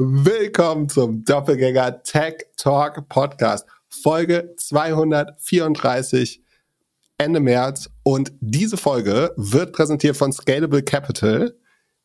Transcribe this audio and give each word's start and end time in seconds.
Willkommen 0.00 0.88
zum 0.88 1.24
Doppelgänger 1.24 2.04
Tech 2.04 2.46
Talk 2.56 3.08
Podcast, 3.08 3.66
Folge 3.88 4.54
234, 4.56 6.40
Ende 7.18 7.40
März. 7.40 7.90
Und 8.04 8.32
diese 8.38 8.76
Folge 8.76 9.32
wird 9.36 9.72
präsentiert 9.72 10.16
von 10.16 10.32
Scalable 10.32 10.84
Capital. 10.84 11.52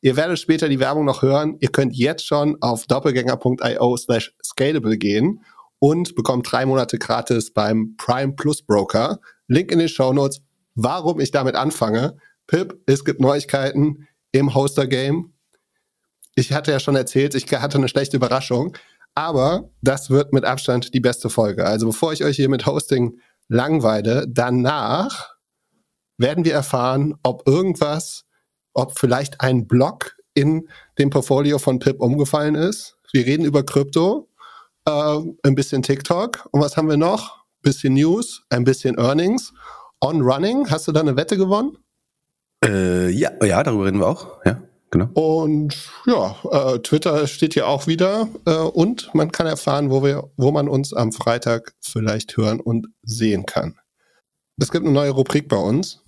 Ihr 0.01 0.15
werdet 0.15 0.39
später 0.39 0.69
die 0.69 0.79
Werbung 0.79 1.05
noch 1.05 1.21
hören. 1.21 1.57
Ihr 1.59 1.69
könnt 1.69 1.95
jetzt 1.95 2.25
schon 2.25 2.59
auf 2.63 2.87
doppelgänger.io 2.87 3.97
slash 3.97 4.33
scalable 4.43 4.97
gehen 4.97 5.43
und 5.77 6.15
bekommt 6.15 6.51
drei 6.51 6.65
Monate 6.65 6.97
gratis 6.97 7.53
beim 7.53 7.93
Prime 7.97 8.33
Plus 8.33 8.63
Broker. 8.63 9.19
Link 9.47 9.71
in 9.71 9.77
den 9.77 9.87
Show 9.87 10.13
Notes. 10.13 10.41
Warum 10.73 11.19
ich 11.19 11.29
damit 11.29 11.53
anfange? 11.53 12.17
Pip, 12.47 12.75
es 12.87 13.05
gibt 13.05 13.19
Neuigkeiten 13.21 14.07
im 14.31 14.55
Hoster 14.55 14.87
Game 14.87 15.32
ich 16.35 16.51
hatte 16.53 16.71
ja 16.71 16.79
schon 16.79 16.95
erzählt, 16.95 17.35
ich 17.35 17.51
hatte 17.51 17.77
eine 17.77 17.87
schlechte 17.87 18.17
Überraschung, 18.17 18.75
aber 19.15 19.69
das 19.81 20.09
wird 20.09 20.33
mit 20.33 20.45
Abstand 20.45 20.93
die 20.93 20.99
beste 20.99 21.29
Folge. 21.29 21.65
Also 21.65 21.87
bevor 21.87 22.13
ich 22.13 22.23
euch 22.23 22.35
hier 22.35 22.49
mit 22.49 22.65
Hosting 22.65 23.19
langweile, 23.47 24.25
danach 24.27 25.35
werden 26.17 26.45
wir 26.45 26.53
erfahren, 26.53 27.15
ob 27.23 27.47
irgendwas, 27.47 28.25
ob 28.73 28.97
vielleicht 28.97 29.41
ein 29.41 29.67
Block 29.67 30.15
in 30.33 30.67
dem 30.97 31.09
Portfolio 31.09 31.59
von 31.59 31.79
Pip 31.79 32.01
umgefallen 32.01 32.55
ist. 32.55 32.97
Wir 33.11 33.25
reden 33.25 33.45
über 33.45 33.63
Krypto, 33.63 34.29
äh, 34.85 35.19
ein 35.43 35.55
bisschen 35.55 35.83
TikTok 35.83 36.47
und 36.51 36.61
was 36.61 36.77
haben 36.77 36.89
wir 36.89 36.97
noch? 36.97 37.43
Bisschen 37.61 37.93
News, 37.93 38.43
ein 38.49 38.63
bisschen 38.63 38.97
Earnings. 38.97 39.53
On 40.01 40.21
Running, 40.21 40.69
hast 40.69 40.87
du 40.87 40.91
da 40.91 40.99
eine 40.99 41.15
Wette 41.15 41.37
gewonnen? 41.37 41.77
Äh, 42.65 43.09
ja, 43.09 43.31
ja, 43.43 43.63
darüber 43.63 43.85
reden 43.85 43.99
wir 43.99 44.07
auch, 44.07 44.43
ja. 44.45 44.61
Genau. 44.93 45.09
Und 45.15 45.89
ja, 46.05 46.35
äh, 46.51 46.77
Twitter 46.77 47.25
steht 47.25 47.55
hier 47.55 47.67
auch 47.67 47.87
wieder 47.87 48.27
äh, 48.45 48.53
und 48.53 49.09
man 49.15 49.31
kann 49.31 49.47
erfahren, 49.47 49.89
wo 49.89 50.03
wir, 50.03 50.29
wo 50.37 50.51
man 50.51 50.69
uns 50.69 50.93
am 50.93 51.11
Freitag 51.11 51.73
vielleicht 51.81 52.37
hören 52.37 52.59
und 52.59 52.89
sehen 53.01 53.47
kann. 53.47 53.79
Es 54.61 54.71
gibt 54.71 54.85
eine 54.85 54.93
neue 54.93 55.09
Rubrik 55.09 55.49
bei 55.49 55.57
uns, 55.57 56.03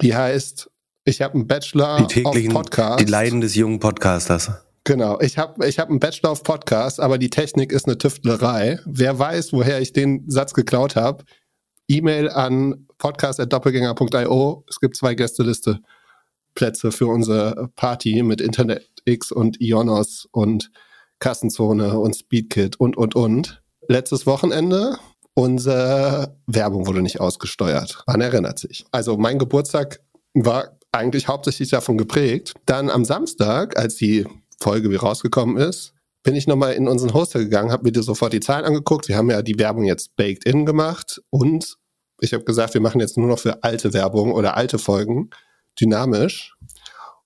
die 0.00 0.16
heißt, 0.16 0.70
ich 1.04 1.20
habe 1.20 1.34
einen 1.34 1.46
Bachelor 1.46 1.98
die 1.98 2.06
täglichen, 2.06 2.52
auf 2.52 2.62
Podcast. 2.62 3.00
Die 3.00 3.10
Leiden 3.10 3.42
des 3.42 3.56
jungen 3.56 3.78
Podcasters. 3.78 4.52
Genau, 4.84 5.20
ich 5.20 5.36
habe 5.36 5.66
ich 5.68 5.78
hab 5.78 5.90
einen 5.90 6.00
Bachelor 6.00 6.30
auf 6.30 6.44
Podcast, 6.44 6.98
aber 6.98 7.18
die 7.18 7.28
Technik 7.28 7.72
ist 7.72 7.84
eine 7.86 7.98
Tüftlerei. 7.98 8.78
Wer 8.86 9.18
weiß, 9.18 9.52
woher 9.52 9.82
ich 9.82 9.92
den 9.92 10.24
Satz 10.30 10.54
geklaut 10.54 10.96
habe, 10.96 11.24
E-Mail 11.88 12.30
an 12.30 12.86
podcast.doppelgänger.io. 12.96 14.64
Es 14.66 14.80
gibt 14.80 14.96
zwei 14.96 15.14
Gästeliste. 15.14 15.80
Plätze 16.54 16.92
für 16.92 17.06
unsere 17.06 17.70
Party 17.76 18.22
mit 18.22 18.40
Internet 18.40 18.88
X 19.04 19.32
und 19.32 19.60
Ionos 19.60 20.28
und 20.32 20.70
Kassenzone 21.18 21.98
und 21.98 22.16
Speedkit 22.16 22.78
und, 22.78 22.96
und, 22.96 23.14
und. 23.14 23.62
Letztes 23.88 24.26
Wochenende, 24.26 24.98
unsere 25.34 26.36
Werbung 26.46 26.86
wurde 26.86 27.02
nicht 27.02 27.20
ausgesteuert. 27.20 28.02
Man 28.06 28.20
erinnert 28.20 28.58
sich. 28.58 28.84
Also 28.90 29.16
mein 29.16 29.38
Geburtstag 29.38 30.00
war 30.34 30.78
eigentlich 30.92 31.28
hauptsächlich 31.28 31.70
davon 31.70 31.96
geprägt. 31.96 32.54
Dann 32.66 32.90
am 32.90 33.04
Samstag, 33.04 33.78
als 33.78 33.96
die 33.96 34.26
Folge 34.60 34.90
wie 34.90 34.96
rausgekommen 34.96 35.56
ist, 35.56 35.94
bin 36.22 36.36
ich 36.36 36.46
nochmal 36.46 36.74
in 36.74 36.86
unseren 36.86 37.14
Hoster 37.14 37.40
gegangen, 37.40 37.72
habe 37.72 37.84
mir 37.84 37.92
dir 37.92 38.02
sofort 38.02 38.32
die 38.32 38.40
Zahlen 38.40 38.64
angeguckt. 38.64 39.08
Wir 39.08 39.16
haben 39.16 39.30
ja 39.30 39.42
die 39.42 39.58
Werbung 39.58 39.84
jetzt 39.84 40.14
baked 40.16 40.44
in 40.44 40.66
gemacht 40.66 41.20
und 41.30 41.76
ich 42.20 42.32
habe 42.32 42.44
gesagt, 42.44 42.74
wir 42.74 42.80
machen 42.80 43.00
jetzt 43.00 43.16
nur 43.16 43.26
noch 43.26 43.40
für 43.40 43.64
alte 43.64 43.92
Werbung 43.92 44.32
oder 44.32 44.56
alte 44.56 44.78
Folgen 44.78 45.30
dynamisch. 45.80 46.54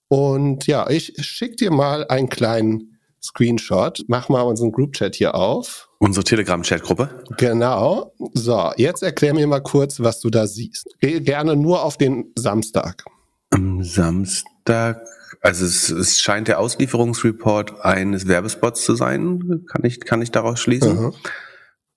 Und 0.08 0.66
ja, 0.66 0.88
ich 0.88 1.14
schicke 1.18 1.56
dir 1.56 1.70
mal 1.70 2.06
einen 2.06 2.28
kleinen 2.28 2.98
Screenshot. 3.22 4.04
Mach 4.08 4.28
mal 4.28 4.42
unseren 4.42 4.72
Group-Chat 4.72 5.16
hier 5.16 5.34
auf. 5.34 5.88
Unsere 5.98 6.24
Telegram-Chat-Gruppe. 6.24 7.24
Genau. 7.38 8.12
So, 8.34 8.70
jetzt 8.76 9.02
erklär 9.02 9.34
mir 9.34 9.46
mal 9.46 9.60
kurz, 9.60 10.00
was 10.00 10.20
du 10.20 10.30
da 10.30 10.46
siehst. 10.46 10.94
Geh 11.00 11.20
gerne 11.20 11.56
nur 11.56 11.82
auf 11.82 11.96
den 11.96 12.32
Samstag. 12.36 13.04
Am 13.50 13.82
Samstag, 13.82 15.02
also 15.40 15.64
es, 15.64 15.90
es 15.90 16.20
scheint 16.20 16.48
der 16.48 16.60
Auslieferungsreport 16.60 17.80
eines 17.80 18.28
Werbespots 18.28 18.84
zu 18.84 18.94
sein, 18.94 19.64
kann 19.66 19.84
ich, 19.84 20.00
kann 20.00 20.22
ich 20.22 20.30
daraus 20.30 20.60
schließen. 20.60 21.00
Mhm. 21.00 21.14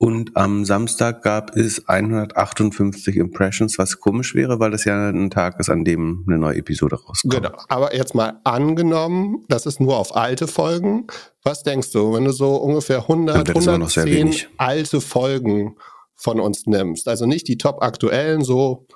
Und 0.01 0.37
am 0.37 0.63
Samstag 0.63 1.23
gab 1.23 1.57
es 1.57 1.89
158 1.89 3.17
Impressions, 3.17 3.77
was 3.77 3.99
komisch 3.99 4.33
wäre, 4.33 4.57
weil 4.57 4.71
das 4.71 4.85
ja 4.85 5.09
ein 5.09 5.29
Tag 5.29 5.59
ist, 5.59 5.69
an 5.69 5.83
dem 5.83 6.23
eine 6.25 6.37
neue 6.37 6.55
Episode 6.55 6.95
rauskommt. 6.95 7.33
Genau. 7.33 7.51
Aber 7.67 7.93
jetzt 7.93 8.15
mal 8.15 8.39
angenommen, 8.45 9.43
das 9.49 9.65
ist 9.65 9.81
nur 9.81 9.97
auf 9.97 10.15
alte 10.15 10.47
Folgen. 10.47 11.07
Was 11.43 11.63
denkst 11.63 11.91
du, 11.91 12.13
wenn 12.13 12.23
du 12.23 12.31
so 12.31 12.55
ungefähr 12.55 13.01
100, 13.01 13.49
110 13.49 14.35
alte 14.55 15.01
Folgen 15.01 15.75
von 16.15 16.39
uns 16.39 16.65
nimmst? 16.65 17.09
Also 17.09 17.25
nicht 17.25 17.49
die 17.49 17.57
top 17.57 17.83
aktuellen, 17.83 18.41
so 18.41 18.87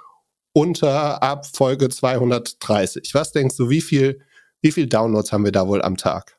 unter 0.54 1.22
ab 1.22 1.46
Folge 1.46 1.90
230. 1.90 3.14
Was 3.14 3.34
denkst 3.34 3.58
du, 3.58 3.70
wie 3.70 3.82
viel, 3.82 4.22
wie 4.62 4.72
viel 4.72 4.88
Downloads 4.88 5.34
haben 5.34 5.44
wir 5.44 5.52
da 5.52 5.68
wohl 5.68 5.82
am 5.82 5.98
Tag? 5.98 6.38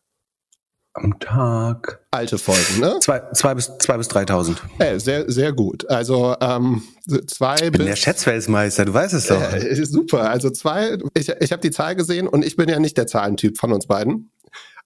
Am 0.95 1.19
Tag. 1.19 2.01
Alte 2.11 2.39
Folgen, 2.39 2.81
ne? 2.81 2.99
Zwei, 3.01 3.21
zwei 3.33 3.55
bis 3.55 3.71
zwei 3.79 3.99
bis 3.99 4.09
3.000. 4.09 4.57
Äh, 4.79 4.99
sehr, 4.99 5.31
sehr 5.31 5.53
gut. 5.53 5.89
Also 5.91 6.37
ähm, 6.41 6.83
zwei 7.27 7.57
ich 7.57 7.63
bin 7.63 7.73
bis. 7.73 7.87
der 7.87 7.97
Schätzweltmeister, 7.97 8.85
du 8.85 8.95
weißt 8.95 9.15
es 9.15 9.27
doch. 9.27 9.41
Äh, 9.41 9.85
super. 9.85 10.31
Also 10.31 10.51
zwei. 10.51 10.97
Ich, 11.15 11.29
ich 11.29 11.53
habe 11.53 11.61
die 11.61 11.73
Zahl 11.73 11.97
gesehen 11.97 12.29
und 12.29 12.45
ich 12.45 12.57
bin 12.57 12.69
ja 12.69 12.79
nicht 12.79 12.97
der 12.97 13.07
Zahlentyp 13.07 13.59
von 13.59 13.73
uns 13.73 13.87
beiden. 13.87 14.31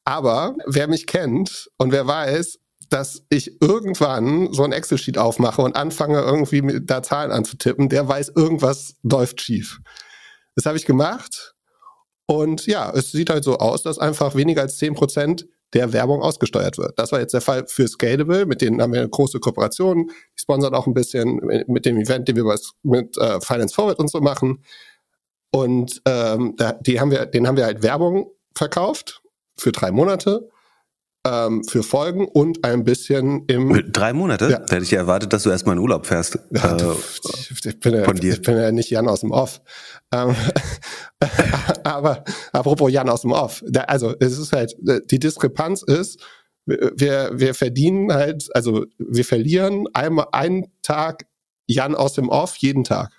Aber 0.04 0.56
wer 0.66 0.88
mich 0.88 1.06
kennt 1.06 1.70
und 1.76 1.92
wer 1.92 2.06
weiß, 2.06 2.58
dass 2.88 3.24
ich 3.28 3.60
irgendwann 3.60 4.50
so 4.52 4.64
ein 4.64 4.72
Excel-Sheet 4.72 5.18
aufmache 5.18 5.60
und 5.60 5.76
anfange 5.76 6.20
irgendwie 6.20 6.80
da 6.82 7.02
Zahlen 7.02 7.30
anzutippen, 7.30 7.90
der 7.90 8.08
weiß, 8.08 8.32
irgendwas 8.34 8.94
läuft 9.02 9.42
schief. 9.42 9.80
Das 10.56 10.64
habe 10.64 10.78
ich 10.78 10.86
gemacht. 10.86 11.54
Und 12.24 12.66
ja, 12.66 12.90
es 12.94 13.12
sieht 13.12 13.28
halt 13.28 13.44
so 13.44 13.58
aus, 13.58 13.82
dass 13.82 13.98
einfach 13.98 14.34
weniger 14.34 14.62
als 14.62 14.78
zehn 14.78 14.94
Prozent 14.94 15.46
der 15.74 15.92
Werbung 15.92 16.22
ausgesteuert 16.22 16.78
wird. 16.78 16.98
Das 16.98 17.12
war 17.12 17.20
jetzt 17.20 17.34
der 17.34 17.40
Fall 17.40 17.66
für 17.66 17.86
Scalable, 17.86 18.46
mit 18.46 18.62
denen 18.62 18.80
haben 18.80 18.92
wir 18.92 19.00
eine 19.00 19.08
große 19.08 19.38
Kooperation. 19.38 20.06
Die 20.08 20.40
sponsern 20.40 20.74
auch 20.74 20.86
ein 20.86 20.94
bisschen 20.94 21.40
mit 21.66 21.84
dem 21.84 21.98
Event, 21.98 22.28
den 22.28 22.36
wir 22.36 22.58
mit 22.82 23.16
äh, 23.18 23.40
Finance 23.40 23.74
Forward 23.74 23.98
und 23.98 24.10
so 24.10 24.20
machen. 24.20 24.62
Und 25.50 26.02
ähm, 26.06 26.56
die 26.80 27.00
haben 27.00 27.10
wir, 27.10 27.26
den 27.26 27.46
haben 27.46 27.56
wir 27.56 27.64
halt 27.64 27.82
Werbung 27.82 28.30
verkauft 28.54 29.22
für 29.56 29.72
drei 29.72 29.90
Monate 29.90 30.48
ähm, 31.26 31.64
für 31.64 31.82
Folgen 31.82 32.26
und 32.26 32.64
ein 32.64 32.84
bisschen 32.84 33.44
im. 33.46 33.92
Drei 33.92 34.12
Monate? 34.12 34.50
Ja. 34.50 34.58
Da 34.58 34.76
hätte 34.76 34.84
ich 34.84 34.90
ja 34.90 35.00
erwartet, 35.00 35.32
dass 35.32 35.42
du 35.42 35.50
erstmal 35.50 35.76
in 35.76 35.82
Urlaub 35.82 36.06
fährst. 36.06 36.38
Ja, 36.50 36.76
äh, 36.76 36.94
ich, 37.40 37.80
bin 37.80 37.94
ja, 37.94 38.04
von 38.04 38.16
dir. 38.16 38.32
ich 38.34 38.42
bin 38.42 38.56
ja 38.56 38.72
nicht 38.72 38.90
Jan 38.90 39.08
aus 39.08 39.20
dem 39.20 39.30
Off. 39.30 39.60
Ähm, 40.12 40.34
aber 41.84 42.24
apropos 42.52 42.90
Jan 42.90 43.08
aus 43.08 43.22
dem 43.22 43.32
Off. 43.32 43.62
Da, 43.66 43.82
also 43.82 44.14
es 44.20 44.38
ist 44.38 44.52
halt, 44.52 44.74
die 45.10 45.18
Diskrepanz 45.18 45.82
ist, 45.82 46.20
wir, 46.66 47.30
wir 47.32 47.54
verdienen 47.54 48.12
halt, 48.12 48.48
also 48.54 48.84
wir 48.98 49.24
verlieren 49.24 49.86
einmal 49.94 50.28
einen 50.32 50.66
Tag 50.82 51.26
Jan 51.66 51.94
aus 51.94 52.14
dem 52.14 52.28
Off 52.28 52.56
jeden 52.56 52.84
Tag. 52.84 53.10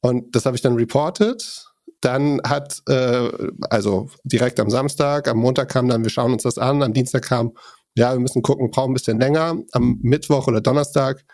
Und 0.00 0.34
das 0.34 0.46
habe 0.46 0.56
ich 0.56 0.62
dann 0.62 0.74
reported 0.76 1.69
dann 2.00 2.40
hat, 2.44 2.82
äh, 2.88 3.28
also 3.68 4.08
direkt 4.24 4.58
am 4.60 4.70
Samstag, 4.70 5.28
am 5.28 5.38
Montag 5.38 5.68
kam 5.68 5.88
dann, 5.88 6.02
wir 6.02 6.10
schauen 6.10 6.32
uns 6.32 6.44
das 6.44 6.58
an, 6.58 6.82
am 6.82 6.92
Dienstag 6.92 7.22
kam, 7.22 7.52
ja, 7.94 8.12
wir 8.12 8.20
müssen 8.20 8.42
gucken, 8.42 8.70
brauchen 8.70 8.92
ein 8.92 8.94
bisschen 8.94 9.20
länger. 9.20 9.58
Am 9.72 9.98
Mittwoch 10.02 10.46
oder 10.46 10.60
Donnerstag 10.60 11.24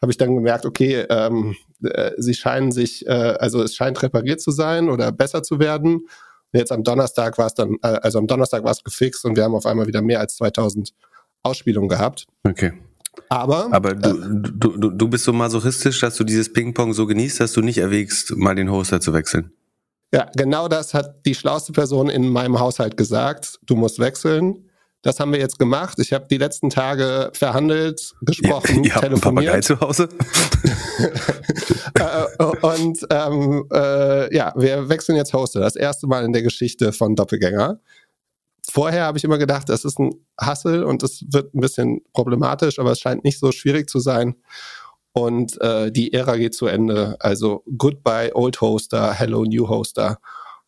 habe 0.00 0.12
ich 0.12 0.18
dann 0.18 0.34
gemerkt, 0.34 0.64
okay, 0.64 1.04
ähm, 1.08 1.54
äh, 1.82 2.12
sie 2.16 2.34
scheinen 2.34 2.72
sich, 2.72 3.06
äh, 3.06 3.10
also 3.10 3.62
es 3.62 3.74
scheint 3.74 4.02
repariert 4.02 4.40
zu 4.40 4.50
sein 4.50 4.88
oder 4.88 5.12
besser 5.12 5.42
zu 5.42 5.58
werden. 5.58 5.96
Und 6.52 6.58
jetzt 6.58 6.72
am 6.72 6.82
Donnerstag 6.82 7.36
war 7.36 7.46
es 7.46 7.54
dann, 7.54 7.76
äh, 7.82 7.98
also 8.02 8.18
am 8.18 8.26
Donnerstag 8.26 8.64
war 8.64 8.72
es 8.72 8.82
gefixt 8.82 9.24
und 9.24 9.36
wir 9.36 9.44
haben 9.44 9.54
auf 9.54 9.66
einmal 9.66 9.86
wieder 9.86 10.02
mehr 10.02 10.20
als 10.20 10.36
2000 10.36 10.92
Ausspielungen 11.42 11.88
gehabt. 11.88 12.26
Okay. 12.44 12.72
Aber, 13.28 13.68
Aber 13.72 13.94
du, 13.94 14.08
äh, 14.08 14.28
du, 14.30 14.76
du, 14.76 14.90
du 14.90 15.08
bist 15.08 15.24
so 15.24 15.32
masochistisch, 15.32 16.00
dass 16.00 16.16
du 16.16 16.24
dieses 16.24 16.52
Ping-Pong 16.52 16.94
so 16.94 17.06
genießt, 17.06 17.40
dass 17.40 17.52
du 17.52 17.60
nicht 17.60 17.78
erwägst, 17.78 18.36
mal 18.36 18.54
den 18.54 18.70
Hoster 18.70 19.00
zu 19.00 19.12
wechseln. 19.12 19.52
Ja, 20.12 20.30
genau 20.34 20.68
das 20.68 20.94
hat 20.94 21.26
die 21.26 21.34
schlauste 21.34 21.72
Person 21.72 22.08
in 22.08 22.28
meinem 22.28 22.58
Haushalt 22.58 22.96
gesagt. 22.96 23.58
Du 23.66 23.76
musst 23.76 23.98
wechseln. 23.98 24.64
Das 25.02 25.20
haben 25.20 25.32
wir 25.32 25.38
jetzt 25.38 25.58
gemacht. 25.58 25.98
Ich 26.00 26.12
habe 26.12 26.26
die 26.28 26.38
letzten 26.38 26.70
Tage 26.70 27.30
verhandelt, 27.32 28.14
gesprochen, 28.22 28.82
ja, 28.82 28.96
ihr 28.96 29.00
telefoniert. 29.00 29.04
Habt 29.04 29.04
einen 29.04 29.20
Papagei 29.20 29.60
zu 29.60 29.80
Hause? 29.80 30.08
Äh, 31.94 32.44
und 32.44 33.06
ähm, 33.10 33.64
äh, 33.72 34.34
ja, 34.34 34.52
wir 34.56 34.88
wechseln 34.88 35.16
jetzt 35.16 35.32
Hoster. 35.32 35.58
Das 35.58 35.74
erste 35.74 36.06
Mal 36.06 36.24
in 36.24 36.32
der 36.32 36.42
Geschichte 36.42 36.92
von 36.92 37.16
Doppelgänger. 37.16 37.80
Vorher 38.70 39.04
habe 39.04 39.18
ich 39.18 39.24
immer 39.24 39.38
gedacht, 39.38 39.68
das 39.68 39.84
ist 39.84 39.98
ein 39.98 40.12
Hassel 40.38 40.84
und 40.84 41.02
es 41.02 41.24
wird 41.32 41.54
ein 41.54 41.60
bisschen 41.60 42.02
problematisch, 42.12 42.78
aber 42.78 42.92
es 42.92 43.00
scheint 43.00 43.24
nicht 43.24 43.40
so 43.40 43.50
schwierig 43.50 43.88
zu 43.88 43.98
sein 43.98 44.36
und 45.18 45.60
äh, 45.60 45.90
die 45.90 46.12
Ära 46.12 46.36
geht 46.36 46.54
zu 46.54 46.66
Ende. 46.66 47.16
Also 47.20 47.62
goodbye 47.76 48.30
old 48.34 48.60
Hoster, 48.60 49.12
hello 49.12 49.44
new 49.44 49.68
Hoster. 49.68 50.18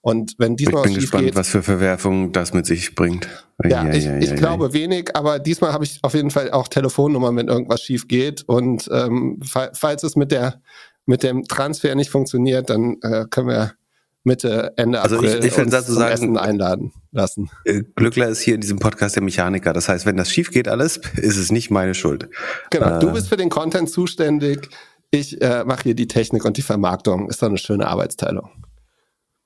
Und 0.03 0.35
wenn 0.39 0.57
diesmal 0.57 0.87
ich 0.87 0.93
bin 0.93 1.01
gespannt, 1.01 1.25
geht, 1.25 1.37
was 1.37 1.49
für 1.49 1.63
Verwerfungen 1.63 2.33
das 2.33 2.55
mit 2.55 2.65
sich 2.65 2.95
bringt. 2.95 3.29
Ja, 3.63 3.85
ja 3.85 3.93
ich, 3.93 4.05
ja, 4.05 4.17
ich 4.17 4.31
ja, 4.31 4.37
glaube 4.37 4.73
wenig, 4.73 5.15
aber 5.15 5.39
diesmal 5.39 5.73
habe 5.73 5.85
ich 5.85 5.99
auf 6.03 6.15
jeden 6.15 6.31
Fall 6.31 6.51
auch 6.51 6.69
Telefonnummer, 6.69 7.35
wenn 7.37 7.49
irgendwas 7.49 7.83
schief 7.83 8.09
geht. 8.09 8.43
Und 8.49 8.89
ähm, 8.93 9.41
falls 9.43 10.03
es 10.03 10.17
mit 10.17 10.33
der 10.33 10.61
mit 11.07 11.23
dem 11.23 11.45
Transfer 11.45 11.95
nicht 11.95 12.11
funktioniert, 12.11 12.71
dann 12.71 12.97
äh, 13.03 13.25
können 13.31 13.49
wir 13.49 13.73
Mitte, 14.23 14.75
Ende 14.77 15.01
also 15.01 15.17
April 15.17 15.39
ich, 15.39 15.47
ich 15.47 15.59
uns 15.59 15.87
zum 15.87 15.95
sagen, 15.95 16.13
Essen 16.13 16.37
einladen 16.37 16.93
lassen. 17.11 17.51
Äh, 17.65 17.83
Glückler 17.97 18.29
ist 18.29 18.41
hier 18.41 18.55
in 18.55 18.61
diesem 18.61 18.79
Podcast 18.79 19.17
der 19.17 19.23
Mechaniker. 19.23 19.73
Das 19.73 19.89
heißt, 19.89 20.05
wenn 20.05 20.17
das 20.17 20.31
schief 20.31 20.51
geht 20.51 20.69
alles, 20.69 21.01
ist 21.17 21.39
es 21.39 21.51
nicht 21.51 21.71
meine 21.71 21.95
Schuld. 21.95 22.29
Genau, 22.71 22.97
äh, 22.97 22.99
du 22.99 23.13
bist 23.13 23.29
für 23.29 23.39
den 23.39 23.49
Content 23.49 23.89
zuständig. 23.91 24.69
Ich 25.11 25.41
äh, 25.41 25.65
mache 25.65 25.85
hier 25.85 25.95
die 25.95 26.07
Technik 26.07 26.45
und 26.45 26.57
die 26.57 26.63
Vermarktung. 26.63 27.31
Ist 27.31 27.43
doch 27.43 27.49
eine 27.49 27.59
schöne 27.59 27.87
Arbeitsteilung. 27.87 28.51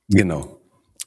Genau. 0.09 0.61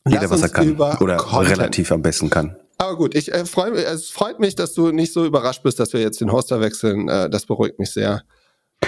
Jeder, 0.08 0.30
was 0.30 0.42
er 0.42 0.50
kann. 0.50 0.80
Oder 0.80 1.18
Content. 1.18 1.58
relativ 1.58 1.92
am 1.92 2.02
besten 2.02 2.30
kann. 2.30 2.56
Aber 2.78 2.96
gut, 2.96 3.16
ich 3.16 3.34
äh, 3.34 3.46
freue 3.46 3.72
mich, 3.72 3.86
es 3.86 4.10
freut 4.10 4.40
mich, 4.40 4.56
dass 4.56 4.74
du 4.74 4.92
nicht 4.92 5.12
so 5.12 5.26
überrascht 5.26 5.64
bist, 5.64 5.80
dass 5.80 5.94
wir 5.94 6.00
jetzt 6.00 6.22
den 6.22 6.32
Hoster 6.32 6.62
wechseln. 6.62 7.10
Äh, 7.10 7.30
das 7.30 7.46
beruhigt 7.46 7.80
mich 7.80 7.92
sehr. 7.92 8.24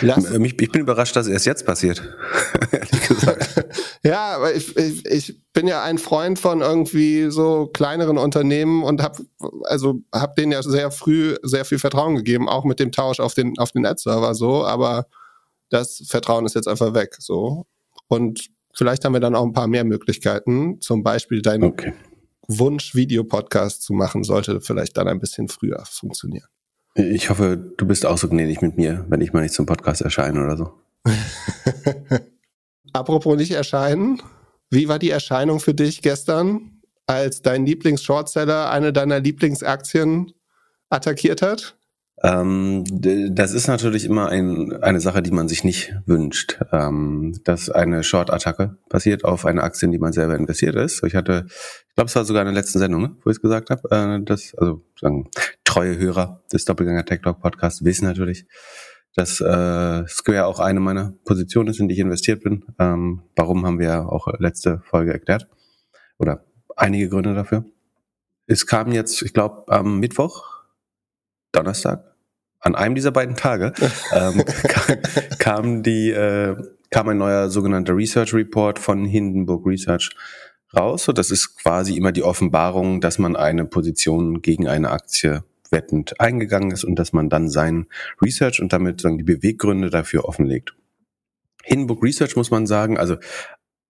Lass 0.01 0.31
ich 0.31 0.55
bin 0.55 0.81
überrascht, 0.81 1.15
dass 1.15 1.27
erst 1.27 1.47
jetzt 1.47 1.65
passiert. 1.65 2.01
Ehrlich 2.71 3.07
gesagt. 3.07 3.48
Ja, 4.03 4.35
aber 4.35 4.55
ich, 4.55 4.75
ich, 4.77 5.05
ich 5.05 5.51
bin 5.51 5.67
ja 5.67 5.83
ein 5.83 5.97
Freund 5.97 6.39
von 6.39 6.61
irgendwie 6.61 7.29
so 7.29 7.67
kleineren 7.67 8.17
Unternehmen 8.17 8.83
und 8.83 9.01
habe 9.01 9.25
also 9.63 10.01
hab 10.13 10.35
denen 10.35 10.51
ja 10.53 10.63
sehr 10.63 10.91
früh 10.91 11.35
sehr 11.43 11.65
viel 11.65 11.79
Vertrauen 11.79 12.15
gegeben, 12.15 12.47
auch 12.47 12.63
mit 12.63 12.79
dem 12.79 12.91
Tausch 12.91 13.19
auf 13.19 13.33
den 13.33 13.57
auf 13.57 13.71
den 13.71 13.85
Ad-Server 13.85 14.35
so. 14.35 14.65
Aber 14.65 15.07
das 15.69 16.03
Vertrauen 16.07 16.45
ist 16.45 16.55
jetzt 16.55 16.67
einfach 16.67 16.93
weg 16.93 17.15
so. 17.19 17.65
Und 18.07 18.49
vielleicht 18.73 19.03
haben 19.03 19.13
wir 19.13 19.19
dann 19.19 19.35
auch 19.35 19.45
ein 19.45 19.53
paar 19.53 19.67
mehr 19.67 19.83
Möglichkeiten, 19.83 20.79
zum 20.81 21.03
Beispiel 21.03 21.41
deinen 21.41 21.65
okay. 21.65 21.93
Wunsch-Video-Podcast 22.47 23.83
zu 23.83 23.93
machen, 23.93 24.23
sollte 24.23 24.61
vielleicht 24.61 24.97
dann 24.97 25.07
ein 25.07 25.19
bisschen 25.19 25.49
früher 25.49 25.83
funktionieren. 25.85 26.47
Ich 26.95 27.29
hoffe, 27.29 27.57
du 27.77 27.85
bist 27.85 28.05
auch 28.05 28.17
so 28.17 28.27
gnädig 28.27 28.61
mit 28.61 28.77
mir, 28.77 29.05
wenn 29.09 29.21
ich 29.21 29.33
mal 29.33 29.41
nicht 29.41 29.53
zum 29.53 29.65
Podcast 29.65 30.01
erscheine 30.01 30.43
oder 30.43 30.57
so. 30.57 30.73
Apropos 32.93 33.37
nicht 33.37 33.51
erscheinen, 33.51 34.21
wie 34.69 34.87
war 34.87 34.99
die 34.99 35.09
Erscheinung 35.09 35.59
für 35.59 35.73
dich 35.73 36.01
gestern, 36.01 36.81
als 37.07 37.41
dein 37.41 37.65
Lieblings-Shortseller 37.65 38.69
eine 38.69 38.93
deiner 38.93 39.19
Lieblingsaktien 39.19 40.31
attackiert 40.89 41.41
hat? 41.41 41.75
Ähm, 42.21 42.83
das 43.33 43.53
ist 43.53 43.67
natürlich 43.67 44.03
immer 44.05 44.27
ein, 44.27 44.73
eine 44.83 44.99
Sache, 44.99 45.21
die 45.21 45.31
man 45.31 45.47
sich 45.47 45.63
nicht 45.63 45.95
wünscht, 46.05 46.59
ähm, 46.71 47.39
dass 47.45 47.69
eine 47.69 48.03
Short-Attacke 48.03 48.77
passiert 48.89 49.23
auf 49.23 49.45
eine 49.45 49.63
Aktie, 49.63 49.85
in 49.85 49.93
die 49.93 49.99
man 49.99 50.11
selber 50.11 50.35
investiert 50.35 50.75
ist. 50.75 51.01
Ich 51.03 51.15
hatte, 51.15 51.45
ich 51.47 51.95
glaube, 51.95 52.09
es 52.09 52.15
war 52.15 52.25
sogar 52.25 52.41
in 52.41 52.47
der 52.47 52.55
letzten 52.55 52.79
Sendung, 52.79 53.01
ne, 53.01 53.15
wo 53.23 53.29
ich 53.29 53.37
es 53.37 53.41
gesagt 53.41 53.69
habe, 53.69 53.89
äh, 53.91 54.23
dass, 54.23 54.53
also 54.55 54.83
sagen, 54.99 55.29
treue 55.63 55.97
Hörer 55.97 56.43
des 56.51 56.65
Doppelgänger 56.65 57.05
Tech 57.05 57.21
Talk 57.21 57.39
Podcasts 57.39 57.85
wissen 57.85 58.05
natürlich, 58.05 58.45
dass 59.19 59.41
äh, 59.41 60.07
Square 60.07 60.45
auch 60.45 60.59
eine 60.59 60.79
meiner 60.79 61.13
Positionen 61.25 61.67
ist, 61.67 61.81
in 61.81 61.89
die 61.89 61.95
ich 61.95 61.99
investiert 61.99 62.41
bin. 62.41 62.63
Ähm, 62.79 63.23
warum 63.35 63.65
haben 63.65 63.77
wir 63.77 64.07
auch 64.09 64.27
letzte 64.39 64.81
Folge 64.85 65.11
erklärt? 65.11 65.49
Oder 66.19 66.45
einige 66.77 67.09
Gründe 67.09 67.35
dafür. 67.35 67.65
Es 68.47 68.65
kam 68.65 68.93
jetzt, 68.93 69.21
ich 69.21 69.33
glaube, 69.33 69.65
am 69.67 69.99
Mittwoch, 69.99 70.63
Donnerstag, 71.51 72.15
an 72.61 72.75
einem 72.75 72.95
dieser 72.95 73.11
beiden 73.11 73.35
Tage 73.35 73.73
ähm, 74.13 74.45
kam, 74.45 74.97
kam, 75.37 75.83
die 75.83 76.11
äh, 76.11 76.55
kam 76.89 77.09
ein 77.09 77.17
neuer 77.17 77.49
sogenannter 77.49 77.97
Research 77.97 78.33
Report 78.33 78.79
von 78.79 79.03
Hindenburg 79.03 79.65
Research 79.65 80.11
raus. 80.73 81.09
Und 81.09 81.17
das 81.17 81.29
ist 81.29 81.57
quasi 81.61 81.97
immer 81.97 82.13
die 82.13 82.23
Offenbarung, 82.23 83.01
dass 83.01 83.19
man 83.19 83.35
eine 83.35 83.65
Position 83.65 84.41
gegen 84.41 84.69
eine 84.69 84.91
Aktie 84.91 85.43
wettend 85.71 86.19
eingegangen 86.19 86.71
ist 86.71 86.83
und 86.83 86.95
dass 86.97 87.13
man 87.13 87.29
dann 87.29 87.49
sein 87.49 87.87
Research 88.21 88.61
und 88.61 88.73
damit 88.73 89.01
sagen 89.01 89.17
die 89.17 89.23
Beweggründe 89.23 89.89
dafür 89.89 90.25
offenlegt. 90.25 90.75
Hindenburg 91.63 92.03
Research 92.03 92.35
muss 92.35 92.51
man 92.51 92.65
sagen, 92.67 92.97
also 92.97 93.17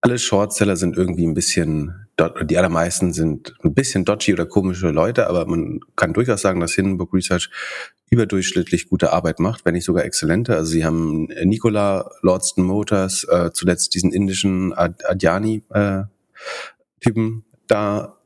alle 0.02 0.18
Shortseller 0.18 0.78
sind 0.78 0.96
irgendwie 0.96 1.28
ein 1.28 1.34
bisschen, 1.34 2.08
die 2.44 2.58
allermeisten 2.58 3.12
sind 3.12 3.56
ein 3.64 3.74
bisschen 3.74 4.06
dodgy 4.06 4.34
oder 4.34 4.46
komische 4.46 4.92
Leute, 4.92 5.28
aber 5.28 5.46
man 5.46 5.81
kann 5.98 6.14
durchaus 6.14 6.42
sagen, 6.42 6.62
dass 6.62 6.74
Hindenburg 6.74 7.14
Research 7.14 7.50
überdurchschnittlich 8.10 8.88
gute 8.88 9.12
Arbeit 9.12 9.40
macht, 9.40 9.66
wenn 9.66 9.74
nicht 9.74 9.84
sogar 9.84 10.06
exzellente. 10.06 10.56
Also 10.56 10.72
sie 10.72 10.86
haben 10.86 11.25
Nikola 11.44 12.10
Lordston 12.22 12.64
Motors, 12.64 13.25
äh, 13.25 13.52
zuletzt 13.54 13.94
diesen 13.94 14.14
indischen 14.14 14.74
Adjani-Typen 14.74 16.08
äh, 17.10 17.44
da 17.68 18.19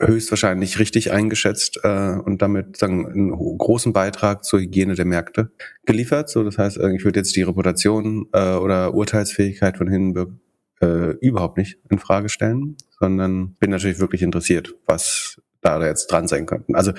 höchstwahrscheinlich 0.00 0.78
richtig 0.78 1.12
eingeschätzt 1.12 1.80
äh, 1.82 2.16
und 2.16 2.42
damit 2.42 2.76
sagen, 2.76 3.06
einen 3.06 3.30
großen 3.30 3.92
Beitrag 3.92 4.44
zur 4.44 4.60
Hygiene 4.60 4.94
der 4.94 5.04
Märkte 5.04 5.52
geliefert. 5.86 6.28
So, 6.28 6.42
das 6.42 6.58
heißt, 6.58 6.78
ich 6.78 7.04
würde 7.04 7.20
jetzt 7.20 7.36
die 7.36 7.42
Reputation 7.42 8.26
äh, 8.32 8.54
oder 8.54 8.94
Urteilsfähigkeit 8.94 9.76
von 9.76 9.88
Hindenburg 9.88 10.32
äh, 10.80 11.12
überhaupt 11.20 11.58
nicht 11.58 11.78
in 11.90 11.98
Frage 11.98 12.28
stellen, 12.28 12.76
sondern 12.98 13.54
bin 13.54 13.70
natürlich 13.70 14.00
wirklich 14.00 14.22
interessiert, 14.22 14.74
was 14.86 15.40
da 15.60 15.84
jetzt 15.84 16.08
dran 16.08 16.28
sein 16.28 16.46
könnten. 16.46 16.74
Also 16.74 16.92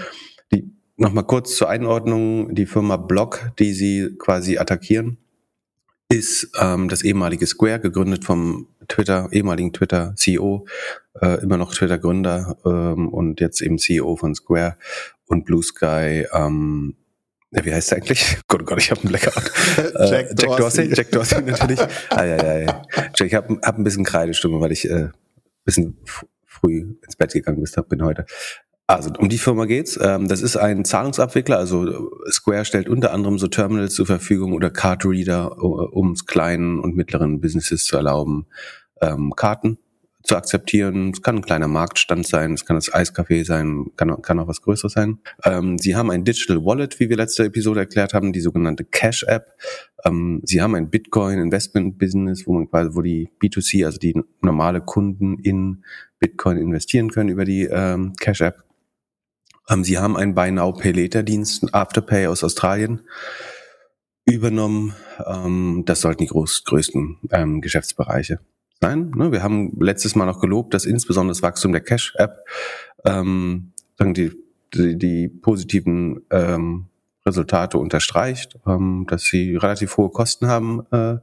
die 0.51 0.71
nochmal 0.97 1.25
kurz 1.25 1.55
zur 1.55 1.69
Einordnung, 1.69 2.55
die 2.55 2.65
Firma 2.65 2.97
Block, 2.97 3.51
die 3.59 3.73
sie 3.73 4.15
quasi 4.17 4.57
attackieren, 4.57 5.17
ist 6.09 6.51
ähm, 6.59 6.87
das 6.87 7.03
ehemalige 7.03 7.47
Square, 7.47 7.79
gegründet 7.79 8.23
vom 8.23 8.67
Twitter, 8.87 9.29
ehemaligen 9.31 9.73
Twitter-CEO, 9.73 10.65
äh, 11.21 11.41
immer 11.41 11.57
noch 11.57 11.73
Twitter-Gründer 11.73 12.57
ähm, 12.65 13.09
und 13.09 13.39
jetzt 13.41 13.61
eben 13.61 13.77
CEO 13.77 14.15
von 14.15 14.35
Square 14.35 14.77
und 15.27 15.45
Blue 15.45 15.63
Sky 15.63 16.25
ähm, 16.33 16.95
wie 17.63 17.73
heißt 17.73 17.91
er 17.91 17.97
eigentlich? 17.97 18.37
Gott, 18.47 18.61
oh 18.61 18.65
Gott, 18.65 18.79
ich 18.79 18.91
habe 18.91 19.01
einen 19.01 19.09
Blackout. 19.09 19.51
Jack, 19.77 20.31
äh, 20.31 20.35
Jack 20.37 20.57
Dorsey. 20.57 20.93
Jack 20.93 21.11
Dorsey 21.11 21.41
natürlich. 21.45 21.79
ah, 22.09 22.25
ja, 22.25 22.43
ja, 22.43 22.57
ja. 22.59 22.81
Jack, 23.15 23.27
ich 23.27 23.33
habe 23.33 23.59
hab 23.63 23.77
ein 23.77 23.83
bisschen 23.83 24.03
Kreidestumme, 24.03 24.59
weil 24.59 24.71
ich 24.71 24.89
äh, 24.89 25.09
bisschen 25.63 25.97
früh 26.45 26.95
ins 27.05 27.15
Bett 27.15 27.33
gegangen 27.33 27.63
bin 27.89 28.03
heute. 28.03 28.25
Also 28.87 29.11
um 29.17 29.29
die 29.29 29.39
Firma 29.39 29.65
geht's. 29.65 29.99
Ähm, 30.01 30.27
das 30.27 30.41
ist 30.41 30.57
ein 30.57 30.85
Zahlungsabwickler. 30.85 31.57
Also 31.57 32.11
Square 32.29 32.65
stellt 32.65 32.87
unter 32.87 33.13
anderem 33.13 33.39
so 33.39 33.47
Terminals 33.47 33.95
zur 33.95 34.05
Verfügung 34.05 34.53
oder 34.53 34.69
Card 34.69 35.05
Reader, 35.05 35.61
um 35.61 36.11
es 36.11 36.25
kleinen 36.25 36.79
und 36.79 36.95
mittleren 36.95 37.41
Businesses 37.41 37.85
zu 37.85 37.97
erlauben, 37.97 38.45
ähm, 39.01 39.33
Karten 39.35 39.79
zu 40.21 40.35
akzeptieren. 40.35 41.11
Es 41.13 41.23
kann 41.23 41.37
ein 41.37 41.41
kleiner 41.41 41.67
Marktstand 41.67 42.27
sein, 42.27 42.53
es 42.53 42.65
kann 42.65 42.77
das 42.77 42.93
Eiscafé 42.93 43.43
sein, 43.43 43.91
kann, 43.95 44.21
kann 44.21 44.39
auch 44.39 44.47
was 44.47 44.61
Größeres 44.61 44.93
sein. 44.93 45.19
Ähm, 45.43 45.79
sie 45.79 45.95
haben 45.95 46.11
ein 46.11 46.23
Digital 46.23 46.63
Wallet, 46.63 46.99
wie 46.99 47.09
wir 47.09 47.17
letzte 47.17 47.45
Episode 47.45 47.81
erklärt 47.81 48.13
haben, 48.13 48.33
die 48.33 48.41
sogenannte 48.41 48.85
Cash 48.85 49.23
App. 49.23 49.53
Sie 50.43 50.61
haben 50.61 50.75
ein 50.75 50.91
Bitcoin 50.91 51.39
Investment 51.39 51.97
Business, 51.97 52.45
wo 52.45 52.53
man 52.53 52.69
quasi, 52.69 52.91
wo 52.93 53.01
die 53.01 53.31
B2C, 53.41 53.85
also 53.85 53.97
die 53.97 54.13
normale 54.39 54.81
Kunden 54.81 55.39
in 55.39 55.83
Bitcoin 56.19 56.57
investieren 56.57 57.09
können 57.09 57.29
über 57.29 57.43
die 57.43 57.63
ähm, 57.63 58.13
Cash 58.19 58.41
App. 58.41 58.64
Ähm, 59.69 59.83
sie 59.83 59.97
haben 59.97 60.17
einen 60.17 60.35
Buy 60.35 60.51
Now 60.51 60.73
Pay 60.73 60.91
Later 60.91 61.23
Dienst, 61.23 61.73
Afterpay 61.73 62.27
aus 62.27 62.43
Australien 62.43 63.01
übernommen. 64.25 64.95
Ähm, 65.25 65.83
das 65.85 66.01
sollten 66.01 66.23
die 66.23 66.29
groß, 66.29 66.63
größten 66.65 67.19
ähm, 67.31 67.61
Geschäftsbereiche 67.61 68.39
sein. 68.81 69.11
Ne? 69.15 69.31
Wir 69.31 69.43
haben 69.43 69.77
letztes 69.79 70.15
Mal 70.15 70.25
noch 70.25 70.39
gelobt, 70.39 70.73
dass 70.73 70.85
insbesondere 70.85 71.31
das 71.31 71.41
Wachstum 71.41 71.71
der 71.71 71.81
Cash-App 71.81 72.45
ähm, 73.05 73.73
die, 73.99 74.31
die, 74.73 74.97
die 74.97 75.27
positiven 75.27 76.21
ähm, 76.31 76.87
Resultate 77.25 77.77
unterstreicht, 77.77 78.57
ähm, 78.67 79.05
dass 79.09 79.23
sie 79.23 79.55
relativ 79.55 79.97
hohe 79.97 80.09
Kosten 80.09 80.47
haben, 80.47 80.85
äh, 80.91 81.17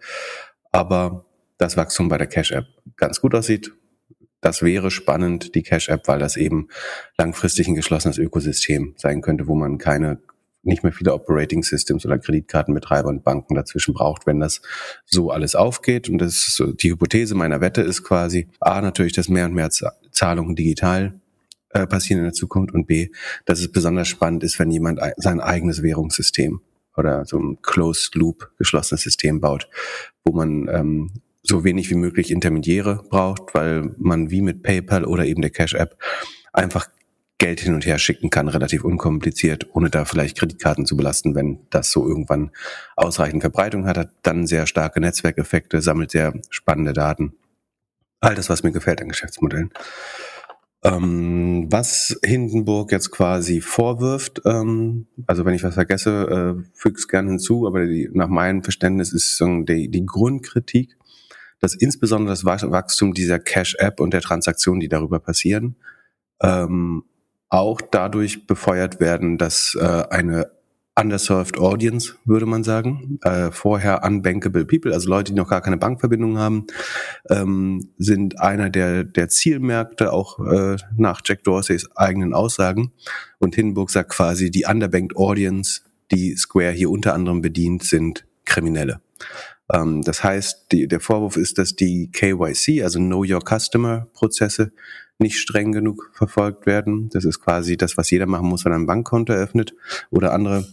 aber 0.73 1.25
das 1.59 1.77
Wachstum 1.77 2.09
bei 2.09 2.19
der 2.19 2.27
Cash-App 2.27 2.67
ganz 2.97 3.21
gut 3.21 3.35
aussieht. 3.35 3.73
Das 4.43 4.61
wäre 4.61 4.91
spannend, 4.91 5.55
die 5.55 5.63
Cash-App, 5.63 6.07
weil 6.09 6.19
das 6.19 6.37
eben 6.37 6.69
langfristig 7.17 7.69
ein 7.69 7.75
geschlossenes 7.75 8.19
Ökosystem 8.19 8.93
sein 8.99 9.23
könnte, 9.23 9.47
wo 9.47 9.55
man 9.55 9.79
keine 9.79 10.19
nicht 10.65 10.83
mehr 10.83 10.93
viele 10.93 11.13
Operating 11.13 11.63
Systems 11.63 12.05
oder 12.07 12.19
Kreditkartenbetreiber 12.19 13.09
und 13.09 13.25
Banken 13.25 13.55
dazwischen 13.55 13.95
braucht, 13.95 14.27
wenn 14.27 14.41
das 14.41 14.61
so 15.05 15.31
alles 15.31 15.55
aufgeht. 15.55 16.09
Und 16.09 16.19
das 16.19 16.35
ist 16.35 16.57
so, 16.57 16.73
die 16.73 16.91
Hypothese 16.91 17.35
meiner 17.35 17.61
Wette 17.61 17.83
ist 17.83 18.05
quasi 18.05 18.49
A, 18.61 18.81
natürlich, 18.81 19.13
dass 19.13 19.29
mehr 19.29 19.47
und 19.47 19.55
mehr 19.55 19.71
Zahlungen 19.71 20.55
digital 20.55 21.21
äh, 21.71 21.87
passieren 21.87 22.19
in 22.21 22.27
der 22.27 22.33
Zukunft 22.33 22.75
und 22.75 22.87
B, 22.87 23.09
dass 23.45 23.61
es 23.61 23.73
besonders 23.73 24.09
spannend 24.09 24.45
ist, 24.45 24.59
wenn 24.59 24.71
jemand 24.71 25.01
sein 25.17 25.41
eigenes 25.41 25.83
Währungssystem 25.83 26.61
oder 26.97 27.25
so 27.25 27.39
ein 27.39 27.61
Closed 27.63 28.15
Loop 28.15 28.51
geschlossenes 28.59 29.03
System 29.03 29.41
baut, 29.41 29.69
wo 30.25 30.33
man 30.33 30.69
ähm, 30.69 31.11
so 31.43 31.65
wenig 31.65 31.91
wie 31.91 31.97
möglich 31.97 32.31
Intermediäre 32.31 33.05
braucht, 33.09 33.55
weil 33.55 33.95
man 33.99 34.31
wie 34.31 34.43
mit 34.43 34.63
PayPal 34.63 35.05
oder 35.05 35.27
eben 35.27 35.43
der 35.43 35.51
Cash 35.51 35.75
App 35.75 35.97
einfach 36.53 36.89
Geld 37.39 37.59
hin 37.59 37.75
und 37.75 37.85
her 37.85 37.99
schicken 37.99 38.31
kann, 38.31 38.47
relativ 38.47 38.85
unkompliziert, 38.85 39.67
ohne 39.73 39.91
da 39.91 40.05
vielleicht 40.05 40.39
Kreditkarten 40.39 40.87
zu 40.87 40.97
belasten, 40.97 41.35
wenn 41.35 41.67
das 41.71 41.91
so 41.91 42.07
irgendwann 42.07 42.53
ausreichend 42.95 43.43
Verbreitung 43.43 43.85
hat, 43.85 43.99
hat 43.99 44.13
dann 44.23 44.47
sehr 44.47 44.69
starke 44.69 45.01
Netzwerkeffekte, 45.01 45.83
sammelt 45.83 46.13
sehr 46.13 46.35
spannende 46.51 46.93
Daten. 46.93 47.35
All 48.21 48.37
das, 48.37 48.49
was 48.49 48.63
mir 48.63 48.71
gefällt 48.71 49.03
an 49.03 49.09
Geschäftsmodellen. 49.09 49.73
Ähm, 50.85 51.67
was 51.71 52.17
Hindenburg 52.25 52.93
jetzt 52.93 53.11
quasi 53.11 53.61
vorwirft, 53.61 54.43
ähm, 54.45 55.09
also 55.27 55.45
wenn 55.45 55.55
ich 55.55 55.65
was 55.65 55.75
vergesse, 55.75 56.57
äh, 56.61 56.71
füge 56.75 56.97
es 56.97 57.09
gerne 57.09 57.31
hinzu, 57.31 57.67
aber 57.67 57.87
die, 57.87 58.09
nach 58.13 58.29
meinem 58.29 58.63
Verständnis 58.63 59.13
ist 59.13 59.37
so 59.37 59.63
die, 59.63 59.89
die 59.89 60.07
Grundkritik, 60.07 60.97
dass 61.63 61.75
insbesondere 61.75 62.33
das 62.33 62.45
Wachstum 62.45 63.15
dieser 63.15 63.39
Cash-App 63.39 64.01
und 64.01 64.13
der 64.13 64.21
Transaktionen, 64.21 64.81
die 64.81 64.89
darüber 64.89 65.21
passieren, 65.21 65.77
ähm, 66.43 67.05
auch 67.49 67.81
dadurch 67.81 68.47
befeuert 68.47 68.99
werden, 68.99 69.39
dass 69.39 69.77
äh, 69.81 70.05
eine 70.11 70.51
underserved 70.99 71.59
audience, 71.59 72.15
würde 72.25 72.47
man 72.47 72.65
sagen. 72.65 73.19
Äh, 73.23 73.53
vorher 73.53 74.05
unbankable 74.05 74.65
people, 74.65 74.93
also 74.93 75.09
Leute, 75.09 75.33
die 75.33 75.39
noch 75.39 75.49
gar 75.49 75.61
keine 75.61 75.79
Bankverbindung 75.79 76.37
haben, 76.37 76.67
ähm, 77.31 77.91
sind 77.97 78.41
einer 78.41 78.69
der, 78.69 79.05
der 79.05 79.29
Zielmärkte, 79.29 80.13
auch 80.13 80.41
äh, 80.41 80.77
nach 80.97 81.21
Jack 81.25 81.45
Dorseys 81.45 81.89
eigenen 81.95 82.35
Aussagen. 82.35 82.93
Und 83.39 83.55
Hindenburg 83.55 83.91
sagt 83.91 84.11
quasi, 84.11 84.51
die 84.51 84.65
underbanked 84.65 85.17
audience, 85.17 85.83
die 86.11 86.37
Square 86.37 86.73
hier 86.73 86.91
unter 86.91 87.15
anderem 87.15 87.41
bedient, 87.41 87.85
sind 87.85 88.27
Kriminelle. 88.45 89.01
Ähm, 89.73 90.03
das 90.03 90.25
heißt, 90.25 90.73
die, 90.73 90.89
der 90.89 91.01
Vorwurf 91.01 91.37
ist, 91.37 91.59
dass 91.59 91.77
die 91.77 92.11
KYC, 92.11 92.83
also 92.83 92.99
Know 92.99 93.25
Your 93.29 93.41
Customer 93.41 94.09
Prozesse, 94.13 94.73
nicht 95.19 95.39
streng 95.39 95.73
genug 95.73 96.11
verfolgt 96.15 96.67
werden. 96.67 97.09
Das 97.11 97.25
ist 97.25 97.41
quasi 97.41 97.77
das, 97.77 97.97
was 97.97 98.11
jeder 98.11 98.27
machen 98.27 98.49
muss, 98.49 98.65
wenn 98.65 98.73
er 98.73 98.79
ein 98.79 98.87
Bankkonto 98.87 99.33
eröffnet 99.33 99.75
oder 100.11 100.33
andere 100.33 100.67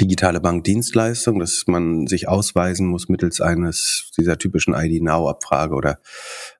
digitale 0.00 0.40
Bankdienstleistung, 0.40 1.38
dass 1.38 1.64
man 1.66 2.06
sich 2.06 2.28
ausweisen 2.28 2.86
muss 2.86 3.08
mittels 3.08 3.40
eines 3.40 4.10
dieser 4.16 4.38
typischen 4.38 4.74
ID-Now-Abfrage 4.74 5.74
oder 5.74 5.98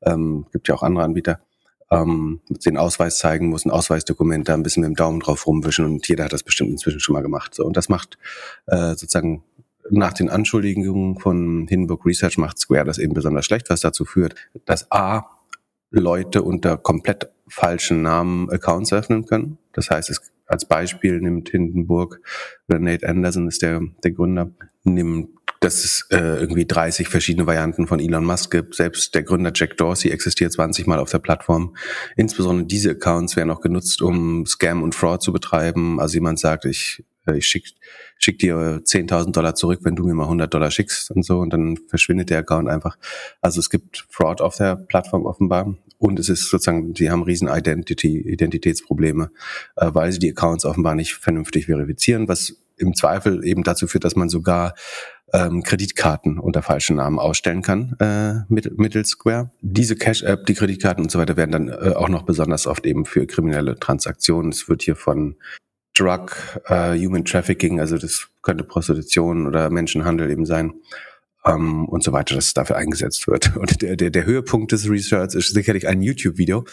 ähm, 0.02 0.46
gibt 0.52 0.68
ja 0.68 0.74
auch 0.74 0.82
andere 0.82 1.04
Anbieter, 1.04 1.40
ähm, 1.90 2.40
den 2.48 2.76
Ausweis 2.76 3.18
zeigen 3.18 3.48
muss, 3.48 3.64
ein 3.64 3.70
Ausweisdokument 3.70 4.48
da 4.48 4.54
ein 4.54 4.62
bisschen 4.62 4.82
mit 4.82 4.88
dem 4.88 4.96
Daumen 4.96 5.20
drauf 5.20 5.46
rumwischen 5.46 5.86
und 5.86 6.06
jeder 6.06 6.24
hat 6.24 6.32
das 6.34 6.42
bestimmt 6.42 6.70
inzwischen 6.70 7.00
schon 7.00 7.14
mal 7.14 7.22
gemacht. 7.22 7.54
So, 7.54 7.64
und 7.64 7.76
das 7.76 7.88
macht 7.88 8.18
äh, 8.66 8.94
sozusagen 8.94 9.42
nach 9.90 10.12
den 10.12 10.30
Anschuldigungen 10.30 11.18
von 11.18 11.66
Hindenburg 11.68 12.06
Research 12.06 12.38
macht 12.38 12.58
Square 12.58 12.84
das 12.84 12.98
eben 12.98 13.14
besonders 13.14 13.44
schlecht, 13.44 13.70
was 13.70 13.80
dazu 13.80 14.04
führt, 14.04 14.34
dass 14.64 14.90
A, 14.90 15.30
Leute 15.90 16.42
unter 16.42 16.76
komplett 16.76 17.30
falschen 17.48 18.02
Namen 18.02 18.50
Accounts 18.50 18.92
öffnen 18.92 19.26
können. 19.26 19.58
Das 19.72 19.90
heißt, 19.90 20.10
es, 20.10 20.32
als 20.46 20.66
Beispiel 20.66 21.20
nimmt 21.20 21.50
Hindenburg 21.50 22.20
oder 22.68 22.78
Nate 22.78 23.08
Anderson 23.08 23.46
ist 23.46 23.62
der, 23.62 23.80
der 24.02 24.10
Gründer, 24.10 24.50
nimmt 24.82 25.30
dass 25.64 25.82
es 25.82 26.06
äh, 26.10 26.18
irgendwie 26.18 26.66
30 26.66 27.08
verschiedene 27.08 27.46
Varianten 27.46 27.86
von 27.86 27.98
Elon 27.98 28.24
Musk 28.24 28.50
gibt. 28.50 28.74
Selbst 28.74 29.14
der 29.14 29.22
Gründer 29.22 29.50
Jack 29.54 29.78
Dorsey 29.78 30.10
existiert 30.10 30.52
20 30.52 30.86
Mal 30.86 30.98
auf 30.98 31.10
der 31.10 31.20
Plattform. 31.20 31.74
Insbesondere 32.16 32.66
diese 32.66 32.90
Accounts 32.90 33.34
werden 33.34 33.50
auch 33.50 33.62
genutzt, 33.62 34.02
um 34.02 34.44
Scam 34.44 34.82
und 34.82 34.94
Fraud 34.94 35.22
zu 35.22 35.32
betreiben. 35.32 36.00
Also 36.00 36.14
jemand 36.14 36.38
sagt, 36.38 36.66
ich, 36.66 37.02
äh, 37.26 37.38
ich 37.38 37.46
schick, 37.46 37.72
schick 38.18 38.38
dir 38.40 38.82
10.000 38.84 39.32
Dollar 39.32 39.54
zurück, 39.54 39.80
wenn 39.84 39.96
du 39.96 40.04
mir 40.04 40.12
mal 40.12 40.24
100 40.24 40.52
Dollar 40.52 40.70
schickst 40.70 41.10
und 41.10 41.24
so 41.24 41.38
und 41.38 41.50
dann 41.50 41.78
verschwindet 41.88 42.28
der 42.28 42.40
Account 42.40 42.68
einfach. 42.68 42.98
Also 43.40 43.58
es 43.60 43.70
gibt 43.70 44.06
Fraud 44.10 44.42
auf 44.42 44.56
der 44.56 44.76
Plattform 44.76 45.24
offenbar 45.24 45.74
und 45.96 46.18
es 46.18 46.28
ist 46.28 46.50
sozusagen, 46.50 46.94
sie 46.94 47.10
haben 47.10 47.22
riesen 47.22 47.48
Identity, 47.48 48.18
Identitätsprobleme, 48.18 49.30
äh, 49.76 49.90
weil 49.94 50.12
sie 50.12 50.18
die 50.18 50.30
Accounts 50.30 50.66
offenbar 50.66 50.94
nicht 50.94 51.14
vernünftig 51.14 51.66
verifizieren, 51.66 52.28
was 52.28 52.54
im 52.76 52.94
Zweifel 52.94 53.44
eben 53.44 53.62
dazu 53.62 53.86
führt, 53.86 54.04
dass 54.04 54.16
man 54.16 54.28
sogar 54.28 54.74
ähm, 55.34 55.64
Kreditkarten 55.64 56.38
unter 56.38 56.62
falschen 56.62 56.96
Namen 56.96 57.18
ausstellen 57.18 57.60
kann 57.60 57.96
äh, 57.98 58.44
mittels 58.48 59.08
Square. 59.08 59.50
Diese 59.60 59.96
Cash-App, 59.96 60.46
die 60.46 60.54
Kreditkarten 60.54 61.04
und 61.04 61.10
so 61.10 61.18
weiter 61.18 61.36
werden 61.36 61.50
dann 61.50 61.68
äh, 61.68 61.94
auch 61.94 62.08
noch 62.08 62.22
besonders 62.22 62.66
oft 62.66 62.86
eben 62.86 63.04
für 63.04 63.26
kriminelle 63.26 63.78
Transaktionen. 63.78 64.52
Es 64.52 64.68
wird 64.68 64.82
hier 64.82 64.96
von 64.96 65.36
Drug, 65.94 66.30
äh, 66.66 66.96
Human 66.98 67.24
Trafficking, 67.24 67.80
also 67.80 67.98
das 67.98 68.28
könnte 68.42 68.64
Prostitution 68.64 69.46
oder 69.46 69.70
Menschenhandel 69.70 70.30
eben 70.30 70.46
sein 70.46 70.74
ähm, 71.44 71.86
und 71.86 72.04
so 72.04 72.12
weiter, 72.12 72.36
dass 72.36 72.46
es 72.46 72.54
dafür 72.54 72.76
eingesetzt 72.76 73.26
wird. 73.26 73.56
Und 73.60 73.82
der, 73.82 73.96
der, 73.96 74.10
der 74.10 74.26
Höhepunkt 74.26 74.72
des 74.72 74.88
Research 74.88 75.34
ist 75.34 75.52
sicherlich 75.52 75.86
ein 75.86 76.00
YouTube-Video, 76.00 76.64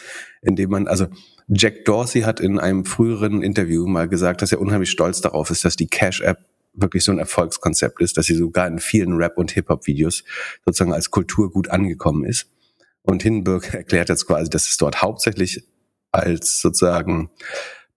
in 0.41 0.55
dem 0.55 0.69
man, 0.69 0.87
also 0.87 1.07
Jack 1.47 1.85
Dorsey 1.85 2.21
hat 2.21 2.39
in 2.39 2.59
einem 2.59 2.85
früheren 2.85 3.43
Interview 3.43 3.85
mal 3.87 4.07
gesagt, 4.07 4.41
dass 4.41 4.51
er 4.51 4.61
unheimlich 4.61 4.91
stolz 4.91 5.21
darauf 5.21 5.49
ist, 5.49 5.65
dass 5.65 5.75
die 5.75 5.87
Cash-App 5.87 6.39
wirklich 6.73 7.03
so 7.03 7.11
ein 7.11 7.19
Erfolgskonzept 7.19 8.01
ist, 8.01 8.17
dass 8.17 8.25
sie 8.25 8.35
sogar 8.35 8.67
in 8.67 8.79
vielen 8.79 9.13
Rap- 9.17 9.37
und 9.37 9.51
Hip-Hop-Videos 9.51 10.23
sozusagen 10.65 10.93
als 10.93 11.11
Kultur 11.11 11.51
gut 11.51 11.69
angekommen 11.69 12.25
ist. 12.25 12.47
Und 13.01 13.23
Hindenburg 13.23 13.73
erklärt 13.73 14.09
jetzt 14.09 14.27
quasi, 14.27 14.49
dass 14.49 14.69
es 14.69 14.77
dort 14.77 15.01
hauptsächlich 15.01 15.63
als 16.11 16.61
sozusagen 16.61 17.29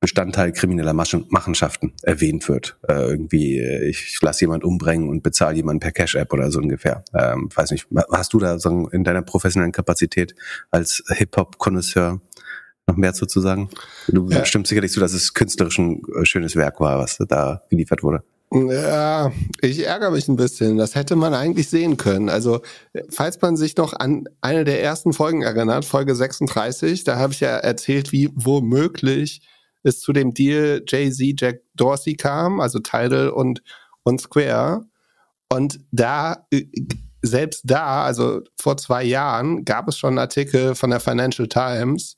Bestandteil 0.05 0.53
krimineller 0.53 0.93
Machenschaften 0.93 1.95
erwähnt 2.03 2.47
wird. 2.51 2.77
Äh, 2.87 2.93
irgendwie, 2.93 3.59
äh, 3.59 3.89
ich 3.89 4.19
lasse 4.21 4.43
jemand 4.43 4.63
umbringen 4.63 5.09
und 5.09 5.23
bezahle 5.23 5.57
jemanden 5.57 5.81
per 5.81 5.93
Cash-App 5.93 6.31
oder 6.31 6.51
so 6.51 6.59
ungefähr. 6.59 7.05
Ähm, 7.15 7.49
weiß 7.55 7.71
nicht, 7.71 7.87
hast 8.13 8.35
du 8.35 8.39
da 8.39 8.59
so 8.59 8.89
in 8.91 9.03
deiner 9.03 9.23
professionellen 9.23 9.73
Kapazität 9.73 10.35
als 10.71 11.03
Hip-Hop-Konnoisseur 11.09 12.21
noch 12.87 12.97
mehr 12.97 13.15
zu 13.15 13.41
sagen? 13.41 13.71
Du 14.09 14.29
ja. 14.29 14.45
stimmst 14.45 14.69
sicherlich 14.69 14.93
zu, 14.93 15.01
dass 15.01 15.15
es 15.15 15.33
künstlerisch 15.33 15.79
ein 15.79 16.03
äh, 16.21 16.27
schönes 16.27 16.55
Werk 16.55 16.81
war, 16.81 16.99
was 16.99 17.17
da 17.27 17.63
geliefert 17.71 18.03
wurde. 18.03 18.23
Ja, 18.55 19.33
ich 19.63 19.85
ärgere 19.85 20.13
mich 20.13 20.29
ein 20.29 20.37
bisschen. 20.37 20.77
Das 20.77 20.95
hätte 20.95 21.17
man 21.17 21.35
eigentlich 21.35 21.69
sehen 21.69 21.97
können. 21.97 22.29
Also, 22.29 22.61
falls 23.11 23.41
man 23.43 23.57
sich 23.57 23.77
noch 23.77 23.93
an 23.95 24.29
eine 24.43 24.63
der 24.63 24.81
ersten 24.81 25.13
Folgen 25.13 25.43
erinnert, 25.43 25.85
Folge 25.85 26.15
36, 26.15 27.03
da 27.03 27.19
habe 27.19 27.33
ich 27.33 27.41
ja 27.41 27.57
erzählt, 27.57 28.13
wie 28.13 28.31
womöglich 28.37 29.43
es 29.83 29.99
zu 29.99 30.13
dem 30.13 30.35
Deal 30.35 30.85
Jay-Z, 30.87 31.41
Jack 31.41 31.63
Dorsey 31.75 32.15
kam, 32.15 32.61
also 32.61 32.79
Tidal 32.79 33.31
und, 33.31 33.61
und 34.05 34.21
Square. 34.21 34.85
Und 35.49 35.81
da, 35.91 36.47
äh, 36.53 36.67
selbst 37.23 37.63
da, 37.65 38.05
also 38.05 38.43
vor 38.61 38.77
zwei 38.77 39.03
Jahren, 39.03 39.65
gab 39.65 39.89
es 39.89 39.99
schon 39.99 40.11
einen 40.11 40.19
Artikel 40.19 40.77
von 40.77 40.91
der 40.91 41.01
Financial 41.01 41.49
Times, 41.49 42.15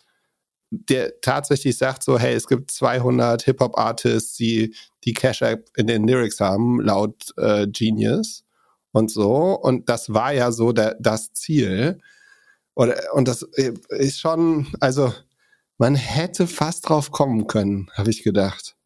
der 0.70 1.20
tatsächlich 1.20 1.78
sagt 1.78 2.02
so, 2.02 2.18
hey, 2.18 2.34
es 2.34 2.46
gibt 2.46 2.70
200 2.70 3.42
Hip-Hop-Artists, 3.42 4.36
die 4.36 4.74
die 5.04 5.14
Cash-App 5.14 5.70
in 5.76 5.86
den 5.86 6.06
Lyrics 6.06 6.40
haben, 6.40 6.80
laut 6.80 7.32
äh, 7.36 7.66
Genius 7.68 8.44
und 8.92 9.10
so. 9.10 9.52
Und 9.52 9.88
das 9.88 10.12
war 10.12 10.32
ja 10.32 10.50
so 10.50 10.72
der, 10.72 10.96
das 11.00 11.32
Ziel. 11.32 12.00
Und, 12.74 12.94
und 13.12 13.28
das 13.28 13.42
äh, 13.54 13.72
ist 13.90 14.18
schon, 14.18 14.66
also 14.80 15.12
man 15.78 15.94
hätte 15.94 16.46
fast 16.46 16.88
drauf 16.88 17.10
kommen 17.10 17.46
können, 17.46 17.90
habe 17.94 18.10
ich 18.10 18.22
gedacht. 18.22 18.76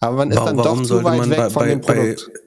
Aber 0.00 0.16
man 0.16 0.30
ist 0.30 0.36
warum, 0.38 0.56
dann 0.56 0.64
doch 0.64 0.82
zu 0.82 1.04
weit 1.04 1.30
weg 1.30 1.36
bei, 1.36 1.50
von 1.50 1.68
dem 1.68 1.80
Produkt. 1.80 2.30
Bei, 2.32 2.40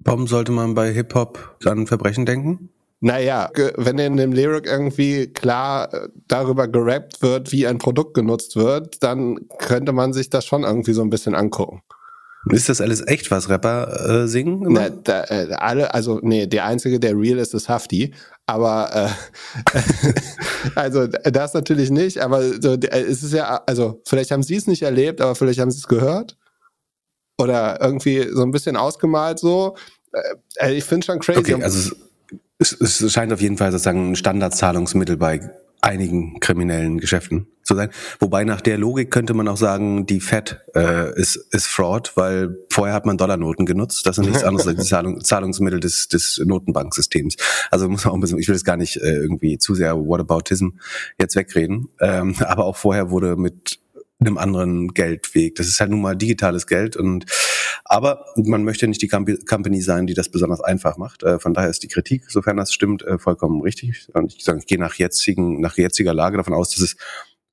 warum 0.00 0.26
sollte 0.26 0.52
man 0.52 0.74
bei 0.74 0.92
Hip-Hop 0.92 1.58
an 1.64 1.86
Verbrechen 1.86 2.26
denken? 2.26 2.70
Naja, 3.00 3.50
wenn 3.76 3.98
in 3.98 4.16
dem 4.16 4.32
Lyric 4.32 4.66
irgendwie 4.66 5.26
klar 5.26 5.92
äh, 5.92 6.08
darüber 6.28 6.66
gerappt 6.66 7.20
wird, 7.20 7.52
wie 7.52 7.66
ein 7.66 7.78
Produkt 7.78 8.14
genutzt 8.14 8.56
wird, 8.56 9.02
dann 9.02 9.38
könnte 9.58 9.92
man 9.92 10.12
sich 10.14 10.30
das 10.30 10.46
schon 10.46 10.64
irgendwie 10.64 10.94
so 10.94 11.02
ein 11.02 11.10
bisschen 11.10 11.34
angucken. 11.34 11.82
Ist 12.52 12.68
das 12.68 12.80
alles 12.80 13.06
echt, 13.06 13.30
was 13.30 13.48
Rapper 13.48 14.22
äh, 14.22 14.28
singen? 14.28 14.64
Na, 14.68 14.88
da, 14.88 15.24
äh, 15.24 15.52
alle, 15.54 15.92
also 15.92 16.20
nee, 16.22 16.46
der 16.46 16.64
einzige, 16.64 17.00
der 17.00 17.18
real 17.18 17.38
ist, 17.38 17.54
ist 17.54 17.68
Hafti. 17.68 18.14
Aber 18.46 19.10
äh, 19.74 19.80
also 20.76 21.08
das 21.08 21.54
natürlich 21.54 21.90
nicht. 21.90 22.18
Aber 22.18 22.42
so, 22.62 22.74
äh, 22.74 23.00
es 23.00 23.24
ist 23.24 23.32
ja, 23.32 23.62
also 23.66 24.00
vielleicht 24.06 24.30
haben 24.30 24.44
sie 24.44 24.54
es 24.54 24.68
nicht 24.68 24.82
erlebt, 24.82 25.20
aber 25.20 25.34
vielleicht 25.34 25.58
haben 25.58 25.72
sie 25.72 25.78
es 25.78 25.88
gehört 25.88 26.36
oder 27.38 27.80
irgendwie 27.80 28.28
so 28.32 28.42
ein 28.42 28.52
bisschen 28.52 28.76
ausgemalt 28.76 29.40
so. 29.40 29.76
Äh, 30.56 30.74
ich 30.74 30.84
finde 30.84 31.04
schon 31.04 31.18
crazy. 31.18 31.40
Okay, 31.40 31.62
also 31.62 31.94
es, 32.58 32.72
es 32.72 33.12
scheint 33.12 33.32
auf 33.32 33.40
jeden 33.40 33.56
Fall 33.56 33.70
sozusagen 33.72 34.12
ein 34.12 34.16
Standardzahlungsmittel 34.16 35.16
bei 35.16 35.50
einigen 35.82 36.40
kriminellen 36.40 36.98
Geschäften 36.98 37.46
zu 37.62 37.74
sein. 37.74 37.90
Wobei 38.18 38.44
nach 38.44 38.60
der 38.60 38.78
Logik 38.78 39.10
könnte 39.10 39.34
man 39.34 39.46
auch 39.46 39.56
sagen, 39.56 40.06
die 40.06 40.20
Fed 40.20 40.60
äh, 40.74 41.12
ist, 41.18 41.36
ist 41.36 41.66
Fraud, 41.66 42.12
weil 42.16 42.56
vorher 42.70 42.94
hat 42.94 43.06
man 43.06 43.18
Dollarnoten 43.18 43.66
genutzt. 43.66 44.06
Das 44.06 44.16
sind 44.16 44.26
nichts 44.26 44.42
anderes 44.42 44.66
als 44.66 44.80
die 44.80 44.88
Zahlung, 44.88 45.22
Zahlungsmittel 45.22 45.80
des, 45.80 46.08
des 46.08 46.40
Notenbanksystems. 46.44 47.36
Also 47.70 47.88
muss 47.88 48.04
man 48.04 48.12
auch 48.12 48.16
ein 48.16 48.20
bisschen, 48.20 48.38
ich 48.38 48.48
will 48.48 48.54
das 48.54 48.64
gar 48.64 48.76
nicht 48.76 48.96
äh, 48.96 49.16
irgendwie 49.16 49.58
zu 49.58 49.74
sehr 49.74 49.96
Whataboutism 49.96 50.70
jetzt 51.20 51.36
wegreden. 51.36 51.88
Ähm, 52.00 52.34
aber 52.40 52.64
auch 52.64 52.76
vorher 52.76 53.10
wurde 53.10 53.36
mit 53.36 53.80
einem 54.18 54.38
anderen 54.38 54.94
Geldweg. 54.94 55.56
Das 55.56 55.66
ist 55.66 55.80
halt 55.80 55.90
nun 55.90 56.00
mal 56.00 56.16
digitales 56.16 56.66
Geld 56.66 56.96
und 56.96 57.26
aber 57.84 58.24
man 58.36 58.64
möchte 58.64 58.88
nicht 58.88 59.02
die 59.02 59.08
Company 59.08 59.80
sein, 59.80 60.06
die 60.06 60.14
das 60.14 60.28
besonders 60.28 60.60
einfach 60.60 60.96
macht. 60.96 61.22
Äh, 61.22 61.38
von 61.38 61.54
daher 61.54 61.70
ist 61.70 61.82
die 61.82 61.88
Kritik, 61.88 62.30
sofern 62.30 62.56
das 62.56 62.72
stimmt, 62.72 63.02
äh, 63.02 63.18
vollkommen 63.18 63.60
richtig. 63.62 64.08
Und 64.14 64.34
ich 64.34 64.44
sage, 64.44 64.58
ich 64.58 64.66
gehe 64.66 64.78
nach 64.78 64.94
jetzigen, 64.94 65.60
nach 65.60 65.76
jetziger 65.76 66.14
Lage 66.14 66.36
davon 66.36 66.54
aus, 66.54 66.70
dass 66.70 66.80
es 66.80 66.96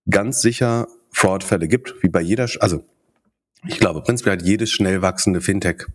ganz 0.09 0.41
sicher 0.41 0.87
Fraudfälle 1.11 1.67
gibt, 1.67 2.01
wie 2.01 2.09
bei 2.09 2.21
jeder, 2.21 2.47
also 2.59 2.83
ich 3.65 3.79
glaube, 3.79 4.01
prinzipiell 4.01 4.37
hat 4.37 4.45
jedes 4.45 4.71
schnell 4.71 5.01
wachsende 5.01 5.39
Fintech 5.39 5.85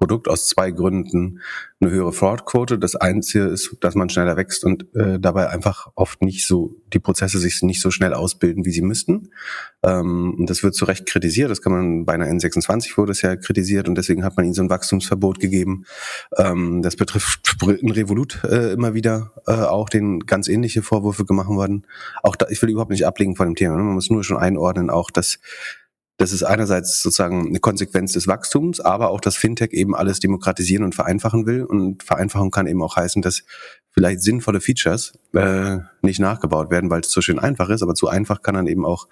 Produkt 0.00 0.28
aus 0.28 0.48
zwei 0.48 0.70
Gründen 0.70 1.40
eine 1.78 1.90
höhere 1.90 2.12
Fraudquote. 2.12 2.78
Das 2.78 2.96
Einzige 2.96 3.44
ist, 3.44 3.76
dass 3.80 3.94
man 3.94 4.08
schneller 4.08 4.36
wächst 4.38 4.64
und 4.64 4.86
äh, 4.96 5.20
dabei 5.20 5.50
einfach 5.50 5.92
oft 5.94 6.22
nicht 6.22 6.46
so, 6.46 6.74
die 6.92 6.98
Prozesse 6.98 7.38
sich 7.38 7.62
nicht 7.62 7.82
so 7.82 7.90
schnell 7.90 8.14
ausbilden, 8.14 8.64
wie 8.64 8.70
sie 8.70 8.80
müssten. 8.80 9.30
Ähm, 9.82 10.34
und 10.38 10.48
das 10.48 10.62
wird 10.62 10.74
zu 10.74 10.86
Recht 10.86 11.04
kritisiert. 11.04 11.50
Das 11.50 11.60
kann 11.60 11.72
man 11.72 12.04
bei 12.06 12.14
einer 12.14 12.26
N26 12.26 12.96
wurde 12.96 13.12
es 13.12 13.20
ja 13.20 13.36
kritisiert 13.36 13.88
und 13.88 13.94
deswegen 13.94 14.24
hat 14.24 14.36
man 14.38 14.46
ihnen 14.46 14.54
so 14.54 14.62
ein 14.62 14.70
Wachstumsverbot 14.70 15.38
gegeben. 15.38 15.84
Ähm, 16.38 16.80
das 16.80 16.96
betrifft 16.96 17.56
ein 17.62 17.90
Revolut 17.90 18.42
äh, 18.44 18.72
immer 18.72 18.94
wieder 18.94 19.32
äh, 19.46 19.52
auch, 19.52 19.90
den 19.90 20.20
ganz 20.20 20.48
ähnliche 20.48 20.82
Vorwürfe 20.82 21.26
gemacht 21.26 21.48
worden. 21.48 21.86
Auch 22.22 22.36
da, 22.36 22.46
ich 22.48 22.62
will 22.62 22.70
überhaupt 22.70 22.90
nicht 22.90 23.06
ablegen 23.06 23.36
von 23.36 23.48
dem 23.48 23.54
Thema. 23.54 23.76
Ne? 23.76 23.82
Man 23.82 23.94
muss 23.94 24.08
nur 24.08 24.24
schon 24.24 24.38
einordnen, 24.38 24.88
auch 24.88 25.10
dass 25.10 25.38
das 26.20 26.32
ist 26.34 26.42
einerseits 26.42 27.00
sozusagen 27.00 27.46
eine 27.48 27.60
Konsequenz 27.60 28.12
des 28.12 28.26
Wachstums, 28.26 28.78
aber 28.78 29.08
auch, 29.08 29.22
dass 29.22 29.38
Fintech 29.38 29.72
eben 29.72 29.94
alles 29.94 30.20
demokratisieren 30.20 30.84
und 30.84 30.94
vereinfachen 30.94 31.46
will. 31.46 31.64
Und 31.64 32.02
Vereinfachung 32.02 32.50
kann 32.50 32.66
eben 32.66 32.82
auch 32.82 32.96
heißen, 32.96 33.22
dass 33.22 33.42
vielleicht 33.90 34.20
sinnvolle 34.20 34.60
Features 34.60 35.14
äh, 35.32 35.78
nicht 36.02 36.20
nachgebaut 36.20 36.70
werden, 36.70 36.90
weil 36.90 37.00
es 37.00 37.08
zu 37.08 37.22
schön 37.22 37.38
einfach 37.38 37.70
ist, 37.70 37.82
aber 37.82 37.94
zu 37.94 38.06
einfach 38.08 38.42
kann 38.42 38.54
dann 38.54 38.66
eben 38.66 38.84
auch 38.84 39.08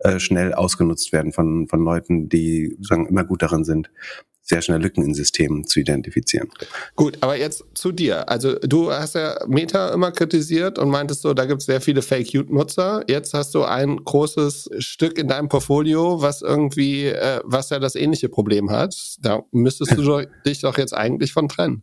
äh, 0.00 0.20
schnell 0.20 0.52
ausgenutzt 0.52 1.14
werden 1.14 1.32
von, 1.32 1.66
von 1.66 1.82
Leuten, 1.82 2.28
die 2.28 2.74
sozusagen 2.76 3.06
immer 3.06 3.24
gut 3.24 3.40
darin 3.40 3.64
sind, 3.64 3.90
sehr 4.50 4.60
schnell 4.60 4.82
Lücken 4.82 5.02
in 5.02 5.14
Systemen 5.14 5.66
zu 5.66 5.80
identifizieren. 5.80 6.50
Gut, 6.96 7.16
aber 7.22 7.36
jetzt 7.36 7.64
zu 7.74 7.92
dir. 7.92 8.28
Also 8.28 8.58
du 8.58 8.92
hast 8.92 9.14
ja 9.14 9.38
Meta 9.46 9.88
immer 9.88 10.12
kritisiert 10.12 10.78
und 10.78 10.90
meintest 10.90 11.22
so, 11.22 11.32
da 11.32 11.46
gibt 11.46 11.60
es 11.60 11.66
sehr 11.66 11.80
viele 11.80 12.02
Fake-Nutzer. 12.02 13.04
Jetzt 13.08 13.32
hast 13.32 13.54
du 13.54 13.64
ein 13.64 14.04
großes 14.04 14.70
Stück 14.78 15.18
in 15.18 15.28
deinem 15.28 15.48
Portfolio, 15.48 16.20
was 16.20 16.42
irgendwie, 16.42 17.06
äh, 17.06 17.40
was 17.44 17.70
ja 17.70 17.78
das 17.78 17.94
ähnliche 17.94 18.28
Problem 18.28 18.70
hat. 18.70 18.94
Da 19.20 19.42
müsstest 19.52 19.96
du 19.96 20.26
dich 20.46 20.60
doch 20.60 20.76
jetzt 20.76 20.92
eigentlich 20.92 21.32
von 21.32 21.48
trennen. 21.48 21.82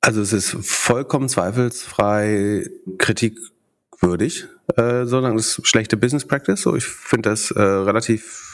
Also 0.00 0.22
es 0.22 0.32
ist 0.32 0.56
vollkommen 0.62 1.28
zweifelsfrei 1.28 2.66
kritikwürdig, 2.96 4.46
äh, 4.76 5.04
sondern 5.04 5.36
es 5.36 5.58
ist 5.58 5.68
schlechte 5.68 5.98
Business 5.98 6.26
Practice. 6.26 6.62
So, 6.62 6.74
ich 6.74 6.84
finde 6.84 7.28
das 7.28 7.50
äh, 7.50 7.60
relativ 7.60 8.49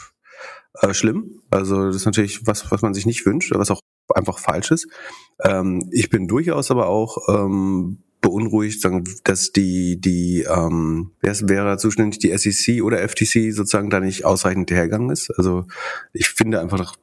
äh, 0.81 0.93
schlimm. 0.93 1.41
Also 1.49 1.87
das 1.87 1.97
ist 1.97 2.05
natürlich 2.05 2.45
was, 2.45 2.69
was 2.71 2.81
man 2.81 2.93
sich 2.93 3.05
nicht 3.05 3.25
wünscht, 3.25 3.51
was 3.53 3.71
auch 3.71 3.81
einfach 4.13 4.39
falsch 4.39 4.71
ist. 4.71 4.87
Ähm, 5.43 5.89
ich 5.91 6.09
bin 6.09 6.27
durchaus 6.27 6.71
aber 6.71 6.87
auch 6.87 7.17
ähm, 7.29 7.99
beunruhigt, 8.21 8.85
dass 9.23 9.51
die, 9.51 9.99
die, 10.01 10.45
ähm, 10.49 11.11
wer 11.21 11.35
wäre 11.43 11.77
zuständig, 11.77 12.19
die 12.19 12.35
SEC 12.37 12.83
oder 12.83 13.07
FTC 13.07 13.53
sozusagen 13.53 13.89
da 13.89 13.99
nicht 13.99 14.25
ausreichend 14.25 14.71
hergegangen 14.71 15.09
ist. 15.11 15.31
Also 15.37 15.65
ich 16.13 16.29
finde 16.29 16.59
einfach, 16.59 16.95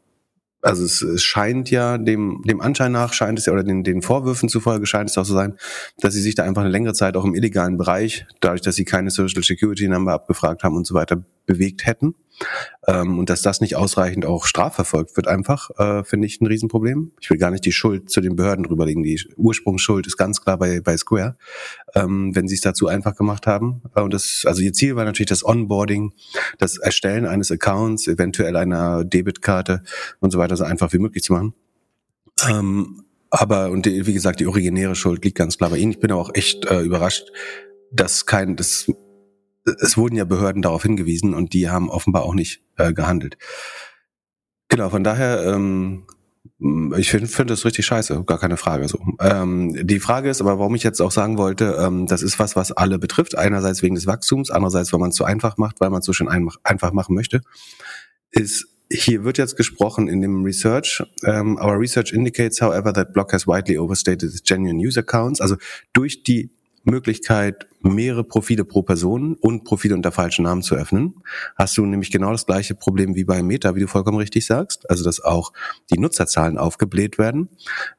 also 0.61 0.85
es, 0.85 1.03
es 1.03 1.23
scheint 1.23 1.71
ja 1.71 1.99
dem, 1.99 2.43
dem 2.47 2.61
Anschein 2.61 2.93
nach 2.93 3.13
scheint 3.13 3.39
es 3.39 3.47
ja, 3.47 3.53
oder 3.53 3.63
den, 3.63 3.85
den 3.85 4.03
Vorwürfen 4.03 4.49
zufolge 4.49 4.87
scheint 4.87 5.11
es 5.11 5.19
auch 5.19 5.25
so 5.25 5.35
sein, 5.35 5.57
dass 5.99 6.15
sie 6.15 6.23
sich 6.23 6.35
da 6.35 6.43
einfach 6.43 6.63
eine 6.63 6.71
längere 6.71 6.95
Zeit 6.95 7.17
auch 7.17 7.25
im 7.25 7.35
illegalen 7.35 7.77
Bereich, 7.77 8.27
dadurch, 8.41 8.63
dass 8.63 8.75
sie 8.75 8.85
keine 8.85 9.11
Social 9.11 9.43
Security 9.43 9.89
Number 9.89 10.13
abgefragt 10.13 10.63
haben 10.63 10.77
und 10.77 10.87
so 10.87 10.95
weiter, 10.95 11.25
bewegt 11.47 11.87
hätten. 11.87 12.15
Ähm, 12.87 13.19
und 13.19 13.31
dass 13.31 13.43
das 13.43 13.61
nicht 13.61 13.77
ausreichend 13.77 14.27
auch 14.27 14.45
strafverfolgt 14.47 15.17
wird 15.17 15.29
einfach, 15.29 15.71
äh, 15.79 16.05
finde 16.05 16.27
ich 16.27 16.41
ein 16.41 16.47
Riesenproblem. 16.47 17.13
Ich 17.21 17.31
will 17.31 17.39
gar 17.39 17.51
nicht 17.51 17.65
die 17.65 17.73
Schuld 17.73 18.11
zu 18.11 18.21
den 18.21 18.37
Behörden 18.37 18.65
drüberlegen. 18.65 19.03
Die 19.03 19.21
Ursprungsschuld 19.37 20.07
ist 20.07 20.17
ganz 20.17 20.41
klar 20.41 20.59
bei, 20.59 20.81
bei 20.81 20.97
Square, 20.97 21.37
ähm, 21.95 22.35
wenn 22.35 22.49
sie 22.49 22.57
es 22.57 22.61
dazu 22.61 22.89
einfach 22.89 23.17
gemacht 23.17 23.47
haben. 23.47 23.83
Äh, 23.95 24.03
und 24.03 24.13
das, 24.13 24.45
also 24.47 24.63
ihr 24.63 24.73
Ziel 24.73 24.97
war 24.97 25.05
natürlich 25.05 25.29
das 25.29 25.45
Onboarding, 25.45 26.13
das 26.59 26.79
Erstellen 26.79 27.27
eines 27.27 27.51
Accounts, 27.51 28.07
eventuell 28.07 28.57
einer 28.57 29.05
Debitkarte 29.05 29.83
und 30.21 30.31
so 30.31 30.39
weiter 30.39 30.57
so 30.57 30.65
einfach 30.65 30.93
wie 30.93 30.99
möglich 30.99 31.23
zu 31.23 31.33
machen. 31.33 31.55
Ähm, 32.49 33.05
aber, 33.31 33.71
und 33.71 33.87
die, 33.87 34.07
wie 34.07 34.13
gesagt, 34.13 34.39
die 34.41 34.47
originäre 34.47 34.95
Schuld 34.95 35.25
liegt 35.25 35.37
ganz 35.37 35.59
klar 35.59 35.71
bei 35.71 35.79
Ihnen. 35.79 35.91
Ich 35.91 35.99
bin 35.99 36.13
auch 36.13 36.31
echt 36.35 36.67
äh, 36.67 36.83
überrascht, 36.83 37.33
dass 37.91 38.27
kein, 38.27 38.55
das 38.55 38.87
es 39.65 39.97
wurden 39.97 40.17
ja 40.17 40.25
Behörden 40.25 40.63
darauf 40.63 40.83
hingewiesen 40.83 41.35
und 41.35 41.53
die 41.53 41.69
haben 41.71 41.91
offenbar 41.91 42.23
auch 42.23 42.35
nicht 42.35 42.63
äh, 42.77 42.93
gehandelt. 42.93 43.37
Genau, 44.69 44.91
von 44.91 45.05
daher, 45.05 45.45
ähm, 45.45 46.05
ich 46.97 47.11
finde 47.11 47.27
find 47.27 47.51
das 47.51 47.65
richtig 47.65 47.87
scheiße, 47.87 48.25
gar 48.25 48.39
keine 48.39 48.57
Frage 48.57 48.89
so. 48.89 48.99
Ähm, 49.21 49.87
die 49.87 50.01
Frage 50.01 50.31
ist 50.31 50.41
aber, 50.41 50.59
warum 50.59 50.75
ich 50.75 50.83
jetzt 50.83 51.01
auch 51.01 51.11
sagen 51.11 51.39
wollte, 51.39 51.77
ähm, 51.81 52.07
das 52.07 52.23
ist 52.23 52.39
was, 52.39 52.57
was 52.57 52.73
alle 52.73 52.99
betrifft. 52.99 53.37
Einerseits 53.37 53.83
wegen 53.83 53.95
des 53.95 54.07
Wachstums, 54.07 54.51
andererseits, 54.51 54.93
weil 54.93 55.01
man 55.01 55.11
es 55.11 55.17
zu 55.17 55.25
einfach 55.25 55.57
macht, 55.57 55.81
weil 55.81 55.91
man 55.91 56.01
es 56.01 56.07
so 56.07 56.13
schön 56.13 56.29
einfach 56.29 56.93
machen 56.93 57.15
möchte, 57.15 57.41
ist 58.31 58.69
hier 58.91 59.25
wird 59.25 59.39
jetzt 59.39 59.57
gesprochen 59.57 60.09
in 60.09 60.21
dem 60.21 60.45
Research. 60.45 61.03
Um, 61.23 61.57
our 61.57 61.79
research 61.79 62.13
indicates, 62.13 62.61
however, 62.61 62.93
that 62.93 63.13
Block 63.13 63.33
has 63.33 63.47
widely 63.47 63.79
overstated 63.79 64.25
its 64.25 64.43
genuine 64.43 64.79
user 64.79 65.01
accounts. 65.01 65.41
Also 65.41 65.57
durch 65.93 66.23
die 66.23 66.51
Möglichkeit, 66.85 67.67
mehrere 67.81 68.25
Profile 68.25 68.65
pro 68.65 68.83
Person 68.83 69.37
und 69.41 69.65
Profile 69.65 69.95
unter 69.95 70.13
falschen 70.13 70.45
Namen 70.45 70.63
zu 70.63 70.75
öffnen, 70.75 71.15
hast 71.57 71.77
du 71.77 71.85
nämlich 71.87 72.11
genau 72.11 72.33
das 72.33 72.47
gleiche 72.47 72.75
Problem 72.75 73.15
wie 73.15 73.25
bei 73.25 73.43
Meta, 73.43 73.75
wie 73.75 73.81
du 73.81 73.89
vollkommen 73.89 74.19
richtig 74.19 74.47
sagst. 74.47 74.89
Also, 74.91 75.05
dass 75.05 75.21
auch 75.21 75.53
die 75.91 75.99
Nutzerzahlen 75.99 76.59
aufgebläht 76.59 77.19
werden, 77.19 77.49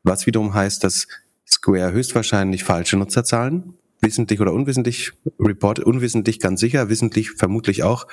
was 0.03 0.25
wiederum 0.25 0.53
heißt, 0.53 0.83
dass 0.83 1.07
Square 1.47 1.91
höchstwahrscheinlich 1.91 2.63
falsche 2.63 2.97
Nutzerzahlen 2.97 3.75
wissentlich 4.01 4.39
oder 4.39 4.53
unwissentlich 4.53 5.13
report, 5.39 5.79
unwissentlich 5.79 6.39
ganz 6.39 6.59
sicher, 6.59 6.89
wissentlich 6.89 7.31
vermutlich 7.31 7.83
auch 7.83 8.07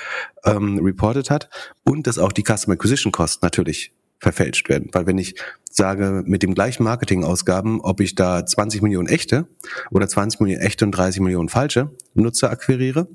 ähm, 0.44 0.78
reported 0.82 1.30
hat. 1.30 1.50
Und 1.84 2.06
dass 2.06 2.18
auch 2.18 2.32
die 2.32 2.44
Customer 2.44 2.74
Acquisition 2.74 3.12
Cost 3.12 3.42
natürlich 3.42 3.92
verfälscht 4.22 4.68
werden. 4.68 4.88
Weil 4.92 5.06
wenn 5.06 5.18
ich 5.18 5.34
sage, 5.68 6.22
mit 6.24 6.44
dem 6.44 6.54
gleichen 6.54 6.84
Marketingausgaben, 6.84 7.80
ob 7.80 8.00
ich 8.00 8.14
da 8.14 8.46
20 8.46 8.80
Millionen 8.80 9.08
echte 9.08 9.48
oder 9.90 10.08
20 10.08 10.40
Millionen 10.40 10.62
echte 10.62 10.84
und 10.84 10.92
30 10.92 11.20
Millionen 11.20 11.48
falsche 11.48 11.90
Nutzer 12.14 12.50
akquiriere, 12.50 13.08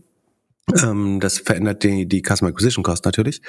ähm, 0.84 1.22
das 1.22 1.40
verändert 1.40 1.84
die, 1.84 2.08
die 2.08 2.22
Customer 2.22 2.50
Acquisition 2.50 2.84
Cost 2.84 3.06
natürlich. 3.06 3.42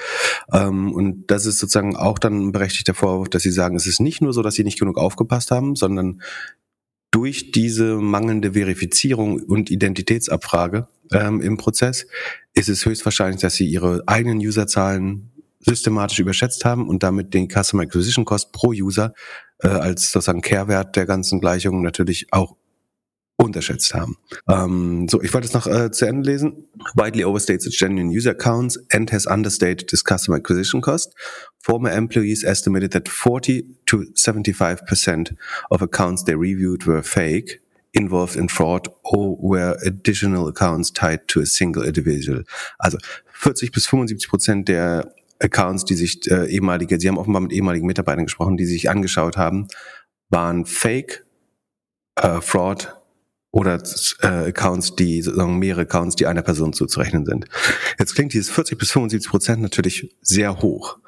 Ähm, 0.53 0.93
und 0.93 1.27
das 1.27 1.45
ist 1.45 1.59
sozusagen 1.59 1.97
auch 1.97 2.17
dann 2.17 2.47
ein 2.47 2.51
berechtigter 2.53 2.93
Vorwurf, 2.93 3.27
dass 3.27 3.43
sie 3.43 3.51
sagen, 3.51 3.75
es 3.75 3.87
ist 3.87 3.99
nicht 3.99 4.21
nur 4.21 4.31
so, 4.31 4.41
dass 4.41 4.55
sie 4.55 4.63
nicht 4.63 4.79
genug 4.79 4.97
aufgepasst 4.97 5.51
haben, 5.51 5.75
sondern 5.75 6.21
durch 7.11 7.51
diese 7.51 7.95
mangelnde 7.97 8.53
Verifizierung 8.53 9.41
und 9.41 9.69
Identitätsabfrage 9.69 10.87
ähm, 11.11 11.41
im 11.41 11.57
Prozess 11.57 12.07
ist 12.53 12.69
es 12.69 12.85
höchstwahrscheinlich, 12.85 13.41
dass 13.41 13.55
sie 13.55 13.65
ihre 13.65 14.03
eigenen 14.05 14.37
Userzahlen 14.37 15.31
systematisch 15.59 16.19
überschätzt 16.19 16.65
haben 16.65 16.87
und 16.87 17.03
damit 17.03 17.33
den 17.33 17.49
Customer 17.49 17.83
Acquisition 17.83 18.25
Cost 18.25 18.51
pro 18.51 18.69
User 18.69 19.13
äh, 19.59 19.67
als 19.67 20.11
sozusagen 20.11 20.41
Kehrwert 20.41 20.95
der 20.95 21.05
ganzen 21.05 21.39
Gleichung 21.39 21.81
natürlich 21.81 22.27
auch 22.31 22.55
unterschätzt 23.37 23.93
haben. 23.93 24.17
Ähm, 24.49 25.07
so, 25.07 25.21
ich 25.21 25.33
wollte 25.33 25.47
es 25.47 25.53
noch 25.53 25.65
äh, 25.65 25.91
zu 25.91 26.05
Ende 26.05 26.29
lesen. 26.29 26.67
Widely 26.95 27.23
overstates 27.23 27.65
its 27.65 27.77
genuine 27.77 28.11
user 28.11 28.31
accounts 28.31 28.77
and 28.91 29.11
has 29.13 29.25
understated 29.25 29.93
its 29.93 30.03
customer 30.03 30.37
acquisition 30.37 30.81
cost. 30.81 31.15
Former 31.57 31.91
employees 31.91 32.43
estimated 32.43 32.91
that 32.91 33.07
40 33.07 33.63
to 33.85 34.03
75% 34.13 35.35
of 35.69 35.81
accounts 35.81 36.25
they 36.25 36.35
reviewed 36.35 36.85
were 36.85 37.01
fake, 37.01 37.61
involved 37.93 38.35
in 38.35 38.49
fraud 38.49 38.89
or 39.03 39.37
were 39.39 39.77
additional 39.85 40.47
accounts 40.47 40.91
tied 40.91 41.27
to 41.29 41.39
a 41.39 41.45
single 41.45 41.83
individual. 41.83 42.43
Also 42.77 42.97
40 43.31 43.71
bis 43.71 43.87
75 43.87 44.27
Prozent 44.27 44.67
der 44.67 45.13
Accounts, 45.39 45.85
die 45.85 45.95
sich 45.95 46.29
äh, 46.29 46.47
ehemalige, 46.47 46.99
sie 46.99 47.07
haben 47.07 47.17
offenbar 47.17 47.41
mit 47.41 47.53
ehemaligen 47.53 47.87
Mitarbeitern 47.87 48.25
gesprochen, 48.25 48.57
die 48.57 48.65
sich 48.65 48.89
angeschaut 48.89 49.37
haben, 49.37 49.67
waren 50.29 50.65
Fake, 50.65 51.25
äh, 52.15 52.41
Fraud 52.41 52.95
oder 53.51 53.81
äh, 54.21 54.49
Accounts, 54.49 54.95
die 54.95 55.21
sozusagen 55.21 55.57
mehrere 55.57 55.81
Accounts, 55.81 56.15
die 56.15 56.27
einer 56.27 56.41
Person 56.41 56.73
zuzurechnen 56.73 57.25
sind. 57.25 57.45
Jetzt 57.97 58.15
klingt 58.15 58.33
dieses 58.33 58.49
40 58.49 58.77
bis 58.77 58.91
75 58.91 59.29
Prozent 59.29 59.61
natürlich 59.61 60.15
sehr 60.21 60.61
hoch. 60.61 60.99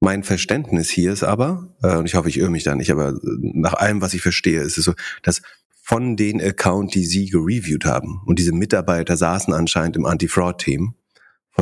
Mein 0.00 0.22
Verständnis 0.22 0.90
hier 0.90 1.12
ist 1.12 1.22
aber, 1.22 1.74
äh, 1.82 1.96
und 1.96 2.06
ich 2.06 2.14
hoffe, 2.14 2.28
ich 2.28 2.38
irre 2.38 2.50
mich 2.50 2.64
da 2.64 2.74
nicht, 2.74 2.90
aber 2.90 3.18
nach 3.22 3.74
allem, 3.74 4.00
was 4.00 4.14
ich 4.14 4.22
verstehe, 4.22 4.60
ist 4.60 4.78
es 4.78 4.84
so, 4.84 4.94
dass 5.22 5.42
von 5.84 6.16
den 6.16 6.40
Accounts, 6.40 6.92
die 6.92 7.04
Sie 7.04 7.26
gereviewt 7.26 7.84
haben, 7.84 8.20
und 8.24 8.38
diese 8.38 8.52
Mitarbeiter 8.52 9.16
saßen 9.16 9.52
anscheinend 9.52 9.96
im 9.96 10.06
Anti-Fraud-Team, 10.06 10.94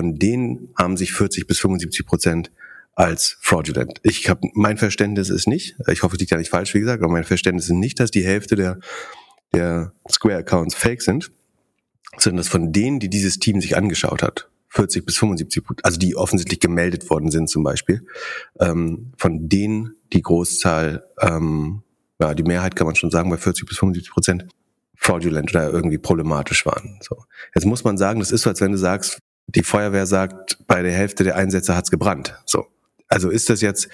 von 0.00 0.18
denen 0.18 0.70
haben 0.78 0.96
sich 0.96 1.12
40 1.12 1.46
bis 1.46 1.58
75 1.58 2.06
Prozent 2.06 2.50
als 2.94 3.36
fraudulent. 3.42 4.00
Ich 4.02 4.30
habe 4.30 4.48
mein 4.54 4.78
Verständnis 4.78 5.28
ist 5.28 5.46
nicht, 5.46 5.76
ich 5.88 6.02
hoffe, 6.02 6.16
es 6.16 6.20
liegt 6.20 6.30
ja 6.30 6.38
nicht 6.38 6.48
falsch, 6.48 6.72
wie 6.72 6.80
gesagt, 6.80 7.02
aber 7.02 7.12
mein 7.12 7.24
Verständnis 7.24 7.66
ist 7.66 7.72
nicht, 7.72 8.00
dass 8.00 8.10
die 8.10 8.24
Hälfte 8.24 8.56
der, 8.56 8.78
der 9.52 9.92
Square-Accounts 10.10 10.74
fake 10.74 11.02
sind, 11.02 11.30
sondern 12.16 12.38
dass 12.38 12.48
von 12.48 12.72
denen, 12.72 12.98
die 12.98 13.10
dieses 13.10 13.38
Team 13.40 13.60
sich 13.60 13.76
angeschaut 13.76 14.22
hat, 14.22 14.48
40 14.68 15.04
bis 15.04 15.18
75 15.18 15.64
Prozent, 15.64 15.84
also 15.84 15.98
die 15.98 16.16
offensichtlich 16.16 16.60
gemeldet 16.60 17.10
worden 17.10 17.30
sind 17.30 17.50
zum 17.50 17.62
Beispiel, 17.62 18.06
ähm, 18.58 19.12
von 19.18 19.50
denen 19.50 19.96
die 20.14 20.22
Großzahl, 20.22 21.04
ähm, 21.20 21.82
ja, 22.18 22.32
die 22.32 22.44
Mehrheit 22.44 22.74
kann 22.74 22.86
man 22.86 22.96
schon 22.96 23.10
sagen, 23.10 23.28
bei 23.28 23.36
40 23.36 23.66
bis 23.68 23.76
75 23.76 24.10
Prozent 24.10 24.46
fraudulent 24.96 25.50
oder 25.50 25.70
irgendwie 25.70 25.98
problematisch 25.98 26.64
waren. 26.64 27.00
So. 27.02 27.24
Jetzt 27.54 27.66
muss 27.66 27.84
man 27.84 27.98
sagen, 27.98 28.20
das 28.20 28.32
ist 28.32 28.42
so, 28.42 28.50
als 28.50 28.62
wenn 28.62 28.72
du 28.72 28.78
sagst, 28.78 29.20
die 29.54 29.62
Feuerwehr 29.62 30.06
sagt, 30.06 30.58
bei 30.66 30.82
der 30.82 30.92
Hälfte 30.92 31.24
der 31.24 31.36
Einsätze 31.36 31.76
hat's 31.76 31.90
gebrannt. 31.90 32.34
So. 32.46 32.66
Also 33.08 33.30
ist 33.30 33.50
das 33.50 33.60
jetzt, 33.60 33.88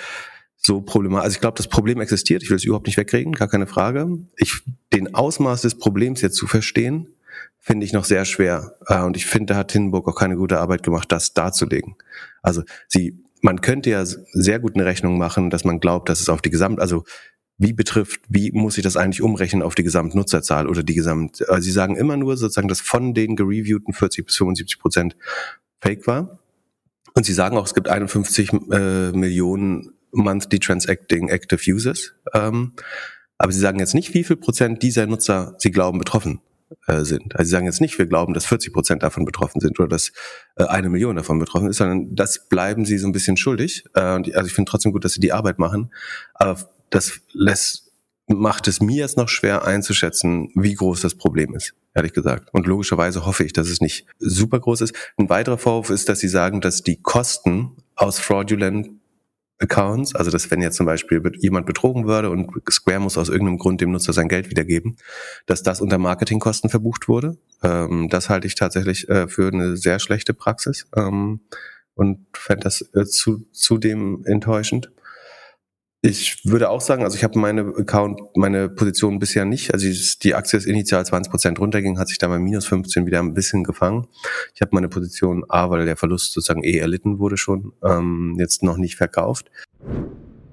so 0.67 0.83
problematisch. 0.83 1.25
Also 1.25 1.35
ich 1.37 1.41
glaube, 1.41 1.57
das 1.57 1.69
Problem 1.69 2.01
existiert. 2.01 2.43
Ich 2.43 2.51
will 2.51 2.57
es 2.57 2.65
überhaupt 2.65 2.87
nicht 2.87 2.99
wegkriegen, 2.99 3.33
gar 3.33 3.49
keine 3.49 3.67
Frage. 3.67 4.19
Ich, 4.37 4.63
den 4.93 5.15
Ausmaß 5.15 5.63
des 5.63 5.79
Problems 5.79 6.21
jetzt 6.21 6.37
zu 6.37 6.47
verstehen, 6.47 7.09
finde 7.59 7.87
ich 7.87 7.93
noch 7.93 8.05
sehr 8.05 8.25
schwer. 8.25 8.77
Äh, 8.87 9.01
und 9.03 9.17
ich 9.17 9.27
finde, 9.27 9.55
da 9.55 9.59
hat 9.59 9.73
Hindenburg 9.73 10.09
auch 10.09 10.17
keine 10.17 10.37
gute 10.37 10.59
Arbeit 10.59 10.83
gemacht, 10.83 11.11
das 11.11 11.33
darzulegen. 11.33 11.97
Also 12.43 12.63
sie, 12.89 13.19
man 13.41 13.61
könnte 13.61 13.91
ja 13.91 14.05
sehr 14.05 14.59
gut 14.59 14.75
eine 14.75 14.85
Rechnung 14.85 15.19
machen, 15.19 15.51
dass 15.51 15.65
man 15.65 15.81
glaubt, 15.81 16.09
dass 16.09 16.21
es 16.21 16.29
auf 16.29 16.43
die 16.43 16.51
Gesamt, 16.51 16.81
also 16.81 17.05
wie 17.59 17.73
betrifft, 17.73 18.21
wie 18.29 18.53
muss 18.53 18.77
ich 18.77 18.83
das 18.83 18.97
eigentlich 18.97 19.23
umrechnen 19.23 19.63
auf 19.63 19.75
die 19.75 19.83
Gesamtnutzerzahl 19.83 20.69
oder 20.69 20.83
die 20.83 20.95
Gesamt, 20.95 21.49
also 21.49 21.63
sie 21.63 21.71
sagen 21.71 21.97
immer 21.97 22.17
nur 22.17 22.37
sozusagen, 22.37 22.69
dass 22.69 22.81
von 22.81 23.15
den 23.15 23.37
gereviewten 23.37 23.95
40 23.95 24.27
bis 24.27 24.37
75 24.37 24.79
Prozent 24.79 25.17
Fake 25.81 26.07
war. 26.07 26.39
Und 27.15 27.25
sie 27.25 27.33
sagen 27.33 27.57
auch, 27.57 27.65
es 27.65 27.75
gibt 27.75 27.89
51 27.89 28.53
äh, 28.53 29.13
Millionen 29.13 29.93
monthly 30.13 30.59
transacting 30.59 31.29
active 31.29 31.61
users. 31.73 32.15
Ähm, 32.35 32.73
aber 33.39 33.53
sie 33.53 33.61
sagen 33.61 33.79
jetzt 33.79 33.95
nicht, 33.95 34.15
wie 34.15 34.25
viel 34.25 34.37
Prozent 34.37 34.83
dieser 34.83 35.07
Nutzer 35.07 35.55
sie 35.59 35.71
glauben 35.71 35.99
betroffen 35.99 36.41
äh, 36.87 37.05
sind. 37.05 37.35
Also 37.37 37.45
sie 37.45 37.53
sagen 37.53 37.67
jetzt 37.67 37.81
nicht, 37.81 37.99
wir 37.99 38.07
glauben, 38.07 38.35
dass 38.35 38.47
40 38.47 38.73
Prozent 38.73 39.03
davon 39.03 39.25
betroffen 39.25 39.61
sind 39.61 39.79
oder 39.79 39.89
dass 39.89 40.13
äh, 40.57 40.65
eine 40.65 40.89
Million 40.89 41.17
davon 41.17 41.39
betroffen 41.39 41.69
ist, 41.69 41.79
sondern 41.79 42.15
das 42.15 42.49
bleiben 42.49 42.85
sie 42.85 42.99
so 42.99 43.07
ein 43.07 43.13
bisschen 43.13 43.37
schuldig. 43.37 43.85
Äh, 43.95 44.01
also 44.01 44.47
ich 44.47 44.53
finde 44.53 44.71
trotzdem 44.71 44.93
gut, 44.93 45.05
dass 45.05 45.13
sie 45.13 45.21
die 45.21 45.33
Arbeit 45.33 45.59
machen, 45.59 45.93
aber 46.35 46.59
das 46.91 47.21
lässt 47.33 47.87
macht 48.29 48.67
es 48.67 48.81
mir 48.81 48.97
jetzt 48.97 49.17
noch 49.17 49.29
schwer 49.29 49.65
einzuschätzen, 49.65 50.51
wie 50.55 50.75
groß 50.75 51.01
das 51.01 51.15
Problem 51.15 51.55
ist, 51.55 51.75
ehrlich 51.95 52.13
gesagt. 52.13 52.53
Und 52.53 52.67
logischerweise 52.67 53.25
hoffe 53.25 53.45
ich, 53.45 53.53
dass 53.53 53.69
es 53.69 53.81
nicht 53.81 54.07
super 54.19 54.59
groß 54.59 54.81
ist. 54.81 54.95
Ein 55.17 55.29
weiterer 55.29 55.59
Vorwurf 55.59 55.91
ist, 55.91 56.09
dass 56.09 56.21
sie 56.21 56.29
sagen, 56.29 56.61
dass 56.61 56.83
die 56.83 57.01
Kosten 57.01 57.77
aus 57.95 58.19
fraudulent 58.19 58.91
Accounts, 59.59 60.15
also 60.15 60.31
dass 60.31 60.51
wenn 60.51 60.61
jetzt 60.61 60.77
zum 60.77 60.85
Beispiel 60.85 61.23
jemand 61.39 61.67
betrogen 61.67 62.07
würde 62.07 62.29
und 62.29 62.51
Square 62.71 63.01
muss 63.01 63.17
aus 63.17 63.31
irgendeinem 63.31 63.59
Grund 63.59 63.81
dem 63.81 63.91
Nutzer 63.91 64.13
sein 64.13 64.29
Geld 64.29 64.51
wiedergeben, 64.51 64.97
dass 65.47 65.63
das 65.63 65.81
unter 65.81 65.97
Marketingkosten 65.97 66.69
verbucht 66.69 67.09
wurde. 67.09 67.39
Ähm, 67.63 68.09
das 68.11 68.29
halte 68.29 68.47
ich 68.47 68.55
tatsächlich 68.55 69.09
äh, 69.09 69.29
für 69.29 69.51
eine 69.51 69.79
sehr 69.79 69.99
schlechte 69.99 70.35
Praxis 70.35 70.87
ähm, 70.95 71.41
und 71.95 72.27
fände 72.35 72.65
das 72.65 72.83
äh, 72.93 73.07
zu, 73.07 73.47
zudem 73.53 74.25
enttäuschend. 74.27 74.91
Ich 76.07 76.45
würde 76.45 76.71
auch 76.71 76.81
sagen, 76.81 77.03
also 77.03 77.17
ich 77.17 77.25
habe 77.25 77.37
meine 77.37 77.63
Account, 77.63 78.21
meine 78.37 78.69
Position 78.69 79.19
bisher 79.19 79.45
nicht. 79.45 79.75
Also 79.75 79.89
die 80.23 80.35
Aktie 80.37 80.57
ist 80.57 80.65
initial 80.65 81.05
20 81.05 81.31
Prozent 81.33 81.59
runterging, 81.59 81.99
hat 81.99 82.07
sich 82.07 82.19
dann 82.19 82.31
bei 82.31 82.39
minus 82.39 82.65
15 82.67 83.07
wieder 83.07 83.19
ein 83.19 83.35
bisschen 83.35 83.65
gefangen. 83.65 84.07
Ich 84.55 84.61
habe 84.61 84.71
meine 84.73 84.89
Position 84.89 85.45
A, 85.49 85.69
weil 85.69 85.85
der 85.85 85.97
Verlust 85.97 86.33
sozusagen 86.33 86.63
eh 86.63 86.79
erlitten 86.79 87.19
wurde 87.19 87.37
schon, 87.37 87.73
ähm, 87.83 88.37
jetzt 88.39 88.63
noch 88.63 88.77
nicht 88.77 88.95
verkauft. 88.95 89.51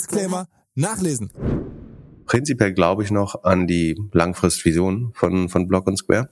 Disclaimer 0.00 0.48
nachlesen. 0.74 1.30
Prinzipiell 2.24 2.72
glaube 2.72 3.02
ich 3.02 3.10
noch 3.10 3.44
an 3.44 3.66
die 3.66 4.00
Langfristvision 4.12 5.12
von, 5.14 5.48
von 5.48 5.68
Block 5.68 5.86
und 5.86 5.98
Square. 5.98 6.30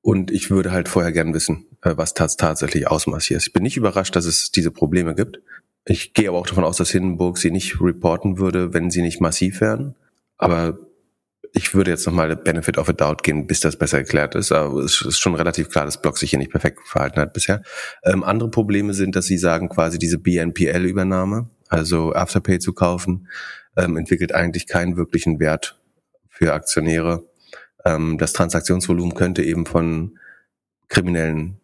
Und 0.00 0.30
ich 0.30 0.50
würde 0.50 0.70
halt 0.70 0.88
vorher 0.88 1.12
gern 1.12 1.34
wissen, 1.34 1.66
äh, 1.82 1.94
was 1.96 2.14
tats 2.14 2.36
tatsächlich 2.36 2.88
Ausmaß 2.88 3.24
hier 3.24 3.36
ist. 3.36 3.48
Ich 3.48 3.52
bin 3.52 3.62
nicht 3.62 3.76
überrascht, 3.76 4.14
dass 4.16 4.24
es 4.24 4.50
diese 4.50 4.70
Probleme 4.70 5.14
gibt. 5.14 5.40
Ich 5.84 6.14
gehe 6.14 6.28
aber 6.28 6.38
auch 6.38 6.46
davon 6.46 6.64
aus, 6.64 6.76
dass 6.76 6.90
Hindenburg 6.90 7.38
sie 7.38 7.50
nicht 7.50 7.80
reporten 7.80 8.38
würde, 8.38 8.72
wenn 8.72 8.90
sie 8.90 9.02
nicht 9.02 9.20
massiv 9.20 9.60
wären. 9.60 9.96
Aber 10.38 10.78
ich 11.52 11.74
würde 11.74 11.90
jetzt 11.90 12.06
nochmal 12.06 12.36
Benefit 12.36 12.78
of 12.78 12.88
a 12.88 12.92
Doubt 12.92 13.22
gehen, 13.24 13.46
bis 13.46 13.60
das 13.60 13.76
besser 13.76 13.98
erklärt 13.98 14.36
ist. 14.36 14.52
Aber 14.52 14.80
es 14.80 15.02
ist 15.02 15.18
schon 15.18 15.34
relativ 15.34 15.68
klar, 15.68 15.84
dass 15.84 16.00
Block 16.00 16.16
sich 16.16 16.30
hier 16.30 16.38
nicht 16.38 16.52
perfekt 16.52 16.78
verhalten 16.86 17.20
hat 17.20 17.32
bisher. 17.32 17.62
Ähm, 18.04 18.22
andere 18.22 18.50
Probleme 18.50 18.94
sind, 18.94 19.16
dass 19.16 19.26
sie 19.26 19.38
sagen, 19.38 19.68
quasi 19.68 19.98
diese 19.98 20.18
BNPL-Übernahme, 20.18 21.50
also 21.70 22.12
Afterpay 22.12 22.58
zu 22.58 22.74
kaufen, 22.74 23.28
ähm, 23.76 23.96
entwickelt 23.96 24.34
eigentlich 24.34 24.66
keinen 24.66 24.96
wirklichen 24.96 25.40
Wert 25.40 25.80
für 26.28 26.52
Aktionäre 26.52 27.30
ähm, 27.84 28.18
das 28.18 28.32
Transaktionsvolumen 28.32 29.14
könnte 29.14 29.42
eben 29.42 29.66
von 29.66 30.18
kriminellen 30.88 31.56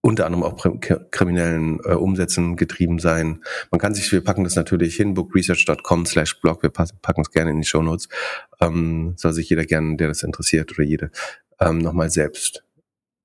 unter 0.00 0.26
anderem 0.26 0.44
auch 0.44 0.66
kriminellen 1.10 1.80
äh, 1.82 1.94
Umsätzen 1.94 2.56
getrieben 2.56 2.98
sein. 2.98 3.42
Man 3.70 3.80
kann 3.80 3.94
sich, 3.94 4.12
wir 4.12 4.22
packen 4.22 4.44
das 4.44 4.54
natürlich 4.54 4.96
hin, 4.96 5.14
bookresearch.com 5.14 6.04
slash 6.04 6.42
blog, 6.42 6.62
wir 6.62 6.68
packen 6.68 7.22
es 7.22 7.30
gerne 7.30 7.52
in 7.52 7.60
die 7.62 7.66
Show 7.66 7.80
Notes. 7.80 8.10
Ähm, 8.60 9.14
soll 9.16 9.32
sich 9.32 9.48
jeder 9.48 9.64
gerne, 9.64 9.96
der 9.96 10.08
das 10.08 10.22
interessiert 10.22 10.72
oder 10.72 10.82
jede, 10.82 11.10
ähm, 11.58 11.78
nochmal 11.78 12.10
selbst 12.10 12.64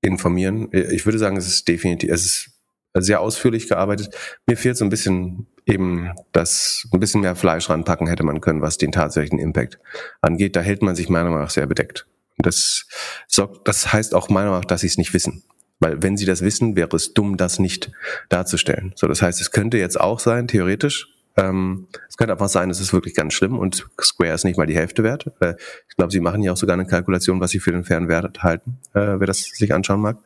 informieren. 0.00 0.68
Ich 0.72 1.04
würde 1.04 1.18
sagen, 1.18 1.36
es 1.36 1.46
ist 1.46 1.68
definitiv, 1.68 2.10
es 2.10 2.24
ist 2.24 2.59
sehr 2.94 3.20
ausführlich 3.20 3.68
gearbeitet. 3.68 4.16
Mir 4.46 4.56
fehlt 4.56 4.76
so 4.76 4.84
ein 4.84 4.90
bisschen 4.90 5.46
eben 5.66 6.10
das, 6.32 6.88
ein 6.92 7.00
bisschen 7.00 7.20
mehr 7.20 7.36
Fleisch 7.36 7.70
ranpacken 7.70 8.08
hätte 8.08 8.24
man 8.24 8.40
können, 8.40 8.62
was 8.62 8.78
den 8.78 8.92
tatsächlichen 8.92 9.38
Impact 9.38 9.78
angeht. 10.20 10.56
Da 10.56 10.60
hält 10.60 10.82
man 10.82 10.96
sich 10.96 11.08
meiner 11.08 11.30
Meinung 11.30 11.44
nach 11.44 11.50
sehr 11.50 11.66
bedeckt. 11.66 12.06
Das 12.38 12.86
sorgt, 13.28 13.68
das 13.68 13.92
heißt 13.92 14.14
auch 14.14 14.28
meiner 14.28 14.46
Meinung 14.50 14.62
nach, 14.62 14.68
dass 14.68 14.80
sie 14.80 14.86
es 14.88 14.98
nicht 14.98 15.14
wissen. 15.14 15.42
Weil 15.78 16.02
wenn 16.02 16.16
sie 16.16 16.26
das 16.26 16.42
wissen, 16.42 16.76
wäre 16.76 16.94
es 16.94 17.14
dumm, 17.14 17.36
das 17.36 17.58
nicht 17.58 17.90
darzustellen. 18.28 18.92
So, 18.96 19.06
das 19.06 19.22
heißt, 19.22 19.40
es 19.40 19.50
könnte 19.50 19.78
jetzt 19.78 19.98
auch 19.98 20.20
sein, 20.20 20.46
theoretisch, 20.46 21.08
ähm, 21.36 21.86
es 22.08 22.16
könnte 22.16 22.32
einfach 22.32 22.48
sein, 22.48 22.70
es 22.70 22.80
ist 22.80 22.92
wirklich 22.92 23.14
ganz 23.14 23.32
schlimm 23.32 23.58
und 23.58 23.86
Square 24.00 24.34
ist 24.34 24.44
nicht 24.44 24.58
mal 24.58 24.66
die 24.66 24.74
Hälfte 24.74 25.02
wert. 25.02 25.30
Äh, 25.40 25.54
ich 25.88 25.96
glaube, 25.96 26.12
sie 26.12 26.20
machen 26.20 26.42
ja 26.42 26.52
auch 26.52 26.56
sogar 26.56 26.74
eine 26.74 26.86
Kalkulation, 26.86 27.40
was 27.40 27.50
sie 27.50 27.60
für 27.60 27.72
den 27.72 27.84
fairen 27.84 28.08
Wert 28.08 28.42
halten, 28.42 28.78
äh, 28.94 29.18
wer 29.18 29.26
das 29.26 29.42
sich 29.42 29.72
anschauen 29.72 30.00
mag. 30.00 30.18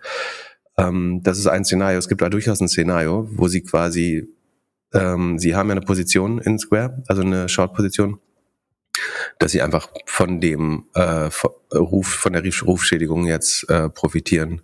Ähm, 0.77 1.21
das 1.23 1.39
ist 1.39 1.47
ein 1.47 1.65
Szenario. 1.65 1.99
Es 1.99 2.09
gibt 2.09 2.23
da 2.23 2.29
durchaus 2.29 2.61
ein 2.61 2.69
Szenario, 2.69 3.29
wo 3.33 3.49
sie 3.49 3.63
quasi, 3.63 4.29
ähm, 4.93 5.39
sie 5.39 5.55
haben 5.55 5.69
ja 5.69 5.73
eine 5.73 5.85
Position 5.85 6.39
in 6.39 6.59
Square, 6.59 7.03
also 7.09 7.23
eine 7.23 7.49
Short-Position 7.49 8.19
dass 9.39 9.53
sie 9.53 9.63
einfach 9.63 9.89
von 10.07 10.41
dem 10.41 10.87
äh, 10.95 11.29
Ruf, 11.75 12.09
von 12.09 12.33
der 12.33 12.43
Rufschädigung 12.63 13.27
jetzt 13.27 13.69
äh, 13.69 13.89
profitieren 13.89 14.63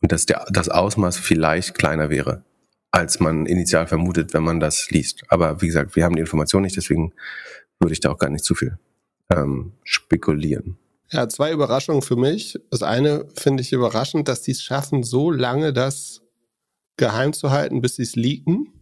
und 0.00 0.12
dass 0.12 0.26
der, 0.26 0.46
das 0.50 0.68
Ausmaß 0.68 1.18
vielleicht 1.18 1.74
kleiner 1.76 2.10
wäre, 2.10 2.44
als 2.90 3.20
man 3.20 3.46
initial 3.46 3.86
vermutet, 3.86 4.34
wenn 4.34 4.42
man 4.42 4.60
das 4.60 4.90
liest. 4.90 5.24
Aber 5.28 5.60
wie 5.60 5.66
gesagt, 5.66 5.96
wir 5.96 6.04
haben 6.04 6.14
die 6.14 6.20
Information 6.20 6.62
nicht, 6.62 6.76
deswegen 6.76 7.12
würde 7.80 7.92
ich 7.92 8.00
da 8.00 8.10
auch 8.10 8.18
gar 8.18 8.30
nicht 8.30 8.44
zu 8.44 8.54
viel 8.54 8.78
ähm, 9.30 9.72
spekulieren. 9.84 10.78
Ja, 11.12 11.28
zwei 11.28 11.52
Überraschungen 11.52 12.02
für 12.02 12.16
mich. 12.16 12.58
Das 12.70 12.82
eine 12.82 13.26
finde 13.34 13.62
ich 13.62 13.72
überraschend, 13.72 14.28
dass 14.28 14.42
die 14.42 14.50
es 14.50 14.62
schaffen, 14.62 15.02
so 15.02 15.30
lange 15.30 15.72
das 15.72 16.22
geheim 16.96 17.32
zu 17.32 17.50
halten, 17.50 17.80
bis 17.80 17.96
sie 17.96 18.02
es 18.02 18.16
leaken. 18.16 18.72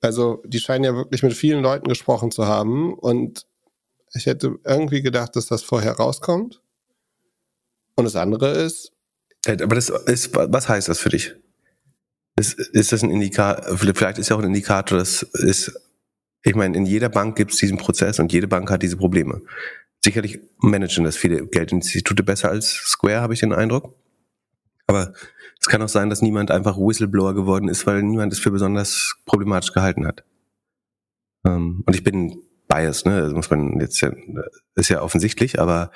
Also 0.00 0.42
die 0.46 0.58
scheinen 0.58 0.84
ja 0.84 0.94
wirklich 0.94 1.22
mit 1.22 1.32
vielen 1.32 1.62
Leuten 1.62 1.88
gesprochen 1.88 2.30
zu 2.30 2.46
haben 2.46 2.94
und 2.94 3.46
ich 4.14 4.26
hätte 4.26 4.58
irgendwie 4.64 5.00
gedacht, 5.00 5.36
dass 5.36 5.46
das 5.46 5.62
vorher 5.62 5.92
rauskommt. 5.92 6.60
Und 7.94 8.04
das 8.04 8.16
andere 8.16 8.50
ist. 8.50 8.92
Aber 9.46 9.74
das 9.74 9.88
ist, 9.88 10.34
was 10.34 10.68
heißt 10.68 10.88
das 10.88 10.98
für 10.98 11.10
dich? 11.10 11.34
Ist, 12.36 12.58
ist 12.58 12.92
das 12.92 13.02
ein 13.02 13.10
Indikator, 13.10 13.76
vielleicht 13.76 14.18
ist 14.18 14.30
ja 14.30 14.36
auch 14.36 14.40
ein 14.40 14.46
Indikator, 14.46 14.98
das 14.98 15.22
ist, 15.22 15.72
ich 16.42 16.54
meine, 16.54 16.76
in 16.76 16.86
jeder 16.86 17.10
Bank 17.10 17.36
gibt 17.36 17.52
es 17.52 17.58
diesen 17.58 17.76
Prozess 17.76 18.18
und 18.18 18.32
jede 18.32 18.48
Bank 18.48 18.70
hat 18.70 18.82
diese 18.82 18.96
Probleme. 18.96 19.42
Sicherlich 20.04 20.40
managen 20.58 21.04
das 21.04 21.16
viele 21.16 21.46
Geldinstitute 21.46 22.22
besser 22.22 22.50
als 22.50 22.70
Square, 22.70 23.20
habe 23.20 23.34
ich 23.34 23.40
den 23.40 23.52
Eindruck. 23.52 23.94
Aber 24.86 25.12
es 25.60 25.68
kann 25.68 25.82
auch 25.82 25.88
sein, 25.88 26.10
dass 26.10 26.22
niemand 26.22 26.50
einfach 26.50 26.76
Whistleblower 26.76 27.34
geworden 27.34 27.68
ist, 27.68 27.86
weil 27.86 28.02
niemand 28.02 28.32
es 28.32 28.40
für 28.40 28.50
besonders 28.50 29.14
problematisch 29.26 29.72
gehalten 29.72 30.06
hat. 30.06 30.24
Ähm, 31.46 31.84
und 31.86 31.94
ich 31.94 32.02
bin 32.02 32.42
biased, 32.68 33.06
ne? 33.06 33.20
Das 33.20 33.32
muss 33.32 33.50
man 33.50 33.78
jetzt 33.80 34.00
ja, 34.00 34.10
ist 34.74 34.88
ja 34.88 35.02
offensichtlich, 35.02 35.60
aber 35.60 35.90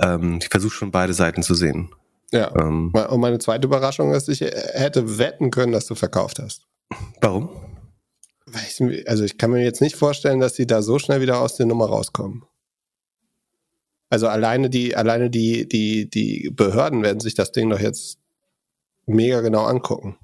ähm, 0.00 0.38
ich 0.40 0.48
versuche 0.48 0.74
schon 0.74 0.90
beide 0.90 1.14
Seiten 1.14 1.42
zu 1.42 1.54
sehen. 1.54 1.90
Ja. 2.32 2.52
Ähm, 2.58 2.92
und 2.92 3.20
meine 3.20 3.38
zweite 3.38 3.66
Überraschung 3.66 4.12
ist, 4.12 4.28
ich 4.28 4.40
hätte 4.40 5.18
wetten 5.18 5.50
können, 5.50 5.72
dass 5.72 5.86
du 5.86 5.94
verkauft 5.94 6.38
hast. 6.40 6.66
Warum? 7.20 7.50
Ich, 8.66 9.08
also 9.08 9.24
ich 9.24 9.38
kann 9.38 9.50
mir 9.50 9.62
jetzt 9.62 9.80
nicht 9.80 9.96
vorstellen, 9.96 10.40
dass 10.40 10.56
sie 10.56 10.66
da 10.66 10.82
so 10.82 10.98
schnell 10.98 11.20
wieder 11.20 11.40
aus 11.40 11.56
der 11.56 11.66
Nummer 11.66 11.86
rauskommen. 11.86 12.44
Also 14.12 14.28
alleine 14.28 14.68
die, 14.68 14.94
alleine 14.94 15.30
die, 15.30 15.66
die, 15.66 16.10
die 16.10 16.50
Behörden 16.50 17.02
werden 17.02 17.20
sich 17.20 17.34
das 17.34 17.50
Ding 17.50 17.70
doch 17.70 17.80
jetzt 17.80 18.18
mega 19.06 19.40
genau 19.40 19.64
angucken. 19.64 20.18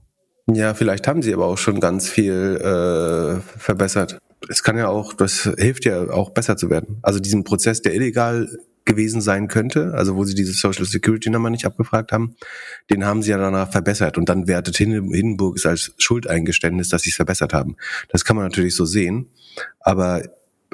Ja, 0.47 0.75
vielleicht 0.75 1.09
haben 1.09 1.23
sie 1.23 1.33
aber 1.33 1.47
auch 1.47 1.57
schon 1.57 1.81
ganz 1.81 2.07
viel 2.07 2.59
äh, 2.61 3.41
verbessert. 3.59 4.19
das 4.47 4.63
kann 4.63 4.77
ja 4.77 4.89
auch, 4.89 5.15
das 5.15 5.51
hilft 5.57 5.87
ja 5.87 6.11
auch 6.11 6.29
besser 6.29 6.59
zu 6.59 6.69
werden. 6.69 6.99
Also 7.01 7.19
diesen 7.19 7.45
Prozess, 7.45 7.81
der 7.81 7.95
illegal 7.95 8.59
gewesen 8.85 9.23
sein 9.23 9.49
könnte, 9.49 9.95
also 9.95 10.17
wo 10.17 10.25
sie 10.25 10.35
diese 10.35 10.53
Social 10.53 10.85
Security 10.85 11.31
Nummer 11.31 11.49
nicht 11.49 11.65
abgefragt 11.65 12.13
haben, 12.13 12.37
den 12.91 13.07
haben 13.07 13.23
sie 13.23 13.31
ja 13.31 13.39
danach 13.39 13.73
verbessert 13.73 14.19
und 14.19 14.29
dann 14.29 14.47
wertet 14.49 14.77
Hindenburg 14.77 15.57
es 15.57 15.65
als 15.65 15.95
Schuldeingeständnis, 15.97 16.91
dass 16.91 17.03
sie 17.03 17.11
es 17.11 17.17
verbessert 17.17 17.55
haben. 17.55 17.77
Das 18.11 18.27
kann 18.27 18.37
man 18.37 18.45
natürlich 18.45 18.77
so 18.77 18.85
sehen, 18.85 19.31
aber 19.81 20.25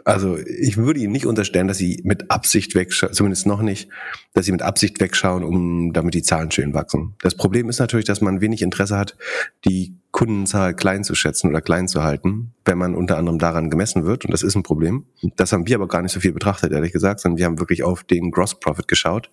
also 0.05 0.37
ich 0.39 0.77
würde 0.77 1.01
ihnen 1.01 1.13
nicht 1.13 1.27
unterstellen, 1.27 1.69
dass 1.69 1.79
sie 1.79 2.01
mit 2.05 2.31
Absicht 2.31 2.75
wegschauen, 2.75 3.13
zumindest 3.13 3.47
noch 3.47 3.63
nicht, 3.63 3.89
dass 4.33 4.47
sie 4.47 4.53
mit 4.53 4.63
Absicht 4.63 5.01
wegschauen, 5.01 5.45
um 5.45 5.93
damit 5.93 6.15
die 6.15 6.23
Zahlen 6.23 6.51
schön 6.51 6.75
wachsen. 6.75 7.15
Das 7.23 7.37
Problem 7.37 7.69
ist 7.69 7.79
natürlich, 7.79 8.05
dass 8.05 8.21
man 8.21 8.41
wenig 8.41 8.63
Interesse 8.63 8.99
hat, 8.99 9.17
die 9.65 9.97
Kundenzahl 10.11 10.75
klein 10.75 11.05
zu 11.05 11.15
schätzen 11.15 11.49
oder 11.49 11.61
klein 11.61 11.89
zu 11.89 12.03
halten, 12.03 12.55
wenn 12.65 12.79
man 12.79 12.95
unter 12.95 13.17
anderem 13.17 13.39
daran 13.39 13.71
gemessen 13.71 14.05
wird. 14.05 14.25
Und 14.25 14.33
das 14.33 14.43
ist 14.43 14.57
ein 14.57 14.63
Problem. 14.63 15.07
Das 15.37 15.53
haben 15.53 15.67
wir 15.67 15.77
aber 15.77 15.89
gar 15.89 16.03
nicht 16.03 16.13
so 16.13 16.21
viel 16.21 16.33
betrachtet, 16.33 16.73
ehrlich 16.73 16.93
gesagt, 16.93 17.21
sondern 17.21 17.39
wir 17.39 17.47
haben 17.47 17.59
wirklich 17.59 17.83
auf 17.83 18.05
den 18.05 18.31
Gross 18.31 18.59
Profit 18.59 18.89
geschaut. 18.89 19.31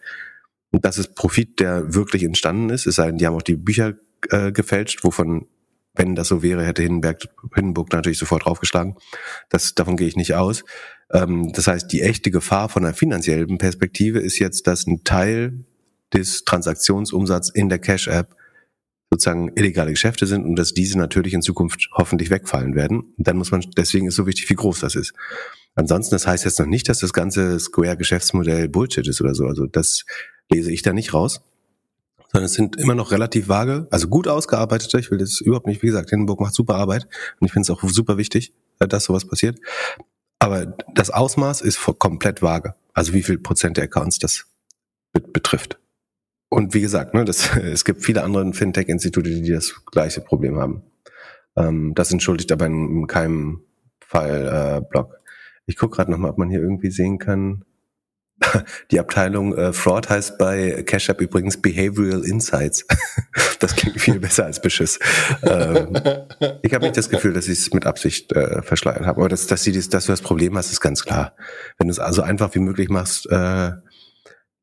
Und 0.72 0.86
das 0.86 0.98
ist 0.98 1.16
Profit, 1.16 1.60
der 1.60 1.94
wirklich 1.94 2.24
entstanden 2.24 2.70
ist. 2.70 2.86
Es 2.86 2.96
sei 2.96 3.08
denn, 3.08 3.18
die 3.18 3.28
haben 3.28 3.36
auch 3.36 3.42
die 3.42 3.56
Bücher 3.56 3.94
äh, 4.30 4.52
gefälscht, 4.52 5.04
wovon 5.04 5.48
wenn 5.94 6.16
das 6.16 6.30
so 6.30 6.42
wäre, 6.42 6.66
hätte 6.66 6.84
Hindenburg, 6.84 7.28
Hindenburg 7.54 7.92
natürlich 7.92 8.18
sofort 8.18 8.46
draufgeschlagen. 8.46 8.96
Das, 9.50 9.76
davon 9.76 9.98
gehe 9.98 10.08
ich 10.08 10.16
nicht 10.16 10.36
aus. 10.36 10.64
Ähm, 11.12 11.52
das 11.54 11.68
heißt, 11.68 11.92
die 11.92 12.02
echte 12.02 12.32
Gefahr 12.32 12.70
von 12.70 12.86
einer 12.86 12.94
finanziellen 12.94 13.58
Perspektive 13.58 14.20
ist 14.20 14.40
jetzt, 14.40 14.68
dass 14.68 14.88
ein 14.88 15.04
Teil 15.04 15.66
des 16.14 16.44
Transaktionsumsatzes 16.46 17.54
in 17.54 17.70
der 17.70 17.80
Cash-App 17.80 18.36
sozusagen 19.10 19.52
illegale 19.56 19.92
Geschäfte 19.92 20.26
sind 20.26 20.46
und 20.46 20.56
dass 20.56 20.74
diese 20.74 20.98
natürlich 20.98 21.34
in 21.34 21.42
Zukunft 21.42 21.90
hoffentlich 21.94 22.30
wegfallen 22.30 22.76
werden. 22.76 23.14
dann 23.18 23.36
muss 23.36 23.52
man, 23.52 23.62
deswegen 23.76 24.08
ist 24.08 24.16
so 24.16 24.26
wichtig, 24.26 24.50
wie 24.50 24.56
groß 24.56 24.80
das 24.80 24.96
ist. 24.96 25.14
Ansonsten, 25.76 26.16
das 26.16 26.28
heißt 26.28 26.46
jetzt 26.46 26.60
noch 26.60 26.66
nicht, 26.66 26.88
dass 26.88 27.00
das 27.00 27.12
ganze 27.12 27.60
Square-Geschäftsmodell 27.60 28.70
Bullshit 28.70 29.06
ist 29.08 29.20
oder 29.20 29.36
so. 29.36 29.46
Also 29.46 29.66
das 29.66 30.06
lese 30.50 30.72
ich 30.72 30.82
da 30.82 30.94
nicht 30.94 31.14
raus 31.14 31.42
sondern 32.32 32.46
es 32.46 32.54
sind 32.54 32.78
immer 32.78 32.96
noch 32.96 33.12
relativ 33.12 33.50
vage, 33.50 33.88
also 33.92 34.08
gut 34.08 34.28
ausgearbeitete. 34.28 35.00
Ich 35.00 35.12
will 35.12 35.18
das 35.18 35.42
überhaupt 35.42 35.68
nicht, 35.68 35.82
wie 35.82 35.88
gesagt, 35.88 36.12
Hindenburg 36.12 36.40
macht 36.40 36.54
super 36.54 36.76
Arbeit 36.76 37.08
und 37.40 37.46
ich 37.46 37.52
finde 37.52 37.64
es 37.66 37.70
auch 37.70 37.84
super 37.90 38.18
wichtig, 38.18 38.54
äh, 38.80 38.88
dass 38.88 39.06
sowas 39.06 39.26
passiert. 39.26 39.60
Aber 40.40 40.66
das 40.94 41.12
Ausmaß 41.12 41.62
ist 41.62 41.80
komplett 42.00 42.42
vage. 42.42 42.76
Also 42.94 43.14
wie 43.14 43.22
viel 43.22 43.38
Prozent 43.38 43.78
der 43.78 43.84
Accounts 43.84 44.18
das 44.18 44.46
betrifft. 45.12 45.78
Und 46.50 46.74
wie 46.74 46.82
gesagt, 46.82 47.14
ne, 47.14 47.26
das, 47.26 47.56
es 47.58 47.86
gibt 47.86 48.04
viele 48.04 48.24
andere 48.24 48.54
Fintech-Institute, 48.54 49.30
die 49.30 49.52
das 49.52 49.86
gleiche 49.86 50.22
Problem 50.22 50.58
haben. 50.58 50.84
Ähm, 51.56 51.94
das 51.96 52.12
entschuldigt 52.12 52.52
aber 52.52 52.66
in, 52.66 53.02
in 53.02 53.08
keinem 53.08 53.62
Fall 54.00 54.80
äh, 54.80 54.90
Block. 54.90 55.20
Ich 55.66 55.78
gucke 55.78 55.98
gerade 55.98 56.12
nochmal, 56.12 56.32
ob 56.32 56.38
man 56.38 56.50
hier 56.50 56.60
irgendwie 56.60 56.92
sehen 56.92 57.20
kann. 57.20 57.66
Die 58.92 59.00
Abteilung 59.00 59.56
äh, 59.56 59.74
Fraud 59.74 60.10
heißt 60.10 60.38
bei 60.38 60.84
Cash 60.84 61.10
App 61.10 61.22
übrigens 61.22 61.62
Behavioral 61.62 62.24
Insights. 62.26 62.86
das 63.60 63.76
klingt 63.76 64.00
viel 64.00 64.20
besser 64.20 64.46
als 64.46 64.62
Beschiss. 64.62 65.00
Ähm, 65.44 65.98
ich 66.62 66.74
habe 66.74 66.86
nicht 66.86 66.98
das 66.98 67.10
Gefühl, 67.10 67.34
dass 67.34 67.46
sie 67.46 67.54
es 67.54 67.74
mit 67.74 67.86
Absicht 67.86 68.32
äh, 68.34 68.62
verschleiert 68.62 69.06
haben. 69.06 69.20
Aber 69.20 69.30
dass, 69.30 69.48
dass, 69.48 69.64
sie 69.64 69.72
das, 69.72 69.90
dass 69.90 70.06
du 70.06 70.12
das 70.12 70.22
Problem 70.22 70.58
hast, 70.58 70.72
ist 70.72 70.82
ganz 70.82 71.04
klar. 71.04 71.36
Wenn 71.78 71.88
du 71.88 71.92
es 71.92 72.00
also 72.00 72.22
einfach 72.22 72.54
wie 72.56 72.60
möglich 72.60 72.90
machst, 72.90 73.30
äh, 73.30 73.72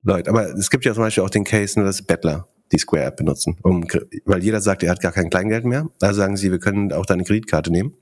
Leute. 0.03 0.31
Aber 0.31 0.47
es 0.55 0.71
gibt 0.71 0.85
ja 0.85 0.95
zum 0.95 1.03
Beispiel 1.03 1.25
auch 1.25 1.31
den 1.31 1.45
Case, 1.45 1.79
nur 1.79 1.87
dass 1.87 2.03
Bettler 2.03 2.49
die 2.73 2.79
Square 2.79 3.05
App 3.05 3.17
benutzen, 3.17 3.57
um, 3.63 3.87
weil 4.27 4.45
jeder 4.45 4.61
sagt, 4.61 4.83
er 4.83 4.91
hat 4.91 5.01
gar 5.01 5.13
kein 5.13 5.31
Kleingeld 5.31 5.65
mehr. 5.65 5.89
Da 6.01 6.13
sagen 6.13 6.37
sie, 6.37 6.51
wir 6.51 6.59
können 6.59 6.93
auch 6.93 7.07
deine 7.07 7.25
Kreditkarte 7.25 7.71
nehmen. 7.73 7.95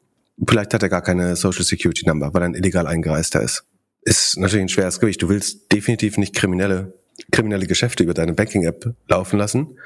Vielleicht 0.47 0.75
hat 0.75 0.83
er 0.83 0.89
gar 0.89 1.03
keine 1.03 1.37
Social 1.37 1.65
Security 1.65 2.05
Number, 2.07 2.35
weil 2.35 2.43
er 2.43 2.47
ein 2.47 2.55
illegal 2.55 2.87
eingereister 2.87 3.41
ist 3.41 3.65
ist 4.07 4.39
natürlich 4.39 4.63
ein 4.63 4.69
schweres 4.69 5.01
Gewicht. 5.01 5.21
Du 5.21 5.29
willst 5.29 5.73
definitiv 5.73 6.17
nicht 6.17 6.35
kriminelle, 6.35 6.95
kriminelle 7.33 7.67
Geschäfte 7.67 8.05
über 8.05 8.15
deine 8.15 8.33
Banking-App 8.33 8.95
laufen 9.09 9.39
lassen. 9.39 9.79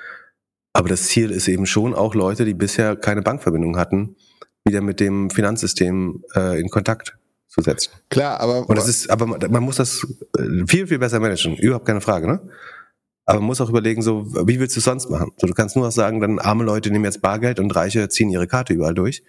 Aber 0.72 0.88
das 0.88 1.04
Ziel 1.04 1.30
ist 1.30 1.48
eben 1.48 1.66
schon 1.66 1.94
auch 1.94 2.14
Leute, 2.14 2.44
die 2.44 2.54
bisher 2.54 2.96
keine 2.96 3.22
Bankverbindung 3.22 3.76
hatten, 3.76 4.16
wieder 4.64 4.82
mit 4.82 5.00
dem 5.00 5.30
Finanzsystem 5.30 6.22
äh, 6.36 6.60
in 6.60 6.68
Kontakt 6.68 7.16
zu 7.48 7.62
setzen. 7.62 7.92
Klar, 8.10 8.38
aber 8.40 8.68
und 8.68 8.76
das 8.76 8.86
ist, 8.86 9.10
aber 9.10 9.26
man 9.26 9.62
muss 9.62 9.76
das 9.76 10.06
äh, 10.38 10.66
viel 10.68 10.86
viel 10.86 10.98
besser 10.98 11.18
managen. 11.18 11.56
Überhaupt 11.56 11.86
keine 11.86 12.00
Frage, 12.00 12.28
ne? 12.28 12.40
Aber 13.24 13.40
man 13.40 13.46
muss 13.46 13.60
auch 13.60 13.70
überlegen, 13.70 14.02
so 14.02 14.26
wie 14.46 14.60
willst 14.60 14.76
du 14.76 14.80
es 14.80 14.84
sonst 14.84 15.08
machen? 15.08 15.32
So, 15.38 15.46
du 15.46 15.54
kannst 15.54 15.76
nur 15.76 15.90
sagen, 15.90 16.20
dann 16.20 16.38
arme 16.38 16.64
Leute 16.64 16.90
nehmen 16.90 17.04
jetzt 17.04 17.22
Bargeld 17.22 17.58
und 17.58 17.74
Reiche 17.74 18.08
ziehen 18.08 18.28
ihre 18.30 18.46
Karte 18.46 18.74
überall 18.74 18.94
durch. 18.94 19.24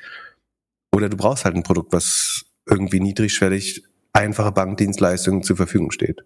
Oder 0.93 1.08
du 1.10 1.17
brauchst 1.17 1.45
halt 1.45 1.56
ein 1.56 1.63
Produkt, 1.63 1.93
was 1.93 2.45
irgendwie 2.67 2.99
niedrigschwellig 2.99 3.84
einfache 4.13 4.52
Bankdienstleistungen 4.52 5.43
zur 5.43 5.58
Verfügung 5.58 5.91
steht. 5.91 6.24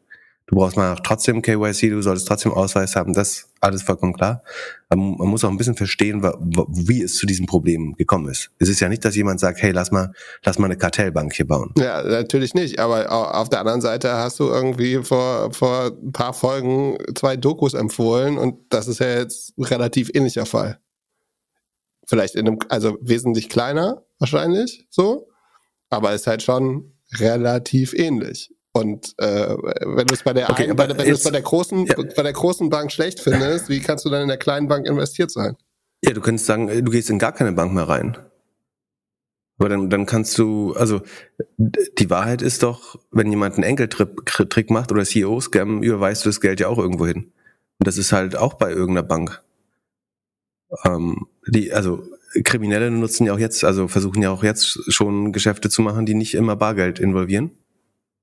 Du 0.47 0.57
brauchst 0.57 0.77
mal 0.77 0.95
trotzdem 1.03 1.41
KYC, 1.41 1.89
du 1.89 2.03
solltest 2.03 2.27
trotzdem 2.27 2.51
Ausweis 2.51 2.95
haben, 2.95 3.13
das 3.13 3.49
alles 3.61 3.81
vollkommen 3.81 4.13
klar. 4.13 4.43
Aber 4.89 5.01
man 5.01 5.27
muss 5.27 5.43
auch 5.43 5.49
ein 5.49 5.57
bisschen 5.57 5.75
verstehen, 5.75 6.21
wie 6.21 7.01
es 7.01 7.15
zu 7.15 7.25
diesem 7.25 7.47
Problem 7.47 7.95
gekommen 7.95 8.29
ist. 8.29 8.51
Es 8.59 8.69
ist 8.69 8.79
ja 8.79 8.87
nicht, 8.87 9.03
dass 9.03 9.15
jemand 9.15 9.39
sagt, 9.39 9.63
hey, 9.63 9.71
lass 9.71 9.91
mal, 9.91 10.13
lass 10.43 10.59
mal 10.59 10.65
eine 10.65 10.77
Kartellbank 10.77 11.33
hier 11.33 11.47
bauen. 11.47 11.73
Ja, 11.79 12.03
natürlich 12.03 12.53
nicht. 12.53 12.77
Aber 12.77 13.11
auf 13.35 13.49
der 13.49 13.59
anderen 13.59 13.81
Seite 13.81 14.13
hast 14.13 14.39
du 14.39 14.43
irgendwie 14.43 15.03
vor, 15.03 15.51
vor 15.51 15.85
ein 15.87 16.11
paar 16.11 16.33
Folgen 16.33 16.97
zwei 17.15 17.37
Dokus 17.37 17.73
empfohlen 17.73 18.37
und 18.37 18.59
das 18.69 18.87
ist 18.87 18.99
ja 18.99 19.17
jetzt 19.17 19.55
relativ 19.57 20.11
ähnlicher 20.13 20.45
Fall. 20.45 20.79
Vielleicht 22.05 22.35
in 22.35 22.47
einem, 22.47 22.59
also 22.69 22.99
wesentlich 23.01 23.49
kleiner, 23.49 24.05
wahrscheinlich, 24.19 24.85
so. 24.91 25.27
Aber 25.89 26.13
ist 26.13 26.27
halt 26.27 26.43
schon 26.43 26.94
relativ 27.19 27.93
ähnlich. 27.93 28.51
Und 28.71 29.13
äh, 29.19 29.55
wenn 29.85 30.05
du 30.07 30.13
es 30.13 30.23
bei 30.23 30.33
der 30.33 30.49
okay, 30.49 30.65
einen, 30.65 30.75
bei, 30.75 30.89
wenn 30.89 31.09
es 31.09 31.23
bei 31.23 31.31
der 31.31 31.41
großen 31.41 31.85
ja. 31.85 31.95
bei 31.95 32.23
der 32.23 32.33
großen 32.33 32.69
Bank 32.69 32.91
schlecht 32.91 33.21
findest, 33.21 33.69
wie 33.69 33.79
kannst 33.79 34.03
du 34.03 34.09
dann 34.09 34.23
in 34.23 34.27
der 34.27 34.37
kleinen 34.37 34.67
Bank 34.67 34.85
investiert 34.85 35.31
sein? 35.31 35.55
Ja, 36.03 36.11
du 36.11 36.21
könntest 36.21 36.45
sagen, 36.45 36.67
du 36.67 36.91
gehst 36.91 37.09
in 37.09 37.17
gar 37.17 37.31
keine 37.31 37.53
Bank 37.53 37.73
mehr 37.73 37.87
rein. 37.87 38.17
Aber 39.57 39.69
dann, 39.69 39.89
dann 39.89 40.05
kannst 40.05 40.37
du, 40.37 40.73
also 40.73 41.01
die 41.57 42.09
Wahrheit 42.09 42.41
ist 42.41 42.63
doch, 42.63 42.99
wenn 43.11 43.29
jemand 43.29 43.55
einen 43.55 43.63
Enkeltrick 43.63 44.69
macht 44.69 44.91
oder 44.91 45.05
CEO-Scam, 45.05 45.81
überweist 45.81 46.25
du 46.25 46.29
das 46.29 46.41
Geld 46.41 46.59
ja 46.59 46.67
auch 46.67 46.77
irgendwo 46.77 47.07
hin. 47.07 47.31
Und 47.79 47.87
das 47.87 47.97
ist 47.97 48.11
halt 48.11 48.35
auch 48.35 48.55
bei 48.55 48.71
irgendeiner 48.71 49.07
Bank. 49.07 49.41
Ähm, 50.83 51.27
die, 51.47 51.71
also 51.71 52.03
Kriminelle 52.43 52.91
nutzen 52.91 53.25
ja 53.25 53.33
auch 53.33 53.39
jetzt, 53.39 53.63
also 53.63 53.87
versuchen 53.87 54.21
ja 54.21 54.31
auch 54.31 54.43
jetzt 54.43 54.91
schon 54.91 55.31
Geschäfte 55.31 55.69
zu 55.69 55.81
machen, 55.81 56.05
die 56.05 56.13
nicht 56.13 56.33
immer 56.33 56.55
Bargeld 56.55 56.99
involvieren. 56.99 57.51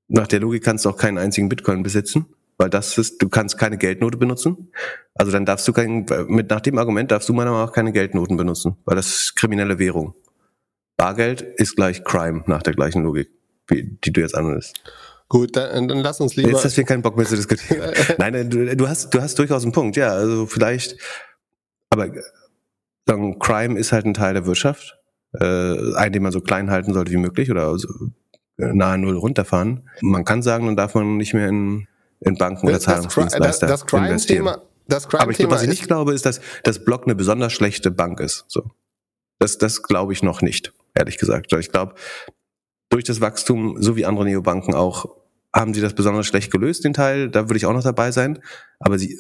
Nach 0.09 0.27
der 0.27 0.40
Logik 0.40 0.62
kannst 0.62 0.85
du 0.85 0.90
auch 0.90 0.96
keinen 0.96 1.18
einzigen 1.18 1.48
Bitcoin 1.48 1.83
besitzen, 1.83 2.27
weil 2.59 2.68
das 2.68 2.98
ist, 2.98 3.22
du 3.22 3.29
kannst 3.29 3.59
keine 3.59 3.79
Geldnote 3.79 4.18
benutzen. 4.18 4.70
Also 5.14 5.33
dann 5.33 5.46
darfst 5.46 5.66
du 5.66 5.72
kein, 5.72 6.07
mit 6.29 6.51
nach 6.51 6.61
dem 6.61 6.79
Argument 6.79 7.11
darfst 7.11 7.29
du 7.29 7.33
meiner 7.33 7.51
Meinung 7.51 7.64
nach 7.64 7.70
auch 7.70 7.75
keine 7.75 7.92
Geldnoten 7.92 8.37
benutzen, 8.37 8.77
weil 8.85 8.96
das 8.96 9.07
ist 9.07 9.37
kriminelle 9.37 9.79
Währung. 9.79 10.14
Bargeld 10.96 11.40
ist 11.42 11.77
gleich 11.77 12.05
Crime 12.05 12.44
nach 12.46 12.62
der 12.62 12.75
gleichen 12.75 13.03
Logik, 13.03 13.31
wie, 13.68 13.98
die 14.05 14.12
du 14.12 14.20
jetzt 14.20 14.35
anwendest. 14.35 14.83
Gut, 15.29 15.57
dann, 15.57 15.88
dann 15.88 15.98
lass 15.98 16.20
uns 16.20 16.37
lieber. 16.37 16.51
Jetzt 16.51 16.64
hast 16.64 16.77
du 16.77 16.85
keinen 16.85 17.01
Bock 17.01 17.16
mehr 17.16 17.25
zu 17.25 17.37
diskutieren. 17.37 17.90
Nein, 18.18 18.51
du, 18.51 18.77
du 18.77 18.88
hast, 18.88 19.14
du 19.14 19.22
hast 19.22 19.38
durchaus 19.38 19.62
einen 19.62 19.72
Punkt, 19.72 19.96
ja. 19.96 20.11
Also 20.11 20.44
vielleicht, 20.44 20.98
aber 21.88 22.11
sagen, 23.07 23.38
Crime 23.38 23.79
ist 23.79 23.93
halt 23.93 24.07
ein 24.07 24.15
Teil 24.15 24.35
der 24.35 24.47
Wirtschaft, 24.47 24.99
äh, 25.38 25.95
einen, 25.95 26.12
den 26.12 26.23
man 26.23 26.33
so 26.33 26.41
klein 26.41 26.71
halten 26.71 26.93
sollte 26.93 27.12
wie 27.12 27.17
möglich 27.17 27.51
oder 27.51 27.77
so 27.79 27.88
äh, 28.59 28.73
nahe 28.73 28.99
Null 28.99 29.17
runterfahren. 29.17 29.88
Man 30.01 30.25
kann 30.25 30.43
sagen, 30.43 30.67
dann 30.67 30.77
darf 30.77 30.95
man 30.95 31.17
nicht 31.17 31.35
mehr 31.35 31.49
in, 31.49 31.88
in 32.21 32.37
Banken 32.37 32.67
oder 32.69 32.81
Zahlungsdienstleister 32.81 33.67
das, 33.67 33.81
das 33.81 33.87
Crime 33.87 34.09
investieren. 34.09 34.45
Thema, 34.47 34.62
das 34.87 35.09
Crime 35.09 35.23
Aber 35.23 35.33
ich, 35.33 35.51
was 35.51 35.62
ich 35.62 35.69
nicht 35.69 35.87
glaube, 35.87 36.12
ist, 36.12 36.27
dass 36.27 36.41
das 36.65 36.85
Block 36.85 37.05
eine 37.05 37.15
besonders 37.15 37.53
schlechte 37.53 37.91
Bank 37.91 38.21
ist. 38.21 38.45
So, 38.49 38.71
das, 39.38 39.59
das 39.59 39.83
glaube 39.83 40.12
ich 40.12 40.23
noch 40.23 40.43
nicht, 40.43 40.73
ehrlich 40.95 41.19
gesagt. 41.19 41.53
Ich 41.53 41.71
glaube, 41.71 41.95
durch 42.91 43.05
das 43.05 43.21
Wachstum, 43.21 43.81
so 43.81 43.97
wie 43.97 44.05
andere 44.05 44.25
Neobanken 44.25 44.75
auch, 44.75 45.07
haben 45.55 45.75
sie 45.75 45.81
das 45.81 45.95
besonders 45.95 46.27
schlecht 46.27 46.51
gelöst, 46.51 46.85
den 46.85 46.93
Teil. 46.93 47.31
Da 47.31 47.49
würde 47.49 47.57
ich 47.57 47.67
auch 47.67 47.73
noch 47.73 47.83
dabei 47.83 48.11
sein. 48.11 48.38
Aber 48.79 48.99
sie 48.99 49.19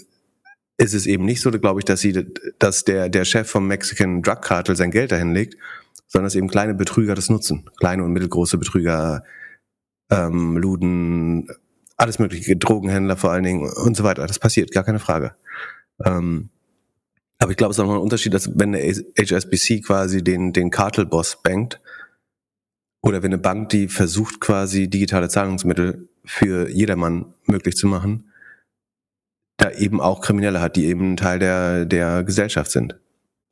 ist 0.78 0.94
es 0.94 1.06
eben 1.06 1.24
nicht 1.24 1.40
so, 1.40 1.50
glaube 1.50 1.80
ich, 1.80 1.84
dass 1.84 2.00
sie, 2.00 2.26
dass 2.58 2.84
der, 2.84 3.08
der 3.08 3.24
Chef 3.24 3.48
vom 3.48 3.66
Mexican 3.66 4.22
Drug 4.22 4.40
Cartel 4.42 4.76
sein 4.76 4.90
Geld 4.90 5.12
dahin 5.12 5.32
legt, 5.32 5.56
sondern 6.06 6.26
dass 6.26 6.34
eben 6.34 6.48
kleine 6.48 6.74
Betrüger 6.74 7.14
das 7.14 7.30
nutzen. 7.30 7.70
Kleine 7.78 8.04
und 8.04 8.12
mittelgroße 8.12 8.58
Betrüger, 8.58 9.24
ähm, 10.10 10.56
Luden, 10.56 11.48
alles 11.96 12.18
mögliche, 12.18 12.56
Drogenhändler 12.56 13.16
vor 13.16 13.30
allen 13.30 13.44
Dingen 13.44 13.70
und 13.70 13.96
so 13.96 14.04
weiter. 14.04 14.26
Das 14.26 14.38
passiert, 14.38 14.72
gar 14.72 14.84
keine 14.84 14.98
Frage. 14.98 15.34
Ähm, 16.04 16.50
aber 17.38 17.50
ich 17.50 17.56
glaube, 17.56 17.72
es 17.72 17.78
ist 17.78 17.82
auch 17.82 17.88
noch 17.88 17.94
ein 17.94 18.00
Unterschied, 18.00 18.34
dass 18.34 18.50
wenn 18.58 18.72
der 18.72 18.82
HSBC 18.82 19.82
quasi 19.82 20.22
den, 20.22 20.52
den 20.52 20.70
Cartel-Boss 20.70 21.42
bankt, 21.42 21.80
oder 23.02 23.22
wenn 23.22 23.32
eine 23.32 23.42
Bank, 23.42 23.70
die 23.70 23.88
versucht 23.88 24.40
quasi 24.40 24.88
digitale 24.88 25.28
Zahlungsmittel 25.28 26.08
für 26.24 26.70
jedermann 26.70 27.34
möglich 27.46 27.76
zu 27.76 27.88
machen, 27.88 28.31
da 29.56 29.70
eben 29.70 30.00
auch 30.00 30.20
Kriminelle 30.20 30.60
hat, 30.60 30.76
die 30.76 30.86
eben 30.86 31.16
Teil 31.16 31.38
der, 31.38 31.84
der 31.84 32.24
Gesellschaft 32.24 32.70
sind. 32.70 32.98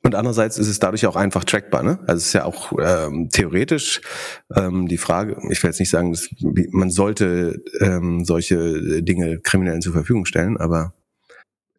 Und 0.03 0.15
andererseits 0.15 0.57
ist 0.57 0.67
es 0.67 0.79
dadurch 0.79 1.05
auch 1.05 1.15
einfach 1.15 1.43
trackbar. 1.43 1.83
Ne? 1.83 1.99
Also 2.01 2.17
es 2.17 2.27
ist 2.27 2.33
ja 2.33 2.45
auch 2.45 2.73
ähm, 2.81 3.29
theoretisch 3.31 4.01
ähm, 4.55 4.87
die 4.87 4.97
Frage, 4.97 5.37
ich 5.51 5.61
will 5.61 5.69
jetzt 5.69 5.79
nicht 5.79 5.91
sagen, 5.91 6.11
dass, 6.11 6.27
man 6.71 6.89
sollte 6.89 7.61
ähm, 7.79 8.25
solche 8.25 9.03
Dinge 9.03 9.39
Kriminellen 9.39 9.81
zur 9.81 9.93
Verfügung 9.93 10.25
stellen, 10.25 10.57
aber 10.57 10.93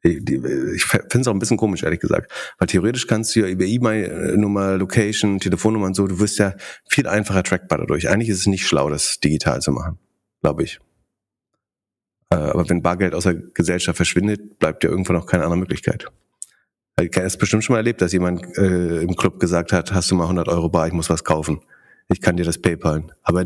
ich 0.04 0.84
finde 0.84 1.20
es 1.20 1.28
auch 1.28 1.32
ein 1.32 1.38
bisschen 1.38 1.56
komisch, 1.56 1.84
ehrlich 1.84 2.00
gesagt. 2.00 2.32
Weil 2.58 2.66
theoretisch 2.66 3.06
kannst 3.06 3.34
du 3.34 3.40
ja 3.40 3.46
über 3.46 3.64
E-Mail-Nummer, 3.64 4.76
Location, 4.76 5.38
Telefonnummer 5.38 5.86
und 5.86 5.94
so, 5.94 6.06
du 6.08 6.18
wirst 6.18 6.38
ja 6.38 6.54
viel 6.88 7.06
einfacher 7.06 7.44
trackbar 7.44 7.78
dadurch. 7.78 8.08
Eigentlich 8.08 8.28
ist 8.28 8.38
es 8.38 8.46
nicht 8.46 8.66
schlau, 8.66 8.88
das 8.88 9.20
digital 9.20 9.60
zu 9.60 9.70
machen, 9.70 9.98
glaube 10.42 10.64
ich. 10.64 10.80
Äh, 12.32 12.50
aber 12.50 12.68
wenn 12.68 12.82
Bargeld 12.82 13.14
aus 13.14 13.24
der 13.24 13.34
Gesellschaft 13.34 13.96
verschwindet, 13.96 14.58
bleibt 14.58 14.84
ja 14.84 14.90
irgendwann 14.90 15.16
auch 15.16 15.26
keine 15.26 15.44
andere 15.44 15.58
Möglichkeit. 15.58 16.06
Ich 17.00 17.10
habe 17.16 17.26
es 17.26 17.36
bestimmt 17.36 17.64
schon 17.64 17.74
mal 17.74 17.78
erlebt, 17.78 18.00
dass 18.00 18.12
jemand 18.12 18.56
äh, 18.56 19.02
im 19.02 19.16
Club 19.16 19.40
gesagt 19.40 19.72
hat, 19.72 19.92
hast 19.92 20.10
du 20.10 20.14
mal 20.14 20.24
100 20.24 20.48
Euro 20.48 20.68
bar, 20.68 20.86
ich 20.86 20.92
muss 20.92 21.10
was 21.10 21.24
kaufen. 21.24 21.60
Ich 22.08 22.20
kann 22.20 22.36
dir 22.36 22.44
das 22.44 22.58
PayPalen. 22.58 23.12
Aber 23.22 23.44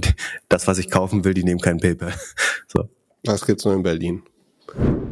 das, 0.48 0.66
was 0.66 0.78
ich 0.78 0.90
kaufen 0.90 1.24
will, 1.24 1.34
die 1.34 1.44
nehmen 1.44 1.60
kein 1.60 1.78
PayPal. 1.78 2.14
So. 2.68 2.88
Das 3.22 3.46
gibt's 3.46 3.64
nur 3.64 3.74
in 3.74 3.82
Berlin. 3.84 4.22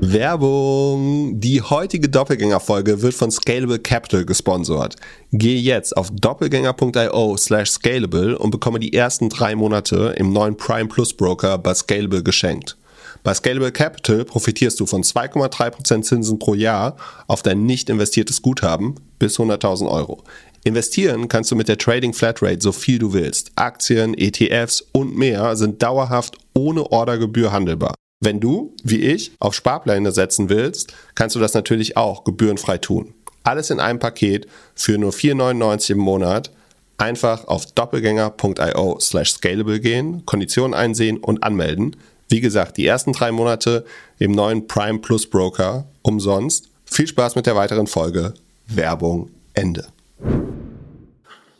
Werbung. 0.00 1.40
Die 1.40 1.62
heutige 1.62 2.08
Doppelgänger-Folge 2.08 3.00
wird 3.00 3.14
von 3.14 3.30
Scalable 3.30 3.78
Capital 3.78 4.24
gesponsert. 4.24 4.96
Gehe 5.32 5.60
jetzt 5.60 5.96
auf 5.96 6.10
doppelgänger.io 6.10 7.36
slash 7.36 7.70
scalable 7.70 8.36
und 8.36 8.50
bekomme 8.50 8.80
die 8.80 8.92
ersten 8.92 9.28
drei 9.28 9.54
Monate 9.54 10.14
im 10.16 10.32
neuen 10.32 10.56
Prime 10.56 10.88
Plus 10.88 11.14
Broker 11.14 11.58
bei 11.58 11.74
Scalable 11.74 12.22
geschenkt. 12.22 12.76
Bei 13.24 13.32
Scalable 13.32 13.72
Capital 13.72 14.26
profitierst 14.26 14.78
du 14.78 14.84
von 14.84 15.02
2,3% 15.02 16.02
Zinsen 16.02 16.38
pro 16.38 16.52
Jahr 16.52 16.96
auf 17.26 17.42
dein 17.42 17.64
nicht 17.64 17.88
investiertes 17.88 18.42
Guthaben 18.42 18.96
bis 19.18 19.38
100.000 19.38 19.90
Euro. 19.90 20.22
Investieren 20.62 21.26
kannst 21.28 21.50
du 21.50 21.56
mit 21.56 21.68
der 21.68 21.78
Trading 21.78 22.12
Flatrate 22.12 22.60
so 22.60 22.70
viel 22.70 22.98
du 22.98 23.14
willst. 23.14 23.50
Aktien, 23.54 24.12
ETFs 24.12 24.84
und 24.92 25.16
mehr 25.16 25.56
sind 25.56 25.82
dauerhaft 25.82 26.36
ohne 26.52 26.92
Ordergebühr 26.92 27.50
handelbar. 27.50 27.94
Wenn 28.20 28.40
du, 28.40 28.76
wie 28.82 29.00
ich, 29.00 29.32
auf 29.38 29.54
Sparpläne 29.54 30.12
setzen 30.12 30.50
willst, 30.50 30.92
kannst 31.14 31.34
du 31.34 31.40
das 31.40 31.54
natürlich 31.54 31.96
auch 31.96 32.24
gebührenfrei 32.24 32.76
tun. 32.76 33.14
Alles 33.42 33.70
in 33.70 33.80
einem 33.80 34.00
Paket 34.00 34.46
für 34.74 34.98
nur 34.98 35.12
4,99 35.12 35.92
im 35.92 35.98
Monat. 35.98 36.50
Einfach 36.98 37.46
auf 37.46 37.66
doppelgänger.io 37.72 38.98
slash 39.00 39.32
scalable 39.32 39.80
gehen, 39.80 40.24
Konditionen 40.26 40.74
einsehen 40.74 41.18
und 41.18 41.42
anmelden. 41.42 41.96
Wie 42.28 42.40
gesagt, 42.40 42.76
die 42.76 42.86
ersten 42.86 43.12
drei 43.12 43.32
Monate 43.32 43.84
im 44.18 44.32
neuen 44.32 44.66
Prime 44.66 44.98
Plus 44.98 45.28
Broker 45.28 45.86
umsonst. 46.02 46.68
Viel 46.84 47.06
Spaß 47.06 47.36
mit 47.36 47.46
der 47.46 47.56
weiteren 47.56 47.86
Folge. 47.86 48.34
Werbung 48.66 49.30
Ende. 49.52 49.86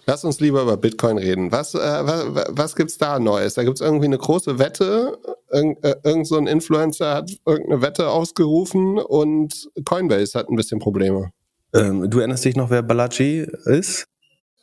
Lass 0.06 0.24
uns 0.24 0.38
lieber 0.40 0.62
über 0.62 0.76
Bitcoin 0.76 1.16
reden. 1.16 1.50
Was, 1.50 1.74
äh, 1.74 1.78
was, 1.78 2.26
was 2.50 2.76
gibt's 2.76 2.98
da 2.98 3.18
Neues? 3.18 3.54
Da 3.54 3.64
gibt's 3.64 3.80
irgendwie 3.80 4.04
eine 4.04 4.18
große 4.18 4.58
Wette. 4.58 5.18
Irg 5.50 5.78
äh, 5.82 5.94
irgend 6.04 6.26
so 6.26 6.36
ein 6.36 6.46
Influencer 6.46 7.14
hat 7.14 7.30
irgendeine 7.46 7.80
Wette 7.80 8.10
ausgerufen 8.10 8.98
und 8.98 9.70
Coinbase 9.84 10.38
hat 10.38 10.50
ein 10.50 10.56
bisschen 10.56 10.78
Probleme. 10.78 11.30
Ähm, 11.72 12.10
du 12.10 12.18
erinnerst 12.18 12.44
dich 12.44 12.54
noch, 12.54 12.70
wer 12.70 12.82
Balaji 12.82 13.46
ist? 13.64 14.04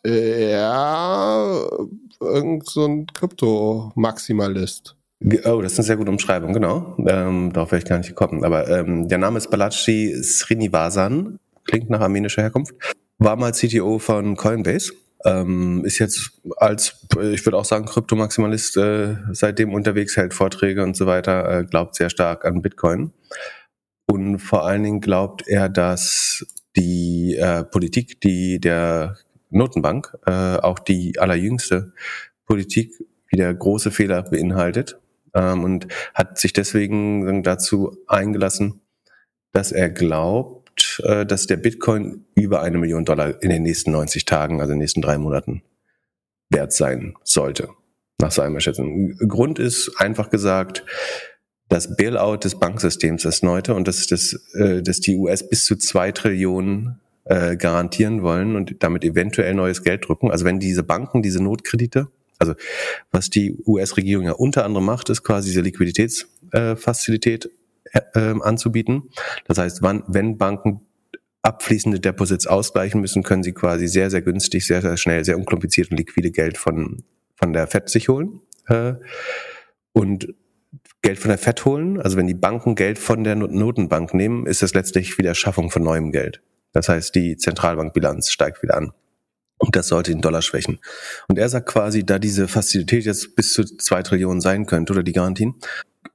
Ja, 0.05 1.67
irgend 2.19 2.69
so 2.69 2.85
ein 2.85 3.07
Krypto-Maximalist. 3.07 4.95
Oh, 5.45 5.61
das 5.61 5.73
ist 5.73 5.79
eine 5.79 5.85
sehr 5.85 5.97
gute 5.97 6.09
Umschreibung, 6.09 6.53
genau. 6.53 6.95
Ähm, 7.07 7.53
darauf 7.53 7.71
wäre 7.71 7.79
ich 7.79 7.85
gar 7.87 7.97
nicht 7.97 8.09
gekommen. 8.09 8.43
Aber 8.43 8.67
ähm, 8.67 9.07
der 9.07 9.19
Name 9.19 9.37
ist 9.37 9.51
Balaji 9.51 10.23
Srinivasan, 10.23 11.39
klingt 11.65 11.89
nach 11.89 12.01
armenischer 12.01 12.41
Herkunft. 12.41 12.73
War 13.19 13.35
mal 13.35 13.51
CTO 13.51 13.99
von 13.99 14.35
Coinbase 14.35 14.93
ähm, 15.25 15.83
ist 15.85 15.99
jetzt 15.99 16.31
als, 16.57 17.05
ich 17.31 17.45
würde 17.45 17.57
auch 17.57 17.65
sagen, 17.65 17.85
Kryptomaximalist 17.85 18.77
äh, 18.77 19.17
seitdem 19.31 19.73
unterwegs, 19.73 20.17
hält 20.17 20.33
Vorträge 20.33 20.83
und 20.83 20.95
so 20.95 21.05
weiter, 21.05 21.59
äh, 21.59 21.63
glaubt 21.63 21.95
sehr 21.95 22.09
stark 22.09 22.45
an 22.45 22.61
Bitcoin. 22.61 23.11
Und 24.07 24.39
vor 24.39 24.65
allen 24.65 24.83
Dingen 24.83 25.01
glaubt 25.01 25.47
er, 25.47 25.69
dass 25.69 26.45
die 26.75 27.35
äh, 27.35 27.63
Politik, 27.63 28.21
die 28.21 28.59
der 28.59 29.17
Notenbank, 29.49 30.17
äh, 30.25 30.57
auch 30.57 30.79
die 30.79 31.19
allerjüngste 31.19 31.93
Politik, 32.45 32.93
wieder 33.29 33.53
große 33.53 33.91
Fehler 33.91 34.23
beinhaltet 34.23 35.00
ähm, 35.33 35.63
und 35.63 35.87
hat 36.13 36.37
sich 36.37 36.53
deswegen 36.53 37.43
dazu 37.43 37.97
eingelassen, 38.07 38.81
dass 39.51 39.71
er 39.71 39.89
glaubt, 39.89 41.01
äh, 41.03 41.25
dass 41.25 41.47
der 41.47 41.57
Bitcoin 41.57 42.25
über 42.35 42.61
eine 42.61 42.77
Million 42.77 43.05
Dollar 43.05 43.41
in 43.41 43.49
den 43.49 43.63
nächsten 43.63 43.91
90 43.91 44.25
Tagen, 44.25 44.61
also 44.61 44.73
in 44.73 44.77
den 44.77 44.83
nächsten 44.83 45.01
drei 45.01 45.17
Monaten, 45.17 45.63
wert 46.49 46.73
sein 46.73 47.15
sollte, 47.23 47.69
nach 48.19 48.31
seinem 48.31 48.55
Erschätzung. 48.55 49.17
Grund 49.27 49.59
ist 49.59 49.95
einfach 49.97 50.29
gesagt, 50.29 50.83
das 51.69 51.95
Bailout 51.95 52.37
des 52.43 52.59
Banksystems 52.59 53.23
ist 53.23 53.43
neute 53.43 53.73
und 53.73 53.87
dass, 53.87 54.05
das, 54.07 54.33
äh, 54.53 54.81
dass 54.81 54.99
die 54.99 55.15
US 55.15 55.47
bis 55.47 55.65
zu 55.65 55.77
zwei 55.77 56.11
Trillionen 56.11 56.99
äh, 57.23 57.55
garantieren 57.55 58.23
wollen 58.23 58.55
und 58.55 58.83
damit 58.83 59.05
eventuell 59.05 59.53
neues 59.53 59.83
Geld 59.83 60.07
drücken. 60.07 60.31
Also 60.31 60.43
wenn 60.43 60.59
diese 60.59 60.83
Banken, 60.83 61.21
diese 61.21 61.41
Notkredite, 61.41 62.07
also 62.41 62.55
was 63.11 63.29
die 63.29 63.55
US-Regierung 63.65 64.25
ja 64.25 64.33
unter 64.33 64.65
anderem 64.65 64.85
macht, 64.85 65.09
ist 65.09 65.23
quasi 65.23 65.49
diese 65.49 65.61
Liquiditätsfazilität 65.61 67.49
äh, 67.93 68.33
anzubieten. 68.41 69.09
Das 69.47 69.57
heißt, 69.57 69.81
wann, 69.81 70.03
wenn 70.07 70.37
Banken 70.37 70.81
abfließende 71.43 71.99
Deposits 71.99 72.47
ausgleichen 72.47 73.01
müssen, 73.01 73.23
können 73.23 73.43
sie 73.43 73.53
quasi 73.53 73.87
sehr, 73.87 74.09
sehr 74.09 74.21
günstig, 74.21 74.65
sehr, 74.65 74.81
sehr 74.81 74.97
schnell, 74.97 75.23
sehr 75.25 75.37
unkompliziert 75.37 75.91
und 75.91 75.97
liquide 75.97 76.31
Geld 76.31 76.57
von, 76.57 77.03
von 77.35 77.53
der 77.53 77.67
FED 77.67 77.89
sich 77.89 78.09
holen. 78.09 78.41
Äh, 78.67 78.93
und 79.93 80.33
Geld 81.01 81.19
von 81.19 81.29
der 81.29 81.37
FED 81.37 81.65
holen, 81.65 82.01
also 82.01 82.17
wenn 82.17 82.27
die 82.27 82.35
Banken 82.35 82.75
Geld 82.75 82.99
von 82.99 83.23
der 83.23 83.35
Notenbank 83.35 84.13
nehmen, 84.13 84.45
ist 84.45 84.61
das 84.61 84.73
letztlich 84.73 85.17
wieder 85.17 85.33
Schaffung 85.33 85.71
von 85.71 85.83
neuem 85.83 86.11
Geld. 86.11 86.41
Das 86.73 86.89
heißt, 86.89 87.13
die 87.15 87.37
Zentralbankbilanz 87.37 88.29
steigt 88.29 88.61
wieder 88.61 88.77
an. 88.77 88.91
Und 89.61 89.75
das 89.75 89.89
sollte 89.89 90.11
den 90.11 90.21
Dollar 90.21 90.41
schwächen. 90.41 90.79
Und 91.27 91.37
er 91.37 91.47
sagt 91.47 91.69
quasi, 91.69 92.03
da 92.03 92.17
diese 92.17 92.47
Fazilität 92.47 93.05
jetzt 93.05 93.35
bis 93.35 93.53
zu 93.53 93.63
zwei 93.63 94.01
Trillionen 94.01 94.41
sein 94.41 94.65
könnte 94.65 94.91
oder 94.91 95.03
die 95.03 95.13
Garantien, 95.13 95.53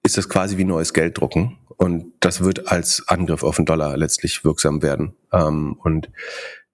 ist 0.02 0.18
das 0.18 0.28
quasi 0.28 0.58
wie 0.58 0.64
neues 0.64 0.92
Geld 0.92 1.18
drucken. 1.18 1.56
Und 1.76 2.12
das 2.18 2.42
wird 2.42 2.66
als 2.68 3.04
Angriff 3.06 3.44
auf 3.44 3.56
den 3.56 3.64
Dollar 3.64 3.96
letztlich 3.96 4.44
wirksam 4.44 4.82
werden. 4.82 5.14
Ähm, 5.32 5.78
und 5.84 6.10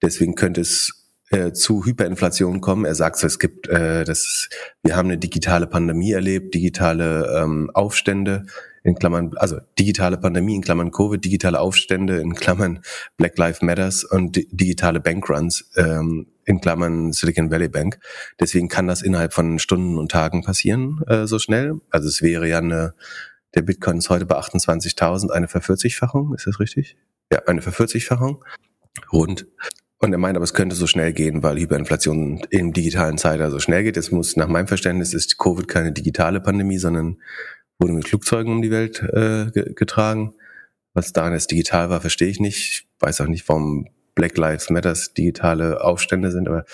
deswegen 0.01 0.33
könnte 0.33 0.61
es 0.61 1.02
äh, 1.33 1.53
zu 1.53 1.85
Hyperinflation 1.85 2.61
kommen. 2.61 2.85
Er 2.85 2.95
sagt, 2.95 3.23
es 3.23 3.39
gibt, 3.39 3.67
äh, 3.67 4.03
das, 4.03 4.49
wir 4.83 4.95
haben 4.95 5.09
eine 5.09 5.17
digitale 5.17 5.67
Pandemie 5.67 6.11
erlebt, 6.11 6.53
digitale 6.53 7.41
ähm, 7.41 7.69
Aufstände 7.73 8.45
in 8.83 8.95
Klammern, 8.95 9.31
also 9.37 9.59
digitale 9.79 10.17
Pandemie 10.17 10.55
in 10.55 10.61
Klammern 10.61 10.91
Covid, 10.91 11.23
digitale 11.23 11.59
Aufstände 11.59 12.17
in 12.17 12.35
Klammern 12.35 12.81
Black 13.17 13.37
Lives 13.37 13.61
Matters 13.61 14.03
und 14.03 14.35
digitale 14.51 14.99
Bankruns 14.99 15.71
ähm, 15.75 16.27
in 16.45 16.59
Klammern 16.59 17.13
Silicon 17.13 17.49
Valley 17.49 17.69
Bank. 17.69 17.99
Deswegen 18.39 18.67
kann 18.67 18.87
das 18.87 19.01
innerhalb 19.01 19.33
von 19.33 19.59
Stunden 19.59 19.97
und 19.97 20.11
Tagen 20.11 20.43
passieren 20.43 21.01
äh, 21.07 21.25
so 21.27 21.39
schnell. 21.39 21.79
Also 21.89 22.09
es 22.09 22.21
wäre 22.21 22.47
ja 22.47 22.57
eine 22.57 22.93
der 23.55 23.61
Bitcoin 23.61 23.99
ist 23.99 24.09
heute 24.09 24.25
bei 24.25 24.35
28.000, 24.35 25.29
eine 25.29 25.47
Vervierzigfachung, 25.47 26.33
ist 26.33 26.47
das 26.47 26.59
richtig? 26.59 26.97
Ja, 27.31 27.43
eine 27.45 27.61
Vervierzigfachung. 27.61 28.43
Rund. 29.11 29.47
Und 30.03 30.11
er 30.11 30.19
meint, 30.19 30.35
aber 30.35 30.43
es 30.43 30.53
könnte 30.53 30.75
so 30.75 30.85
schnell 30.85 31.13
gehen, 31.13 31.43
weil 31.43 31.57
Hyperinflation 31.57 32.41
im 32.49 32.73
digitalen 32.73 33.17
Zeitalter 33.17 33.51
so 33.51 33.59
schnell 33.59 33.85
geht. 33.85 33.95
Es 33.95 34.11
muss, 34.11 34.35
nach 34.35 34.49
meinem 34.49 34.67
Verständnis, 34.67 35.13
ist 35.13 35.37
Covid 35.37 35.65
keine 35.69 35.93
digitale 35.93 36.41
Pandemie, 36.41 36.77
sondern 36.77 37.21
wurde 37.79 37.93
mit 37.93 38.09
Flugzeugen 38.09 38.51
um 38.51 38.61
die 38.61 38.69
Welt 38.69 39.01
äh, 39.13 39.49
getragen. 39.53 40.33
Was 40.93 41.13
daran 41.13 41.31
jetzt 41.31 41.51
digital 41.51 41.89
war, 41.89 42.01
verstehe 42.01 42.27
ich 42.27 42.41
nicht. 42.41 42.57
Ich 42.57 42.87
weiß 42.99 43.21
auch 43.21 43.27
nicht, 43.27 43.47
warum 43.47 43.87
Black 44.13 44.37
Lives 44.37 44.69
Matters 44.69 45.13
digitale 45.13 45.81
Aufstände 45.81 46.31
sind, 46.31 46.49
aber 46.49 46.65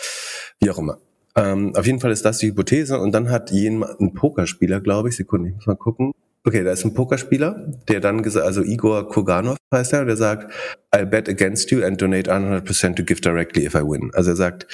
wie 0.60 0.72
auch 0.72 0.80
immer. 0.80 0.98
Ähm, 1.36 1.76
auf 1.76 1.86
jeden 1.86 2.00
Fall 2.00 2.12
ist 2.12 2.26
das 2.26 2.40
die 2.40 2.48
Hypothese. 2.48 3.00
Und 3.00 3.12
dann 3.12 3.30
hat 3.30 3.52
jemand, 3.52 4.02
ein 4.02 4.16
Pokerspieler, 4.16 4.82
glaube 4.82 5.10
ich, 5.10 5.16
Sekunde, 5.16 5.50
ich 5.50 5.56
muss 5.56 5.68
mal 5.68 5.76
gucken, 5.76 6.14
Okay, 6.46 6.64
da 6.64 6.72
ist 6.72 6.86
ein 6.86 6.94
Pokerspieler, 6.94 7.74
der 7.90 8.00
dann 8.00 8.24
gesagt, 8.24 8.46
also 8.46 8.64
Igor 8.64 9.10
Koganov 9.10 9.58
heißt 9.74 9.94
er, 9.94 10.06
der 10.06 10.16
sagt, 10.16 10.54
I 10.96 11.04
bet 11.04 11.28
against 11.28 11.70
you 11.70 11.84
and 11.84 12.02
donate 12.02 12.32
100% 12.32 12.96
to 12.96 13.04
give 13.04 13.20
directly 13.20 13.66
if 13.66 13.76
I 13.76 13.82
win. 13.82 14.12
Also 14.14 14.32
er 14.32 14.36
sagt, 14.38 14.68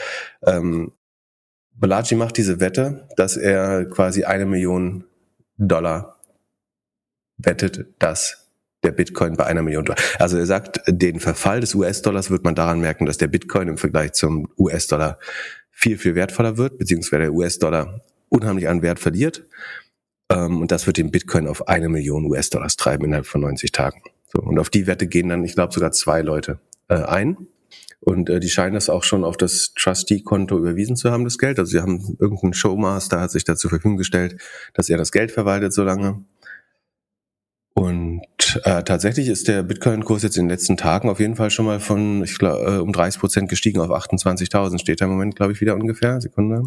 ähm, 0.46 0.92
Balaji 1.74 2.16
macht 2.16 2.38
diese 2.38 2.60
Wette, 2.60 3.08
dass 3.18 3.36
er 3.36 3.86
quasi 3.86 4.24
eine 4.24 4.46
Million 4.46 5.06
Dollar 5.58 6.20
wettet, 7.38 7.88
dass 8.00 8.52
der 8.84 8.92
Bitcoin 8.92 9.36
bei 9.36 9.46
einer 9.46 9.64
Million 9.64 9.86
Dollar. 9.86 10.00
Also 10.20 10.38
er 10.38 10.46
sagt, 10.46 10.82
den 10.88 11.20
Verfall 11.20 11.60
des 11.62 11.74
US-Dollars 11.74 12.30
wird 12.30 12.44
man 12.44 12.56
daran 12.56 12.80
merken, 12.80 13.06
dass 13.06 13.18
der 13.18 13.28
Bitcoin 13.28 13.68
im 13.68 13.78
Vergleich 13.78 14.14
zum 14.14 14.48
US-Dollar 14.58 15.20
viel, 15.72 15.98
viel 15.98 16.16
wertvoller 16.16 16.58
wird, 16.58 16.78
beziehungsweise 16.78 17.24
der 17.24 17.34
US-Dollar 17.34 18.02
unheimlich 18.30 18.70
an 18.70 18.82
Wert 18.82 19.00
verliert. 19.00 19.46
Ähm, 20.30 20.62
und 20.62 20.72
das 20.72 20.88
wird 20.88 20.98
den 20.98 21.12
Bitcoin 21.12 21.48
auf 21.48 21.68
eine 21.68 21.90
Million 21.90 22.26
US-Dollars 22.26 22.78
treiben 22.78 23.06
innerhalb 23.06 23.28
von 23.28 23.42
90 23.42 23.72
Tagen. 23.72 24.02
So, 24.28 24.40
und 24.42 24.60
auf 24.60 24.70
die 24.70 24.88
Wette 24.88 25.08
gehen 25.08 25.30
dann, 25.30 25.44
ich 25.44 25.54
glaube, 25.54 25.74
sogar 25.74 25.92
zwei 25.92 26.22
Leute 26.22 26.60
äh, 26.88 26.96
ein. 26.96 27.48
Und 28.02 28.30
äh, 28.30 28.40
die 28.40 28.50
scheinen 28.50 28.76
das 28.76 28.90
auch 28.90 29.04
schon 29.04 29.24
auf 29.24 29.38
das 29.38 29.74
Trustee-Konto 29.74 30.58
überwiesen 30.58 30.96
zu 30.96 31.12
haben, 31.12 31.24
das 31.24 31.38
Geld. 31.38 31.58
Also 31.58 31.72
sie 31.72 31.82
haben 31.82 32.18
irgendeinen 32.20 32.54
Showmaster 32.54 33.20
hat 33.20 33.32
sich 33.32 33.44
da 33.44 33.56
zur 33.56 33.72
Verfügung 33.72 33.98
gestellt, 33.98 34.40
dass 34.74 34.90
er 34.90 34.98
das 34.98 35.12
Geld 35.12 35.32
verwaltet 35.32 35.74
so 35.74 35.84
lange. 35.84 36.24
Und 37.74 38.22
äh, 38.64 38.84
tatsächlich 38.84 39.28
ist 39.28 39.48
der 39.48 39.64
Bitcoin-Kurs 39.64 40.24
jetzt 40.24 40.38
in 40.38 40.46
den 40.46 40.50
letzten 40.50 40.78
Tagen 40.78 41.10
auf 41.10 41.20
jeden 41.20 41.36
Fall 41.36 41.50
schon 41.50 41.66
mal 41.66 41.80
von, 41.80 42.24
ich 42.24 42.38
glaube, 42.38 42.64
äh, 42.64 42.78
um 42.78 42.94
30 42.94 43.20
Prozent 43.20 43.50
gestiegen 43.50 43.82
auf 43.82 43.90
28.000. 43.90 44.80
Steht 44.80 45.02
da 45.02 45.06
im 45.06 45.12
Moment, 45.12 45.36
glaube 45.36 45.52
ich, 45.52 45.62
wieder 45.62 45.76
ungefähr. 45.76 46.22
Sekunde. 46.22 46.64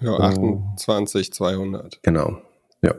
Ja, 0.00 0.12
28, 0.18 1.32
200. 1.32 2.00
Genau, 2.02 2.40
ja. 2.84 2.94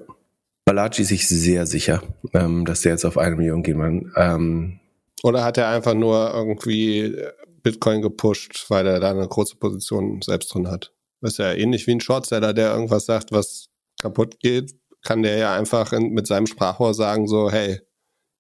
Balaji 0.66 1.02
ist 1.02 1.10
sich 1.10 1.28
sehr 1.28 1.66
sicher, 1.68 2.02
ähm, 2.34 2.66
dass 2.66 2.82
der 2.82 2.94
jetzt 2.94 3.06
auf 3.06 3.18
eine 3.18 3.36
Million 3.36 3.62
gehen 3.62 3.80
wird. 3.80 4.12
Ähm, 4.16 4.80
Oder 5.24 5.44
hat 5.44 5.58
er 5.58 5.70
einfach 5.70 5.94
nur 5.94 6.34
irgendwie 6.34 7.16
Bitcoin 7.62 8.02
gepusht, 8.02 8.66
weil 8.70 8.88
er 8.88 9.00
da 9.00 9.12
eine 9.12 9.28
große 9.28 9.58
Position 9.58 10.22
selbst 10.24 10.54
drin 10.54 10.68
hat? 10.68 10.92
Das 11.22 11.34
ist 11.34 11.38
ja 11.38 11.54
ähnlich 11.54 11.86
wie 11.88 11.92
ein 11.92 12.02
Shortseller, 12.02 12.54
der 12.54 12.74
irgendwas 12.74 13.06
sagt, 13.06 13.32
was 13.32 13.70
kaputt 14.02 14.40
geht, 14.40 14.76
kann 15.04 15.22
der 15.22 15.38
ja 15.38 15.56
einfach 15.56 15.94
in, 15.94 16.10
mit 16.10 16.28
seinem 16.28 16.48
Sprachrohr 16.48 16.94
sagen 16.94 17.28
so, 17.28 17.52
hey, 17.52 17.80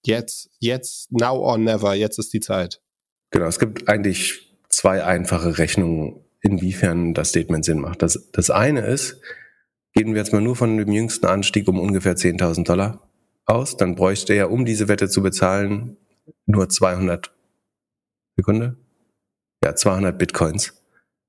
jetzt, 0.05 0.49
jetzt, 0.59 1.11
now 1.11 1.37
or 1.37 1.57
never, 1.57 1.93
jetzt 1.93 2.19
ist 2.19 2.33
die 2.33 2.39
Zeit. 2.39 2.81
Genau, 3.31 3.45
es 3.45 3.59
gibt 3.59 3.87
eigentlich 3.87 4.57
zwei 4.69 5.03
einfache 5.03 5.57
Rechnungen, 5.57 6.21
inwiefern 6.41 7.13
das 7.13 7.29
Statement 7.29 7.65
Sinn 7.65 7.79
macht. 7.79 8.01
Das, 8.01 8.29
das 8.31 8.51
eine 8.51 8.85
ist, 8.85 9.19
gehen 9.95 10.13
wir 10.13 10.21
jetzt 10.21 10.33
mal 10.33 10.41
nur 10.41 10.55
von 10.55 10.77
dem 10.77 10.91
jüngsten 10.91 11.25
Anstieg 11.25 11.67
um 11.67 11.79
ungefähr 11.79 12.15
10.000 12.15 12.65
Dollar 12.65 13.01
aus, 13.45 13.77
dann 13.77 13.95
bräuchte 13.95 14.33
er, 14.33 14.51
um 14.51 14.65
diese 14.65 14.87
Wette 14.87 15.07
zu 15.09 15.23
bezahlen, 15.23 15.97
nur 16.45 16.69
200 16.69 17.31
Sekunde, 18.35 18.77
ja 19.63 19.75
200 19.75 20.17
Bitcoins 20.17 20.81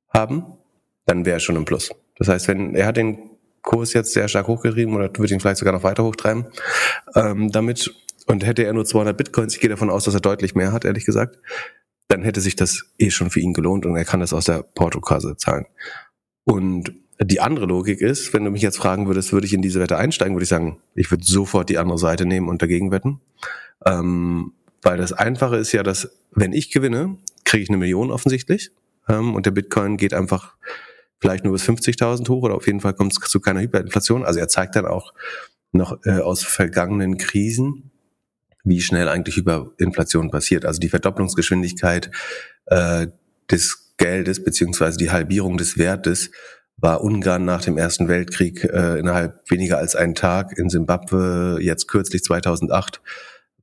haben, 0.08 0.44
dann 1.04 1.24
wäre 1.24 1.36
er 1.36 1.40
schon 1.40 1.56
im 1.56 1.64
Plus. 1.64 1.90
Das 2.18 2.28
heißt, 2.28 2.48
wenn 2.48 2.74
er 2.74 2.86
hat 2.86 2.96
den 2.96 3.30
Kurs 3.62 3.92
jetzt 3.92 4.12
sehr 4.12 4.28
stark 4.28 4.48
hochgetrieben 4.48 4.94
oder 4.94 5.10
würde 5.16 5.32
ihn 5.32 5.40
vielleicht 5.40 5.58
sogar 5.58 5.74
noch 5.74 5.82
weiter 5.82 6.04
hochtreiben, 6.04 6.46
ähm, 7.14 7.52
damit 7.52 7.94
und 8.26 8.44
hätte 8.44 8.64
er 8.64 8.72
nur 8.72 8.84
200 8.84 9.16
Bitcoins, 9.16 9.54
ich 9.54 9.60
gehe 9.60 9.70
davon 9.70 9.90
aus, 9.90 10.04
dass 10.04 10.14
er 10.14 10.20
deutlich 10.20 10.54
mehr 10.54 10.72
hat, 10.72 10.84
ehrlich 10.84 11.04
gesagt, 11.04 11.38
dann 12.08 12.22
hätte 12.22 12.40
sich 12.40 12.56
das 12.56 12.84
eh 12.98 13.10
schon 13.10 13.30
für 13.30 13.40
ihn 13.40 13.52
gelohnt 13.52 13.86
und 13.86 13.96
er 13.96 14.04
kann 14.04 14.20
das 14.20 14.32
aus 14.32 14.46
der 14.46 14.62
Portokasse 14.62 15.36
zahlen. 15.36 15.66
Und 16.44 16.92
die 17.20 17.40
andere 17.40 17.66
Logik 17.66 18.00
ist, 18.00 18.32
wenn 18.34 18.44
du 18.44 18.50
mich 18.50 18.62
jetzt 18.62 18.76
fragen 18.76 19.06
würdest, 19.06 19.32
würde 19.32 19.46
ich 19.46 19.54
in 19.54 19.62
diese 19.62 19.80
Wette 19.80 19.96
einsteigen, 19.96 20.34
würde 20.34 20.44
ich 20.44 20.48
sagen, 20.48 20.78
ich 20.94 21.10
würde 21.10 21.24
sofort 21.24 21.68
die 21.68 21.78
andere 21.78 21.98
Seite 21.98 22.26
nehmen 22.26 22.48
und 22.48 22.60
dagegen 22.60 22.90
wetten. 22.90 23.20
Ähm, 23.84 24.52
weil 24.82 24.98
das 24.98 25.12
Einfache 25.12 25.56
ist 25.56 25.72
ja, 25.72 25.82
dass 25.82 26.10
wenn 26.32 26.52
ich 26.52 26.70
gewinne, 26.70 27.16
kriege 27.44 27.62
ich 27.62 27.70
eine 27.70 27.78
Million 27.78 28.10
offensichtlich 28.10 28.70
ähm, 29.08 29.34
und 29.34 29.46
der 29.46 29.50
Bitcoin 29.50 29.96
geht 29.96 30.14
einfach 30.14 30.56
vielleicht 31.18 31.44
nur 31.44 31.54
bis 31.54 31.64
50.000 31.64 32.28
hoch 32.28 32.42
oder 32.42 32.54
auf 32.54 32.66
jeden 32.66 32.80
Fall 32.80 32.92
kommt 32.92 33.12
es 33.12 33.30
zu 33.30 33.40
keiner 33.40 33.60
Hyperinflation. 33.60 34.24
Also 34.24 34.38
er 34.38 34.48
zeigt 34.48 34.76
dann 34.76 34.86
auch 34.86 35.14
noch 35.72 35.98
äh, 36.04 36.18
aus 36.18 36.42
vergangenen 36.42 37.16
Krisen, 37.16 37.90
wie 38.64 38.80
schnell 38.80 39.08
eigentlich 39.08 39.36
Hyperinflation 39.36 40.30
passiert. 40.30 40.64
Also 40.64 40.80
die 40.80 40.88
Verdopplungsgeschwindigkeit 40.88 42.10
äh, 42.66 43.06
des 43.50 43.94
Geldes 43.96 44.44
beziehungsweise 44.44 44.98
die 44.98 45.10
Halbierung 45.10 45.56
des 45.56 45.78
Wertes 45.78 46.30
war 46.78 47.02
Ungarn 47.02 47.44
nach 47.44 47.62
dem 47.62 47.78
Ersten 47.78 48.08
Weltkrieg 48.08 48.64
äh, 48.64 48.98
innerhalb 48.98 49.50
weniger 49.50 49.78
als 49.78 49.96
einen 49.96 50.14
Tag. 50.14 50.58
In 50.58 50.68
Simbabwe 50.68 51.58
jetzt 51.60 51.88
kürzlich 51.88 52.22
2008 52.22 53.00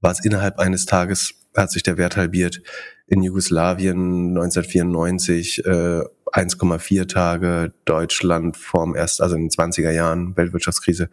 war 0.01 0.11
es 0.11 0.25
innerhalb 0.25 0.59
eines 0.59 0.85
Tages 0.85 1.35
hat 1.55 1.71
sich 1.71 1.83
der 1.83 1.97
Wert 1.97 2.17
halbiert. 2.17 2.61
In 3.07 3.21
Jugoslawien 3.21 4.29
1994 4.29 5.65
äh, 5.65 6.01
1,4 6.31 7.07
Tage, 7.07 7.73
Deutschland 7.85 8.57
vorm 8.57 8.95
erst, 8.95 9.21
also 9.21 9.35
in 9.35 9.43
den 9.43 9.49
20er 9.49 9.91
Jahren, 9.91 10.35
Weltwirtschaftskrise, 10.35 11.09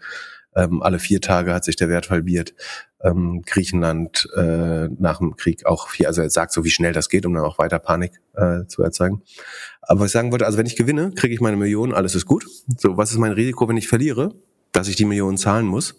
ähm, 0.56 0.82
alle 0.82 0.98
vier 0.98 1.20
Tage 1.20 1.52
hat 1.52 1.64
sich 1.64 1.76
der 1.76 1.88
Wert 1.88 2.10
halbiert. 2.10 2.54
Ähm, 3.02 3.42
Griechenland 3.46 4.28
äh, 4.36 4.88
nach 4.98 5.18
dem 5.18 5.34
Krieg 5.36 5.64
auch 5.64 5.88
vier, 5.88 6.08
also 6.08 6.20
er 6.20 6.28
sagt 6.28 6.52
so, 6.52 6.64
wie 6.64 6.70
schnell 6.70 6.92
das 6.92 7.08
geht, 7.08 7.24
um 7.24 7.32
dann 7.32 7.44
auch 7.44 7.58
weiter 7.58 7.78
Panik 7.78 8.20
äh, 8.34 8.66
zu 8.66 8.82
erzeugen. 8.82 9.22
Aber 9.82 10.00
was 10.00 10.06
ich 10.06 10.12
sagen 10.12 10.32
wollte, 10.32 10.44
also 10.44 10.58
wenn 10.58 10.66
ich 10.66 10.76
gewinne, 10.76 11.12
kriege 11.12 11.32
ich 11.32 11.40
meine 11.40 11.56
Millionen, 11.56 11.94
alles 11.94 12.14
ist 12.14 12.26
gut. 12.26 12.46
So, 12.76 12.96
was 12.96 13.10
ist 13.10 13.18
mein 13.18 13.32
Risiko, 13.32 13.68
wenn 13.68 13.78
ich 13.78 13.88
verliere? 13.88 14.34
Dass 14.72 14.86
ich 14.86 14.96
die 14.96 15.06
Millionen 15.06 15.38
zahlen 15.38 15.66
muss. 15.66 15.98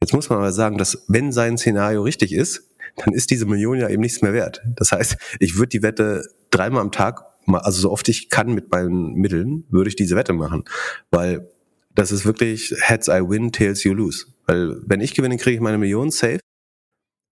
Jetzt 0.00 0.12
muss 0.12 0.28
man 0.28 0.38
aber 0.38 0.52
sagen, 0.52 0.78
dass 0.78 1.04
wenn 1.08 1.32
sein 1.32 1.58
Szenario 1.58 2.02
richtig 2.02 2.32
ist, 2.32 2.70
dann 2.96 3.12
ist 3.12 3.30
diese 3.30 3.46
Million 3.46 3.78
ja 3.78 3.88
eben 3.88 4.02
nichts 4.02 4.22
mehr 4.22 4.32
wert. 4.32 4.62
Das 4.76 4.92
heißt, 4.92 5.16
ich 5.40 5.56
würde 5.56 5.68
die 5.68 5.82
Wette 5.82 6.24
dreimal 6.50 6.82
am 6.82 6.92
Tag, 6.92 7.24
also 7.46 7.80
so 7.80 7.90
oft 7.90 8.08
ich 8.08 8.30
kann 8.30 8.54
mit 8.54 8.70
meinen 8.70 9.14
Mitteln, 9.14 9.64
würde 9.68 9.88
ich 9.88 9.96
diese 9.96 10.16
Wette 10.16 10.32
machen. 10.32 10.64
Weil 11.10 11.50
das 11.94 12.12
ist 12.12 12.24
wirklich 12.24 12.74
Heads 12.80 13.08
I 13.08 13.20
win, 13.22 13.52
Tails 13.52 13.84
you 13.84 13.94
lose. 13.94 14.26
Weil 14.46 14.76
wenn 14.86 15.00
ich 15.00 15.14
gewinne, 15.14 15.36
kriege 15.36 15.56
ich 15.56 15.60
meine 15.60 15.78
Million 15.78 16.10
safe. 16.10 16.40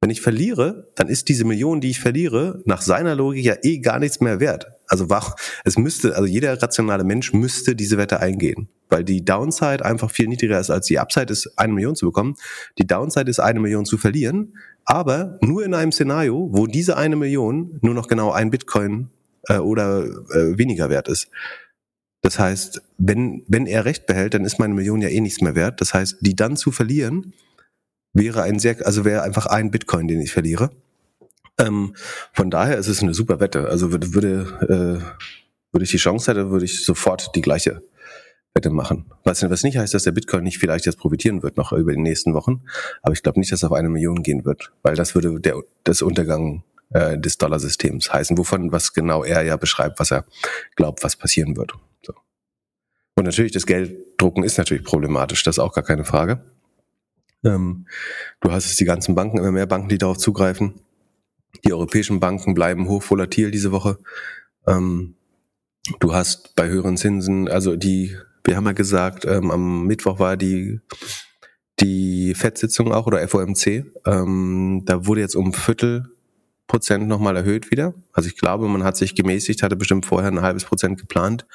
Wenn 0.01 0.11
ich 0.11 0.21
verliere, 0.21 0.93
dann 0.97 1.09
ist 1.09 1.31
diese 1.31 1.47
Million, 1.47 1.81
die 1.81 1.89
ich 1.91 2.01
verliere, 2.01 2.63
nach 2.67 2.83
seiner 2.83 3.15
Logik 3.15 3.45
ja 3.45 3.55
eh 3.63 3.79
gar 3.79 3.99
nichts 3.99 4.21
mehr 4.21 4.39
wert. 4.39 4.67
Also 4.87 5.07
es 5.65 5.79
müsste, 5.79 6.15
also 6.15 6.27
jeder 6.27 6.61
rationale 6.63 7.05
Mensch 7.05 7.33
müsste 7.33 7.75
diese 7.75 7.97
Wette 7.97 8.21
eingehen. 8.21 8.69
Weil 8.91 9.03
die 9.03 9.25
Downside 9.25 9.83
einfach 9.83 10.11
viel 10.11 10.29
niedriger 10.29 10.61
ist 10.61 10.69
als 10.71 10.87
die 10.87 10.99
Upside 10.99 11.33
ist, 11.33 11.59
eine 11.59 11.73
Million 11.73 11.97
zu 11.97 12.07
bekommen. 12.07 12.35
Die 12.79 12.87
Downside 12.87 13.31
ist, 13.31 13.41
eine 13.41 13.61
Million 13.61 13.87
zu 13.87 13.97
verlieren. 13.97 14.59
Aber 14.85 15.39
nur 15.41 15.65
in 15.65 15.73
einem 15.73 15.91
Szenario, 15.91 16.51
wo 16.53 16.67
diese 16.67 16.99
eine 16.99 17.17
Million 17.17 17.79
nur 17.81 17.95
noch 17.95 18.07
genau 18.07 18.31
ein 18.31 18.51
Bitcoin 18.51 19.09
äh, 19.49 19.57
oder 19.57 20.05
äh, 20.05 20.59
weniger 20.59 20.91
wert 20.91 21.09
ist. 21.09 21.31
Das 22.25 22.39
heißt, 22.39 22.81
wenn, 22.97 23.45
wenn 23.49 23.67
er 23.67 23.85
recht 23.85 24.07
behält, 24.07 24.33
dann 24.33 24.47
ist 24.47 24.59
meine 24.59 24.73
Million 24.73 25.03
ja 25.03 25.11
eh 25.11 25.21
nichts 25.21 25.43
mehr 25.43 25.55
wert. 25.55 25.83
Das 25.83 25.93
heißt, 25.93 26.17
die 26.23 26.35
dann 26.35 26.57
zu 26.57 26.73
verlieren, 26.73 27.35
wäre 28.15 28.43
ein 28.43 28.59
sehr, 28.59 28.79
also 28.87 29.05
wäre 29.05 29.21
einfach 29.23 29.45
ein 29.45 29.71
Bitcoin, 29.71 30.09
den 30.09 30.23
ich 30.23 30.33
verliere. 30.33 30.71
Ähm, 31.59 31.95
von 32.33 32.51
daher 32.51 32.79
ist 32.79 32.89
es 32.89 33.03
eine 33.03 33.13
super 33.13 33.41
Wette. 33.41 33.69
Also 33.69 33.93
würde, 33.93 34.15
würde, 34.15 35.03
äh, 35.03 35.35
würde 35.71 35.85
ich 35.85 35.91
die 35.91 35.99
Chance 35.99 36.31
hätte, 36.31 36.51
würde 36.51 36.65
ich 36.65 36.83
sofort 36.87 37.37
die 37.37 37.43
gleiche 37.43 37.83
Wette 38.55 38.71
machen. 38.71 39.05
Was, 39.25 39.43
was 39.43 39.63
nicht 39.63 39.77
heißt, 39.77 39.93
dass 39.93 40.05
der 40.05 40.13
Bitcoin 40.13 40.45
nicht 40.45 40.57
vielleicht 40.57 40.87
jetzt 40.87 40.99
profitieren 40.99 41.43
wird 41.43 41.59
noch 41.59 41.75
über 41.75 41.93
die 41.93 42.01
nächsten 42.01 42.33
Wochen. 42.33 42.63
Aber 43.03 43.13
ich 43.13 43.23
glaube 43.23 43.39
nicht, 43.39 43.53
dass 43.53 43.61
es 43.61 43.65
auf 43.65 43.73
eine 43.73 43.91
Million 43.91 44.23
gehen 44.23 44.47
wird, 44.47 44.73
weil 44.83 44.95
das 44.95 45.15
würde 45.15 45.41
der, 45.41 45.61
das 45.83 46.01
Untergang 46.01 46.65
äh, 46.89 47.19
des 47.19 47.37
Dollarsystems 47.37 48.15
heißen, 48.15 48.39
wovon 48.39 48.73
was 48.73 48.95
genau 48.95 49.25
er 49.25 49.43
ja 49.43 49.59
beschreibt, 49.59 50.01
was 50.01 50.11
er 50.11 50.25
glaubt, 50.75 51.05
was 51.05 51.17
passieren 51.17 51.59
wird. 51.59 51.75
Und 53.17 53.25
natürlich, 53.25 53.53
das 53.53 53.67
Gelddrucken 53.67 54.45
ist 54.45 54.59
natürlich 54.59 54.85
problematisch, 54.85 55.43
das 55.45 55.57
ist 55.57 55.61
auch 55.61 55.73
gar 55.73 55.85
keine 55.85 56.05
Frage. 56.05 56.45
Ähm, 57.45 57.87
du 58.41 58.51
hast 58.51 58.67
es 58.67 58.77
die 58.77 58.85
ganzen 58.85 59.15
Banken, 59.15 59.39
immer 59.39 59.53
mehr 59.53 59.67
Banken, 59.67 59.89
die 59.89 59.99
darauf 59.99 60.19
zugreifen. 60.19 60.81
Die 61.65 61.73
europäischen 61.73 62.21
Banken 62.21 62.55
bleiben 62.55 62.89
hochvolatil 62.89 63.51
diese 63.51 63.71
Woche. 63.71 63.99
Ähm, 64.67 65.15
du 66.01 66.13
hast 66.13 66.57
bei 66.57 66.69
höheren 66.69 66.97
Zinsen, 66.97 67.49
also 67.49 67.77
die, 67.77 68.17
wir 68.43 68.57
haben 68.57 68.67
ja 68.67 68.73
gesagt, 68.73 69.25
ähm, 69.27 69.51
am 69.51 69.87
Mittwoch 69.87 70.19
war 70.19 70.37
die 70.37 70.81
die 71.81 72.35
FED-Sitzung 72.35 72.93
auch 72.93 73.07
oder 73.07 73.27
FOMC. 73.27 73.93
Ähm, 74.07 74.83
da 74.85 75.07
wurde 75.07 75.21
jetzt 75.21 75.35
um 75.35 75.53
Viertel 75.53 76.14
Prozent 76.67 77.09
nochmal 77.09 77.37
erhöht 77.37 77.71
wieder. 77.71 77.95
Also 78.13 78.29
ich 78.29 78.37
glaube, 78.37 78.69
man 78.69 78.85
hat 78.85 78.97
sich 78.97 79.15
gemäßigt, 79.15 79.63
hatte 79.63 79.77
bestimmt 79.77 80.07
vorher 80.07 80.31
ein 80.31 80.41
halbes 80.41 80.65
Prozent 80.65 80.99
geplant, 80.99 81.47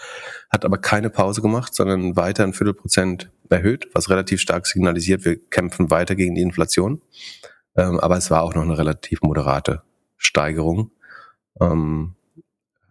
hat 0.51 0.65
aber 0.65 0.77
keine 0.77 1.09
Pause 1.09 1.41
gemacht, 1.41 1.73
sondern 1.73 2.15
weiter 2.15 2.43
ein 2.43 2.53
Viertelprozent 2.53 3.31
erhöht, 3.49 3.89
was 3.93 4.09
relativ 4.09 4.39
stark 4.39 4.67
signalisiert, 4.67 5.25
wir 5.25 5.37
kämpfen 5.49 5.89
weiter 5.89 6.15
gegen 6.15 6.35
die 6.35 6.41
Inflation. 6.41 7.01
Ähm, 7.75 7.99
aber 7.99 8.17
es 8.17 8.29
war 8.29 8.43
auch 8.43 8.53
noch 8.53 8.61
eine 8.61 8.77
relativ 8.77 9.21
moderate 9.21 9.81
Steigerung. 10.17 10.91
Ähm, 11.59 12.15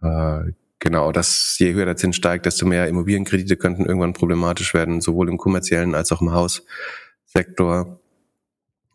äh, 0.01 0.51
genau, 0.79 1.11
dass 1.11 1.55
je 1.57 1.73
höher 1.73 1.85
der 1.85 1.95
Zins 1.95 2.15
steigt, 2.15 2.45
desto 2.45 2.65
mehr 2.65 2.87
Immobilienkredite 2.87 3.57
könnten 3.57 3.85
irgendwann 3.85 4.13
problematisch 4.13 4.73
werden, 4.73 5.01
sowohl 5.01 5.29
im 5.29 5.37
kommerziellen 5.37 5.95
als 5.95 6.11
auch 6.11 6.21
im 6.21 6.31
Haussektor. 6.31 7.98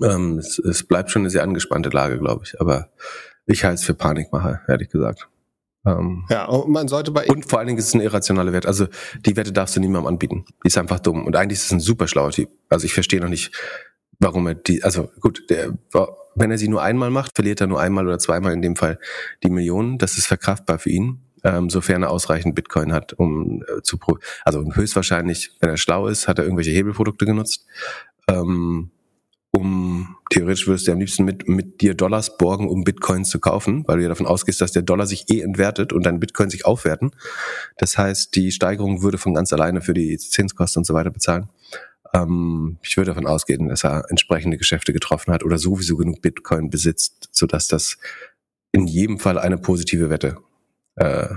Ähm, 0.03 0.39
es, 0.39 0.59
es 0.59 0.83
bleibt 0.83 1.11
schon 1.11 1.23
eine 1.23 1.31
sehr 1.31 1.43
angespannte 1.43 1.91
Lage, 1.91 2.19
glaube 2.19 2.43
ich. 2.45 2.61
Aber 2.61 2.91
ich 3.47 3.65
halte 3.65 3.77
es 3.77 3.85
für 3.85 3.95
Panikmacher, 3.95 4.61
ehrlich 4.69 4.89
gesagt. 4.89 5.29
Ähm, 5.87 6.25
ja, 6.31 6.47
und 6.47 6.71
man 6.71 6.89
sollte 6.89 7.11
bei 7.11 7.27
und 7.27 7.45
vor 7.49 7.59
allen 7.59 7.69
Dingen 7.69 7.79
ist 7.79 7.89
es 7.89 7.95
ein 7.95 8.01
irrationaler 8.01 8.53
Wert. 8.53 8.67
Also 8.67 8.87
die 9.25 9.37
Wette 9.37 9.53
darfst 9.53 9.77
du 9.77 9.81
niemandem 9.81 10.09
anbieten. 10.09 10.45
Die 10.65 10.69
ist 10.69 10.79
einfach 10.79 11.01
dumm. 11.01 11.27
Und 11.27 11.37
eigentlich 11.37 11.59
ist 11.59 11.67
es 11.67 11.73
ein 11.73 11.81
super 11.81 12.09
schlauer 12.09 12.31
Typ. 12.31 12.49
Also 12.71 12.87
ich 12.87 12.95
verstehe 12.95 13.21
noch 13.21 13.29
nicht, 13.29 13.53
warum 14.19 14.47
er 14.47 14.55
die. 14.55 14.83
Also 14.83 15.11
gut, 15.21 15.45
der, 15.51 15.77
wenn 16.35 16.51
er 16.51 16.59
sie 16.59 16.69
nur 16.69 16.83
einmal 16.83 17.11
macht, 17.11 17.33
verliert 17.35 17.61
er 17.61 17.67
nur 17.67 17.81
einmal 17.81 18.07
oder 18.07 18.19
zweimal 18.19 18.53
in 18.53 18.63
dem 18.63 18.77
Fall 18.77 18.99
die 19.43 19.51
Millionen. 19.51 19.99
Das 19.99 20.17
ist 20.17 20.27
verkraftbar 20.27 20.79
für 20.79 20.91
ihn, 20.91 21.21
ähm, 21.45 21.69
sofern 21.69 22.03
er 22.03 22.11
ausreichend 22.11 22.55
Bitcoin 22.55 22.93
hat, 22.93 23.13
um 23.13 23.63
äh, 23.63 23.83
zu 23.83 23.99
pro. 23.99 24.19
Also 24.45 24.65
höchstwahrscheinlich, 24.73 25.57
wenn 25.61 25.69
er 25.69 25.77
schlau 25.77 26.07
ist, 26.07 26.29
hat 26.29 26.39
er 26.39 26.45
irgendwelche 26.45 26.71
Hebelprodukte 26.71 27.27
genutzt. 27.27 27.67
Ähm, 28.27 28.91
um 29.57 30.17
theoretisch 30.31 30.67
würdest 30.67 30.89
du 30.89 30.93
am 30.93 30.99
liebsten 30.99 31.25
mit, 31.25 31.49
mit 31.49 31.81
dir 31.81 31.95
Dollars 31.95 32.37
borgen, 32.37 32.69
um 32.69 32.83
Bitcoins 32.83 33.31
zu 33.31 33.39
kaufen, 33.39 33.85
weil 33.87 33.99
du 33.99 34.03
ja 34.03 34.09
davon 34.09 34.27
ausgehst, 34.27 34.61
dass 34.61 34.73
der 34.73 34.83
Dollar 34.83 35.07
sich 35.07 35.31
eh 35.31 35.43
entwertet 35.43 35.93
und 35.93 36.05
dein 36.05 36.19
Bitcoin 36.19 36.51
sich 36.51 36.67
aufwerten. 36.67 37.13
Das 37.79 37.97
heißt, 37.97 38.35
die 38.35 38.51
Steigerung 38.51 39.03
würde 39.03 39.17
von 39.17 39.33
ganz 39.33 39.53
alleine 39.53 39.81
für 39.81 39.95
die 39.95 40.19
Zinskosten 40.19 40.81
und 40.81 40.85
so 40.85 40.95
weiter 40.95 41.11
bezahlen. 41.11 41.49
Ähm, 42.13 42.79
ich 42.83 42.97
würde 42.97 43.13
davon 43.13 43.29
ausgehen, 43.29 43.69
dass 43.69 43.85
er 43.85 44.11
entsprechende 44.11 44.59
Geschäfte 44.59 44.93
getroffen 44.93 45.33
hat 45.33 45.45
oder 45.45 45.59
sowieso 45.59 45.97
genug 45.97 46.21
Bitcoin 46.21 46.69
besitzt, 46.69 47.29
sodass 47.31 47.69
das 47.69 47.99
in 48.73 48.89
jedem 48.89 49.21
Fall 49.21 49.39
eine 49.39 49.57
positive 49.57 50.11
Wette 50.11 50.37
äh, 50.97 51.29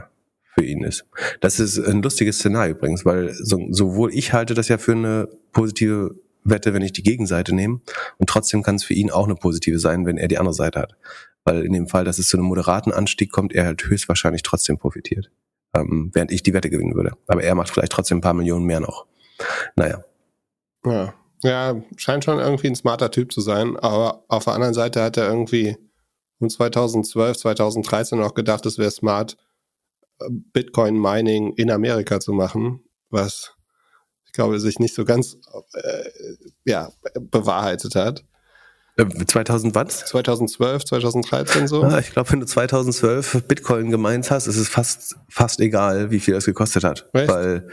für 0.56 0.66
ihn 0.66 0.84
ist. 0.84 1.06
Das 1.40 1.60
ist 1.60 1.78
ein 1.78 2.02
lustiges 2.02 2.40
Szenario 2.40 2.74
übrigens, 2.74 3.06
weil 3.06 3.32
so, 3.36 3.68
sowohl 3.70 4.12
ich 4.12 4.34
halte 4.34 4.56
das 4.56 4.70
ja 4.70 4.80
für 4.80 4.94
eine 4.94 5.30
positive 5.52 6.16
Wette, 6.50 6.74
wenn 6.74 6.82
ich 6.82 6.94
die 6.94 7.04
Gegenseite 7.04 7.54
nehme, 7.54 7.82
und 8.18 8.30
trotzdem 8.30 8.64
kann 8.64 8.76
es 8.76 8.84
für 8.84 8.94
ihn 8.94 9.12
auch 9.12 9.26
eine 9.26 9.36
positive 9.36 9.80
sein, 9.80 10.06
wenn 10.06 10.18
er 10.18 10.28
die 10.28 10.38
andere 10.38 10.54
Seite 10.54 10.80
hat. 10.80 10.96
Weil 11.44 11.64
in 11.64 11.74
dem 11.74 11.88
Fall, 11.88 12.04
dass 12.04 12.20
es 12.20 12.28
zu 12.28 12.38
einem 12.38 12.48
moderaten 12.48 12.92
Anstieg 12.92 13.32
kommt, 13.32 13.54
er 13.54 13.66
halt 13.66 13.86
höchstwahrscheinlich 13.86 14.44
trotzdem 14.44 14.78
profitiert. 14.78 15.32
Ähm, 15.74 16.12
während 16.14 16.32
ich 16.32 16.44
die 16.44 16.54
Wette 16.54 16.70
gewinnen 16.70 16.96
würde. 16.96 17.14
Aber 17.28 17.44
er 17.44 17.56
macht 17.56 17.70
vielleicht 17.70 17.92
trotzdem 17.92 18.20
ein 18.20 18.22
paar 18.22 18.34
Millionen 18.34 18.66
mehr 18.66 18.80
noch. 18.80 19.06
Naja. 19.76 20.04
Ja. 20.86 21.14
Ja, 21.44 21.80
scheint 21.98 22.24
schon 22.24 22.40
irgendwie 22.40 22.68
ein 22.68 22.76
smarter 22.76 23.12
Typ 23.12 23.32
zu 23.32 23.42
sein, 23.42 23.78
aber 23.78 24.24
auf 24.28 24.46
der 24.46 24.54
anderen 24.54 24.74
Seite 24.74 25.04
hat 25.04 25.18
er 25.18 25.28
irgendwie 25.28 25.78
um 26.40 26.50
2012, 26.50 27.38
2013 27.38 28.22
auch 28.22 28.34
gedacht, 28.34 28.66
es 28.66 28.80
wäre 28.80 28.90
smart, 28.90 29.38
Bitcoin 30.30 31.00
Mining 31.00 31.54
in 31.54 31.70
Amerika 31.70 32.20
zu 32.20 32.34
machen, 32.34 32.84
was 33.10 33.57
glaube 34.38 34.60
sich 34.60 34.80
nicht 34.80 34.96
so 34.96 35.04
ganz 35.04 35.38
äh, 35.74 36.04
ja, 36.64 36.90
bewahrheitet 37.20 37.96
hat. 37.96 38.24
2000 38.96 39.76
äh, 39.76 39.76
was? 39.76 40.06
2012, 40.06 40.86
2013 40.86 41.68
so. 41.68 41.84
Ah, 41.84 42.00
ich 42.00 42.12
glaube, 42.12 42.32
wenn 42.32 42.40
du 42.40 42.46
2012 42.46 43.44
Bitcoin 43.48 43.92
gemeint 43.92 44.32
hast, 44.32 44.48
ist 44.48 44.58
es 44.58 44.70
fast, 44.70 45.18
fast 45.28 45.60
egal, 45.60 46.10
wie 46.10 46.20
viel 46.20 46.34
das 46.34 46.46
gekostet 46.46 46.84
hat. 46.84 47.10
Echt? 47.14 47.28
Weil, 47.28 47.68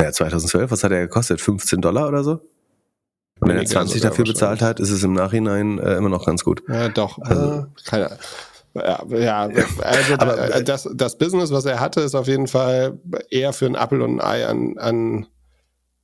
ja, 0.00 0.12
2012, 0.12 0.70
was 0.70 0.84
hat 0.84 0.92
er 0.92 1.00
gekostet? 1.00 1.40
15 1.40 1.80
Dollar 1.80 2.08
oder 2.08 2.22
so? 2.22 2.40
Und 3.40 3.48
wenn 3.48 3.56
er 3.56 3.64
20 3.64 4.00
dafür 4.00 4.24
bezahlt 4.24 4.62
hat, 4.62 4.80
ist 4.80 4.90
es 4.90 5.02
im 5.02 5.14
Nachhinein 5.14 5.78
äh, 5.78 5.96
immer 5.96 6.10
noch 6.10 6.26
ganz 6.26 6.44
gut. 6.44 6.62
Ja, 6.68 6.88
doch. 6.88 7.18
Also, 7.18 7.60
äh, 7.60 7.64
keine 7.84 8.18
ja, 8.74 9.04
ja, 9.08 9.48
also 9.82 10.14
Aber, 10.18 10.54
äh, 10.54 10.62
das, 10.62 10.88
das 10.94 11.18
Business, 11.18 11.50
was 11.50 11.64
er 11.64 11.80
hatte, 11.80 12.00
ist 12.00 12.14
auf 12.14 12.28
jeden 12.28 12.46
Fall 12.46 12.98
eher 13.28 13.52
für 13.52 13.66
ein 13.66 13.74
Apple 13.74 14.02
und 14.04 14.20
ein 14.20 14.20
Ei 14.20 14.46
an, 14.46 14.78
an 14.78 15.26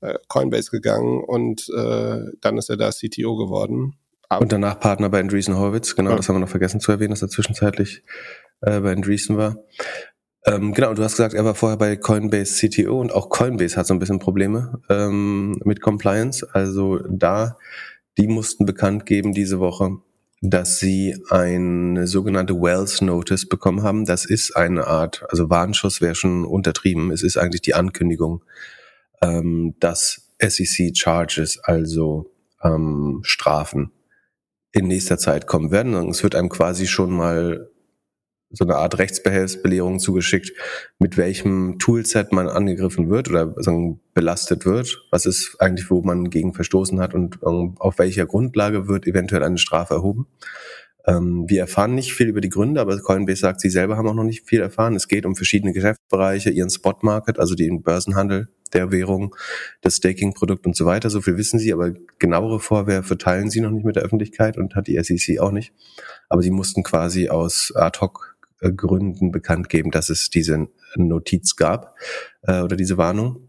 äh, 0.01 0.15
Coinbase 0.29 0.71
gegangen 0.71 1.23
und 1.25 1.69
äh, 1.77 2.21
dann 2.41 2.59
ist 2.59 2.71
er 2.71 2.77
da 2.77 2.91
CTO 2.91 3.37
geworden. 3.37 3.97
Aber 4.29 4.43
und 4.43 4.53
danach 4.53 4.81
Partner 4.81 5.09
bei 5.09 5.21
Andreessen 5.21 5.57
Horowitz, 5.57 5.95
genau, 5.95 6.11
ja. 6.11 6.17
das 6.17 6.29
haben 6.29 6.37
wir 6.37 6.41
noch 6.41 6.49
vergessen 6.49 6.81
zu 6.81 6.93
erwähnen, 6.93 7.11
dass 7.11 7.23
er 7.23 7.29
zwischenzeitlich 7.29 8.03
äh, 8.61 8.81
bei 8.81 8.93
Andreessen 8.93 9.37
war. 9.37 9.57
Ähm, 10.47 10.75
genau, 10.75 10.95
du 10.95 11.03
hast 11.03 11.17
gesagt, 11.17 11.35
er 11.35 11.45
war 11.45 11.55
vorher 11.55 11.77
bei 11.77 11.97
Coinbase 11.97 12.69
CTO 12.69 13.01
und 13.01 13.13
auch 13.13 13.31
Coinbase 13.31 13.77
hat 13.77 13.87
so 13.87 13.95
ein 13.95 13.99
bisschen 13.99 14.21
Probleme 14.21 14.81
ähm, 14.89 15.59
mit 15.65 15.81
Compliance. 15.81 16.47
Also 16.53 17.01
da, 17.09 17.57
die 18.17 18.29
mussten 18.29 18.65
bekannt 18.65 19.07
geben 19.07 19.33
diese 19.33 19.59
Woche, 19.59 19.99
dass 20.41 20.79
sie 20.79 21.17
eine 21.31 22.07
sogenannte 22.07 22.55
Wells 22.55 23.01
Notice 23.01 23.49
bekommen 23.49 23.83
haben. 23.83 24.05
Das 24.05 24.25
ist 24.25 24.57
eine 24.57 24.87
Art, 24.87 25.25
also 25.29 25.51
Warnschuss 25.51 26.01
wäre 26.01 26.15
schon 26.15 26.45
untertrieben. 26.45 27.11
Es 27.11 27.25
ist 27.25 27.37
eigentlich 27.37 27.63
die 27.63 27.75
Ankündigung, 27.75 28.45
ähm, 29.23 29.75
dass 29.81 30.35
SEC 30.41 30.97
Charges, 30.97 31.59
also 31.63 32.31
ähm, 32.63 33.21
Strafen, 33.23 33.93
in 34.73 34.89
nächster 34.89 35.19
Zeit 35.19 35.47
kommen 35.47 35.71
werden. 35.71 35.95
Und 35.95 36.11
es 36.11 36.23
wird 36.23 36.35
einem 36.35 36.49
quasi 36.51 36.87
schon 36.87 37.11
mal 37.11 37.71
so 38.51 38.65
eine 38.65 38.77
Art 38.77 38.99
Rechtsbehelfsbelehrung 38.99 39.99
zugeschickt, 39.99 40.53
mit 40.99 41.17
welchem 41.17 41.79
Toolset 41.79 42.33
man 42.33 42.49
angegriffen 42.49 43.11
wird 43.11 43.29
oder 43.29 43.55
sagen, 43.57 44.01
belastet 44.15 44.65
wird, 44.65 45.03
was 45.11 45.27
ist 45.27 45.57
eigentlich, 45.61 45.91
wo 45.91 46.03
man 46.03 46.31
gegen 46.31 46.55
verstoßen 46.55 47.01
hat 47.01 47.13
und 47.15 47.43
um, 47.43 47.77
auf 47.79 47.99
welcher 47.99 48.27
Grundlage 48.27 48.87
wird 48.89 49.07
eventuell 49.07 49.43
eine 49.43 49.59
Strafe 49.59 49.95
erhoben. 49.95 50.27
Ähm, 51.07 51.45
wir 51.49 51.61
erfahren 51.61 51.95
nicht 51.95 52.13
viel 52.15 52.29
über 52.29 52.41
die 52.41 52.49
Gründe, 52.49 52.81
aber 52.81 52.99
Coinbase 52.99 53.41
sagt, 53.41 53.61
sie 53.61 53.71
selber 53.71 53.97
haben 53.97 54.09
auch 54.09 54.15
noch 54.15 54.25
nicht 54.25 54.49
viel 54.49 54.61
erfahren. 54.61 54.97
Es 54.97 55.07
geht 55.07 55.25
um 55.25 55.37
verschiedene 55.37 55.73
Geschäftsbereiche, 55.73 56.51
ihren 56.51 56.71
Spot 56.71 56.97
Market, 57.03 57.39
also 57.39 57.55
den 57.55 57.83
Börsenhandel 57.83 58.49
der 58.73 58.91
Währung, 58.91 59.37
das 59.81 59.97
Staking-Produkt 59.97 60.67
und 60.67 60.75
so 60.75 60.85
weiter. 60.85 61.09
So 61.09 61.21
viel 61.21 61.37
wissen 61.37 61.59
sie, 61.59 61.73
aber 61.73 61.93
genauere 62.19 62.59
Vorwürfe 62.59 63.17
teilen 63.17 63.51
sie 63.51 63.61
noch 63.61 63.71
nicht 63.71 63.85
mit 63.85 63.97
der 63.97 64.03
Öffentlichkeit 64.03 64.57
und 64.57 64.75
hat 64.75 64.89
die 64.89 65.03
SEC 65.03 65.39
auch 65.39 65.53
nicht. 65.53 65.73
Aber 66.29 66.43
sie 66.43 66.51
mussten 66.51 66.83
quasi 66.83 67.29
aus 67.29 67.73
ad 67.77 68.01
hoc 68.01 68.37
äh, 68.61 68.73
Gründen 68.73 69.31
bekannt 69.31 69.69
geben, 69.69 69.93
dass 69.93 70.11
es 70.11 70.31
diese 70.31 70.67
Notiz 70.97 71.55
gab 71.55 71.97
äh, 72.43 72.61
oder 72.61 72.77
diese 72.77 72.97
Warnung. 72.97 73.49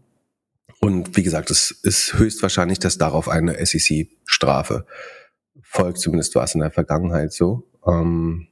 Und 0.80 1.16
wie 1.16 1.24
gesagt, 1.24 1.50
es 1.50 1.72
ist 1.72 2.14
höchstwahrscheinlich, 2.14 2.78
dass 2.78 2.98
darauf 2.98 3.28
eine 3.28 3.54
SEC-Strafe 3.64 4.86
folgt. 5.68 5.98
Zumindest 5.98 6.34
war 6.34 6.44
es 6.44 6.54
in 6.54 6.60
der 6.60 6.70
Vergangenheit 6.70 7.32
so. 7.32 7.68
Ähm, 7.86 8.48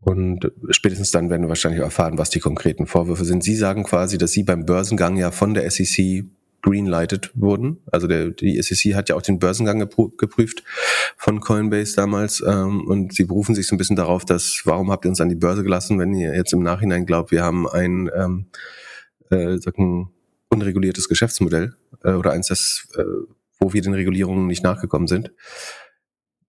und 0.00 0.50
spätestens 0.70 1.12
dann 1.12 1.30
werden 1.30 1.42
wir 1.42 1.48
wahrscheinlich 1.48 1.80
erfahren, 1.80 2.18
was 2.18 2.30
die 2.30 2.40
konkreten 2.40 2.86
Vorwürfe 2.86 3.24
sind. 3.24 3.44
Sie 3.44 3.54
sagen 3.54 3.84
quasi, 3.84 4.18
dass 4.18 4.32
Sie 4.32 4.42
beim 4.42 4.66
Börsengang 4.66 5.16
ja 5.16 5.30
von 5.30 5.54
der 5.54 5.70
SEC 5.70 6.24
greenlighted 6.62 7.30
wurden. 7.34 7.78
Also 7.90 8.06
der, 8.06 8.30
die 8.30 8.60
SEC 8.62 8.94
hat 8.94 9.08
ja 9.08 9.16
auch 9.16 9.22
den 9.22 9.38
Börsengang 9.38 9.78
geprüft 9.78 10.62
von 11.16 11.40
Coinbase 11.40 11.96
damals 11.96 12.42
ähm, 12.46 12.86
und 12.86 13.14
sie 13.14 13.24
berufen 13.24 13.54
sich 13.54 13.66
so 13.66 13.74
ein 13.74 13.78
bisschen 13.78 13.96
darauf, 13.96 14.24
dass 14.24 14.62
warum 14.64 14.90
habt 14.90 15.04
ihr 15.04 15.08
uns 15.08 15.20
an 15.20 15.28
die 15.28 15.34
Börse 15.34 15.64
gelassen, 15.64 15.98
wenn 15.98 16.14
ihr 16.14 16.34
jetzt 16.34 16.52
im 16.52 16.62
Nachhinein 16.62 17.04
glaubt, 17.04 17.32
wir 17.32 17.42
haben 17.42 17.68
ein 17.68 18.10
ähm, 18.16 18.46
äh, 19.30 19.58
sagen, 19.58 20.10
unreguliertes 20.50 21.08
Geschäftsmodell 21.08 21.74
äh, 22.04 22.12
oder 22.12 22.32
eins, 22.32 22.48
das, 22.48 22.86
äh, 22.96 23.02
wo 23.62 23.72
wir 23.72 23.82
den 23.82 23.94
Regulierungen 23.94 24.46
nicht 24.46 24.64
nachgekommen 24.64 25.06
sind. 25.06 25.32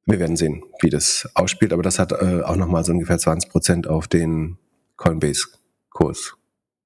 Wir 0.06 0.20
werden 0.20 0.36
sehen, 0.36 0.64
wie 0.82 0.90
das 0.90 1.30
ausspielt, 1.34 1.72
aber 1.72 1.84
das 1.84 2.00
hat 2.00 2.12
äh, 2.12 2.42
auch 2.42 2.58
nochmal 2.58 2.84
so 2.84 2.92
ungefähr 2.92 3.18
20 3.18 3.50
Prozent 3.50 3.88
auf 3.88 4.08
den 4.08 4.58
Coinbase-Kurs 4.98 6.36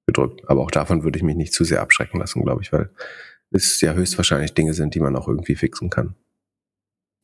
gedrückt. 0.06 0.42
Aber 0.46 0.62
auch 0.62 0.70
davon 0.70 1.02
würde 1.02 1.18
ich 1.18 1.24
mich 1.24 1.34
nicht 1.34 1.52
zu 1.52 1.64
sehr 1.64 1.80
abschrecken 1.80 2.20
lassen, 2.20 2.42
glaube 2.42 2.62
ich, 2.62 2.72
weil 2.72 2.90
es 3.50 3.80
ja 3.80 3.94
höchstwahrscheinlich 3.94 4.54
Dinge 4.54 4.74
sind, 4.74 4.94
die 4.94 5.00
man 5.00 5.16
auch 5.16 5.26
irgendwie 5.26 5.56
fixen 5.56 5.90
kann. 5.90 6.14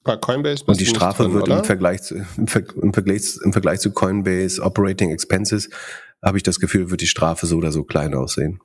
Bei 0.03 0.17
Coinbase 0.17 0.65
Und 0.65 0.81
die 0.81 0.87
Strafe 0.87 1.25
drin, 1.25 1.35
wird 1.35 1.49
im 1.49 1.65
Vergleich, 1.65 2.03
zu, 2.03 2.17
im, 2.37 2.47
Ver 2.47 2.63
im, 2.83 2.93
Vergleich, 2.93 3.39
im 3.43 3.53
Vergleich 3.53 3.81
zu 3.81 3.91
Coinbase 3.93 4.63
Operating 4.63 5.11
Expenses, 5.11 5.71
habe 6.23 6.37
ich 6.37 6.43
das 6.43 6.59
Gefühl, 6.59 6.91
wird 6.91 7.01
die 7.01 7.07
Strafe 7.07 7.47
so 7.47 7.57
oder 7.57 7.73
so 7.73 7.85
klein 7.85 8.15
aussehen. 8.15 8.61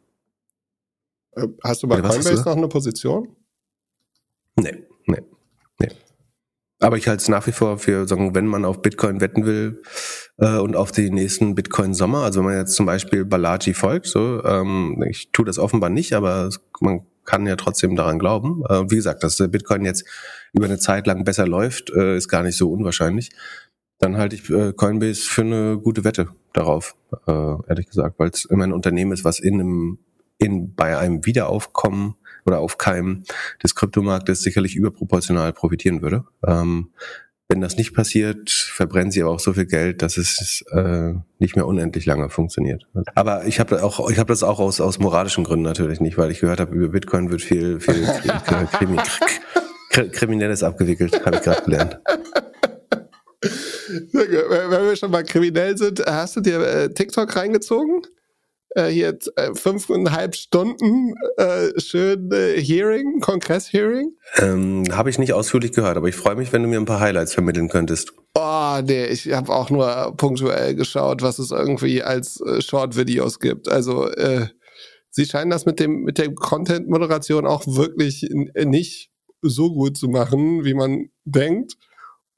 Äh, 1.36 1.48
hast 1.64 1.84
du 1.84 1.88
bei 1.88 2.00
Oder 2.00 2.10
Coinbase 2.10 2.44
noch 2.44 2.58
eine 2.58 2.68
Position? 2.68 3.36
Nee, 4.60 4.84
nee, 5.07 5.22
nee. 5.80 5.89
Aber 6.80 6.97
ich 6.97 7.07
halte 7.07 7.22
es 7.22 7.30
nach 7.30 7.45
wie 7.47 7.51
vor 7.51 7.78
für, 7.78 8.07
sagen, 8.07 8.36
wenn 8.36 8.45
man 8.45 8.66
auf 8.66 8.82
Bitcoin 8.82 9.22
wetten 9.22 9.45
will 9.45 9.82
äh, 10.38 10.57
und 10.57 10.76
auf 10.76 10.91
die 10.91 11.10
nächsten 11.10 11.55
Bitcoin-Sommer, 11.55 12.24
also 12.24 12.39
wenn 12.39 12.47
man 12.47 12.57
jetzt 12.57 12.76
zum 12.76 12.86
Beispiel 12.86 13.26
Balaji 13.26 13.74
folgt, 13.74 14.07
so, 14.07 14.43
ähm, 14.43 15.03
ich 15.10 15.32
tue 15.32 15.45
das 15.45 15.60
offenbar 15.60 15.89
nicht, 15.89 16.14
aber 16.14 16.49
man 16.80 17.01
kann 17.26 17.45
ja 17.45 17.55
trotzdem 17.55 17.95
daran 17.95 18.18
glauben. 18.18 18.64
Äh, 18.68 18.89
wie 18.89 18.95
gesagt, 18.95 19.24
dass 19.24 19.38
der 19.38 19.47
Bitcoin 19.47 19.86
jetzt 19.86 20.03
über 20.53 20.66
eine 20.66 20.80
Zeit 20.80 21.05
lang 21.05 21.24
besser 21.24 21.47
läuft, 21.47 21.91
äh, 21.91 22.18
ist 22.18 22.28
gar 22.28 22.43
nicht 22.43 22.57
so 22.57 22.72
unwahrscheinlich. 22.72 23.30
Dann 23.99 24.18
halte 24.18 24.36
ich 24.36 24.49
äh, 24.49 24.74
Coinbase 24.74 25.22
für 25.22 25.41
eine 25.41 25.78
gute 25.78 26.03
Wette 26.05 26.30
darauf, 26.53 26.95
äh, 27.28 27.55
ehrlich 27.68 27.88
gesagt, 27.88 28.18
weil 28.18 28.30
es 28.30 28.45
immer 28.45 28.64
ein 28.64 28.74
Unternehmen 28.74 29.12
ist, 29.12 29.26
was 29.26 29.39
in 29.39 29.55
einem, 29.55 29.99
in, 30.38 30.74
bei 30.74 30.97
einem 30.97 31.26
Wiederaufkommen 31.26 32.16
oder 32.46 32.60
Aufkeimen 32.60 33.24
des 33.64 33.76
Kryptomarktes 33.76 34.42
sicherlich 34.42 34.76
überproportional 34.76 35.54
profitieren 35.54 36.02
würde. 36.02 36.26
Ähm, 36.46 36.90
wenn 37.52 37.62
das 37.62 37.78
nicht 37.78 37.96
passiert, 37.96 38.52
verbrennen 38.52 39.12
sie 39.12 39.24
aber 39.24 39.32
auch 39.32 39.40
so 39.40 39.54
viel 39.54 39.66
Geld, 39.66 40.04
dass 40.04 40.18
es 40.18 40.64
äh, 40.72 41.14
nicht 41.40 41.56
mehr 41.56 41.66
unendlich 41.66 42.06
lange 42.06 42.30
funktioniert. 42.30 42.88
Aber 43.16 43.46
ich 43.46 43.60
habe 43.60 43.84
auch, 43.84 44.08
ich 44.12 44.20
habe 44.20 44.32
das 44.32 44.44
auch 44.44 44.60
aus 44.60 44.80
aus 44.80 45.00
moralischen 45.00 45.44
Gründen 45.44 45.64
natürlich 45.64 46.00
nicht, 46.00 46.20
weil 46.20 46.30
ich 46.30 46.42
gehört 46.42 46.60
habe, 46.60 46.76
über 46.76 46.90
Bitcoin 46.90 47.32
wird 47.32 47.42
viel 47.42 47.80
viel, 47.80 48.08
Krimi, 48.72 49.00
Kriminelles 50.12 50.62
abgewickelt, 50.62 51.26
habe 51.26 51.38
ich 51.38 51.42
gerade 51.42 51.64
gelernt. 51.64 52.00
Wenn 54.12 54.86
wir 54.86 54.96
schon 54.96 55.10
mal 55.10 55.24
kriminell 55.24 55.76
sind, 55.76 56.06
hast 56.06 56.36
du 56.36 56.42
dir 56.42 56.60
äh, 56.60 56.94
TikTok 56.94 57.36
reingezogen? 57.36 58.02
Äh, 58.76 58.88
hier 58.88 59.17
äh, 59.36 59.53
fünfeinhalb 59.53 60.36
Stunden 60.36 61.13
äh, 61.38 61.80
schön 61.80 62.32
äh, 62.32 62.61
Hearing, 62.61 63.20
Kongress-Hearing? 63.20 64.11
Ähm, 64.38 64.84
habe 64.91 65.09
ich 65.09 65.20
nicht 65.20 65.34
ausführlich 65.34 65.72
gehört, 65.72 65.97
aber 65.97 66.07
ich 66.07 66.15
freue 66.15 66.36
mich, 66.36 66.53
wenn 66.53 66.63
du 66.63 66.70
mir 66.70 66.80
ein 66.80 66.86
paar 66.86 66.99
Highlights 66.99 67.34
vermitteln 67.34 67.70
könntest. 67.70 68.13
Oh, 68.36 68.80
nee, 68.86 69.05
ich 69.05 69.32
habe 69.34 69.53
auch 69.53 69.70
nur 69.70 70.13
punktuell 70.17 70.76
geschaut, 70.76 71.22
was 71.22 71.39
es 71.39 71.51
irgendwie 71.51 72.03
als 72.03 72.41
äh, 72.41 72.61
Short-Videos 72.61 73.39
gibt. 73.39 73.70
Also 73.70 74.07
äh, 74.07 74.47
sie 75.09 75.26
scheinen 75.26 75.49
das 75.49 75.65
mit 75.65 75.80
dem 75.80 76.03
mit 76.03 76.17
der 76.17 76.34
Content-Moderation 76.34 77.47
auch 77.47 77.65
wirklich 77.65 78.30
nicht 78.55 79.11
so 79.41 79.74
gut 79.74 79.97
zu 79.97 80.09
machen, 80.09 80.63
wie 80.65 80.74
man 80.74 81.09
denkt. 81.26 81.76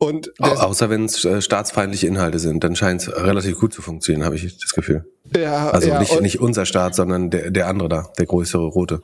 Und 0.03 0.33
Au 0.39 0.47
außer 0.47 0.89
wenn 0.89 1.05
es 1.05 1.23
äh, 1.25 1.43
staatsfeindliche 1.43 2.07
Inhalte 2.07 2.39
sind, 2.39 2.63
dann 2.63 2.75
scheint 2.75 3.01
es 3.01 3.15
relativ 3.15 3.59
gut 3.59 3.71
zu 3.71 3.83
funktionieren, 3.83 4.25
habe 4.25 4.35
ich 4.35 4.57
das 4.57 4.73
Gefühl. 4.73 5.05
ja, 5.37 5.69
Also 5.69 5.89
ja, 5.89 5.99
nicht, 5.99 6.19
nicht 6.21 6.39
unser 6.39 6.65
Staat, 6.65 6.95
sondern 6.95 7.29
der, 7.29 7.51
der 7.51 7.67
andere 7.67 7.87
da, 7.87 8.09
der 8.17 8.25
größere 8.25 8.65
rote. 8.65 9.03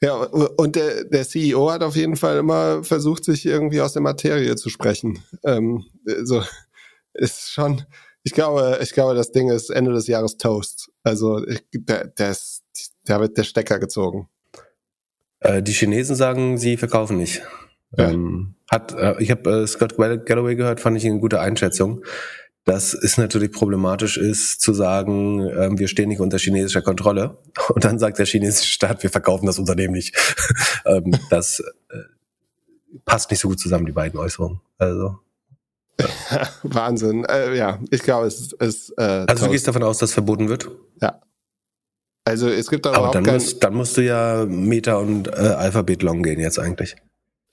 Ja, 0.00 0.14
und 0.14 0.76
der, 0.76 1.04
der 1.04 1.28
CEO 1.28 1.70
hat 1.70 1.82
auf 1.82 1.94
jeden 1.94 2.16
Fall 2.16 2.38
immer 2.38 2.82
versucht, 2.84 3.22
sich 3.22 3.44
irgendwie 3.44 3.82
aus 3.82 3.92
der 3.92 4.00
Materie 4.00 4.56
zu 4.56 4.70
sprechen. 4.70 5.22
Ähm, 5.44 5.84
so 6.22 6.42
ist 7.12 7.50
schon, 7.50 7.84
ich 8.22 8.32
glaube, 8.32 8.78
ich 8.80 8.94
glaube, 8.94 9.14
das 9.14 9.30
Ding 9.30 9.50
ist 9.50 9.68
Ende 9.68 9.92
des 9.92 10.06
Jahres 10.06 10.38
Toast. 10.38 10.90
Also 11.02 11.46
ich, 11.46 11.62
der, 11.70 12.30
ist, 12.30 12.62
der 13.06 13.20
wird 13.20 13.36
der 13.36 13.44
Stecker 13.44 13.78
gezogen. 13.78 14.30
Äh, 15.40 15.62
die 15.62 15.72
Chinesen 15.72 16.16
sagen, 16.16 16.56
sie 16.56 16.78
verkaufen 16.78 17.18
nicht. 17.18 17.42
Ja. 17.96 18.10
Ähm, 18.10 18.54
hat, 18.70 18.92
äh, 18.94 19.14
ich 19.18 19.30
habe 19.30 19.50
äh, 19.50 19.66
Scott 19.66 19.96
Gall- 19.96 20.18
Galloway 20.18 20.56
gehört, 20.56 20.80
fand 20.80 20.96
ich 20.96 21.06
eine 21.06 21.20
gute 21.20 21.40
Einschätzung. 21.40 22.04
Dass 22.64 22.92
es 22.92 23.16
natürlich 23.16 23.50
problematisch 23.50 24.18
ist, 24.18 24.60
zu 24.60 24.74
sagen, 24.74 25.40
ähm, 25.58 25.78
wir 25.78 25.88
stehen 25.88 26.10
nicht 26.10 26.20
unter 26.20 26.38
chinesischer 26.38 26.82
Kontrolle. 26.82 27.38
Und 27.68 27.84
dann 27.84 27.98
sagt 27.98 28.18
der 28.18 28.26
chinesische 28.26 28.68
Staat, 28.68 29.02
wir 29.02 29.10
verkaufen 29.10 29.46
das 29.46 29.58
Unternehmen 29.58 29.94
nicht. 29.94 30.14
ähm, 30.84 31.16
das 31.30 31.60
äh, 31.60 32.96
passt 33.06 33.30
nicht 33.30 33.40
so 33.40 33.48
gut 33.48 33.58
zusammen, 33.58 33.86
die 33.86 33.92
beiden 33.92 34.20
Äußerungen. 34.20 34.60
Also, 34.76 35.18
Wahnsinn. 36.62 37.24
Äh, 37.24 37.56
ja, 37.56 37.78
ich 37.90 38.02
glaube, 38.02 38.26
es 38.26 38.52
ist. 38.52 38.90
äh, 38.98 39.24
also 39.26 39.46
du 39.46 39.50
gehst 39.50 39.66
davon 39.66 39.82
aus, 39.82 39.98
dass 39.98 40.12
verboten 40.12 40.48
wird? 40.48 40.68
also 42.28 42.48
es 42.48 42.68
gibt 42.68 42.84
da 42.84 42.92
Aber 42.92 43.10
dann, 43.10 43.24
kein, 43.24 43.34
musst, 43.34 43.64
dann 43.64 43.74
musst 43.74 43.96
du 43.96 44.02
ja 44.02 44.44
Meta 44.46 44.96
und 44.96 45.28
äh, 45.28 45.30
Alphabet 45.30 46.02
long 46.02 46.22
gehen 46.22 46.38
jetzt 46.38 46.58
eigentlich. 46.58 46.94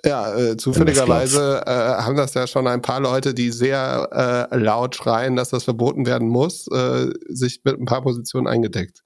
Ja, 0.05 0.35
äh, 0.37 0.57
zufälligerweise 0.57 1.63
äh, 1.65 1.69
haben 1.69 2.15
das 2.15 2.33
ja 2.33 2.47
schon 2.47 2.67
ein 2.67 2.81
paar 2.81 2.99
Leute, 2.99 3.33
die 3.33 3.51
sehr 3.51 4.47
äh, 4.51 4.57
laut 4.57 4.95
schreien, 4.95 5.35
dass 5.35 5.49
das 5.49 5.63
verboten 5.63 6.05
werden 6.05 6.27
muss, 6.29 6.67
äh, 6.67 7.09
sich 7.27 7.61
mit 7.63 7.79
ein 7.79 7.85
paar 7.85 8.01
Positionen 8.03 8.47
eingedeckt. 8.47 9.03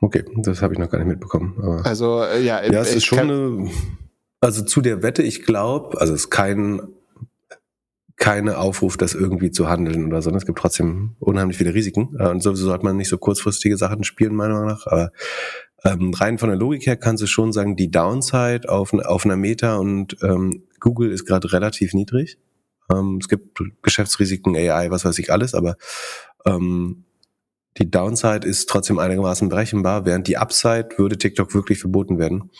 Okay, 0.00 0.24
das 0.36 0.62
habe 0.62 0.74
ich 0.74 0.78
noch 0.78 0.90
gar 0.90 0.98
nicht 0.98 1.08
mitbekommen. 1.08 1.56
Aber 1.62 1.86
Also 1.86 2.22
äh, 2.22 2.42
ja, 2.42 2.64
ja, 2.64 2.80
es 2.80 2.94
ist 2.94 3.04
schon 3.04 3.18
eine, 3.18 3.70
also 4.40 4.64
zu 4.64 4.80
der 4.80 5.02
Wette, 5.02 5.22
ich 5.22 5.44
glaube, 5.44 6.00
also 6.00 6.14
es 6.14 6.22
ist 6.22 6.30
kein 6.30 6.80
keine 8.18 8.58
Aufruf, 8.58 8.96
das 8.96 9.14
irgendwie 9.14 9.52
zu 9.52 9.68
handeln 9.68 10.06
oder 10.06 10.20
so. 10.22 10.30
Es 10.30 10.44
gibt 10.44 10.58
trotzdem 10.58 11.14
unheimlich 11.20 11.56
viele 11.56 11.72
Risiken. 11.72 12.16
Äh, 12.18 12.28
Und 12.28 12.42
sowieso 12.42 12.66
sollte 12.66 12.84
man 12.84 12.96
nicht 12.96 13.08
so 13.08 13.16
kurzfristige 13.16 13.76
Sachen 13.76 14.02
spielen, 14.02 14.34
meiner 14.34 14.54
Meinung 14.54 14.70
nach. 14.70 14.86
Aber 14.86 15.12
ähm, 15.84 16.12
rein 16.12 16.38
von 16.38 16.48
der 16.48 16.58
Logik 16.58 16.86
her 16.86 16.96
kannst 16.96 17.22
du 17.22 17.26
schon 17.26 17.52
sagen, 17.52 17.76
die 17.76 17.90
Downside 17.90 18.68
auf, 18.68 18.92
auf 18.92 19.24
einer 19.24 19.36
Meta 19.36 19.76
und 19.76 20.16
ähm, 20.22 20.64
Google 20.80 21.10
ist 21.12 21.24
gerade 21.24 21.52
relativ 21.52 21.94
niedrig. 21.94 22.38
Ähm, 22.90 23.18
es 23.20 23.28
gibt 23.28 23.58
Geschäftsrisiken, 23.82 24.56
AI, 24.56 24.90
was 24.90 25.04
weiß 25.04 25.18
ich 25.18 25.32
alles, 25.32 25.54
aber 25.54 25.76
ähm, 26.44 27.04
die 27.78 27.90
Downside 27.90 28.46
ist 28.46 28.68
trotzdem 28.68 28.98
einigermaßen 28.98 29.48
berechenbar, 29.48 30.04
während 30.04 30.26
die 30.26 30.36
Upside 30.36 30.88
würde 30.96 31.16
TikTok 31.16 31.54
wirklich 31.54 31.78
verboten 31.78 32.18
werden. 32.18 32.50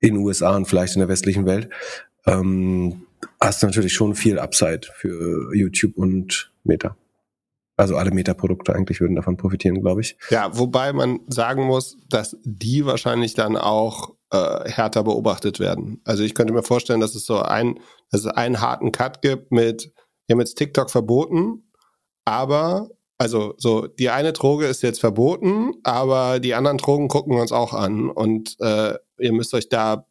In 0.00 0.16
USA 0.16 0.56
und 0.56 0.66
vielleicht 0.66 0.94
in 0.94 1.00
der 1.00 1.08
westlichen 1.08 1.46
Welt. 1.46 1.68
Ähm, 2.26 3.06
hast 3.40 3.62
natürlich 3.62 3.92
schon 3.92 4.14
viel 4.14 4.38
Upside 4.38 4.88
für 4.94 5.54
YouTube 5.54 5.96
und 5.96 6.52
Meta. 6.64 6.96
Also 7.76 7.96
alle 7.96 8.10
Meta-Produkte 8.10 8.74
eigentlich 8.74 9.00
würden 9.00 9.16
davon 9.16 9.36
profitieren, 9.36 9.80
glaube 9.80 10.02
ich. 10.02 10.16
Ja, 10.30 10.56
wobei 10.56 10.92
man 10.92 11.20
sagen 11.28 11.64
muss, 11.64 11.96
dass 12.08 12.36
die 12.44 12.84
wahrscheinlich 12.84 13.34
dann 13.34 13.56
auch 13.56 14.14
äh, 14.30 14.68
härter 14.70 15.02
beobachtet 15.04 15.58
werden. 15.58 16.00
Also 16.04 16.22
ich 16.22 16.34
könnte 16.34 16.52
mir 16.52 16.62
vorstellen, 16.62 17.00
dass 17.00 17.14
es 17.14 17.24
so 17.24 17.40
ein, 17.40 17.80
dass 18.10 18.20
es 18.20 18.26
einen 18.26 18.60
harten 18.60 18.92
Cut 18.92 19.22
gibt 19.22 19.52
mit, 19.52 19.92
wir 20.26 20.34
haben 20.34 20.40
jetzt 20.40 20.56
TikTok 20.58 20.90
verboten, 20.90 21.70
aber 22.24 22.88
also 23.18 23.54
so 23.56 23.86
die 23.86 24.10
eine 24.10 24.32
Droge 24.32 24.66
ist 24.66 24.82
jetzt 24.82 25.00
verboten, 25.00 25.72
aber 25.82 26.40
die 26.40 26.54
anderen 26.54 26.78
Drogen 26.78 27.08
gucken 27.08 27.34
wir 27.34 27.40
uns 27.42 27.52
auch 27.52 27.72
an 27.72 28.10
und 28.10 28.56
äh, 28.60 28.94
ihr 29.18 29.32
müsst 29.32 29.54
euch 29.54 29.68
da 29.68 30.06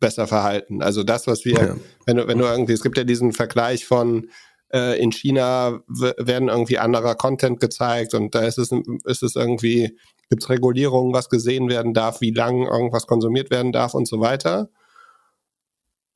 besser 0.00 0.26
verhalten. 0.26 0.80
Also 0.82 1.02
das, 1.02 1.26
was 1.26 1.44
wir, 1.44 1.54
Ja. 1.54 1.76
wenn 2.06 2.16
du, 2.16 2.28
wenn 2.28 2.38
du 2.38 2.44
irgendwie, 2.44 2.72
es 2.72 2.82
gibt 2.82 2.96
ja 2.96 3.04
diesen 3.04 3.32
Vergleich 3.32 3.84
von 3.84 4.28
äh, 4.72 5.00
in 5.00 5.12
China 5.12 5.80
werden 5.88 6.48
irgendwie 6.48 6.78
anderer 6.78 7.14
Content 7.14 7.60
gezeigt 7.60 8.14
und 8.14 8.34
da 8.34 8.40
ist 8.40 8.58
es, 8.58 8.70
ist 9.04 9.22
es 9.22 9.36
irgendwie, 9.36 9.96
gibt 10.28 10.42
es 10.42 10.48
Regulierungen, 10.48 11.12
was 11.12 11.28
gesehen 11.28 11.68
werden 11.68 11.94
darf, 11.94 12.20
wie 12.20 12.30
lang 12.30 12.66
irgendwas 12.66 13.06
konsumiert 13.06 13.50
werden 13.50 13.72
darf 13.72 13.94
und 13.94 14.06
so 14.06 14.20
weiter. 14.20 14.68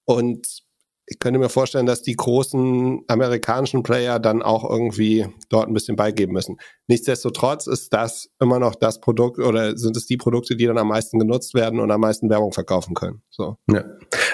Und 0.04 0.62
ich 1.06 1.18
könnte 1.18 1.40
mir 1.40 1.48
vorstellen, 1.48 1.86
dass 1.86 2.02
die 2.02 2.14
großen 2.14 3.00
amerikanischen 3.08 3.82
Player 3.82 4.20
dann 4.20 4.40
auch 4.40 4.68
irgendwie 4.68 5.26
dort 5.48 5.66
ein 5.68 5.74
bisschen 5.74 5.96
beigeben 5.96 6.32
müssen. 6.32 6.56
Nichtsdestotrotz 6.86 7.66
ist 7.66 7.92
das 7.92 8.28
immer 8.40 8.58
noch 8.60 8.74
das 8.76 9.00
Produkt 9.00 9.38
oder 9.40 9.76
sind 9.76 9.96
es 9.96 10.06
die 10.06 10.16
Produkte, 10.16 10.54
die 10.56 10.66
dann 10.66 10.78
am 10.78 10.88
meisten 10.88 11.18
genutzt 11.18 11.54
werden 11.54 11.80
und 11.80 11.90
am 11.90 12.00
meisten 12.00 12.30
Werbung 12.30 12.52
verkaufen 12.52 12.94
können. 12.94 13.22
So. 13.30 13.56
Ja. 13.68 13.84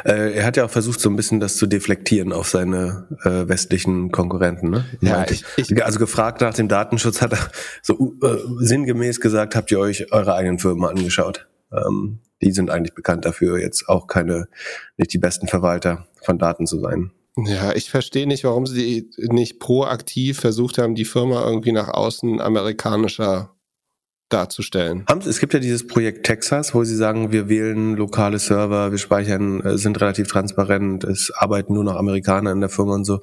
Äh, 0.05 0.35
er 0.35 0.45
hat 0.45 0.57
ja 0.59 0.67
auch 0.67 0.71
versucht, 0.71 1.01
so 1.01 1.09
ein 1.09 1.17
bisschen 1.17 1.41
das 1.41 1.57
zu 1.57 1.67
deflektieren 1.67 2.33
auf 2.35 2.49
seine 2.49 3.09
äh, 3.25 3.49
westlichen 3.49 4.13
Konkurrenten. 4.13 4.71
Ne? 4.71 4.85
Ja, 5.01 5.25
ich- 5.29 5.45
ich- 5.57 5.85
also 5.85 5.99
gefragt 5.99 6.43
nach 6.43 6.55
dem 6.55 6.69
Datenschutz 6.69 7.23
hat 7.23 7.33
er 7.33 7.39
so 7.83 8.15
äh, 8.23 8.37
sinngemäß 8.59 9.21
gesagt, 9.21 9.57
habt 9.57 9.71
ihr 9.71 9.79
euch 9.81 10.13
eure 10.13 10.35
eigenen 10.35 10.59
Firmen 10.59 10.85
angeschaut? 10.89 11.49
Ähm, 11.73 12.21
die 12.43 12.53
sind 12.53 12.71
eigentlich 12.71 12.95
bekannt 12.95 13.25
dafür, 13.25 13.59
jetzt 13.59 13.89
auch 13.89 14.07
keine, 14.07 14.49
nicht 14.97 15.13
die 15.13 15.19
besten 15.19 15.49
Verwalter 15.49 16.07
von 16.23 16.39
Daten 16.39 16.67
zu 16.67 16.79
sein. 16.81 17.13
Ja, 17.37 17.73
ich 17.75 17.91
verstehe 17.91 18.27
nicht, 18.27 18.45
warum 18.45 18.67
sie 18.67 19.11
nicht 19.17 19.61
proaktiv 19.61 20.41
versucht 20.41 20.79
haben, 20.79 20.95
die 20.95 21.05
Firma 21.05 21.45
irgendwie 21.45 21.73
nach 21.73 21.89
außen 21.89 22.41
amerikanischer 22.41 23.55
darzustellen. 24.29 25.07
Es 25.27 25.39
gibt 25.41 25.55
ja 25.55 25.61
dieses 25.61 25.87
Projekt 25.87 26.27
Texas, 26.27 26.75
wo 26.75 26.85
sie 26.85 26.97
sagen, 26.97 27.33
wir 27.33 27.49
wählen 27.49 27.97
lokale 27.97 28.39
Server, 28.39 28.91
wir 28.91 28.99
speichern, 28.99 29.61
äh, 29.61 29.79
sind 29.79 30.01
relativ 30.01 30.29
transparent, 30.29 31.05
es 31.05 31.33
arbeiten 31.35 31.73
nur 31.73 31.85
noch 31.85 31.97
Amerikaner 31.97 32.53
in 32.53 32.61
der 32.61 32.69
Firma 32.69 32.95
und 32.95 33.05
so. 33.05 33.21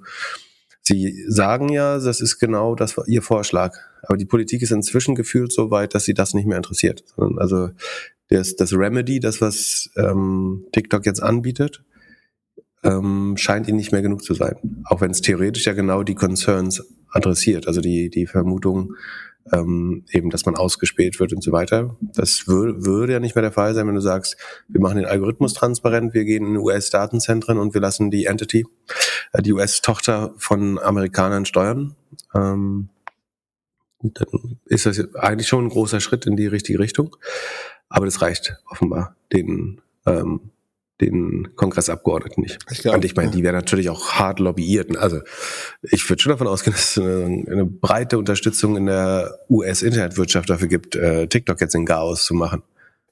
Sie 0.82 1.26
sagen 1.28 1.70
ja, 1.70 1.97
das 1.97 2.22
ist 2.22 2.38
genau 2.38 2.76
das 2.76 2.95
Ihr 3.07 3.24
Vorschlag. 3.24 3.76
Aber 4.03 4.18
die 4.18 4.26
Politik 4.26 4.61
ist 4.61 4.72
inzwischen 4.72 5.16
gefühlt 5.16 5.51
so 5.51 5.72
weit, 5.72 5.95
dass 5.95 6.05
sie 6.05 6.13
das 6.13 6.36
nicht 6.36 6.45
mehr 6.45 6.57
interessiert. 6.57 7.03
Also 7.38 7.70
das, 8.30 8.55
das 8.55 8.73
Remedy, 8.73 9.19
das 9.19 9.41
was 9.41 9.89
ähm, 9.97 10.65
TikTok 10.71 11.05
jetzt 11.05 11.21
anbietet, 11.21 11.84
ähm, 12.84 13.36
scheint 13.38 13.67
ihnen 13.67 13.78
nicht 13.78 13.91
mehr 13.91 14.01
genug 14.01 14.23
zu 14.23 14.34
sein. 14.34 14.84
Auch 14.86 15.01
wenn 15.01 15.11
es 15.11 15.21
theoretisch 15.21 15.65
ja 15.65 15.73
genau 15.73 16.03
die 16.03 16.15
Concerns 16.15 16.84
adressiert, 17.09 17.67
also 17.67 17.82
die, 17.82 18.09
die 18.09 18.28
Vermutung, 18.28 18.93
ähm, 19.51 20.05
eben, 20.11 20.30
dass 20.30 20.45
man 20.45 20.55
ausgespäht 20.55 21.19
wird 21.19 21.34
und 21.34 21.43
so 21.43 21.51
weiter. 21.51 21.95
Das 22.01 22.47
wür 22.47 22.86
würde 22.86 23.13
ja 23.13 23.19
nicht 23.19 23.36
mehr 23.36 23.43
der 23.43 23.51
Fall 23.51 23.73
sein, 23.76 23.88
wenn 23.88 23.95
du 23.95 24.01
sagst, 24.01 24.38
wir 24.67 24.82
machen 24.82 24.97
den 24.97 25.05
Algorithmus 25.05 25.53
transparent, 25.53 26.13
wir 26.13 26.26
gehen 26.26 26.47
in 26.47 26.57
US-Datenzentren 26.57 27.59
und 27.59 27.73
wir 27.73 27.82
lassen 27.82 28.09
die 28.09 28.26
Entity, 28.26 28.65
äh, 29.34 29.41
die 29.41 29.53
US-Tochter 29.53 30.34
von 30.38 30.80
Amerikanern 30.80 31.45
steuern. 31.45 31.95
Ähm, 32.34 32.89
dann 34.01 34.59
ist 34.65 34.86
das 34.86 35.15
eigentlich 35.15 35.47
schon 35.47 35.65
ein 35.65 35.69
großer 35.69 35.99
Schritt 35.99 36.26
in 36.26 36.36
die 36.36 36.47
richtige 36.47 36.80
Richtung. 36.80 37.15
Aber 37.89 38.05
das 38.05 38.21
reicht 38.21 38.55
offenbar 38.69 39.15
den, 39.31 39.81
ähm, 40.05 40.51
den 41.01 41.55
Kongressabgeordneten 41.55 42.43
nicht. 42.43 42.59
Ich 42.71 42.79
glaub, 42.79 42.95
und 42.95 43.05
ich 43.05 43.15
meine, 43.15 43.31
die 43.31 43.43
werden 43.43 43.55
natürlich 43.55 43.89
auch 43.89 44.13
hart 44.13 44.39
lobbyierten. 44.39 44.95
Also 44.95 45.21
ich 45.81 46.09
würde 46.09 46.21
schon 46.21 46.31
davon 46.31 46.47
ausgehen, 46.47 46.73
dass 46.75 46.97
es 46.97 47.03
eine, 47.03 47.45
eine 47.49 47.65
breite 47.65 48.17
Unterstützung 48.17 48.77
in 48.77 48.86
der 48.86 49.39
US-Internetwirtschaft 49.49 50.49
dafür 50.49 50.67
gibt, 50.67 50.95
äh, 50.95 51.27
TikTok 51.27 51.59
jetzt 51.61 51.75
in 51.75 51.86
Chaos 51.86 52.25
zu 52.25 52.33
machen. 52.33 52.63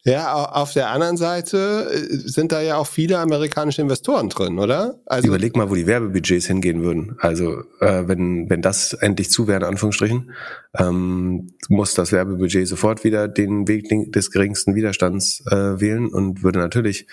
Ja, 0.05 0.33
au- 0.35 0.61
auf 0.61 0.73
der 0.73 0.89
anderen 0.89 1.15
Seite 1.15 1.87
äh, 1.91 2.15
sind 2.27 2.51
da 2.51 2.61
ja 2.61 2.75
auch 2.77 2.87
viele 2.87 3.19
amerikanische 3.19 3.81
Investoren 3.81 4.27
drin, 4.29 4.59
oder? 4.59 4.99
Also 5.05 5.27
Überleg 5.29 5.55
mal, 5.55 5.69
wo 5.69 5.75
die 5.75 5.87
Werbebudgets 5.87 6.45
hingehen 6.47 6.83
würden. 6.83 7.15
Also 7.19 7.61
äh, 7.79 8.03
wenn, 8.07 8.49
wenn 8.49 8.61
das 8.61 8.91
endlich 8.93 9.29
zu 9.31 9.47
wäre, 9.47 9.59
in 9.59 9.63
Anführungsstrichen, 9.63 10.31
ähm, 10.77 11.53
muss 11.69 11.93
das 11.93 12.11
Werbebudget 12.11 12.67
sofort 12.67 13.03
wieder 13.05 13.27
den 13.29 13.67
Weg 13.69 13.87
des 14.11 14.29
geringsten 14.31 14.75
Widerstands 14.75 15.41
äh, 15.49 15.79
wählen 15.79 16.07
und 16.13 16.43
würde 16.43 16.59
natürlich 16.59 17.07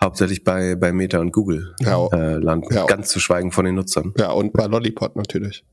hauptsächlich 0.00 0.42
bei, 0.42 0.74
bei 0.74 0.92
Meta 0.92 1.18
und 1.20 1.32
Google 1.32 1.74
Ja. 1.80 2.06
äh, 2.12 2.38
landen. 2.38 2.74
Ja. 2.74 2.86
Ganz 2.86 3.08
zu 3.10 3.20
schweigen 3.20 3.52
von 3.52 3.64
den 3.66 3.74
Nutzern. 3.74 4.14
ja, 4.18 4.30
und 4.32 4.52
bei 4.54 4.66
Lollipop 4.66 5.16
natürlich. 5.16 5.64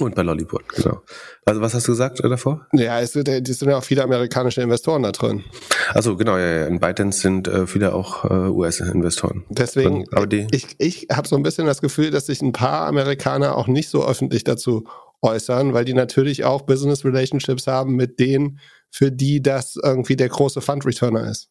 Und 0.00 0.14
bei 0.14 0.22
Lollipop, 0.22 0.66
genau. 0.68 1.02
Also 1.44 1.60
was 1.60 1.74
hast 1.74 1.86
du 1.86 1.92
gesagt 1.92 2.20
äh, 2.20 2.28
davor? 2.28 2.66
Ja, 2.72 3.00
es 3.00 3.12
sind, 3.12 3.28
ja- 3.28 3.34
es 3.38 3.58
sind 3.58 3.68
ja 3.68 3.76
auch 3.78 3.84
viele 3.84 4.02
amerikanische 4.02 4.62
Investoren 4.62 5.02
da 5.02 5.12
drin. 5.12 5.44
Also 5.90 6.16
genau, 6.16 6.36
ja, 6.38 6.46
ja. 6.60 6.66
in 6.66 6.80
ByteDance 6.80 7.20
sind 7.20 7.48
äh, 7.48 7.66
viele 7.66 7.92
auch 7.94 8.24
äh, 8.24 8.48
US-Investoren. 8.48 9.44
Deswegen, 9.50 10.06
aber 10.12 10.26
die- 10.26 10.46
ich, 10.52 10.76
ich 10.78 11.06
habe 11.12 11.28
so 11.28 11.36
ein 11.36 11.42
bisschen 11.42 11.66
das 11.66 11.80
Gefühl, 11.80 12.10
dass 12.10 12.26
sich 12.26 12.40
ein 12.42 12.52
paar 12.52 12.86
Amerikaner 12.86 13.56
auch 13.56 13.66
nicht 13.66 13.88
so 13.90 14.06
öffentlich 14.06 14.44
dazu 14.44 14.86
äußern, 15.22 15.74
weil 15.74 15.84
die 15.84 15.92
natürlich 15.94 16.44
auch 16.44 16.62
Business 16.62 17.04
Relationships 17.04 17.66
haben 17.66 17.94
mit 17.94 18.18
denen, 18.18 18.58
für 18.90 19.12
die 19.12 19.42
das 19.42 19.76
irgendwie 19.82 20.16
der 20.16 20.28
große 20.30 20.60
Fund 20.62 20.86
Returner 20.86 21.28
ist. 21.30 21.50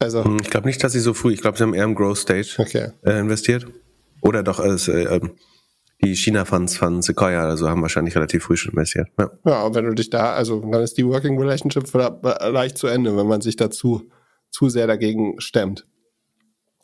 Also, 0.00 0.24
Hm, 0.24 0.38
Ich 0.40 0.50
glaube 0.50 0.66
nicht, 0.68 0.82
dass 0.82 0.92
sie 0.92 1.00
so 1.00 1.12
früh, 1.12 1.32
ich 1.34 1.40
glaube, 1.40 1.58
sie 1.58 1.64
haben 1.64 1.74
eher 1.74 1.84
im 1.84 1.94
Growth 1.94 2.18
Stage 2.18 2.54
okay. 2.58 2.92
äh, 3.04 3.18
investiert. 3.20 3.66
Oder 4.20 4.42
doch, 4.42 4.58
äh, 4.60 4.68
es, 4.68 4.88
äh, 4.88 5.02
ähm, 5.04 5.32
die 6.02 6.14
China-Funds 6.14 6.76
von 6.76 7.02
Sequoia 7.02 7.48
also 7.48 7.68
haben 7.68 7.82
wahrscheinlich 7.82 8.14
relativ 8.14 8.44
früh 8.44 8.56
schon 8.56 8.72
investiert. 8.72 9.08
Ja. 9.18 9.30
Ja, 9.44 9.62
und 9.64 9.74
wenn 9.74 9.84
du 9.84 9.94
dich 9.94 10.10
da, 10.10 10.34
also 10.34 10.60
dann 10.60 10.82
ist 10.82 10.96
die 10.96 11.06
Working 11.06 11.38
Relationship 11.38 11.92
leicht 11.92 12.78
zu 12.78 12.86
Ende, 12.86 13.16
wenn 13.16 13.26
man 13.26 13.40
sich 13.40 13.56
dazu 13.56 14.08
zu 14.50 14.68
sehr 14.68 14.86
dagegen 14.86 15.40
stemmt. 15.40 15.86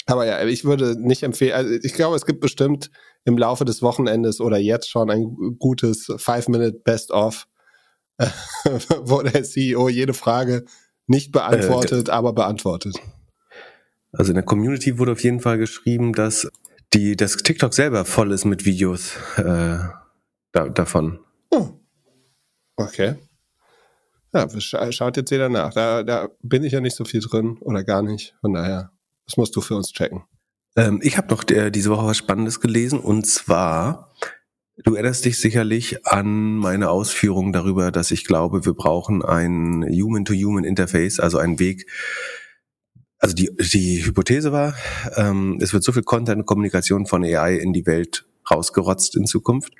Aber 0.07 0.27
ja, 0.27 0.45
ich 0.45 0.65
würde 0.65 1.01
nicht 1.01 1.23
empfehlen, 1.23 1.55
also 1.55 1.73
ich 1.83 1.95
glaube, 1.95 2.17
es 2.17 2.27
gibt 2.27 2.41
bestimmt 2.41 2.91
im 3.25 3.39
Laufe 3.39 3.65
des 3.65 3.81
Wochenendes 3.81 4.41
oder 4.41 4.59
jetzt 4.59 4.91
schon 4.91 5.11
ein 5.11 5.57
gutes 5.59 6.13
Five-Minute 6.17 6.81
Best-of, 6.85 7.47
wo 9.03 9.23
der 9.23 9.45
CEO 9.45 9.89
jede 9.89 10.13
Frage 10.13 10.65
nicht 11.07 11.33
beantwortet, 11.33 12.11
aber 12.11 12.33
beantwortet. 12.33 12.97
Also 14.13 14.31
in 14.31 14.37
der 14.37 14.45
Community 14.45 14.99
wurde 14.99 15.13
auf 15.13 15.23
jeden 15.23 15.41
Fall 15.41 15.59
geschrieben, 15.59 16.13
dass 16.13 16.49
die, 16.95 17.17
das 17.17 17.37
TikTok 17.37 17.75
selber 17.75 18.05
voll 18.05 18.33
ist 18.33 18.45
mit 18.45 18.65
Videos 18.65 19.17
äh, 19.37 19.79
da, 20.53 20.69
davon. 20.69 21.19
Oh. 21.51 21.71
Okay. 22.77 23.17
Ja, 24.33 24.49
scha 24.61 24.91
schaut 24.91 25.17
jetzt 25.17 25.31
jeder 25.31 25.49
nach. 25.49 25.75
Da, 25.75 26.03
da 26.03 26.29
bin 26.43 26.65
ich 26.65 26.73
ja 26.73 26.81
nicht 26.81 26.97
so 26.97 27.05
viel 27.05 27.21
drin 27.21 27.59
oder 27.61 27.85
gar 27.85 28.03
nicht. 28.03 28.35
Von 28.41 28.55
daher, 28.55 28.91
das 29.27 29.37
musst 29.37 29.55
du 29.55 29.61
für 29.61 29.77
uns 29.77 29.93
checken. 29.93 30.25
Ähm, 30.77 31.01
ich 31.03 31.17
habe 31.17 31.29
noch 31.29 31.49
äh, 31.51 31.71
diese 31.71 31.91
Woche 31.91 32.07
was 32.07 32.17
Spannendes 32.17 32.61
gelesen 32.61 32.99
und 32.99 33.27
zwar, 33.27 34.13
du 34.83 34.95
erinnerst 34.95 35.25
dich 35.25 35.41
sicherlich 35.41 36.05
an 36.07 36.57
meine 36.57 36.91
Ausführungen 36.91 37.53
darüber, 37.53 37.93
dass 37.93 38.11
ich 38.11 38.25
glaube, 38.25 38.65
wir 38.65 38.75
brauchen 38.75 39.25
ein 39.25 39.85
Human-to-Human-Interface, 39.85 41.21
also 41.21 41.39
einen 41.39 41.61
Weg. 41.61 41.89
Also 43.19 43.35
die, 43.35 43.51
die 43.57 44.05
Hypothese 44.05 44.53
war, 44.53 44.75
ähm, 45.17 45.59
es 45.61 45.73
wird 45.73 45.85
so 45.85 45.93
viel 45.93 46.03
Content 46.03 46.39
und 46.39 46.47
Kommunikation 46.47 47.07
von 47.07 47.25
AI 47.25 47.57
in 47.57 47.73
die 47.73 47.87
Welt 47.87 48.27
rausgerotzt 48.51 49.17
in 49.17 49.27
Zukunft, 49.27 49.73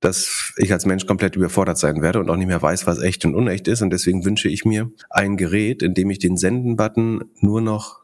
dass 0.00 0.54
ich 0.56 0.72
als 0.72 0.86
Mensch 0.86 1.06
komplett 1.06 1.36
überfordert 1.36 1.78
sein 1.78 2.02
werde 2.02 2.20
und 2.20 2.30
auch 2.30 2.36
nicht 2.36 2.46
mehr 2.46 2.62
weiß, 2.62 2.86
was 2.86 3.00
echt 3.00 3.24
und 3.24 3.34
unecht 3.34 3.68
ist. 3.68 3.82
Und 3.82 3.90
deswegen 3.90 4.24
wünsche 4.24 4.48
ich 4.48 4.64
mir 4.64 4.90
ein 5.10 5.36
Gerät, 5.36 5.82
in 5.82 5.94
dem 5.94 6.10
ich 6.10 6.18
den 6.18 6.36
Senden-Button 6.36 7.24
nur 7.40 7.60
noch 7.60 7.97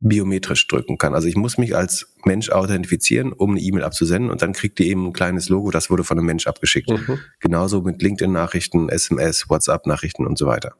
biometrisch 0.00 0.66
drücken 0.68 0.96
kann. 0.96 1.14
Also 1.14 1.26
ich 1.26 1.36
muss 1.36 1.58
mich 1.58 1.74
als 1.74 2.14
Mensch 2.24 2.50
authentifizieren, 2.50 3.32
um 3.32 3.52
eine 3.52 3.60
E-Mail 3.60 3.82
abzusenden 3.82 4.30
und 4.30 4.42
dann 4.42 4.52
kriegt 4.52 4.78
die 4.78 4.88
eben 4.88 5.06
ein 5.06 5.12
kleines 5.12 5.48
Logo, 5.48 5.70
das 5.70 5.90
wurde 5.90 6.04
von 6.04 6.18
einem 6.18 6.26
Mensch 6.26 6.46
abgeschickt. 6.46 6.88
Mhm. 6.88 7.18
Genauso 7.40 7.82
mit 7.82 8.00
LinkedIn-Nachrichten, 8.00 8.88
SMS, 8.88 9.48
WhatsApp-Nachrichten 9.48 10.24
und 10.26 10.38
so 10.38 10.46
weiter. 10.46 10.74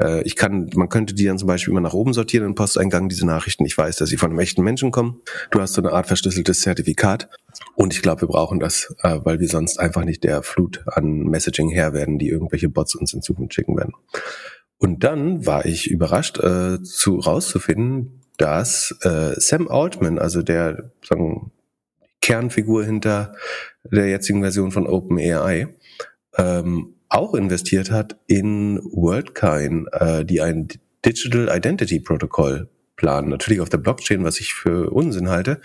Äh, 0.00 0.22
ich 0.22 0.34
kann, 0.34 0.70
man 0.74 0.88
könnte 0.88 1.14
die 1.14 1.24
dann 1.24 1.38
zum 1.38 1.46
Beispiel 1.46 1.70
immer 1.70 1.80
nach 1.80 1.92
oben 1.92 2.12
sortieren 2.12 2.44
im 2.44 2.54
Posteingang, 2.56 3.08
diese 3.08 3.26
Nachrichten. 3.26 3.64
Ich 3.64 3.78
weiß, 3.78 3.96
dass 3.96 4.08
sie 4.08 4.16
von 4.16 4.30
einem 4.30 4.40
echten 4.40 4.62
Menschen 4.62 4.90
kommen. 4.90 5.20
Du 5.52 5.60
hast 5.60 5.74
so 5.74 5.82
eine 5.82 5.92
Art 5.92 6.08
verschlüsseltes 6.08 6.60
Zertifikat. 6.60 7.28
Und 7.74 7.94
ich 7.94 8.02
glaube, 8.02 8.22
wir 8.22 8.28
brauchen 8.28 8.58
das, 8.58 8.94
äh, 9.02 9.20
weil 9.22 9.38
wir 9.38 9.48
sonst 9.48 9.78
einfach 9.78 10.04
nicht 10.04 10.24
der 10.24 10.42
Flut 10.42 10.84
an 10.88 11.24
Messaging 11.24 11.68
her 11.68 11.92
werden, 11.92 12.18
die 12.18 12.28
irgendwelche 12.28 12.68
Bots 12.68 12.96
uns 12.96 13.12
in 13.12 13.22
Zukunft 13.22 13.54
schicken 13.54 13.76
werden. 13.76 13.92
Und 14.78 15.04
dann 15.04 15.46
war 15.46 15.64
ich 15.64 15.90
überrascht, 15.90 16.38
äh, 16.38 16.82
zu 16.82 17.16
rauszufinden, 17.16 18.25
dass 18.38 18.94
äh, 19.02 19.34
Sam 19.36 19.68
Altman, 19.68 20.18
also 20.18 20.42
der 20.42 20.90
sagen, 21.02 21.52
Kernfigur 22.20 22.84
hinter 22.84 23.34
der 23.84 24.08
jetzigen 24.08 24.42
Version 24.42 24.72
von 24.72 24.86
OpenAI, 24.86 25.68
ähm, 26.36 26.94
auch 27.08 27.34
investiert 27.34 27.90
hat 27.90 28.18
in 28.26 28.80
WorldCoin, 28.82 29.86
äh, 29.92 30.24
die 30.24 30.40
ein 30.40 30.68
Digital 31.04 31.56
Identity 31.56 32.00
Protocol 32.00 32.68
planen. 32.96 33.28
Natürlich 33.28 33.60
auf 33.60 33.68
der 33.68 33.78
Blockchain, 33.78 34.24
was 34.24 34.40
ich 34.40 34.54
für 34.54 34.90
Unsinn 34.90 35.28
halte, 35.28 35.60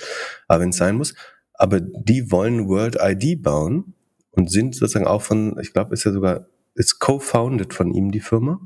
aber 0.47 0.61
wenn 0.61 0.69
es 0.69 0.77
sein 0.77 0.95
muss. 0.95 1.15
Aber 1.53 1.79
die 1.79 2.31
wollen 2.31 2.67
World 2.67 2.97
ID 3.01 3.41
bauen 3.41 3.93
und 4.31 4.51
sind 4.51 4.75
sozusagen 4.75 5.07
auch 5.07 5.21
von, 5.21 5.57
ich 5.59 5.73
glaube, 5.73 5.93
ist 5.93 6.03
ja 6.03 6.11
sogar, 6.11 6.47
ist 6.75 6.99
co-founded 6.99 7.73
von 7.73 7.91
ihm 7.91 8.11
die 8.11 8.19
Firma. 8.19 8.59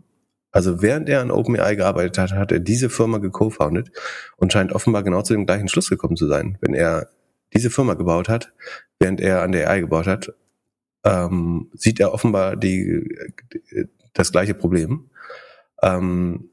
Also 0.56 0.82
während 0.82 1.10
er 1.10 1.20
an 1.20 1.32
OpenAI 1.32 1.76
gearbeitet 1.76 2.18
hat, 2.18 2.32
hat 2.32 2.53
er 2.53 2.62
diese 2.62 2.89
Firma 2.89 3.18
geco-founded 3.18 3.91
und 4.38 4.53
scheint 4.53 4.72
offenbar 4.72 5.03
genau 5.03 5.22
zu 5.22 5.34
dem 5.34 5.45
gleichen 5.45 5.68
Schluss 5.68 5.89
gekommen 5.89 6.16
zu 6.16 6.28
sein. 6.28 6.58
Wenn 6.62 6.74
er 6.74 7.10
diese 7.53 7.70
Firma 7.70 7.95
gebaut 7.95 8.30
hat, 8.30 8.53
während 8.97 9.20
er 9.20 9.41
an 9.41 9.51
der 9.51 9.70
AI 9.70 9.82
gebaut 9.82 10.08
hat, 10.08 10.32
ähm, 11.03 11.70
sieht 11.74 11.99
er 11.99 12.14
offenbar 12.14 12.56
die, 12.56 13.06
das 14.14 14.32
gleiche 14.32 14.53
Problem. 14.53 15.10
Ähm, 15.84 16.51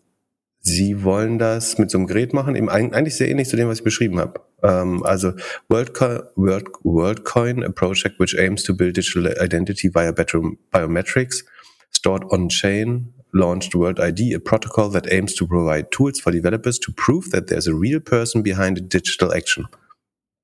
sie 0.58 1.04
wollen 1.04 1.38
das 1.38 1.78
mit 1.78 1.88
so 1.88 1.98
einem 1.98 2.08
Gerät 2.08 2.34
machen, 2.34 2.56
eben 2.56 2.70
eigentlich 2.70 3.14
sehr 3.14 3.28
ähnlich 3.28 3.48
zu 3.48 3.54
dem, 3.54 3.68
was 3.68 3.78
ich 3.78 3.84
beschrieben 3.84 4.18
habe. 4.18 4.40
Ähm, 4.64 5.04
also 5.04 5.34
WorldCoin, 5.68 6.22
World, 6.34 6.70
WorldCoin, 6.82 7.62
a 7.62 7.70
project 7.70 8.18
which 8.18 8.36
aims 8.36 8.64
to 8.64 8.74
build 8.74 8.96
digital 8.96 9.32
identity 9.40 9.94
via 9.94 10.10
biometrics, 10.10 11.44
stored 11.92 12.24
on-chain, 12.32 13.14
launched 13.32 13.74
World 13.74 13.98
ID, 13.98 14.34
a 14.34 14.38
protocol 14.38 14.90
that 14.90 15.10
aims 15.10 15.34
to 15.34 15.46
provide 15.46 15.90
tools 15.90 16.20
for 16.20 16.30
developers 16.32 16.78
to 16.80 16.92
prove 16.92 17.30
that 17.30 17.48
there's 17.48 17.66
a 17.66 17.74
real 17.74 18.00
person 18.00 18.42
behind 18.42 18.78
a 18.78 18.80
digital 18.80 19.32
action. 19.32 19.66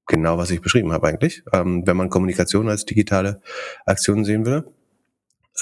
Genau, 0.07 0.39
was 0.39 0.51
ich 0.51 0.63
beschrieben 0.63 0.93
habe 0.93 1.07
eigentlich. 1.07 1.43
Ähm, 1.53 1.87
wenn 1.87 1.97
man 1.97 2.09
Kommunikation 2.09 2.69
als 2.69 2.87
digitale 2.87 3.43
Aktion 3.85 4.25
sehen 4.25 4.47
würde. 4.47 4.73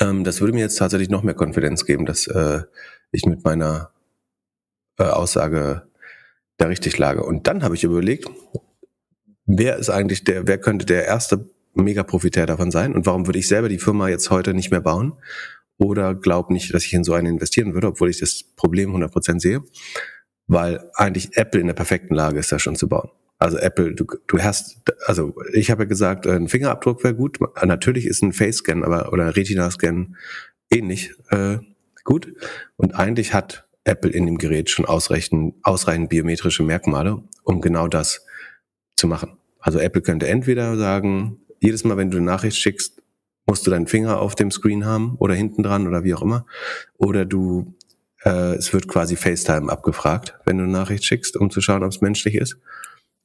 Ähm, 0.00 0.22
das 0.22 0.40
würde 0.40 0.52
mir 0.52 0.60
jetzt 0.60 0.76
tatsächlich 0.76 1.10
noch 1.10 1.24
mehr 1.24 1.34
Konfidenz 1.34 1.84
geben, 1.84 2.06
dass 2.06 2.28
äh, 2.28 2.62
ich 3.10 3.26
mit 3.26 3.44
meiner 3.44 3.90
äh, 4.98 5.04
Aussage 5.04 5.82
da 6.58 6.66
richtig 6.66 6.96
lage. 6.98 7.24
Und 7.24 7.48
dann 7.48 7.64
habe 7.64 7.74
ich 7.74 7.82
überlegt, 7.82 8.28
wer 9.46 9.76
ist 9.76 9.90
eigentlich 9.90 10.22
der, 10.22 10.46
wer 10.46 10.58
könnte 10.58 10.86
der 10.86 11.06
erste 11.06 11.50
Mega-Profitär 11.74 12.46
davon 12.46 12.70
sein 12.70 12.94
und 12.94 13.04
warum 13.04 13.26
würde 13.26 13.38
ich 13.38 13.48
selber 13.48 13.68
die 13.68 13.78
Firma 13.78 14.08
jetzt 14.08 14.30
heute 14.30 14.54
nicht 14.54 14.70
mehr 14.70 14.80
bauen? 14.80 15.14
Oder 15.78 16.14
glaub 16.14 16.50
nicht, 16.50 16.72
dass 16.72 16.84
ich 16.84 16.92
in 16.92 17.04
so 17.04 17.12
eine 17.12 17.28
investieren 17.28 17.74
würde, 17.74 17.88
obwohl 17.88 18.10
ich 18.10 18.20
das 18.20 18.42
Problem 18.56 18.94
100% 18.94 19.40
sehe, 19.40 19.62
weil 20.46 20.90
eigentlich 20.94 21.36
Apple 21.36 21.60
in 21.60 21.66
der 21.66 21.74
perfekten 21.74 22.14
Lage 22.14 22.38
ist, 22.38 22.52
das 22.52 22.62
schon 22.62 22.76
zu 22.76 22.88
bauen. 22.88 23.10
Also 23.38 23.58
Apple, 23.58 23.94
du, 23.94 24.06
du 24.26 24.38
hast, 24.38 24.80
also 25.04 25.34
ich 25.52 25.70
habe 25.70 25.82
ja 25.82 25.88
gesagt, 25.88 26.26
ein 26.26 26.48
Fingerabdruck 26.48 27.04
wäre 27.04 27.14
gut. 27.14 27.38
Natürlich 27.62 28.06
ist 28.06 28.22
ein 28.22 28.32
Face-Scan, 28.32 28.82
aber 28.82 29.12
oder 29.12 29.24
ein 29.24 29.30
Retina-Scan 29.30 30.16
ähnlich 30.70 31.12
äh, 31.28 31.58
gut. 32.04 32.32
Und 32.76 32.94
eigentlich 32.94 33.34
hat 33.34 33.68
Apple 33.84 34.10
in 34.10 34.24
dem 34.24 34.38
Gerät 34.38 34.70
schon 34.70 34.86
ausreichend, 34.86 35.54
ausreichend 35.62 36.08
biometrische 36.08 36.62
Merkmale, 36.62 37.22
um 37.44 37.60
genau 37.60 37.88
das 37.88 38.24
zu 38.96 39.06
machen. 39.06 39.36
Also 39.60 39.78
Apple 39.78 40.00
könnte 40.00 40.26
entweder 40.28 40.76
sagen, 40.76 41.40
jedes 41.60 41.84
Mal, 41.84 41.96
wenn 41.96 42.10
du 42.10 42.16
eine 42.16 42.26
Nachricht 42.26 42.56
schickst, 42.56 43.02
musst 43.46 43.66
du 43.66 43.70
deinen 43.70 43.86
Finger 43.86 44.20
auf 44.20 44.34
dem 44.34 44.50
Screen 44.50 44.84
haben 44.84 45.16
oder 45.18 45.34
hinten 45.34 45.62
dran 45.62 45.86
oder 45.86 46.04
wie 46.04 46.14
auch 46.14 46.22
immer. 46.22 46.46
Oder 46.98 47.24
du, 47.24 47.74
äh, 48.24 48.54
es 48.54 48.72
wird 48.72 48.88
quasi 48.88 49.16
FaceTime 49.16 49.70
abgefragt, 49.70 50.34
wenn 50.44 50.58
du 50.58 50.64
eine 50.64 50.72
Nachricht 50.72 51.04
schickst, 51.04 51.36
um 51.36 51.50
zu 51.50 51.60
schauen, 51.60 51.84
ob 51.84 51.90
es 51.90 52.00
menschlich 52.00 52.34
ist. 52.34 52.58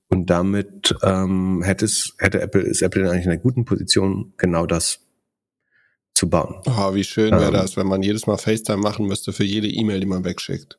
Und 0.10 0.30
damit 0.30 0.96
ähm, 1.04 1.64
hätte 1.64 1.86
es, 1.86 2.16
hätte 2.20 2.42
Apple, 2.42 2.62
ist 2.62 2.82
Apple 2.82 3.10
eigentlich 3.10 3.26
in 3.26 3.32
einer 3.32 3.42
guten 3.42 3.66
Position, 3.66 4.34
genau 4.38 4.66
das 4.66 5.00
zu 6.14 6.30
bauen. 6.30 6.62
Oh, 6.66 6.94
wie 6.94 7.04
schön 7.04 7.32
wäre 7.32 7.48
Ähm. 7.48 7.54
das, 7.54 7.78
wenn 7.78 7.88
man 7.88 8.04
jedes 8.04 8.28
Mal 8.28 8.38
FaceTime 8.38 8.78
machen 8.78 9.08
müsste 9.08 9.34
für 9.34 9.46
jede 9.46 9.68
E-Mail, 9.68 10.02
die 10.02 10.06
man 10.06 10.24
wegschickt. 10.26 10.78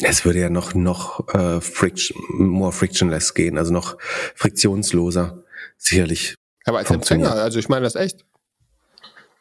Es 0.00 0.24
würde 0.24 0.40
ja 0.40 0.50
noch 0.50 0.74
noch 0.74 1.28
äh, 1.34 1.60
friction, 1.60 2.20
more 2.38 2.72
frictionless 2.72 3.34
gehen, 3.34 3.58
also 3.58 3.72
noch 3.72 3.98
friktionsloser. 4.34 5.44
Sicherlich. 5.76 6.34
Aber 6.64 6.78
als. 6.78 6.90
Empfänger, 6.90 7.32
also 7.32 7.58
ich 7.58 7.68
meine 7.68 7.82
das 7.82 7.94
echt. 7.94 8.24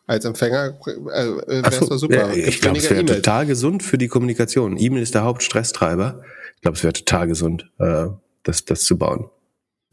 Als 0.07 0.25
Empfänger 0.25 0.77
äh, 0.85 0.95
wäre 0.95 1.61
Ach 1.63 1.71
es 1.71 1.79
so, 1.79 1.87
doch 1.87 1.97
super. 1.97 2.29
Gibt 2.29 2.47
ich 2.47 2.61
glaube, 2.61 2.77
es 2.77 2.89
wäre 2.89 3.05
total 3.05 3.45
gesund 3.45 3.83
für 3.83 3.97
die 3.97 4.07
Kommunikation. 4.07 4.77
E-Mail 4.77 5.01
ist 5.01 5.15
der 5.15 5.23
Hauptstresstreiber. 5.23 6.21
Ich 6.55 6.61
glaube, 6.61 6.77
es 6.77 6.83
wäre 6.83 6.93
total 6.93 7.27
gesund, 7.27 7.71
äh, 7.79 8.07
das, 8.43 8.65
das 8.65 8.83
zu 8.83 8.97
bauen. 8.97 9.29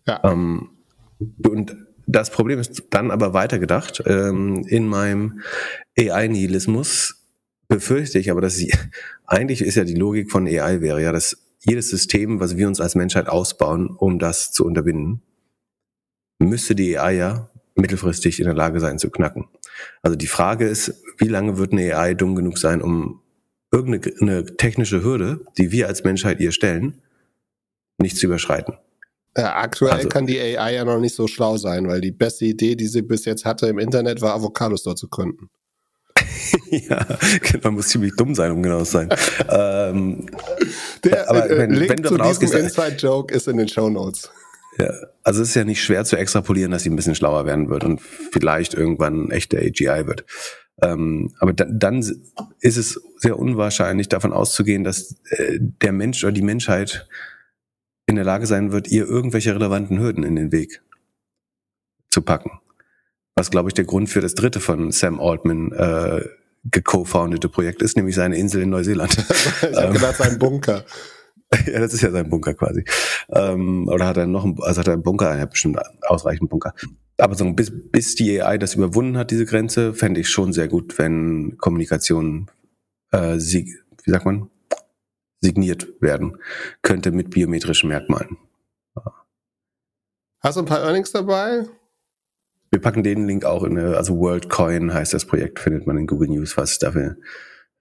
Ja. 0.07 0.21
Ähm, 0.25 0.71
und 1.47 1.77
das 2.07 2.31
Problem 2.31 2.59
ist 2.59 2.85
dann 2.91 3.11
aber 3.11 3.35
weitergedacht. 3.35 4.03
Ähm, 4.07 4.65
in 4.67 4.89
meinem 4.89 5.41
AI-Nihilismus 5.99 7.27
befürchte 7.69 8.19
ich 8.19 8.31
aber, 8.31 8.41
dass 8.41 8.57
sie, 8.57 8.73
eigentlich 9.27 9.61
ist 9.63 9.77
ja 9.77 9.85
die 9.85 9.95
Logik 9.95 10.31
von 10.31 10.47
AI 10.47 10.81
wäre 10.81 11.03
ja, 11.03 11.13
dass 11.13 11.37
jedes 11.61 11.91
System, 11.91 12.41
was 12.41 12.57
wir 12.57 12.67
uns 12.67 12.81
als 12.81 12.95
Menschheit 12.95 13.29
ausbauen, 13.29 13.89
um 13.89 14.19
das 14.19 14.53
zu 14.53 14.65
unterbinden, 14.65 15.23
müsste 16.39 16.75
die 16.75 16.99
AI 16.99 17.15
ja 17.17 17.51
mittelfristig 17.75 18.41
in 18.41 18.47
der 18.47 18.55
Lage 18.55 18.81
sein 18.81 18.99
zu 18.99 19.11
knacken. 19.11 19.49
Also 20.03 20.17
die 20.17 20.27
Frage 20.27 20.67
ist, 20.67 21.03
wie 21.19 21.29
lange 21.29 21.59
wird 21.59 21.73
eine 21.73 21.97
AI 21.97 22.15
dumm 22.15 22.35
genug 22.35 22.59
sein, 22.59 22.83
um 22.83 23.21
irgendeine 23.71 24.57
technische 24.57 25.03
Hürde, 25.03 25.41
die 25.59 25.71
wir 25.73 25.87
als 25.87 26.05
Menschheit 26.05 26.41
ihr 26.41 26.53
stellen, 26.53 27.03
nicht 27.99 28.17
zu 28.17 28.27
überschreiten. 28.27 28.75
Ja, 29.37 29.57
aktuell 29.57 29.93
Also- 29.93 30.09
kann 30.09 30.27
die 30.27 30.41
AI 30.41 30.75
ja 30.75 30.85
noch 30.85 30.99
nicht 30.99 31.15
so 31.15 31.29
schlau 31.29 31.57
sein, 31.57 31.87
weil 31.87 32.01
die 32.01 32.11
beste 32.11 32.45
Idee, 32.45 32.75
die 32.75 32.87
sie 32.89 33.03
bis 33.03 33.25
jetzt 33.25 33.45
hatte 33.45 33.67
im 33.67 33.79
Internet, 33.79 34.21
war 34.21 34.35
Avocados 34.35 34.83
dort 34.83 34.99
zu 34.99 35.09
gründen. 35.09 35.51
ja, 36.71 37.07
genau, 37.43 37.73
muss 37.73 37.89
ziemlich 37.89 38.15
dumm 38.17 38.35
sein, 38.35 38.51
um 38.53 38.63
genau 38.63 38.79
zu 38.79 38.93
sein. 38.93 39.09
ähm, 39.51 40.27
Der 41.05 41.29
aber 41.29 41.49
äh, 41.49 41.59
wenn, 41.59 41.71
Link 41.73 41.91
wenn 41.91 42.03
du 42.03 42.09
zu 42.09 42.19
diesem 42.19 42.61
Inside-Joke 42.61 43.35
ist 43.35 43.49
in 43.49 43.59
den 43.59 43.69
Show 43.69 43.91
Notes. 43.91 44.31
Ja, 44.81 44.93
also 45.25 45.43
es 45.43 45.51
ist 45.51 45.55
ja 45.55 45.65
nicht 45.65 45.83
schwer 45.83 46.05
zu 46.05 46.17
extrapolieren, 46.17 46.71
dass 46.71 46.85
sie 46.85 46.91
ein 46.91 46.97
bisschen 46.97 47.15
schlauer 47.15 47.47
werden 47.47 47.69
wird 47.69 47.85
und 47.85 48.01
vielleicht 48.01 48.75
irgendwann 48.75 49.31
echter 49.31 49.59
AGI 49.59 50.07
wird. 50.07 50.25
Ähm, 50.81 51.35
aber 51.41 51.53
da, 51.53 51.65
dann 51.69 51.99
ist 51.99 52.77
es 52.77 53.01
sehr 53.17 53.39
unwahrscheinlich 53.39 54.09
davon 54.09 54.33
auszugehen, 54.33 54.85
dass 54.85 55.17
äh, 55.31 55.59
der 55.59 55.93
Mensch 55.93 56.23
oder 56.23 56.33
die 56.33 56.43
Menschheit 56.43 57.09
in 58.07 58.15
der 58.15 58.25
Lage 58.25 58.47
sein 58.47 58.71
wird, 58.73 58.89
ihr 58.89 59.07
irgendwelche 59.07 59.55
relevanten 59.55 59.99
Hürden 59.99 60.23
in 60.23 60.37
den 60.37 60.53
Weg 60.53 60.81
zu 62.11 62.23
packen. 62.23 62.53
Was, 63.35 63.51
glaube 63.51 63.69
ich, 63.71 63.75
der 63.75 63.85
Grund 63.85 64.09
für 64.09 64.21
das 64.21 64.35
dritte 64.35 64.61
von 64.61 64.93
Sam 64.93 65.21
Altman 65.21 65.73
äh, 65.73 66.25
geco-foundete 66.65 67.49
Projekt 67.49 67.83
ist, 67.83 67.97
nämlich 67.97 68.15
seine 68.15 68.37
Insel 68.37 68.63
in 68.63 68.71
Neuseeland. 68.71 69.17
ich 69.71 69.77
habe 69.77 69.93
gedacht, 69.93 70.17
sein 70.17 70.39
Bunker. 70.39 70.85
ja, 71.67 71.81
das 71.81 71.95
ist 71.95 72.03
ja 72.03 72.11
sein 72.11 72.29
Bunker 72.29 72.55
quasi. 72.55 72.85
Ähm, 73.31 73.89
oder 73.89 74.07
hat 74.07 74.17
er 74.17 74.27
noch 74.27 74.45
einen, 74.45 74.61
also 74.63 74.81
hat 74.81 74.89
er 74.89 74.95
einen 74.95 75.03
Bunker? 75.03 75.31
Er 75.31 75.41
hat 75.41 75.51
bestimmt 75.51 75.79
ausreichend 76.03 76.51
Bunker. 76.51 76.75
Aber 77.17 77.35
so, 77.35 77.51
bis, 77.53 77.73
bis 77.73 78.15
die 78.15 78.41
AI 78.41 78.59
das 78.59 78.75
überwunden 78.75 79.17
hat, 79.17 79.31
diese 79.31 79.47
Grenze, 79.47 79.95
fände 79.95 80.21
ich 80.21 80.29
schon 80.29 80.53
sehr 80.53 80.69
gut, 80.69 80.99
wenn 80.99 81.57
Kommunikation, 81.59 82.51
äh, 83.13 83.39
sie, 83.39 83.75
wie 84.05 84.11
sagt 84.11 84.25
man, 84.25 84.51
signiert 85.41 85.89
werden 86.01 86.37
könnte 86.83 87.13
mit 87.13 87.31
biometrischen 87.31 87.89
Merkmalen. 87.89 88.37
Hast 90.41 90.57
du 90.57 90.63
ein 90.63 90.67
paar 90.67 90.83
Earnings 90.83 91.11
dabei? 91.11 91.67
Wir 92.71 92.81
packen 92.81 93.03
den 93.03 93.27
Link 93.27 93.45
auch 93.45 93.65
in, 93.65 93.79
eine, 93.79 93.97
also 93.97 94.19
WorldCoin 94.19 94.93
heißt 94.93 95.15
das 95.15 95.25
Projekt, 95.25 95.59
findet 95.59 95.87
man 95.87 95.97
in 95.97 96.07
Google 96.07 96.29
News, 96.29 96.57
was 96.57 96.73
es 96.73 96.79
dafür 96.79 97.17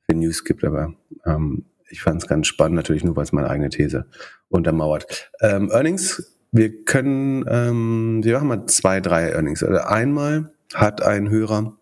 für 0.10 0.16
News 0.16 0.44
gibt, 0.44 0.64
aber 0.64 0.94
ähm, 1.26 1.66
ich 1.90 2.02
fand 2.02 2.22
es 2.22 2.28
ganz 2.28 2.48
spannend, 2.48 2.76
natürlich 2.76 3.04
nur, 3.04 3.16
weil 3.16 3.24
es 3.24 3.32
meine 3.32 3.50
eigene 3.50 3.70
These 3.70 4.06
untermauert. 4.50 5.32
Ähm, 5.42 5.70
Earnings, 5.72 6.38
wir 6.52 6.84
können, 6.84 7.46
ähm, 7.50 8.22
wir 8.24 8.36
machen 8.36 8.48
mal 8.48 8.66
zwei, 8.68 9.00
drei 9.02 9.32
Earnings. 9.32 9.64
Also 9.64 9.80
einmal 9.82 10.52
hat 10.74 11.02
ein 11.02 11.30
Hörer 11.30 11.78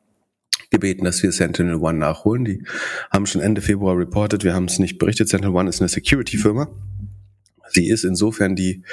gebeten, 0.70 1.06
dass 1.06 1.22
wir 1.24 1.32
Sentinel 1.32 1.76
One 1.76 2.00
nachholen. 2.00 2.46
Die 2.46 2.64
haben 3.12 3.26
schon 3.26 3.42
Ende 3.42 3.62
Februar 3.62 3.98
reported, 3.98 4.44
wir 4.44 4.54
haben 4.54 4.66
es 4.66 4.80
nicht 4.80 4.98
berichtet. 4.98 5.30
Sentinel 5.30 5.56
One 5.56 5.70
ist 5.70 5.82
eine 5.82 5.90
Security-Firma. 5.90 6.68
Sie 7.70 7.88
ist 7.88 8.04
insofern 8.04 8.56
die 8.56 8.84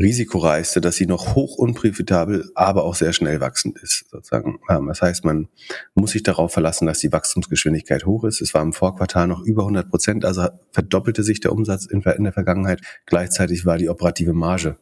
risikoreichste, 0.00 0.80
dass 0.80 0.96
sie 0.96 1.06
noch 1.06 1.34
hoch 1.34 1.56
unprofitabel, 1.56 2.50
aber 2.54 2.84
auch 2.84 2.94
sehr 2.94 3.12
schnell 3.12 3.40
wachsend 3.40 3.78
ist, 3.78 4.06
sozusagen. 4.10 4.58
Ähm, 4.68 4.86
das 4.88 5.02
heißt, 5.02 5.24
man 5.24 5.48
muss 5.94 6.12
sich 6.12 6.22
darauf 6.22 6.52
verlassen, 6.52 6.86
dass 6.86 6.98
die 6.98 7.12
Wachstumsgeschwindigkeit 7.12 8.06
hoch 8.06 8.24
ist. 8.24 8.40
Es 8.40 8.54
war 8.54 8.62
im 8.62 8.72
Vorquartal 8.72 9.28
noch 9.28 9.42
über 9.42 9.62
100 9.62 9.90
Prozent, 9.90 10.24
also 10.24 10.48
verdoppelte 10.72 11.22
sich 11.22 11.40
der 11.40 11.52
Umsatz 11.52 11.86
in, 11.86 12.00
der 12.02 12.32
Vergangenheit. 12.32 12.80
Gleichzeitig 13.06 13.66
war 13.66 13.78
die 13.78 13.88
operative 13.88 14.32
Marge 14.32 14.76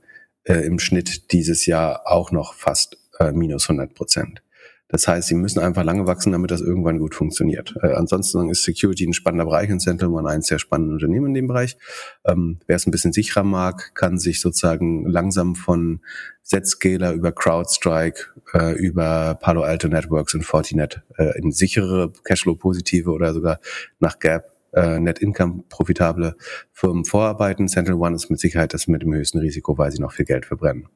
äh, 0.44 0.64
im 0.64 0.78
Schnitt 0.78 1.32
dieses 1.32 1.66
Jahr 1.66 2.02
auch 2.06 2.30
noch 2.30 2.54
fast 2.54 2.96
äh, 3.18 3.32
minus 3.32 3.68
100 3.68 3.94
Prozent. 3.94 4.42
Das 4.88 5.06
heißt, 5.06 5.28
sie 5.28 5.34
müssen 5.34 5.60
einfach 5.60 5.84
lange 5.84 6.06
wachsen, 6.06 6.32
damit 6.32 6.50
das 6.50 6.62
irgendwann 6.62 6.98
gut 6.98 7.14
funktioniert. 7.14 7.74
Äh, 7.82 7.92
ansonsten 7.92 8.48
ist 8.48 8.62
Security 8.62 9.06
ein 9.06 9.12
spannender 9.12 9.44
Bereich 9.44 9.70
und 9.70 9.80
Central 9.80 10.10
One 10.10 10.28
ein 10.28 10.42
sehr 10.42 10.58
spannendes 10.58 10.94
Unternehmen 10.94 11.26
in 11.26 11.34
dem 11.34 11.46
Bereich. 11.46 11.76
Ähm, 12.24 12.58
wer 12.66 12.76
es 12.76 12.86
ein 12.86 12.90
bisschen 12.90 13.12
sicherer 13.12 13.44
mag, 13.44 13.94
kann 13.94 14.18
sich 14.18 14.40
sozusagen 14.40 15.06
langsam 15.06 15.54
von 15.54 16.00
Zscaler 16.42 17.12
über 17.12 17.32
CrowdStrike, 17.32 18.28
äh, 18.54 18.72
über 18.72 19.34
Palo 19.34 19.62
Alto 19.62 19.88
Networks 19.88 20.34
und 20.34 20.44
Fortinet 20.44 21.02
äh, 21.18 21.38
in 21.38 21.52
sichere 21.52 22.10
Cashflow-positive 22.24 23.10
oder 23.10 23.34
sogar 23.34 23.60
nach 24.00 24.18
Gap 24.18 24.56
äh, 24.72 24.98
Net 24.98 25.18
Income 25.18 25.64
profitable 25.68 26.36
Firmen 26.72 27.04
vorarbeiten. 27.04 27.68
Central 27.68 27.98
One 27.98 28.16
ist 28.16 28.30
mit 28.30 28.40
Sicherheit 28.40 28.72
das 28.72 28.88
mit 28.88 29.02
dem 29.02 29.12
höchsten 29.12 29.38
Risiko, 29.38 29.76
weil 29.76 29.92
sie 29.92 30.00
noch 30.00 30.12
viel 30.12 30.24
Geld 30.24 30.46
verbrennen. 30.46 30.88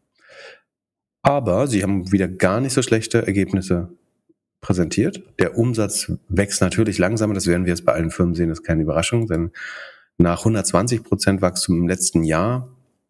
Aber 1.22 1.66
sie 1.68 1.82
haben 1.82 2.10
wieder 2.10 2.28
gar 2.28 2.60
nicht 2.60 2.72
so 2.72 2.82
schlechte 2.82 3.26
Ergebnisse 3.26 3.90
präsentiert. 4.60 5.22
Der 5.38 5.56
Umsatz 5.58 6.12
wächst 6.28 6.60
natürlich 6.60 6.98
langsamer, 6.98 7.34
das 7.34 7.46
werden 7.46 7.64
wir 7.64 7.72
jetzt 7.72 7.84
bei 7.84 7.92
allen 7.92 8.10
Firmen 8.10 8.34
sehen, 8.34 8.48
das 8.48 8.60
ist 8.60 8.64
keine 8.64 8.82
Überraschung, 8.82 9.26
denn 9.26 9.50
nach 10.18 10.40
120 10.40 11.02
Prozent 11.02 11.42
Wachstum 11.42 11.78
im 11.78 11.88
letzten 11.88 12.24
Jahr, 12.24 12.68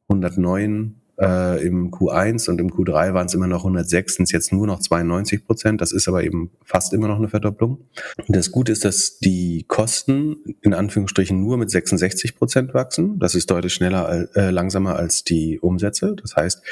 109 0.09 1.02
äh, 1.23 1.65
Im 1.65 1.93
Q1 1.93 2.51
und 2.51 2.61
im 2.61 2.71
Q3 2.71 3.15
waren 3.15 3.27
es 3.27 3.35
immer 3.35 3.47
noch 3.47 3.61
106, 3.61 4.17
sind 4.17 4.25
es 4.25 4.33
jetzt 4.33 4.53
nur 4.53 4.67
noch 4.67 4.81
92 4.81 5.47
Prozent. 5.47 5.81
Das 5.81 5.93
ist 5.93 6.09
aber 6.09 6.25
eben 6.25 6.51
fast 6.65 6.93
immer 6.93 7.07
noch 7.07 7.19
eine 7.19 7.29
Verdopplung. 7.29 7.79
Das 8.27 8.51
Gute 8.51 8.73
ist, 8.73 8.85
dass 8.85 9.19
die 9.21 9.65
Kosten 9.69 10.37
in 10.63 10.75
Anführungsstrichen 10.75 11.41
nur 11.41 11.59
mit 11.59 11.71
66 11.71 12.35
Prozent 12.35 12.75
wachsen. 12.75 13.21
Das 13.21 13.37
ist 13.37 13.49
deutlich 13.53 13.73
schneller, 13.73 14.29
äh, 14.35 14.51
langsamer 14.51 14.97
als 14.97 15.23
die 15.23 15.61
Umsätze. 15.61 16.17
Das 16.21 16.35
heißt, 16.35 16.63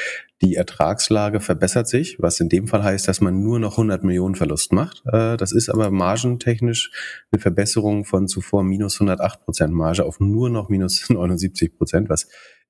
die 0.43 0.57
Ertragslage 0.57 1.39
verbessert 1.39 1.87
sich, 1.87 2.17
was 2.19 2.41
in 2.41 2.49
dem 2.49 2.67
Fall 2.67 2.83
heißt, 2.83 3.07
dass 3.07 3.21
man 3.21 3.43
nur 3.43 3.61
noch 3.61 3.73
100 3.73 4.03
Millionen 4.03 4.35
Verlust 4.35 4.73
macht. 4.73 5.05
Äh, 5.07 5.37
das 5.37 5.53
ist 5.53 5.69
aber 5.69 5.93
margentechnisch 5.93 6.91
eine 7.31 7.41
Verbesserung 7.41 8.05
von 8.05 8.27
zuvor 8.27 8.65
minus 8.65 8.97
108 8.97 9.45
Prozent 9.45 9.73
Marge 9.73 10.05
auf 10.05 10.19
nur 10.19 10.51
noch 10.51 10.69
minus 10.69 11.09
79 11.09 11.77
Prozent, 11.77 12.09
was 12.09 12.27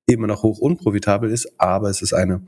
immer 0.07 0.26
noch 0.26 0.42
hoch 0.42 0.59
unprofitabel 0.59 1.30
ist, 1.30 1.53
aber 1.59 1.88
es 1.88 2.03
ist 2.03 2.12
eine 2.12 2.42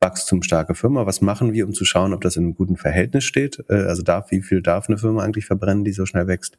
wachstumsstarke 0.00 0.74
Firma. 0.74 1.06
Was 1.06 1.20
machen 1.20 1.52
wir, 1.52 1.66
um 1.66 1.74
zu 1.74 1.84
schauen, 1.84 2.12
ob 2.12 2.20
das 2.20 2.36
in 2.36 2.44
einem 2.44 2.54
guten 2.54 2.76
Verhältnis 2.76 3.24
steht? 3.24 3.64
Äh, 3.68 3.74
also 3.74 4.02
darf, 4.02 4.30
wie 4.30 4.42
viel 4.42 4.62
darf 4.62 4.88
eine 4.88 4.98
Firma 4.98 5.22
eigentlich 5.22 5.46
verbrennen, 5.46 5.84
die 5.84 5.92
so 5.92 6.06
schnell 6.06 6.26
wächst? 6.26 6.58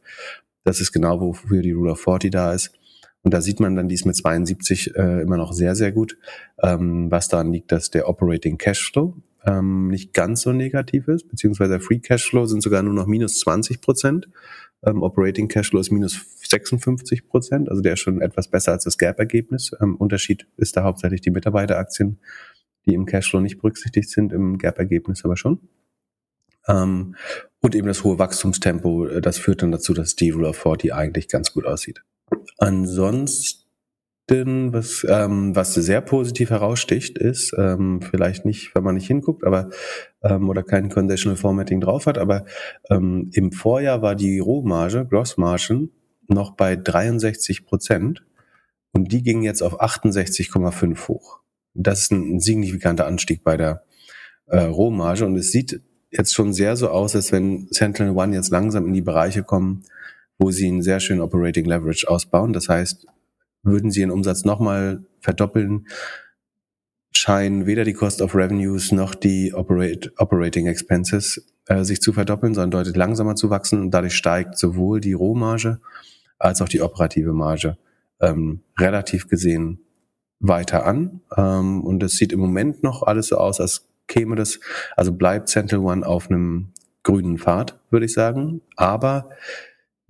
Das 0.64 0.80
ist 0.80 0.92
genau, 0.92 1.20
wofür 1.20 1.62
die 1.62 1.72
Rule 1.72 1.92
of 1.92 2.00
40 2.00 2.30
da 2.30 2.52
ist. 2.52 2.72
Und 3.22 3.34
da 3.34 3.40
sieht 3.40 3.60
man 3.60 3.76
dann 3.76 3.88
dies 3.88 4.04
mit 4.04 4.16
72 4.16 4.96
äh, 4.96 5.22
immer 5.22 5.36
noch 5.36 5.52
sehr, 5.52 5.74
sehr 5.74 5.92
gut, 5.92 6.16
ähm, 6.62 7.10
was 7.10 7.28
daran 7.28 7.52
liegt, 7.52 7.70
dass 7.70 7.90
der 7.90 8.08
Operating 8.08 8.56
Cashflow 8.56 9.14
ähm, 9.44 9.88
nicht 9.88 10.12
ganz 10.14 10.42
so 10.42 10.52
negativ 10.52 11.08
ist, 11.08 11.28
beziehungsweise 11.28 11.80
Free 11.80 11.98
Cashflow 11.98 12.46
sind 12.46 12.62
sogar 12.62 12.82
nur 12.82 12.94
noch 12.94 13.06
minus 13.06 13.38
20 13.40 13.80
Prozent. 13.80 14.28
Ähm, 14.84 15.02
Operating 15.02 15.48
Cashflow 15.48 15.80
ist 15.80 15.90
minus 15.90 16.26
56 16.42 17.28
Prozent, 17.28 17.68
also 17.68 17.82
der 17.82 17.94
ist 17.94 18.00
schon 18.00 18.22
etwas 18.22 18.48
besser 18.48 18.72
als 18.72 18.84
das 18.84 18.96
Gap-Ergebnis. 18.98 19.72
Ähm, 19.80 19.96
Unterschied 19.96 20.46
ist 20.56 20.76
da 20.76 20.82
hauptsächlich 20.84 21.20
die 21.20 21.30
Mitarbeiteraktien, 21.30 22.18
die 22.86 22.94
im 22.94 23.06
Cashflow 23.06 23.40
nicht 23.40 23.58
berücksichtigt 23.58 24.08
sind, 24.08 24.32
im 24.32 24.58
Gap-Ergebnis 24.58 25.24
aber 25.24 25.36
schon. 25.36 25.60
Ähm, 26.66 27.16
und 27.60 27.74
eben 27.74 27.88
das 27.88 28.04
hohe 28.04 28.18
Wachstumstempo, 28.18 29.06
äh, 29.06 29.20
das 29.20 29.38
führt 29.38 29.62
dann 29.62 29.72
dazu, 29.72 29.92
dass 29.92 30.16
die 30.16 30.30
Rule 30.30 30.48
of 30.48 30.56
40 30.56 30.94
eigentlich 30.94 31.28
ganz 31.28 31.52
gut 31.52 31.66
aussieht. 31.66 32.02
Ansonsten 32.58 33.59
was, 34.30 35.06
ähm, 35.08 35.54
was 35.56 35.74
sehr 35.74 36.00
positiv 36.00 36.50
heraussticht, 36.50 37.18
ist, 37.18 37.52
ähm, 37.58 38.00
vielleicht 38.02 38.44
nicht, 38.44 38.74
wenn 38.74 38.84
man 38.84 38.94
nicht 38.94 39.06
hinguckt, 39.06 39.44
aber 39.44 39.70
ähm, 40.22 40.48
oder 40.48 40.62
kein 40.62 40.88
Conditional 40.88 41.36
Formatting 41.36 41.80
drauf 41.80 42.06
hat, 42.06 42.16
aber 42.16 42.44
ähm, 42.90 43.30
im 43.32 43.52
Vorjahr 43.52 44.02
war 44.02 44.14
die 44.14 44.38
Rohmarge, 44.38 45.06
Grossmargen, 45.06 45.90
noch 46.28 46.52
bei 46.52 46.76
63 46.76 47.66
Prozent 47.66 48.24
und 48.92 49.12
die 49.12 49.22
ging 49.22 49.42
jetzt 49.42 49.62
auf 49.62 49.80
68,5 49.80 51.08
hoch. 51.08 51.40
Das 51.74 52.02
ist 52.02 52.12
ein, 52.12 52.36
ein 52.36 52.40
signifikanter 52.40 53.06
Anstieg 53.06 53.42
bei 53.42 53.56
der 53.56 53.84
äh, 54.46 54.60
Rohmarge 54.60 55.26
und 55.26 55.36
es 55.36 55.50
sieht 55.50 55.80
jetzt 56.10 56.34
schon 56.34 56.52
sehr 56.52 56.76
so 56.76 56.88
aus, 56.88 57.14
als 57.14 57.32
wenn 57.32 57.68
Sentinel 57.70 58.16
One 58.16 58.34
jetzt 58.34 58.50
langsam 58.50 58.86
in 58.86 58.94
die 58.94 59.02
Bereiche 59.02 59.42
kommen, 59.42 59.84
wo 60.38 60.50
sie 60.50 60.68
einen 60.68 60.82
sehr 60.82 61.00
schönen 61.00 61.20
Operating 61.20 61.66
Leverage 61.66 62.08
ausbauen. 62.08 62.52
Das 62.52 62.68
heißt, 62.68 63.06
würden 63.62 63.90
sie 63.90 64.00
ihren 64.00 64.10
Umsatz 64.10 64.44
nochmal 64.44 65.04
verdoppeln, 65.20 65.86
scheinen 67.14 67.66
weder 67.66 67.84
die 67.84 67.92
Cost 67.92 68.22
of 68.22 68.34
Revenues 68.34 68.92
noch 68.92 69.14
die 69.14 69.52
Operate, 69.52 70.12
Operating 70.16 70.66
Expenses 70.66 71.46
äh, 71.66 71.84
sich 71.84 72.00
zu 72.00 72.12
verdoppeln, 72.12 72.54
sondern 72.54 72.70
deutlich 72.70 72.96
langsamer 72.96 73.36
zu 73.36 73.50
wachsen. 73.50 73.80
Und 73.80 73.90
dadurch 73.90 74.14
steigt 74.14 74.58
sowohl 74.58 75.00
die 75.00 75.12
Rohmarge 75.12 75.80
als 76.38 76.62
auch 76.62 76.68
die 76.68 76.80
operative 76.80 77.32
Marge 77.32 77.76
ähm, 78.20 78.60
relativ 78.78 79.28
gesehen 79.28 79.80
weiter 80.38 80.86
an. 80.86 81.20
Ähm, 81.36 81.82
und 81.84 82.02
es 82.02 82.16
sieht 82.16 82.32
im 82.32 82.40
Moment 82.40 82.82
noch 82.82 83.02
alles 83.02 83.28
so 83.28 83.36
aus, 83.36 83.60
als 83.60 83.86
käme 84.06 84.36
das, 84.36 84.58
also 84.96 85.12
bleibt 85.12 85.48
Central 85.48 85.80
One 85.80 86.06
auf 86.06 86.30
einem 86.30 86.72
grünen 87.02 87.38
Pfad, 87.38 87.78
würde 87.90 88.06
ich 88.06 88.12
sagen. 88.12 88.62
Aber 88.76 89.30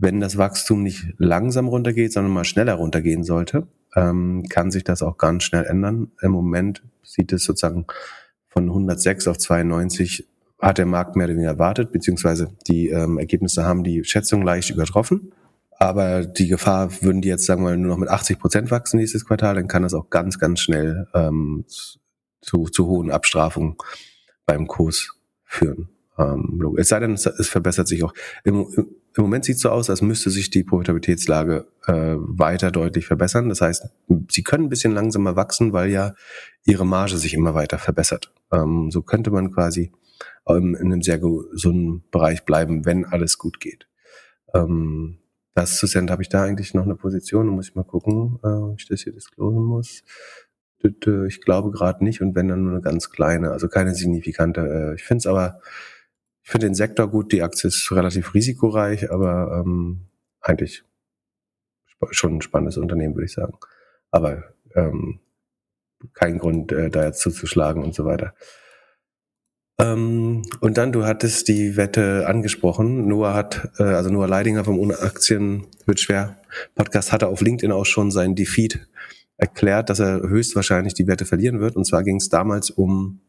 wenn 0.01 0.21
das 0.21 0.39
Wachstum 0.39 0.83
nicht 0.83 1.15
langsam 1.19 1.69
runtergeht, 1.69 2.13
sondern 2.13 2.33
mal 2.33 2.45
schneller 2.45 2.75
runtergehen 2.75 3.23
sollte, 3.23 3.67
ähm, 3.95 4.45
kann 4.49 4.71
sich 4.71 4.83
das 4.83 5.03
auch 5.03 5.19
ganz 5.19 5.45
schnell 5.45 5.65
ändern. 5.65 6.11
Im 6.23 6.33
Moment 6.33 6.83
sieht 7.03 7.33
es 7.33 7.45
sozusagen 7.45 7.87
von 8.49 8.65
106 8.65 9.29
auf 9.29 9.39
92 9.39 10.27
hat 10.61 10.79
der 10.79 10.87
Markt 10.87 11.17
mehr 11.17 11.27
oder 11.27 11.35
weniger 11.35 11.51
erwartet, 11.51 11.93
beziehungsweise 11.93 12.49
die 12.67 12.89
ähm, 12.89 13.19
Ergebnisse 13.19 13.65
haben 13.65 13.83
die 13.85 14.05
Schätzung 14.05 14.43
leicht 14.43 14.71
übertroffen. 14.71 15.33
Aber 15.79 16.27
die 16.27 16.49
Gefahr, 16.49 16.91
würden 17.03 17.23
die 17.23 17.29
jetzt, 17.29 17.47
sagen 17.47 17.63
wir 17.63 17.71
mal, 17.71 17.77
nur 17.79 17.93
noch 17.93 17.99
mit 17.99 18.11
80 18.11 18.39
Prozent 18.39 18.71
wachsen 18.71 18.99
nächstes 18.99 19.25
Quartal, 19.25 19.55
dann 19.55 19.69
kann 19.69 19.83
das 19.83 19.95
auch 19.95 20.11
ganz, 20.11 20.39
ganz 20.39 20.61
schnell 20.61 21.07
ähm, 21.15 21.65
zu, 22.43 22.65
zu 22.65 22.87
hohen 22.87 23.11
Abstrafungen 23.11 23.77
beim 24.45 24.67
Kurs 24.67 25.15
führen. 25.45 25.89
Ähm, 26.19 26.75
es 26.77 26.89
sei 26.89 27.01
denn, 27.01 27.15
es, 27.15 27.25
es 27.25 27.49
verbessert 27.49 27.89
sich 27.89 28.05
auch. 28.05 28.13
Im, 28.45 28.67
im 29.17 29.23
Moment 29.23 29.45
sieht 29.45 29.57
es 29.57 29.63
so 29.63 29.71
aus, 29.71 29.91
als 29.91 30.03
müsste 30.03 30.31
sich 30.31 30.51
die 30.51 30.63
Profitabilitätslage 30.63 31.67
äh, 31.87 32.15
weiter 32.17 32.71
deutlich 32.71 33.07
verbessern. 33.07 33.49
Das 33.49 33.61
heißt, 33.61 33.89
sie 34.29 34.43
können 34.43 34.65
ein 34.65 34.69
bisschen 34.69 34.93
langsamer 34.93 35.37
wachsen, 35.37 35.73
weil 35.73 35.91
ja 35.91 36.15
ihre 36.65 36.87
Marge 36.87 37.17
sich 37.17 37.35
immer 37.35 37.55
weiter 37.55 37.79
verbessert. 37.79 38.33
Ähm, 38.53 38.91
so 38.91 39.03
könnte 39.03 39.31
man 39.31 39.53
quasi 39.53 39.93
ähm, 40.47 40.77
in 40.77 40.93
einem 40.93 41.03
sehr 41.03 41.19
gesunden 41.19 42.05
Bereich 42.11 42.45
bleiben, 42.45 42.85
wenn 42.87 43.05
alles 43.05 43.39
gut 43.39 43.61
geht. 43.61 43.89
Ähm, 44.55 45.19
das 45.55 45.79
zu 45.79 45.87
Cent 45.87 46.11
habe 46.11 46.23
ich 46.23 46.29
da 46.29 46.45
eigentlich 46.45 46.75
noch 46.75 46.85
eine 46.85 46.95
Position, 46.95 47.47
da 47.47 47.53
muss 47.53 47.69
ich 47.69 47.75
mal 47.75 47.85
gucken, 47.85 48.39
äh, 48.45 48.49
ob 48.49 48.79
ich 48.79 48.87
das 48.87 49.03
hier 49.03 49.13
disclosen 49.13 49.63
muss. 49.63 50.03
Ich 50.83 51.43
glaube 51.43 51.71
gerade 51.73 52.03
nicht 52.03 52.23
und 52.23 52.35
wenn 52.35 52.49
dann 52.49 52.63
nur 52.63 52.73
eine 52.73 52.81
ganz 52.81 53.11
kleine, 53.11 53.51
also 53.51 53.69
keine 53.69 53.95
signifikante. 53.95 54.61
Äh, 54.61 54.95
ich 54.95 55.03
finde 55.03 55.19
es 55.19 55.27
aber 55.27 55.61
ich 56.43 56.51
finde 56.51 56.67
den 56.67 56.75
Sektor 56.75 57.09
gut, 57.09 57.33
die 57.33 57.43
Aktie 57.43 57.69
ist 57.69 57.91
relativ 57.93 58.35
risikoreich, 58.35 59.11
aber 59.11 59.61
ähm, 59.61 60.07
eigentlich 60.41 60.85
schon 62.11 62.37
ein 62.37 62.43
spannendes 62.43 62.79
Unternehmen, 62.79 63.15
würde 63.15 63.27
ich 63.27 63.33
sagen. 63.33 63.55
Aber 64.11 64.45
ähm, 64.75 65.21
kein 66.15 66.39
Grund, 66.39 66.73
äh, 66.73 66.91
da 66.91 67.05
jetzt 67.05 67.21
zuzuschlagen 67.21 67.85
und 67.85 67.95
so 67.95 68.05
weiter. 68.05 68.35
Ähm, 69.79 70.43
und 70.61 70.79
dann, 70.79 70.93
du 70.93 71.05
hattest 71.05 71.49
die 71.49 71.77
Wette 71.77 72.27
angesprochen. 72.27 73.07
Noah 73.07 73.35
hat, 73.35 73.71
äh, 73.79 73.85
also 73.85 74.11
Noah 74.11 74.29
Leidinger 74.29 74.65
vom 74.65 74.79
Ohne 74.79 74.99
Aktien 74.99 75.67
wird 75.87 76.01
schwer 76.01 76.41
Podcast 76.75 77.13
hatte 77.13 77.29
auf 77.29 77.41
LinkedIn 77.41 77.73
auch 77.73 77.87
schon 77.87 78.11
seinen 78.11 78.35
Defeat 78.35 78.81
erklärt, 79.37 79.89
dass 79.89 80.01
er 80.01 80.21
höchstwahrscheinlich 80.21 80.95
die 80.95 81.07
Wette 81.07 81.25
verlieren 81.25 81.61
wird. 81.61 81.77
Und 81.77 81.87
zwar 81.87 82.03
ging 82.03 82.17
es 82.17 82.29
damals 82.29 82.71
um 82.71 83.21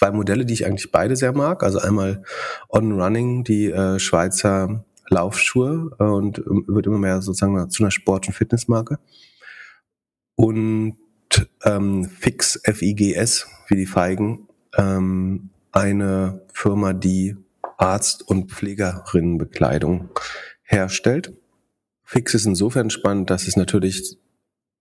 zwei 0.00 0.12
Modelle, 0.12 0.46
die 0.46 0.54
ich 0.54 0.64
eigentlich 0.64 0.90
beide 0.90 1.14
sehr 1.14 1.32
mag. 1.32 1.62
Also 1.62 1.78
einmal 1.78 2.22
On 2.70 2.98
Running, 2.98 3.44
die 3.44 3.66
äh, 3.66 3.98
Schweizer 3.98 4.82
Laufschuhe 5.10 5.90
äh, 5.98 6.04
und 6.04 6.38
ähm, 6.38 6.64
wird 6.68 6.86
immer 6.86 6.98
mehr 6.98 7.20
sozusagen 7.20 7.68
zu 7.68 7.82
einer 7.82 7.90
Sport- 7.90 8.26
und 8.26 8.32
Fitnessmarke. 8.32 8.98
Und 10.36 10.96
ähm, 11.64 12.06
Fix, 12.06 12.56
F-I-G-S, 12.64 13.46
wie 13.68 13.76
die 13.76 13.84
Feigen, 13.84 14.48
ähm, 14.74 15.50
eine 15.70 16.46
Firma, 16.50 16.94
die 16.94 17.36
Arzt- 17.76 18.26
und 18.26 18.50
Pflegerinnenbekleidung 18.50 20.08
herstellt. 20.62 21.34
Fix 22.04 22.32
ist 22.32 22.46
insofern 22.46 22.88
spannend, 22.88 23.28
dass 23.28 23.46
es 23.46 23.56
natürlich 23.56 24.16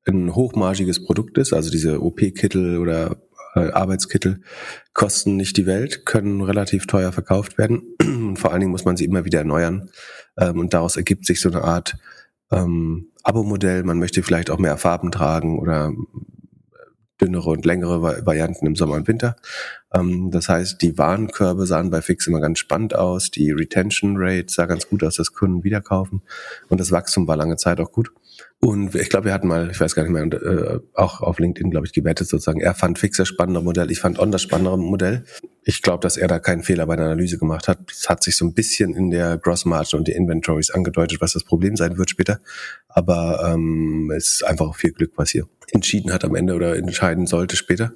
ein 0.07 0.33
hochmargiges 0.33 1.03
Produkt 1.03 1.37
ist, 1.37 1.51
also 1.51 1.69
diese 1.69 2.01
OP-Kittel 2.01 2.77
oder 2.77 3.17
Arbeitskittel 3.53 4.41
kosten 4.93 5.35
nicht 5.35 5.57
die 5.57 5.65
Welt, 5.65 6.05
können 6.05 6.41
relativ 6.41 6.87
teuer 6.87 7.11
verkauft 7.11 7.57
werden 7.57 7.95
und 7.99 8.37
vor 8.39 8.51
allen 8.51 8.59
Dingen 8.59 8.71
muss 8.71 8.85
man 8.85 8.97
sie 8.97 9.05
immer 9.05 9.25
wieder 9.25 9.39
erneuern 9.39 9.89
ähm, 10.37 10.59
und 10.59 10.73
daraus 10.73 10.97
ergibt 10.97 11.25
sich 11.25 11.41
so 11.41 11.49
eine 11.49 11.63
Art 11.63 11.97
ähm, 12.51 13.11
Abo-Modell. 13.23 13.83
Man 13.83 13.99
möchte 13.99 14.23
vielleicht 14.23 14.49
auch 14.49 14.59
mehr 14.59 14.77
Farben 14.77 15.11
tragen 15.11 15.59
oder 15.59 15.91
äh, 15.91 17.21
dünnere 17.21 17.49
und 17.49 17.65
längere 17.65 18.01
Varianten 18.25 18.65
im 18.65 18.75
Sommer 18.75 18.95
und 18.95 19.07
Winter. 19.07 19.35
Ähm, 19.93 20.31
das 20.31 20.49
heißt, 20.49 20.81
die 20.81 20.97
Warenkörbe 20.97 21.65
sahen 21.65 21.89
bei 21.89 22.01
Fix 22.01 22.27
immer 22.27 22.41
ganz 22.41 22.59
spannend 22.59 22.95
aus, 22.95 23.31
die 23.31 23.51
Retention 23.51 24.15
Rate 24.17 24.47
sah 24.49 24.65
ganz 24.65 24.87
gut 24.87 25.03
aus, 25.03 25.15
dass 25.15 25.33
Kunden 25.33 25.63
wieder 25.63 25.81
kaufen 25.81 26.21
und 26.69 26.79
das 26.79 26.91
Wachstum 26.91 27.27
war 27.27 27.37
lange 27.37 27.57
Zeit 27.57 27.79
auch 27.79 27.91
gut. 27.91 28.11
Und 28.61 28.93
ich 28.93 29.09
glaube, 29.09 29.25
wir 29.25 29.33
hatten 29.33 29.47
mal, 29.47 29.71
ich 29.71 29.79
weiß 29.79 29.95
gar 29.95 30.03
nicht 30.03 30.11
mehr, 30.11 30.23
äh, 30.25 30.79
auch 30.93 31.21
auf 31.21 31.39
LinkedIn, 31.39 31.71
glaube 31.71 31.87
ich, 31.87 31.93
gewettet 31.93 32.27
sozusagen. 32.27 32.59
Er 32.59 32.75
fand 32.75 32.99
Fix 32.99 33.15
das 33.15 33.29
spannendere 33.29 33.63
Modell, 33.63 33.89
ich 33.89 33.99
fand 33.99 34.19
On 34.19 34.31
das 34.31 34.41
spannendere 34.41 34.77
Modell. 34.77 35.23
Ich 35.63 35.81
glaube, 35.81 36.01
dass 36.01 36.17
er 36.17 36.27
da 36.27 36.39
keinen 36.39 36.63
Fehler 36.63 36.85
bei 36.85 36.97
der 36.97 37.05
Analyse 37.05 37.37
gemacht 37.37 37.69
hat. 37.69 37.89
Es 37.89 38.09
hat 38.09 38.21
sich 38.21 38.35
so 38.35 38.43
ein 38.43 38.53
bisschen 38.53 38.95
in 38.95 39.11
der 39.11 39.37
Gross 39.37 39.63
Margin 39.63 39.99
und 39.99 40.09
die 40.09 40.11
Inventories 40.11 40.71
angedeutet, 40.71 41.21
was 41.21 41.33
das 41.33 41.45
Problem 41.45 41.77
sein 41.77 41.97
wird 41.97 42.09
später. 42.09 42.41
Aber 42.89 43.49
ähm, 43.53 44.11
es 44.15 44.27
ist 44.27 44.45
einfach 44.45 44.75
viel 44.75 44.91
Glück, 44.91 45.13
was 45.15 45.29
hier 45.29 45.47
entschieden 45.71 46.11
hat 46.11 46.25
am 46.25 46.35
Ende 46.35 46.53
oder 46.53 46.75
entscheiden 46.75 47.27
sollte 47.27 47.55
später. 47.55 47.93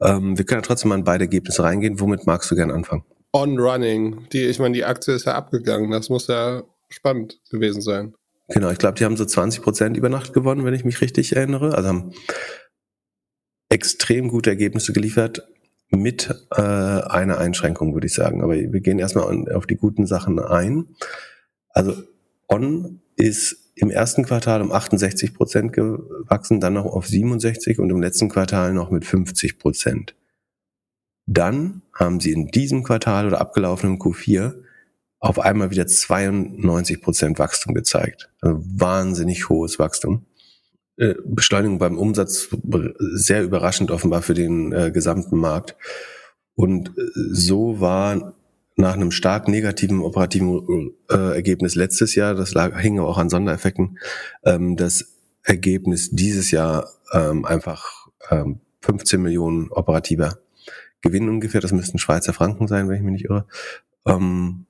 Ähm, 0.00 0.38
wir 0.38 0.46
können 0.46 0.62
ja 0.62 0.66
trotzdem 0.66 0.88
mal 0.88 0.98
in 0.98 1.04
beide 1.04 1.24
Ergebnisse 1.24 1.62
reingehen. 1.62 2.00
Womit 2.00 2.26
magst 2.26 2.50
du 2.50 2.56
gern 2.56 2.70
anfangen? 2.70 3.04
On 3.34 3.58
Running. 3.58 4.26
Die, 4.32 4.44
ich 4.44 4.58
meine, 4.58 4.72
die 4.72 4.84
Aktie 4.84 5.14
ist 5.14 5.26
ja 5.26 5.34
abgegangen. 5.34 5.90
Das 5.90 6.08
muss 6.08 6.28
ja 6.28 6.62
spannend 6.88 7.40
gewesen 7.50 7.82
sein. 7.82 8.14
Genau, 8.48 8.70
ich 8.70 8.78
glaube, 8.78 8.94
die 8.94 9.04
haben 9.04 9.16
so 9.16 9.24
20 9.24 9.62
Prozent 9.62 9.96
über 9.96 10.08
Nacht 10.08 10.32
gewonnen, 10.32 10.64
wenn 10.64 10.74
ich 10.74 10.84
mich 10.84 11.00
richtig 11.00 11.36
erinnere. 11.36 11.74
Also 11.74 11.88
haben 11.88 12.12
extrem 13.68 14.28
gute 14.28 14.50
Ergebnisse 14.50 14.92
geliefert 14.92 15.46
mit 15.90 16.34
äh, 16.50 16.60
einer 16.60 17.38
Einschränkung, 17.38 17.94
würde 17.94 18.06
ich 18.06 18.14
sagen. 18.14 18.42
Aber 18.42 18.54
wir 18.54 18.80
gehen 18.80 18.98
erstmal 18.98 19.52
auf 19.52 19.66
die 19.66 19.76
guten 19.76 20.06
Sachen 20.06 20.38
ein. 20.38 20.86
Also 21.70 21.94
On 22.48 23.00
ist 23.16 23.72
im 23.74 23.90
ersten 23.90 24.24
Quartal 24.24 24.62
um 24.62 24.72
68 24.72 25.34
Prozent 25.34 25.72
gewachsen, 25.72 26.60
dann 26.60 26.72
noch 26.74 26.86
auf 26.86 27.06
67 27.06 27.78
und 27.78 27.90
im 27.90 28.02
letzten 28.02 28.28
Quartal 28.28 28.72
noch 28.72 28.90
mit 28.90 29.04
50 29.04 29.58
Prozent. 29.58 30.16
Dann 31.26 31.82
haben 31.92 32.20
sie 32.20 32.32
in 32.32 32.48
diesem 32.48 32.82
Quartal 32.82 33.26
oder 33.26 33.40
abgelaufenen 33.40 33.98
Q4 33.98 34.54
auf 35.20 35.38
einmal 35.40 35.70
wieder 35.70 35.86
92 35.86 37.00
Prozent 37.02 37.38
Wachstum 37.38 37.74
gezeigt. 37.74 38.30
Also 38.40 38.60
wahnsinnig 38.62 39.48
hohes 39.48 39.78
Wachstum. 39.78 40.26
Äh, 40.96 41.14
Beschleunigung 41.24 41.78
beim 41.78 41.98
Umsatz 41.98 42.48
sehr 43.14 43.42
überraschend 43.42 43.90
offenbar 43.90 44.22
für 44.22 44.34
den 44.34 44.72
äh, 44.72 44.90
gesamten 44.90 45.38
Markt. 45.38 45.76
Und 46.54 46.90
äh, 46.90 47.02
so 47.30 47.80
war 47.80 48.34
nach 48.76 48.94
einem 48.94 49.10
stark 49.10 49.48
negativen 49.48 50.00
operativen 50.00 50.94
äh, 51.10 51.34
Ergebnis 51.34 51.74
letztes 51.74 52.14
Jahr, 52.14 52.34
das 52.34 52.54
lag, 52.54 52.78
hing 52.80 53.00
auch 53.00 53.18
an 53.18 53.28
Sondereffekten, 53.28 53.98
ähm, 54.44 54.76
das 54.76 55.16
Ergebnis 55.42 56.10
dieses 56.10 56.52
Jahr 56.52 56.88
ähm, 57.12 57.44
einfach 57.44 58.08
ähm, 58.30 58.60
15 58.82 59.20
Millionen 59.20 59.68
operativer 59.70 60.38
Gewinn 61.00 61.28
ungefähr, 61.28 61.60
das 61.60 61.72
müssten 61.72 61.98
Schweizer 61.98 62.32
Franken 62.32 62.68
sein, 62.68 62.88
wenn 62.88 62.96
ich 62.96 63.02
mich 63.02 63.12
nicht 63.12 63.24
irre. 63.24 63.46
Ähm, 64.06 64.66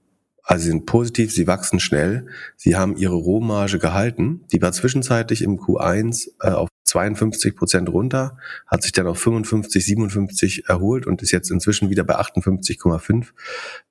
also 0.48 0.62
sie 0.62 0.70
sind 0.70 0.86
positiv, 0.86 1.30
sie 1.30 1.46
wachsen 1.46 1.78
schnell, 1.78 2.26
sie 2.56 2.74
haben 2.74 2.96
ihre 2.96 3.16
Rohmarge 3.16 3.78
gehalten. 3.78 4.46
Die 4.50 4.62
war 4.62 4.72
zwischenzeitlich 4.72 5.42
im 5.42 5.58
Q1 5.58 6.30
äh, 6.40 6.52
auf 6.52 6.70
52 6.84 7.54
Prozent 7.54 7.90
runter, 7.90 8.38
hat 8.66 8.82
sich 8.82 8.92
dann 8.92 9.06
auf 9.06 9.18
55, 9.18 9.84
57 9.84 10.66
erholt 10.66 11.06
und 11.06 11.20
ist 11.20 11.32
jetzt 11.32 11.50
inzwischen 11.50 11.90
wieder 11.90 12.02
bei 12.02 12.16
58,5, 12.16 13.26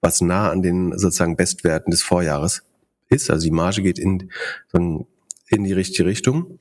was 0.01 0.21
nah 0.21 0.49
an 0.49 0.63
den 0.63 0.97
sozusagen 0.97 1.35
Bestwerten 1.35 1.91
des 1.91 2.01
Vorjahres 2.01 2.63
ist. 3.07 3.29
Also 3.29 3.45
die 3.45 3.51
Marge 3.51 3.83
geht 3.83 3.99
in, 3.99 4.31
in 4.73 5.63
die 5.63 5.73
richtige 5.73 6.09
Richtung. 6.09 6.57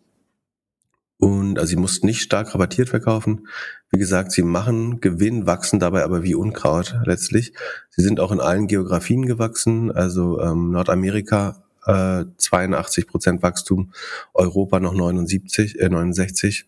Und 1.18 1.58
also 1.58 1.70
sie 1.70 1.76
mussten 1.76 2.06
nicht 2.06 2.20
stark 2.20 2.54
rabattiert 2.54 2.90
verkaufen. 2.90 3.48
Wie 3.90 3.98
gesagt, 3.98 4.32
sie 4.32 4.42
machen 4.42 5.00
Gewinn, 5.00 5.46
wachsen 5.46 5.80
dabei 5.80 6.04
aber 6.04 6.22
wie 6.22 6.34
Unkraut 6.34 6.96
letztlich. 7.04 7.52
Sie 7.90 8.02
sind 8.02 8.20
auch 8.20 8.32
in 8.32 8.40
allen 8.40 8.66
Geografien 8.66 9.24
gewachsen, 9.24 9.90
also 9.90 10.40
ähm, 10.40 10.72
Nordamerika 10.72 11.64
äh, 11.86 12.24
82 12.36 13.06
Prozent 13.06 13.42
Wachstum, 13.42 13.92
Europa 14.34 14.78
noch 14.80 14.92
79, 14.92 15.80
äh, 15.80 15.88
69, 15.88 16.66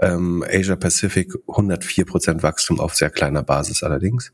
ähm, 0.00 0.44
Asia 0.48 0.74
Pacific 0.74 1.32
104 1.46 2.04
Prozent 2.04 2.42
Wachstum 2.42 2.80
auf 2.80 2.94
sehr 2.94 3.10
kleiner 3.10 3.44
Basis 3.44 3.84
allerdings. 3.84 4.32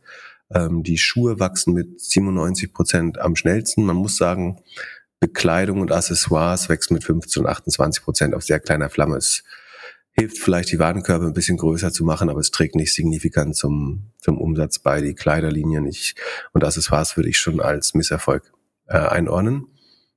Ähm, 0.53 0.83
die 0.83 0.99
Schuhe 0.99 1.39
wachsen 1.39 1.75
mit 1.75 2.01
97 2.01 2.73
Prozent 2.73 3.19
am 3.19 3.37
schnellsten. 3.37 3.85
Man 3.85 3.97
muss 3.97 4.17
sagen, 4.17 4.61
Bekleidung 5.21 5.81
und 5.81 5.93
Accessoires 5.93 6.69
wächst 6.71 6.91
mit 6.91 7.05
15 7.05 7.45
und 7.45 7.49
28 7.49 8.03
Prozent 8.03 8.35
auf 8.35 8.43
sehr 8.43 8.59
kleiner 8.59 8.89
Flamme. 8.89 9.17
Es 9.17 9.45
hilft 10.13 10.39
vielleicht, 10.39 10.73
die 10.73 10.79
Warenkörbe 10.79 11.27
ein 11.27 11.35
bisschen 11.35 11.59
größer 11.59 11.93
zu 11.93 12.05
machen, 12.05 12.31
aber 12.31 12.41
es 12.41 12.51
trägt 12.51 12.75
nicht 12.75 12.95
signifikant 12.95 13.55
zum, 13.55 14.11
zum 14.19 14.39
Umsatz 14.39 14.79
bei. 14.79 15.01
Die 15.03 15.15
Kleiderlinien 15.15 15.87
ich, 15.87 16.15
und 16.53 16.65
Accessoires 16.65 17.17
würde 17.17 17.29
ich 17.29 17.39
schon 17.39 17.61
als 17.61 17.95
Misserfolg 17.95 18.51
äh, 18.87 18.97
einordnen. 18.97 19.67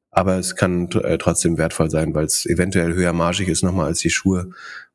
Aber 0.10 0.38
es 0.38 0.56
kann 0.56 0.90
äh, 0.92 1.18
trotzdem 1.18 1.58
wertvoll 1.58 1.90
sein, 1.90 2.16
weil 2.16 2.26
es 2.26 2.46
eventuell 2.46 2.94
höher 2.94 3.14
margig 3.14 3.50
ist 3.50 3.64
nochmal 3.64 3.88
als 3.88 4.00
die 4.00 4.10
Schuhe 4.10 4.52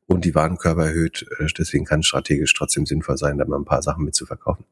und 0.06 0.24
die 0.24 0.34
Warenkörbe 0.34 0.84
erhöht. 0.86 1.26
Äh, 1.38 1.46
deswegen 1.58 1.84
kann 1.84 2.00
es 2.00 2.06
strategisch 2.06 2.54
trotzdem 2.54 2.86
sinnvoll 2.86 3.18
sein, 3.18 3.36
da 3.36 3.44
mal 3.44 3.58
ein 3.58 3.64
paar 3.64 3.82
Sachen 3.82 4.04
mitzuverkaufen. 4.04 4.64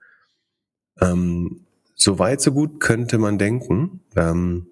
Ähm, 1.00 1.66
so 1.94 2.18
weit, 2.18 2.40
so 2.40 2.52
gut 2.52 2.80
könnte 2.80 3.18
man 3.18 3.38
denken. 3.38 4.00
Ähm, 4.16 4.68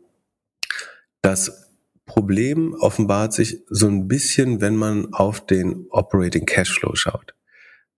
das 1.25 1.71
Problem 2.05 2.75
offenbart 2.75 3.33
sich 3.33 3.63
so 3.71 3.89
ein 3.89 4.09
bisschen, 4.09 4.61
wenn 4.61 4.77
man 4.77 5.15
auf 5.15 5.45
den 5.47 5.87
Operating 5.89 6.45
Cashflow 6.45 6.95
schaut. 6.97 7.35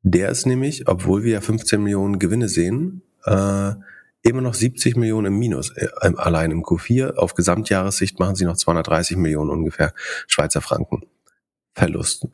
Der 0.02 0.28
ist 0.28 0.46
nämlich, 0.46 0.86
obwohl 0.86 1.24
wir 1.24 1.32
ja 1.32 1.40
15 1.40 1.82
Millionen 1.82 2.20
Gewinne 2.20 2.48
sehen, 2.48 3.02
äh, 3.24 3.72
immer 4.22 4.42
noch 4.42 4.54
70 4.54 4.96
Millionen 4.96 5.26
im 5.26 5.38
Minus, 5.40 5.76
äh, 5.76 5.88
allein 6.00 6.52
im 6.52 6.62
Q4. 6.62 7.14
Auf 7.16 7.34
Gesamtjahressicht 7.34 8.20
machen 8.20 8.36
sie 8.36 8.44
noch 8.44 8.56
230 8.56 9.16
Millionen 9.16 9.50
ungefähr 9.50 9.92
Schweizer 10.28 10.60
Franken 10.60 11.04
Verlusten. 11.74 12.30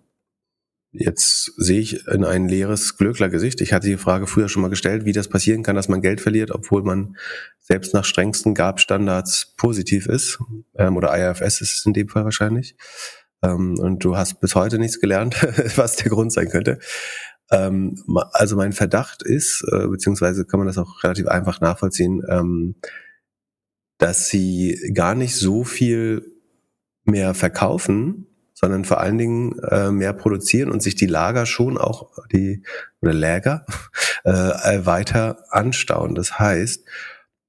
Jetzt 0.95 1.53
sehe 1.57 1.80
ich 1.80 2.07
in 2.07 2.22
ein 2.22 2.49
leeres 2.49 2.99
Glöckler-Gesicht. 2.99 3.62
Ich 3.62 3.72
hatte 3.72 3.86
die 3.86 3.97
Frage 3.97 4.26
früher 4.26 4.51
schon 4.51 4.61
mal 4.61 4.68
gestellt, 4.68 5.07
wie 5.07 5.12
das 5.12 5.28
passieren 5.28 5.62
kann, 5.62 5.74
dass 5.74 5.88
man 5.88 6.03
Geld 6.03 6.20
verliert, 6.20 6.51
obwohl 6.51 6.82
man 6.82 7.16
selbst 7.61 7.95
nach 7.95 8.05
strengsten 8.05 8.55
GAP-Standards 8.55 9.55
positiv 9.57 10.07
ist. 10.07 10.38
Ähm, 10.76 10.97
oder 10.99 11.16
IFS 11.16 11.62
ist 11.62 11.78
es 11.78 11.86
in 11.86 11.95
dem 11.95 12.09
Fall 12.09 12.24
wahrscheinlich. 12.24 12.76
Ähm, 13.43 13.78
und 13.78 14.05
du 14.05 14.18
hast 14.18 14.40
bis 14.40 14.55
heute 14.55 14.78
nichts 14.78 15.01
gelernt, 15.01 15.36
was 15.76 15.97
der 15.97 16.11
Grund 16.11 16.30
sein 16.30 16.51
könnte. 16.51 16.78
Ähm, 17.51 17.95
also 18.32 18.57
mein 18.57 18.72
Verdacht 18.72 19.22
ist, 19.22 19.64
äh, 19.72 19.86
beziehungsweise 19.86 20.45
kann 20.45 20.59
man 20.59 20.66
das 20.66 20.76
auch 20.76 21.03
relativ 21.05 21.26
einfach 21.26 21.62
nachvollziehen, 21.62 22.22
ähm, 22.28 22.74
dass 23.97 24.28
sie 24.28 24.93
gar 24.95 25.14
nicht 25.14 25.36
so 25.36 25.64
viel 25.64 26.32
mehr 27.05 27.34
verkaufen, 27.34 28.26
sondern 28.62 28.84
vor 28.84 29.00
allen 29.00 29.18
Dingen 29.18 29.58
äh, 29.58 29.90
mehr 29.90 30.12
produzieren 30.12 30.70
und 30.70 30.82
sich 30.82 30.94
die 30.94 31.06
Lager 31.06 31.46
schon 31.46 31.76
auch 31.76 32.10
die 32.32 32.62
oder 33.00 33.12
Läger 33.12 33.66
äh, 34.24 34.30
weiter 34.86 35.44
anstauen. 35.50 36.14
Das 36.14 36.38
heißt, 36.38 36.84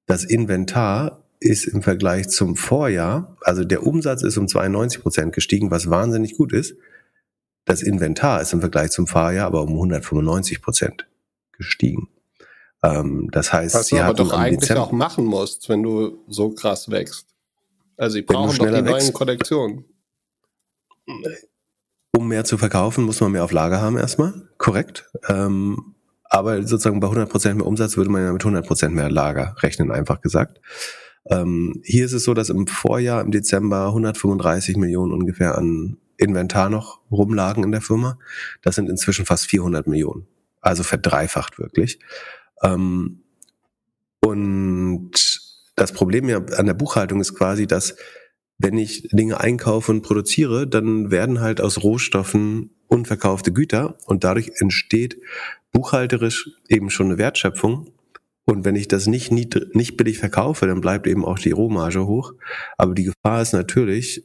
das 0.08 0.24
Inventar 0.24 1.24
ist 1.40 1.66
im 1.66 1.84
Vergleich 1.84 2.30
zum 2.30 2.56
Vorjahr, 2.56 3.38
also 3.42 3.64
der 3.64 3.86
Umsatz 3.86 4.24
ist 4.24 4.38
um 4.38 4.48
92 4.48 5.02
Prozent 5.02 5.34
gestiegen, 5.34 5.70
was 5.70 5.90
wahnsinnig 5.90 6.36
gut 6.36 6.52
ist. 6.52 6.76
Das 7.66 7.84
Inventar 7.84 8.42
ist 8.42 8.52
im 8.54 8.62
Vergleich 8.62 8.90
zum 8.90 9.06
Vorjahr 9.06 9.46
aber 9.46 9.62
um 9.62 9.70
195 9.70 10.62
Prozent 10.62 11.08
gestiegen. 11.52 12.10
Ähm, 12.82 13.30
das 13.32 13.54
heißt, 13.54 13.76
was 13.76 13.88
sie 13.88 13.98
du 13.98 14.02
aber 14.02 14.14
doch 14.16 14.34
eigentlich 14.34 14.62
Dezember- 14.62 14.82
auch 14.82 14.92
machen 14.92 15.26
musst, 15.26 15.70
wenn 15.70 15.84
du 15.84 16.24
so 16.28 16.50
krass 16.50 16.90
wächst. 16.90 17.28
Also, 17.98 18.16
sie 18.16 18.22
brauchen 18.24 18.48
doch 18.48 18.54
die 18.54 18.56
schneller 18.56 18.82
neuen 18.82 18.96
wächst. 18.96 19.14
Kollektionen. 19.14 19.86
Um 22.16 22.28
mehr 22.28 22.46
zu 22.46 22.58
verkaufen, 22.58 23.06
muss 23.06 23.22
man 23.22 23.32
mehr 23.32 23.44
auf 23.44 23.52
Lager 23.52 23.82
haben 23.82 23.98
erstmal, 23.98 24.34
korrekt. 24.58 25.10
Ähm, 25.28 25.96
aber 26.26 26.64
sozusagen 26.64 27.00
bei 27.00 27.08
100% 27.08 27.56
mehr 27.56 27.66
Umsatz 27.66 27.98
würde 27.98 28.10
man 28.10 28.24
ja 28.24 28.32
mit 28.34 28.42
100% 28.42 28.90
mehr 28.90 29.10
Lager 29.10 29.56
rechnen, 29.60 29.92
einfach 29.92 30.22
gesagt. 30.22 30.60
Ähm, 31.30 31.82
hier 31.84 32.06
ist 32.06 32.14
es 32.14 32.24
so, 32.24 32.34
dass 32.34 32.50
im 32.50 32.68
Vorjahr, 32.68 33.22
im 33.22 33.32
Dezember, 33.32 33.88
135 33.88 34.78
Millionen 34.78 35.14
ungefähr 35.14 35.58
an 35.58 35.98
Inventar 36.18 36.70
noch 36.70 37.02
rumlagen 37.12 37.64
in 37.64 37.72
der 37.72 37.82
Firma. 37.82 38.18
Das 38.62 38.76
sind 38.76 38.90
inzwischen 38.90 39.26
fast 39.26 39.48
400 39.48 39.88
Millionen. 39.88 40.28
Also 40.62 40.84
verdreifacht 40.84 41.60
wirklich. 41.60 42.00
Ähm, 42.62 43.24
und 44.22 45.12
das 45.76 45.92
Problem 45.92 46.30
ja 46.30 46.38
an 46.58 46.66
der 46.66 46.74
Buchhaltung 46.74 47.20
ist 47.20 47.36
quasi, 47.36 47.68
dass 47.68 47.96
wenn 48.58 48.78
ich 48.78 49.10
Dinge 49.12 49.40
einkaufe 49.40 49.92
und 49.92 50.02
produziere, 50.04 50.68
dann 50.68 51.12
werden 51.12 51.42
halt 51.42 51.60
aus 51.62 51.84
Rohstoffen 51.84 52.70
unverkaufte 52.88 53.52
Güter 53.52 53.98
und 54.06 54.24
dadurch 54.24 54.52
entsteht 54.60 55.18
buchhalterisch 55.72 56.50
eben 56.70 56.90
schon 56.90 57.08
eine 57.08 57.18
Wertschöpfung. 57.18 57.92
Und 58.46 58.66
wenn 58.66 58.76
ich 58.76 58.88
das 58.88 59.08
nicht, 59.08 59.32
nied- 59.32 59.74
nicht 59.74 59.98
billig 59.98 60.20
verkaufe, 60.20 60.68
dann 60.68 60.82
bleibt 60.82 61.08
eben 61.08 61.26
auch 61.26 61.40
die 61.40 61.52
Rohmarge 61.52 62.06
hoch. 62.06 62.34
Aber 62.78 62.94
die 62.94 63.06
Gefahr 63.06 63.42
ist 63.42 63.54
natürlich, 63.54 64.24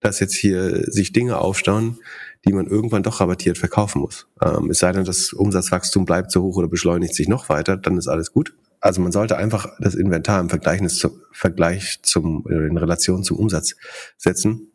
dass 0.00 0.20
jetzt 0.20 0.34
hier 0.34 0.90
sich 0.90 1.12
Dinge 1.12 1.38
aufstauen, 1.38 1.98
die 2.46 2.52
man 2.54 2.66
irgendwann 2.66 3.02
doch 3.02 3.20
rabattiert 3.20 3.58
verkaufen 3.58 4.00
muss. 4.00 4.28
Ähm, 4.42 4.70
es 4.70 4.78
sei 4.78 4.92
denn, 4.92 5.04
das 5.04 5.32
Umsatzwachstum 5.34 6.06
bleibt 6.06 6.30
so 6.30 6.42
hoch 6.42 6.56
oder 6.56 6.68
beschleunigt 6.68 7.14
sich 7.14 7.28
noch 7.28 7.48
weiter, 7.50 7.76
dann 7.76 7.98
ist 7.98 8.08
alles 8.08 8.32
gut. 8.32 8.54
Also 8.80 9.00
man 9.02 9.12
sollte 9.12 9.36
einfach 9.36 9.68
das 9.78 9.94
Inventar 9.94 10.40
im 10.40 10.48
Vergleich 10.48 10.86
zum, 10.88 11.20
Vergleich 11.32 12.00
zum 12.02 12.46
äh, 12.48 12.66
in 12.66 12.76
Relation 12.76 13.22
zum 13.22 13.38
Umsatz 13.38 13.76
setzen. 14.16 14.72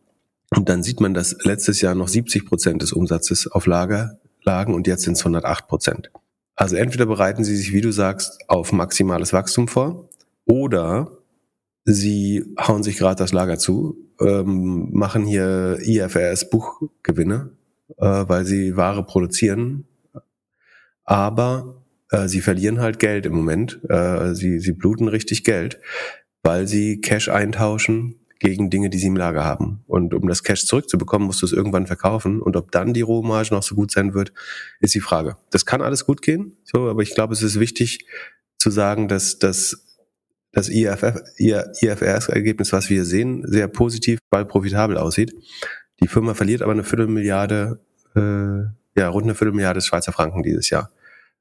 Und 0.56 0.70
dann 0.70 0.84
sieht 0.84 1.02
man, 1.02 1.14
dass 1.14 1.36
letztes 1.44 1.82
Jahr 1.82 1.96
noch 1.96 2.08
70 2.08 2.46
Prozent 2.46 2.82
des 2.82 2.94
Umsatzes 2.94 3.48
auf 3.48 3.66
Lager 3.66 4.20
lagen 4.44 4.74
und 4.74 4.88
jetzt 4.88 5.04
sind 5.04 5.14
es 5.14 5.22
108 5.22 5.68
Prozent. 5.68 6.12
Also 6.56 6.76
entweder 6.76 7.08
bereiten 7.08 7.44
Sie 7.44 7.56
sich, 7.56 7.74
wie 7.74 7.82
du 7.82 7.92
sagst, 7.92 8.40
auf 8.48 8.72
maximales 8.72 9.34
Wachstum 9.34 9.68
vor 9.68 10.08
oder 10.46 11.12
Sie 11.86 12.44
hauen 12.60 12.82
sich 12.82 12.98
gerade 12.98 13.18
das 13.18 13.32
Lager 13.32 13.60
zu, 13.60 13.98
ähm, 14.20 14.90
machen 14.92 15.26
hier 15.26 15.78
IFRS 15.82 16.50
Buchgewinne, 16.50 17.52
äh, 17.98 18.26
weil 18.28 18.46
sie 18.46 18.76
Ware 18.76 19.04
produzieren, 19.04 19.86
aber 21.04 21.85
äh, 22.12 22.28
sie 22.28 22.42
verlieren 22.42 22.80
halt 22.80 23.00
Geld 23.00 23.26
im 23.26 23.34
Moment. 23.34 23.80
Äh, 23.90 24.34
sie, 24.34 24.60
sie 24.60 24.74
bluten 24.74 25.08
richtig 25.08 25.44
Geld, 25.44 25.80
weil 26.44 26.68
sie 26.68 27.02
Cash 27.02 27.30
eintauschen 27.30 28.20
gegen 28.40 28.70
Dinge, 28.70 28.90
die 28.90 28.98
sie 28.98 29.08
im 29.08 29.16
Lager 29.16 29.44
haben. 29.44 29.84
Und 29.88 30.14
um 30.14 30.28
das 30.28 30.44
Cash 30.44 30.66
zurückzubekommen, 30.66 31.26
musst 31.26 31.42
du 31.42 31.46
es 31.46 31.54
irgendwann 31.54 31.88
verkaufen. 31.88 32.42
Und 32.42 32.56
ob 32.56 32.72
dann 32.72 32.94
die 32.94 33.02
Rohmarge 33.02 33.54
noch 33.54 33.64
so 33.64 33.76
gut 33.76 33.92
sein 33.92 34.14
wird, 34.14 34.34
ist 34.80 34.94
die 34.94 35.00
Frage. 35.00 35.38
Das 35.52 35.66
kann 35.66 35.82
alles 35.82 36.06
gut 36.06 36.22
gehen, 36.22 36.58
so, 36.64 36.90
aber 36.90 37.02
ich 37.02 37.16
glaube, 37.16 37.34
es 37.34 37.42
ist 37.42 37.60
wichtig 37.60 38.06
zu 38.58 38.70
sagen, 38.70 39.08
dass 39.08 39.40
das 39.40 39.82
das 40.56 40.70
IFF, 40.70 41.22
IFRS-Ergebnis, 41.38 42.72
was 42.72 42.90
wir 42.90 43.04
sehen, 43.04 43.44
sehr 43.46 43.68
positiv, 43.68 44.20
weil 44.32 44.46
profitabel 44.46 44.98
aussieht. 44.98 45.36
Die 46.02 46.08
Firma 46.08 46.34
verliert 46.34 46.62
aber 46.62 46.72
eine 46.72 46.86
Viertelmilliarde, 46.86 47.82
äh, 48.16 49.00
ja, 49.00 49.10
rund 49.10 49.26
eine 49.26 49.36
Viertelmilliarde 49.36 49.82
Schweizer 49.82 50.14
Franken 50.14 50.44
dieses 50.44 50.70
Jahr. 50.70 50.92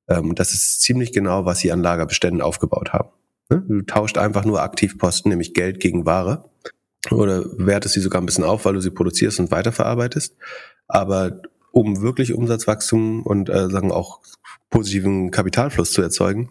Ähm, 0.08 0.34
das 0.34 0.52
ist 0.52 0.82
ziemlich 0.82 1.12
genau, 1.12 1.44
was 1.44 1.60
sie 1.60 1.72
an 1.72 1.82
Lagerbeständen 1.82 2.42
aufgebaut 2.42 2.92
haben. 2.92 3.08
Ne? 3.50 3.62
Du 3.66 3.82
tauscht 3.82 4.18
einfach 4.18 4.44
nur 4.44 4.62
Aktivposten, 4.62 5.30
nämlich 5.30 5.54
Geld 5.54 5.80
gegen 5.80 6.06
Ware. 6.06 6.48
Oder 7.10 7.44
wertest 7.58 7.94
sie 7.94 8.00
sogar 8.00 8.22
ein 8.22 8.26
bisschen 8.26 8.44
auf, 8.44 8.64
weil 8.64 8.74
du 8.74 8.80
sie 8.80 8.90
produzierst 8.90 9.38
und 9.38 9.50
weiterverarbeitest. 9.50 10.36
Aber 10.88 11.42
um 11.70 12.00
wirklich 12.00 12.32
Umsatzwachstum 12.32 13.22
und 13.22 13.50
äh, 13.50 13.68
sagen 13.68 13.92
auch 13.92 14.20
positiven 14.70 15.30
Kapitalfluss 15.30 15.92
zu 15.92 16.00
erzeugen, 16.02 16.50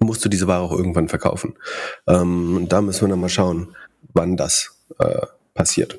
musst 0.00 0.24
du 0.24 0.28
diese 0.28 0.46
Ware 0.46 0.62
auch 0.62 0.72
irgendwann 0.72 1.08
verkaufen. 1.08 1.54
Ähm, 2.06 2.56
und 2.56 2.72
da 2.72 2.82
müssen 2.82 3.02
wir 3.02 3.08
dann 3.08 3.20
mal 3.20 3.28
schauen, 3.28 3.74
wann 4.12 4.36
das 4.36 4.84
äh, 4.98 5.26
passiert. 5.54 5.98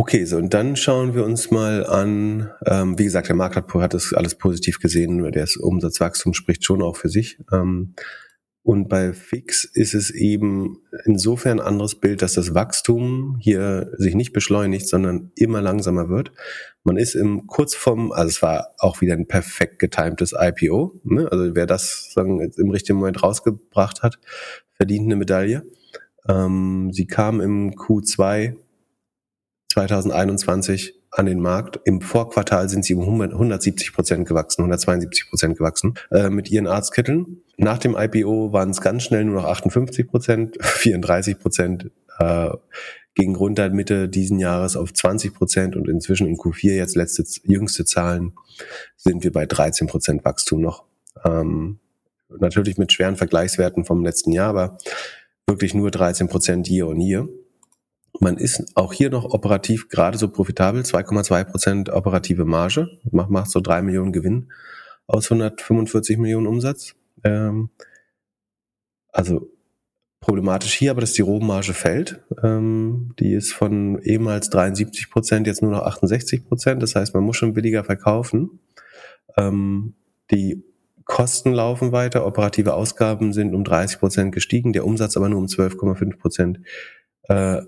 Okay, 0.00 0.24
so 0.26 0.36
und 0.36 0.54
dann 0.54 0.76
schauen 0.76 1.16
wir 1.16 1.24
uns 1.24 1.50
mal 1.50 1.84
an, 1.84 2.52
ähm, 2.64 2.96
wie 3.00 3.02
gesagt, 3.02 3.26
der 3.26 3.34
Markt 3.34 3.56
hat, 3.56 3.94
das 3.94 4.12
alles 4.14 4.36
positiv 4.36 4.78
gesehen, 4.78 5.28
das 5.32 5.56
Umsatzwachstum 5.56 6.34
spricht 6.34 6.64
schon 6.64 6.82
auch 6.82 6.96
für 6.96 7.08
sich. 7.08 7.40
Ähm, 7.52 7.94
und 8.62 8.88
bei 8.88 9.12
Fix 9.12 9.64
ist 9.64 9.94
es 9.94 10.10
eben 10.10 10.78
insofern 11.04 11.58
ein 11.58 11.66
anderes 11.66 11.96
Bild, 11.96 12.22
dass 12.22 12.34
das 12.34 12.54
Wachstum 12.54 13.38
hier 13.40 13.90
sich 13.96 14.14
nicht 14.14 14.32
beschleunigt, 14.32 14.86
sondern 14.86 15.32
immer 15.34 15.62
langsamer 15.62 16.08
wird. 16.08 16.30
Man 16.84 16.96
ist 16.96 17.16
im 17.16 17.48
kurz 17.48 17.74
vorm, 17.74 18.12
also 18.12 18.28
es 18.28 18.40
war 18.40 18.74
auch 18.78 19.00
wieder 19.00 19.14
ein 19.14 19.26
perfekt 19.26 19.80
getimtes 19.80 20.32
IPO. 20.32 21.00
Ne? 21.02 21.26
Also 21.32 21.56
wer 21.56 21.66
das 21.66 22.12
sagen, 22.12 22.40
im 22.40 22.70
richtigen 22.70 23.00
Moment 23.00 23.20
rausgebracht 23.24 24.04
hat, 24.04 24.20
verdient 24.74 25.06
eine 25.06 25.16
Medaille. 25.16 25.66
Ähm, 26.28 26.92
sie 26.92 27.08
kam 27.08 27.40
im 27.40 27.72
Q2 27.72 28.54
2021 29.78 30.94
an 31.12 31.26
den 31.26 31.38
Markt. 31.38 31.78
Im 31.84 32.00
Vorquartal 32.00 32.68
sind 32.68 32.84
sie 32.84 32.94
um 32.94 33.02
100 33.02 33.32
170 33.32 33.92
Prozent 33.92 34.26
gewachsen, 34.26 34.62
172 34.62 35.28
Prozent 35.30 35.56
gewachsen 35.56 35.94
äh, 36.10 36.30
mit 36.30 36.50
ihren 36.50 36.66
Arztkitteln. 36.66 37.42
Nach 37.58 37.78
dem 37.78 37.96
IPO 37.96 38.52
waren 38.52 38.70
es 38.70 38.80
ganz 38.80 39.04
schnell 39.04 39.24
nur 39.24 39.36
noch 39.36 39.48
58 39.48 40.08
Prozent, 40.08 40.58
34 40.60 41.38
Prozent 41.38 41.90
äh, 42.18 42.50
ging 43.14 43.36
runter 43.36 43.70
Mitte 43.70 44.08
diesen 44.08 44.40
Jahres 44.40 44.76
auf 44.76 44.92
20 44.92 45.34
Prozent 45.34 45.76
und 45.76 45.88
inzwischen 45.88 46.26
im 46.26 46.34
Q4 46.34 46.74
jetzt 46.74 46.96
letzte 46.96 47.24
jüngste 47.44 47.84
Zahlen 47.84 48.32
sind 48.96 49.22
wir 49.22 49.32
bei 49.32 49.46
13 49.46 49.86
Prozent 49.86 50.24
Wachstum 50.24 50.60
noch. 50.60 50.84
Ähm, 51.24 51.78
natürlich 52.28 52.78
mit 52.78 52.92
schweren 52.92 53.16
Vergleichswerten 53.16 53.84
vom 53.84 54.04
letzten 54.04 54.32
Jahr, 54.32 54.48
aber 54.48 54.78
wirklich 55.46 55.72
nur 55.72 55.92
13 55.92 56.28
Prozent 56.28 56.68
year 56.68 56.88
on 56.88 57.00
year. 57.00 57.28
Man 58.20 58.36
ist 58.36 58.76
auch 58.76 58.92
hier 58.92 59.10
noch 59.10 59.24
operativ 59.24 59.88
gerade 59.88 60.18
so 60.18 60.28
profitabel, 60.28 60.82
2,2 60.82 61.44
Prozent 61.44 61.88
operative 61.90 62.44
Marge, 62.44 62.98
macht, 63.10 63.30
macht 63.30 63.50
so 63.50 63.60
drei 63.60 63.82
Millionen 63.82 64.12
Gewinn 64.12 64.50
aus 65.06 65.30
145 65.30 66.18
Millionen 66.18 66.46
Umsatz. 66.46 66.94
Ähm, 67.24 67.70
also 69.12 69.50
problematisch 70.20 70.74
hier, 70.74 70.90
aber 70.90 71.00
dass 71.00 71.12
die 71.12 71.22
Rohmarge 71.22 71.72
fällt. 71.72 72.20
Ähm, 72.42 73.14
die 73.18 73.32
ist 73.32 73.52
von 73.52 74.00
ehemals 74.02 74.50
73 74.50 75.10
Prozent 75.10 75.46
jetzt 75.46 75.62
nur 75.62 75.70
noch 75.70 75.82
68 75.82 76.46
Prozent. 76.46 76.82
Das 76.82 76.94
heißt, 76.94 77.14
man 77.14 77.24
muss 77.24 77.36
schon 77.36 77.54
billiger 77.54 77.84
verkaufen. 77.84 78.60
Ähm, 79.36 79.94
die 80.30 80.62
Kosten 81.04 81.54
laufen 81.54 81.92
weiter, 81.92 82.26
operative 82.26 82.74
Ausgaben 82.74 83.32
sind 83.32 83.54
um 83.54 83.64
30 83.64 83.98
Prozent 83.98 84.34
gestiegen, 84.34 84.74
der 84.74 84.84
Umsatz 84.84 85.16
aber 85.16 85.30
nur 85.30 85.38
um 85.38 85.46
12,5 85.46 86.18
Prozent 86.18 86.60
äh, 87.22 87.62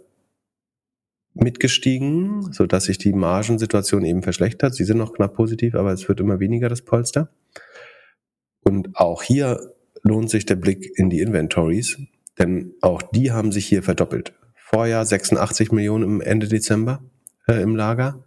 mitgestiegen, 1.40 2.52
so 2.52 2.66
dass 2.66 2.84
sich 2.84 2.98
die 2.98 3.12
Margensituation 3.12 4.04
eben 4.04 4.22
verschlechtert. 4.22 4.74
Sie 4.74 4.84
sind 4.84 4.98
noch 4.98 5.12
knapp 5.12 5.34
positiv, 5.34 5.74
aber 5.74 5.92
es 5.92 6.08
wird 6.08 6.20
immer 6.20 6.40
weniger 6.40 6.68
das 6.68 6.82
Polster. 6.82 7.30
Und 8.62 8.96
auch 8.96 9.22
hier 9.22 9.74
lohnt 10.02 10.30
sich 10.30 10.46
der 10.46 10.56
Blick 10.56 10.90
in 10.96 11.10
die 11.10 11.20
Inventories, 11.20 11.98
denn 12.38 12.74
auch 12.80 13.02
die 13.02 13.32
haben 13.32 13.52
sich 13.52 13.66
hier 13.66 13.82
verdoppelt. 13.82 14.34
Vorjahr 14.54 15.04
86 15.04 15.72
Millionen 15.72 16.04
im 16.04 16.20
Ende 16.20 16.46
Dezember 16.46 17.02
äh, 17.48 17.60
im 17.60 17.74
Lager. 17.74 18.24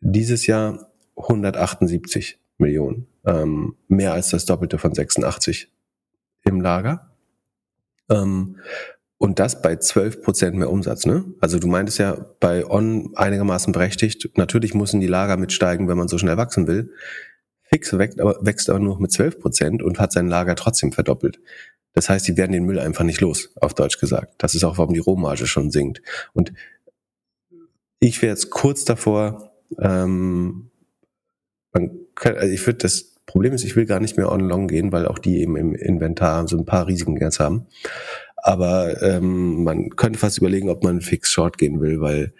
Dieses 0.00 0.46
Jahr 0.46 0.92
178 1.16 2.38
Millionen, 2.58 3.06
ähm, 3.24 3.76
mehr 3.88 4.12
als 4.12 4.30
das 4.30 4.44
Doppelte 4.44 4.78
von 4.78 4.94
86 4.94 5.70
im 6.44 6.60
Lager. 6.60 7.10
Ähm, 8.10 8.58
und 9.22 9.38
das 9.38 9.62
bei 9.62 9.76
12 9.76 10.20
Prozent 10.20 10.56
mehr 10.56 10.68
Umsatz, 10.68 11.06
ne? 11.06 11.24
Also 11.38 11.60
du 11.60 11.68
meintest 11.68 11.98
ja 11.98 12.26
bei 12.40 12.68
On 12.68 13.12
einigermaßen 13.14 13.72
berechtigt. 13.72 14.36
Natürlich 14.36 14.74
müssen 14.74 15.00
die 15.00 15.06
Lager 15.06 15.36
mitsteigen, 15.36 15.86
wenn 15.86 15.96
man 15.96 16.08
so 16.08 16.18
schnell 16.18 16.36
wachsen 16.36 16.66
will. 16.66 16.92
Fix 17.62 17.96
wächst 17.96 18.20
aber, 18.20 18.44
wächst 18.44 18.68
aber 18.68 18.80
nur 18.80 19.00
mit 19.00 19.12
12 19.12 19.38
Prozent 19.38 19.80
und 19.80 20.00
hat 20.00 20.10
sein 20.10 20.26
Lager 20.26 20.56
trotzdem 20.56 20.90
verdoppelt. 20.90 21.38
Das 21.92 22.08
heißt, 22.08 22.26
die 22.26 22.36
werden 22.36 22.50
den 22.50 22.64
Müll 22.64 22.80
einfach 22.80 23.04
nicht 23.04 23.20
los, 23.20 23.50
auf 23.60 23.74
Deutsch 23.74 24.00
gesagt. 24.00 24.34
Das 24.38 24.56
ist 24.56 24.64
auch, 24.64 24.76
warum 24.78 24.92
die 24.92 24.98
Rohmarge 24.98 25.46
schon 25.46 25.70
sinkt. 25.70 26.02
Und 26.32 26.52
ich 28.00 28.22
wäre 28.22 28.32
jetzt 28.32 28.50
kurz 28.50 28.84
davor, 28.84 29.52
ähm, 29.78 30.72
man 31.72 31.92
kann, 32.16 32.34
also 32.34 32.52
ich 32.52 32.66
würde 32.66 32.78
das 32.78 33.12
Problem 33.24 33.52
ist, 33.52 33.62
ich 33.62 33.76
will 33.76 33.86
gar 33.86 34.00
nicht 34.00 34.16
mehr 34.16 34.32
on 34.32 34.40
long 34.40 34.66
gehen, 34.66 34.90
weil 34.90 35.06
auch 35.06 35.20
die 35.20 35.40
eben 35.40 35.56
im 35.56 35.76
Inventar 35.76 36.48
so 36.48 36.58
ein 36.58 36.64
paar 36.64 36.88
Risiken 36.88 37.16
jetzt 37.18 37.38
haben. 37.38 37.68
Aber 38.42 39.00
ähm, 39.02 39.62
man 39.62 39.90
könnte 39.90 40.18
fast 40.18 40.38
überlegen, 40.38 40.68
ob 40.68 40.82
man 40.82 41.00
fix 41.00 41.30
short 41.30 41.58
gehen 41.58 41.80
will, 41.80 42.00
weil 42.00 42.34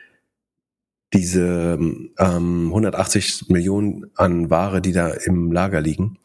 diese 1.12 1.78
ähm, 2.18 2.66
180 2.68 3.48
Millionen 3.48 4.10
an 4.16 4.50
Ware, 4.50 4.82
die 4.82 4.92
da 4.92 5.08
im 5.08 5.52
Lager 5.52 5.80
liegen, 5.80 6.18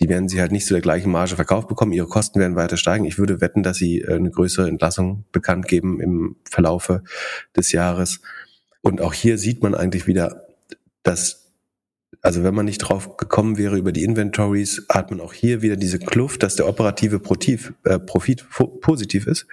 die 0.00 0.08
werden 0.08 0.28
sie 0.28 0.40
halt 0.40 0.52
nicht 0.52 0.66
zu 0.66 0.74
der 0.74 0.80
gleichen 0.80 1.10
Marge 1.10 1.34
verkauft 1.34 1.68
bekommen. 1.68 1.92
Ihre 1.92 2.06
Kosten 2.06 2.40
werden 2.40 2.56
weiter 2.56 2.76
steigen. 2.76 3.04
Ich 3.04 3.18
würde 3.18 3.40
wetten, 3.40 3.62
dass 3.62 3.76
sie 3.76 4.00
äh, 4.00 4.14
eine 4.14 4.30
größere 4.30 4.68
Entlassung 4.68 5.24
bekannt 5.32 5.68
geben 5.68 6.00
im 6.00 6.36
Verlaufe 6.48 7.02
des 7.56 7.72
Jahres. 7.72 8.20
Und 8.80 9.00
auch 9.00 9.12
hier 9.12 9.38
sieht 9.38 9.62
man 9.62 9.74
eigentlich 9.74 10.06
wieder, 10.06 10.46
dass 11.02 11.47
also 12.22 12.42
wenn 12.42 12.54
man 12.54 12.66
nicht 12.66 12.78
drauf 12.78 13.16
gekommen 13.16 13.58
wäre 13.58 13.76
über 13.76 13.92
die 13.92 14.04
Inventories, 14.04 14.86
hat 14.88 15.10
man 15.10 15.20
auch 15.20 15.32
hier 15.32 15.62
wieder 15.62 15.76
diese 15.76 15.98
Kluft, 15.98 16.42
dass 16.42 16.56
der 16.56 16.68
operative 16.68 17.20
Profit, 17.20 17.72
äh, 17.84 17.98
Profit 17.98 18.44
positiv 18.80 19.26
ist. 19.26 19.46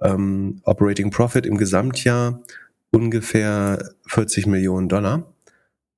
Ähm, 0.00 0.60
Operating 0.64 1.10
Profit 1.10 1.46
im 1.46 1.56
Gesamtjahr 1.56 2.42
ungefähr 2.90 3.90
40 4.06 4.46
Millionen 4.46 4.88
Dollar, 4.88 5.34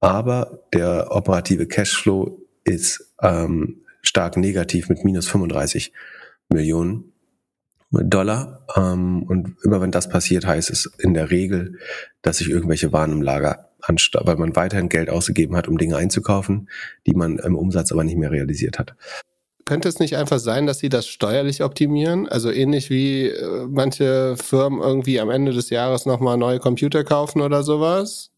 aber 0.01 0.61
der 0.73 1.09
operative 1.11 1.67
Cashflow 1.67 2.41
ist 2.65 3.13
ähm, 3.23 3.83
stark 4.03 4.37
negativ 4.37 4.89
mit 4.89 5.05
minus 5.05 5.29
35 5.29 5.93
Millionen 6.49 7.13
Dollar. 7.91 8.65
Ähm, 8.77 9.23
und 9.25 9.57
immer 9.65 9.81
wenn 9.81 9.91
das 9.91 10.09
passiert, 10.09 10.47
heißt 10.47 10.71
es 10.71 10.87
in 10.99 11.15
der 11.15 11.31
Regel, 11.31 11.79
dass 12.23 12.39
sich 12.39 12.51
irgendwelche 12.51 12.93
Waren 12.93 13.13
im 13.13 13.23
Lager 13.23 13.71
weil 13.89 14.37
man 14.37 14.57
weiterhin 14.57 14.89
Geld 14.89 15.11
ausgegeben 15.11 15.57
hat, 15.57 15.69
um 15.69 15.79
Dinge 15.79 15.97
einzukaufen, 15.97 16.69
die 17.07 17.15
man 17.15 17.39
im 17.39 17.57
Umsatz 17.57 17.93
aber 17.93 18.05
nicht 18.05 18.17
mehr 18.17 18.31
realisiert 18.31 18.79
hat. 18.79 18.95
Könnte 19.67 19.89
es 19.89 19.99
nicht 19.99 20.17
einfach 20.17 20.39
sein, 20.39 20.67
dass 20.67 20.79
sie 20.79 20.89
das 20.89 21.09
steuerlich 21.09 21.65
optimieren? 21.65 22.29
Also 22.29 22.53
ähnlich 22.53 22.89
wie 22.89 23.27
äh, 23.27 23.67
manche 23.69 24.37
Firmen 24.37 24.81
irgendwie 24.81 25.19
am 25.19 25.29
Ende 25.29 25.53
des 25.53 25.71
Jahres 25.71 26.07
nochmal 26.07 26.39
neue 26.39 26.61
Computer 26.61 27.03
kaufen 27.03 27.41
oder 27.41 27.65
sowas? 27.65 28.31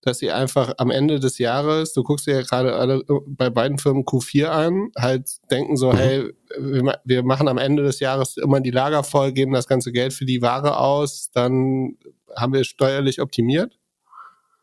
Dass 0.00 0.20
sie 0.20 0.30
einfach 0.30 0.72
am 0.78 0.90
Ende 0.90 1.20
des 1.20 1.36
Jahres, 1.36 1.92
du 1.92 2.02
guckst 2.02 2.26
dir 2.26 2.36
ja 2.36 2.40
gerade 2.40 2.76
alle 2.76 3.00
äh, 3.00 3.20
bei 3.26 3.50
beiden 3.50 3.76
Firmen 3.76 4.04
Q4 4.04 4.46
an, 4.46 4.90
halt 4.96 5.28
denken 5.50 5.76
so, 5.76 5.92
mhm. 5.92 5.96
hey, 5.96 6.32
wir 7.04 7.24
machen 7.24 7.48
am 7.48 7.58
Ende 7.58 7.82
des 7.82 8.00
Jahres 8.00 8.38
immer 8.38 8.62
die 8.62 8.70
Lager 8.70 9.04
voll, 9.04 9.32
geben 9.32 9.52
das 9.52 9.68
ganze 9.68 9.92
Geld 9.92 10.14
für 10.14 10.24
die 10.24 10.40
Ware 10.40 10.78
aus, 10.78 11.30
dann 11.34 11.98
haben 12.34 12.54
wir 12.54 12.64
steuerlich 12.64 13.20
optimiert? 13.20 13.79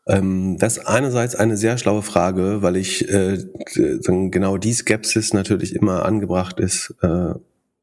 Ähm, 0.08 0.56
das 0.58 0.78
ist 0.78 0.86
einerseits 0.86 1.34
eine 1.36 1.56
sehr 1.56 1.78
schlaue 1.78 2.02
Frage, 2.02 2.62
weil 2.62 2.76
ich 2.76 3.08
äh, 3.08 3.38
genau 3.74 4.56
die 4.56 4.72
Skepsis 4.72 5.34
natürlich 5.34 5.74
immer 5.74 6.04
angebracht 6.06 6.58
ist, 6.58 6.94
äh, 7.02 7.34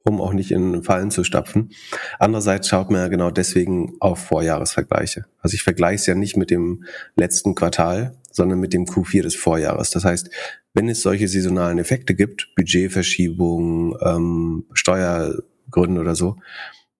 um 0.03 0.21
auch 0.21 0.33
nicht 0.33 0.51
in 0.51 0.83
Fallen 0.83 1.11
zu 1.11 1.23
stapfen. 1.23 1.71
Andererseits 2.19 2.67
schaut 2.67 2.89
man 2.89 3.01
ja 3.01 3.07
genau 3.07 3.31
deswegen 3.31 3.95
auf 3.99 4.19
Vorjahresvergleiche. 4.19 5.25
Also 5.39 5.55
ich 5.55 5.63
vergleiche 5.63 5.95
es 5.95 6.05
ja 6.07 6.15
nicht 6.15 6.35
mit 6.35 6.51
dem 6.51 6.83
letzten 7.15 7.55
Quartal, 7.55 8.15
sondern 8.31 8.59
mit 8.59 8.73
dem 8.73 8.85
Q4 8.85 9.23
des 9.23 9.35
Vorjahres. 9.35 9.91
Das 9.91 10.03
heißt, 10.03 10.29
wenn 10.73 10.89
es 10.89 11.01
solche 11.01 11.27
saisonalen 11.27 11.77
Effekte 11.77 12.15
gibt, 12.15 12.53
Budgetverschiebungen, 12.55 13.95
ähm, 14.01 14.65
Steuergründe 14.73 16.01
oder 16.01 16.15
so, 16.15 16.37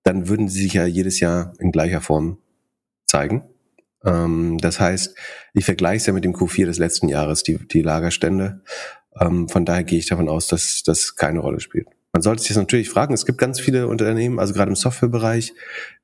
dann 0.04 0.30
würden 0.30 0.48
sie 0.48 0.64
sich 0.64 0.74
ja 0.74 0.86
jedes 0.86 1.20
Jahr 1.20 1.54
in 1.60 1.72
gleicher 1.72 2.00
Form 2.00 2.38
zeigen. 3.06 3.44
Ähm, 4.06 4.58
das 4.60 4.80
heißt, 4.80 5.16
ich 5.54 5.66
vergleiche 5.66 5.98
es 5.98 6.06
ja 6.06 6.14
mit 6.14 6.24
dem 6.24 6.34
Q4 6.34 6.66
des 6.66 6.78
letzten 6.78 7.08
Jahres, 7.10 7.44
die, 7.44 7.58
die 7.58 7.82
Lagerstände. 7.82 8.62
Ähm, 9.20 9.50
von 9.50 9.66
daher 9.66 9.84
gehe 9.84 10.00
ich 10.00 10.08
davon 10.08 10.30
aus, 10.30 10.48
dass 10.48 10.84
das 10.84 11.16
keine 11.16 11.40
Rolle 11.40 11.60
spielt. 11.60 11.88
Man 12.14 12.22
sollte 12.22 12.42
sich 12.42 12.50
das 12.50 12.58
natürlich 12.58 12.90
fragen. 12.90 13.14
Es 13.14 13.26
gibt 13.26 13.38
ganz 13.38 13.60
viele 13.60 13.88
Unternehmen, 13.88 14.40
also 14.40 14.54
gerade 14.54 14.70
im 14.70 14.76
Softwarebereich, 14.76 15.54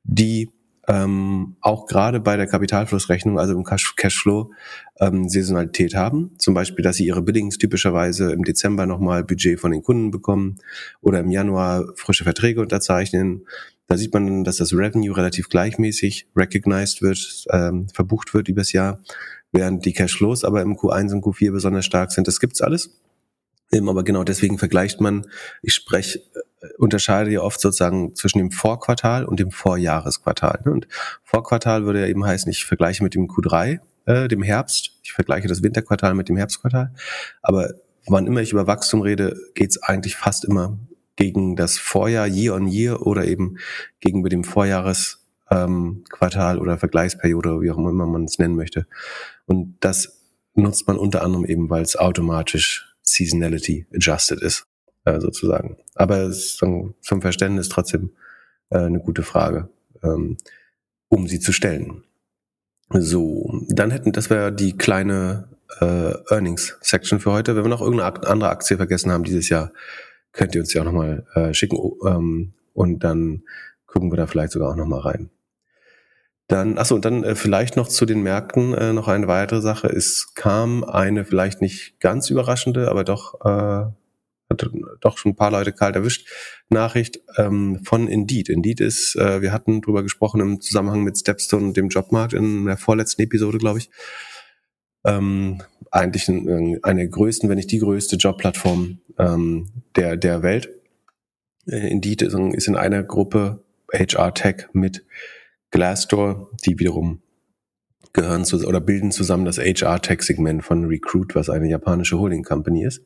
die 0.03 0.49
ähm, 0.87 1.55
auch 1.61 1.85
gerade 1.85 2.19
bei 2.19 2.35
der 2.37 2.47
Kapitalflussrechnung, 2.47 3.39
also 3.39 3.53
im 3.53 3.63
Cash 3.63 3.95
Cashflow, 3.95 4.51
ähm, 4.99 5.29
Saisonalität 5.29 5.95
haben. 5.95 6.31
Zum 6.37 6.53
Beispiel, 6.53 6.83
dass 6.83 6.97
sie 6.97 7.05
ihre 7.05 7.21
Billings 7.21 7.57
typischerweise 7.57 8.31
im 8.33 8.43
Dezember 8.43 8.85
nochmal 8.85 9.23
Budget 9.23 9.59
von 9.59 9.71
den 9.71 9.83
Kunden 9.83 10.11
bekommen 10.11 10.57
oder 11.01 11.19
im 11.19 11.29
Januar 11.29 11.85
frische 11.95 12.23
Verträge 12.23 12.61
unterzeichnen 12.61 13.45
da 13.91 13.97
sieht 13.97 14.13
man, 14.13 14.45
dass 14.45 14.55
das 14.55 14.71
Revenue 14.71 15.17
relativ 15.17 15.49
gleichmäßig 15.49 16.27
recognized 16.33 17.01
wird, 17.01 17.45
ähm, 17.51 17.89
verbucht 17.89 18.33
wird 18.33 18.47
übers 18.47 18.71
Jahr, 18.71 19.01
während 19.51 19.83
die 19.83 19.91
Cashflows 19.91 20.45
aber 20.45 20.61
im 20.61 20.77
Q1 20.77 21.11
und 21.11 21.25
Q4 21.25 21.51
besonders 21.51 21.85
stark 21.85 22.13
sind. 22.13 22.25
Das 22.25 22.39
gibt's 22.39 22.61
alles. 22.61 23.01
Aber 23.73 24.05
genau 24.05 24.23
deswegen 24.23 24.57
vergleicht 24.57 25.01
man, 25.01 25.27
ich 25.61 25.73
spreche, 25.73 26.19
äh, 26.19 26.67
unterscheide 26.77 27.31
ja 27.31 27.41
oft 27.41 27.59
sozusagen 27.59 28.15
zwischen 28.15 28.37
dem 28.37 28.51
Vorquartal 28.51 29.25
und 29.25 29.41
dem 29.41 29.51
Vorjahresquartal. 29.51 30.61
Ne? 30.63 30.71
Und 30.71 30.87
Vorquartal 31.25 31.83
würde 31.83 31.99
ja 31.99 32.07
eben 32.07 32.25
heißen, 32.25 32.49
ich 32.49 32.63
vergleiche 32.63 33.03
mit 33.03 33.13
dem 33.13 33.27
Q3, 33.27 33.79
äh, 34.05 34.29
dem 34.29 34.41
Herbst, 34.41 34.91
ich 35.03 35.11
vergleiche 35.11 35.49
das 35.49 35.63
Winterquartal 35.63 36.13
mit 36.13 36.29
dem 36.29 36.37
Herbstquartal. 36.37 36.93
Aber 37.41 37.73
wann 38.07 38.25
immer 38.25 38.39
ich 38.39 38.53
über 38.53 38.67
Wachstum 38.67 39.01
rede, 39.01 39.35
geht's 39.53 39.83
eigentlich 39.83 40.15
fast 40.15 40.45
immer 40.45 40.79
gegen 41.21 41.55
das 41.55 41.77
Vorjahr 41.77 42.25
Year 42.25 42.55
on 42.55 42.67
Year 42.67 43.05
oder 43.05 43.25
eben 43.25 43.59
gegenüber 43.99 44.29
dem 44.29 44.43
Vorjahresquartal 44.43 46.55
ähm, 46.55 46.61
oder 46.61 46.79
Vergleichsperiode, 46.79 47.61
wie 47.61 47.69
auch 47.69 47.77
immer 47.77 47.91
man 47.91 48.23
es 48.23 48.39
nennen 48.39 48.55
möchte. 48.55 48.87
Und 49.45 49.77
das 49.81 50.19
nutzt 50.55 50.87
man 50.87 50.97
unter 50.97 51.21
anderem 51.21 51.45
eben, 51.45 51.69
weil 51.69 51.83
es 51.83 51.95
automatisch 51.95 52.95
Seasonality 53.03 53.85
adjusted 53.93 54.41
ist, 54.41 54.65
äh, 55.05 55.19
sozusagen. 55.19 55.77
Aber 55.93 56.21
es 56.21 56.37
ist 56.37 56.57
zum 56.57 57.21
Verständnis 57.21 57.69
trotzdem 57.69 58.13
äh, 58.71 58.79
eine 58.79 58.99
gute 58.99 59.21
Frage, 59.21 59.69
ähm, 60.01 60.37
um 61.07 61.27
sie 61.27 61.39
zu 61.39 61.51
stellen. 61.51 62.03
So, 62.89 63.61
dann 63.69 63.91
hätten, 63.91 64.11
das 64.11 64.31
wäre 64.31 64.51
die 64.51 64.75
kleine 64.75 65.49
äh, 65.81 66.15
Earnings-Section 66.31 67.19
für 67.19 67.31
heute. 67.31 67.55
Wenn 67.55 67.63
wir 67.63 67.69
noch 67.69 67.81
irgendeine 67.81 68.25
andere 68.25 68.49
Aktie 68.49 68.77
vergessen 68.77 69.11
haben 69.11 69.23
dieses 69.23 69.49
Jahr, 69.49 69.71
könnt 70.31 70.55
ihr 70.55 70.61
uns 70.61 70.73
ja 70.73 70.81
auch 70.81 70.85
nochmal 70.85 71.25
äh, 71.35 71.53
schicken 71.53 71.77
ähm, 72.05 72.53
und 72.73 73.03
dann 73.03 73.43
gucken 73.85 74.11
wir 74.11 74.17
da 74.17 74.27
vielleicht 74.27 74.53
sogar 74.53 74.71
auch 74.71 74.75
nochmal 74.75 75.01
rein. 75.01 75.29
Dann, 76.47 76.77
achso, 76.77 76.95
und 76.95 77.05
dann 77.05 77.23
äh, 77.23 77.35
vielleicht 77.35 77.77
noch 77.77 77.87
zu 77.87 78.05
den 78.05 78.23
Märkten 78.23 78.73
äh, 78.73 78.91
noch 78.91 79.07
eine 79.07 79.27
weitere 79.27 79.61
Sache. 79.61 79.87
Es 79.87 80.33
kam 80.35 80.83
eine 80.83 81.23
vielleicht 81.23 81.61
nicht 81.61 81.99
ganz 82.01 82.29
überraschende, 82.29 82.89
aber 82.89 83.05
doch, 83.05 83.39
äh, 83.45 83.85
hat 84.49 84.69
doch 84.99 85.17
schon 85.17 85.31
ein 85.31 85.35
paar 85.37 85.51
Leute 85.51 85.71
kalt 85.71 85.95
erwischt, 85.95 86.27
Nachricht 86.69 87.21
ähm, 87.37 87.79
von 87.85 88.09
Indeed. 88.09 88.49
Indeed 88.49 88.81
ist, 88.81 89.15
äh, 89.15 89.41
wir 89.41 89.53
hatten 89.53 89.81
drüber 89.81 90.03
gesprochen 90.03 90.41
im 90.41 90.59
Zusammenhang 90.59 91.03
mit 91.03 91.17
Stepstone 91.17 91.67
und 91.67 91.77
dem 91.77 91.87
Jobmarkt 91.87 92.33
in 92.33 92.65
der 92.65 92.77
vorletzten 92.77 93.21
Episode, 93.21 93.57
glaube 93.57 93.79
ich. 93.79 93.89
Ähm, 95.03 95.61
eigentlich 95.89 96.29
eine 96.29 97.09
größten, 97.09 97.49
wenn 97.49 97.57
nicht 97.57 97.71
die 97.71 97.79
größte 97.79 98.15
Jobplattform 98.15 98.99
ähm, 99.17 99.67
der, 99.95 100.15
der 100.15 100.41
Welt. 100.43 100.69
Äh, 101.67 101.89
Indeed 101.89 102.21
ist, 102.21 102.33
ist 102.33 102.67
in 102.67 102.75
einer 102.75 103.03
Gruppe 103.03 103.63
HR 103.93 104.33
Tech 104.33 104.67
mit 104.73 105.05
Glassdoor, 105.71 106.49
die 106.65 106.79
wiederum 106.79 107.21
gehören 108.13 108.45
zu 108.45 108.65
oder 108.65 108.81
bilden 108.81 109.11
zusammen 109.11 109.45
das 109.45 109.57
HR 109.57 110.01
Tech 110.01 110.21
Segment 110.21 110.63
von 110.63 110.85
Recruit, 110.85 111.35
was 111.35 111.49
eine 111.49 111.69
japanische 111.69 112.19
Holding 112.19 112.43
Company 112.43 112.85
ist. 112.85 113.01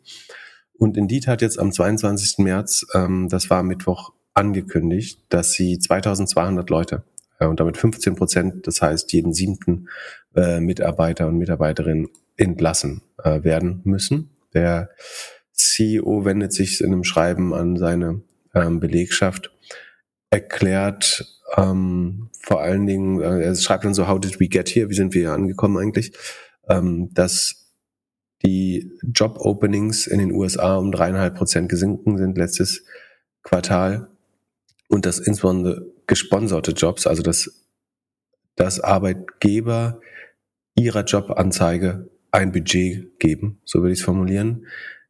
Und 0.77 0.97
Indeed 0.97 1.27
hat 1.27 1.41
jetzt 1.41 1.59
am 1.59 1.71
22. 1.71 2.39
März, 2.39 2.85
ähm, 2.93 3.29
das 3.29 3.49
war 3.49 3.63
Mittwoch, 3.63 4.13
angekündigt, 4.33 5.23
dass 5.29 5.53
sie 5.53 5.79
2200 5.79 6.69
Leute 6.69 7.03
äh, 7.39 7.45
und 7.45 7.59
damit 7.59 7.77
15 7.77 8.15
Prozent, 8.15 8.67
das 8.67 8.81
heißt 8.81 9.13
jeden 9.13 9.33
siebten 9.33 9.87
äh, 10.35 10.59
Mitarbeiter 10.59 11.27
und 11.27 11.37
Mitarbeiterin 11.37 12.09
entlassen 12.37 13.01
äh, 13.23 13.43
werden 13.43 13.81
müssen. 13.83 14.29
Der 14.53 14.89
CEO 15.53 16.25
wendet 16.25 16.53
sich 16.53 16.81
in 16.81 16.87
einem 16.87 17.03
Schreiben 17.03 17.53
an 17.53 17.77
seine 17.77 18.21
ähm, 18.53 18.79
Belegschaft, 18.79 19.51
erklärt 20.29 21.25
ähm, 21.55 22.29
vor 22.41 22.61
allen 22.61 22.85
Dingen, 22.85 23.21
äh, 23.21 23.41
er 23.41 23.55
schreibt 23.55 23.85
dann 23.85 23.93
so, 23.93 24.07
how 24.07 24.19
did 24.19 24.39
we 24.39 24.47
get 24.47 24.69
here? 24.69 24.89
Wie 24.89 24.95
sind 24.95 25.13
wir 25.13 25.21
hier 25.21 25.33
angekommen 25.33 25.77
eigentlich? 25.77 26.11
ähm, 26.69 27.09
dass 27.13 27.71
die 28.43 28.91
Job-Openings 29.01 30.07
in 30.07 30.19
den 30.19 30.31
USA 30.31 30.75
um 30.75 30.91
dreieinhalb 30.91 31.35
Prozent 31.35 31.69
gesunken 31.69 32.17
sind 32.17 32.37
letztes 32.37 32.83
Quartal 33.43 34.09
und 34.87 35.05
dass 35.05 35.19
insbesondere 35.19 35.85
gesponserte 36.07 36.71
Jobs, 36.71 37.07
also 37.07 37.23
dass, 37.23 37.65
dass 38.55 38.79
Arbeitgeber 38.79 39.99
ihrer 40.75 41.03
Jobanzeige 41.03 42.09
ein 42.31 42.51
Budget 42.51 43.19
geben, 43.19 43.61
so 43.63 43.79
würde 43.79 43.93
ich 43.93 43.99
es 43.99 44.05
formulieren. 44.05 44.67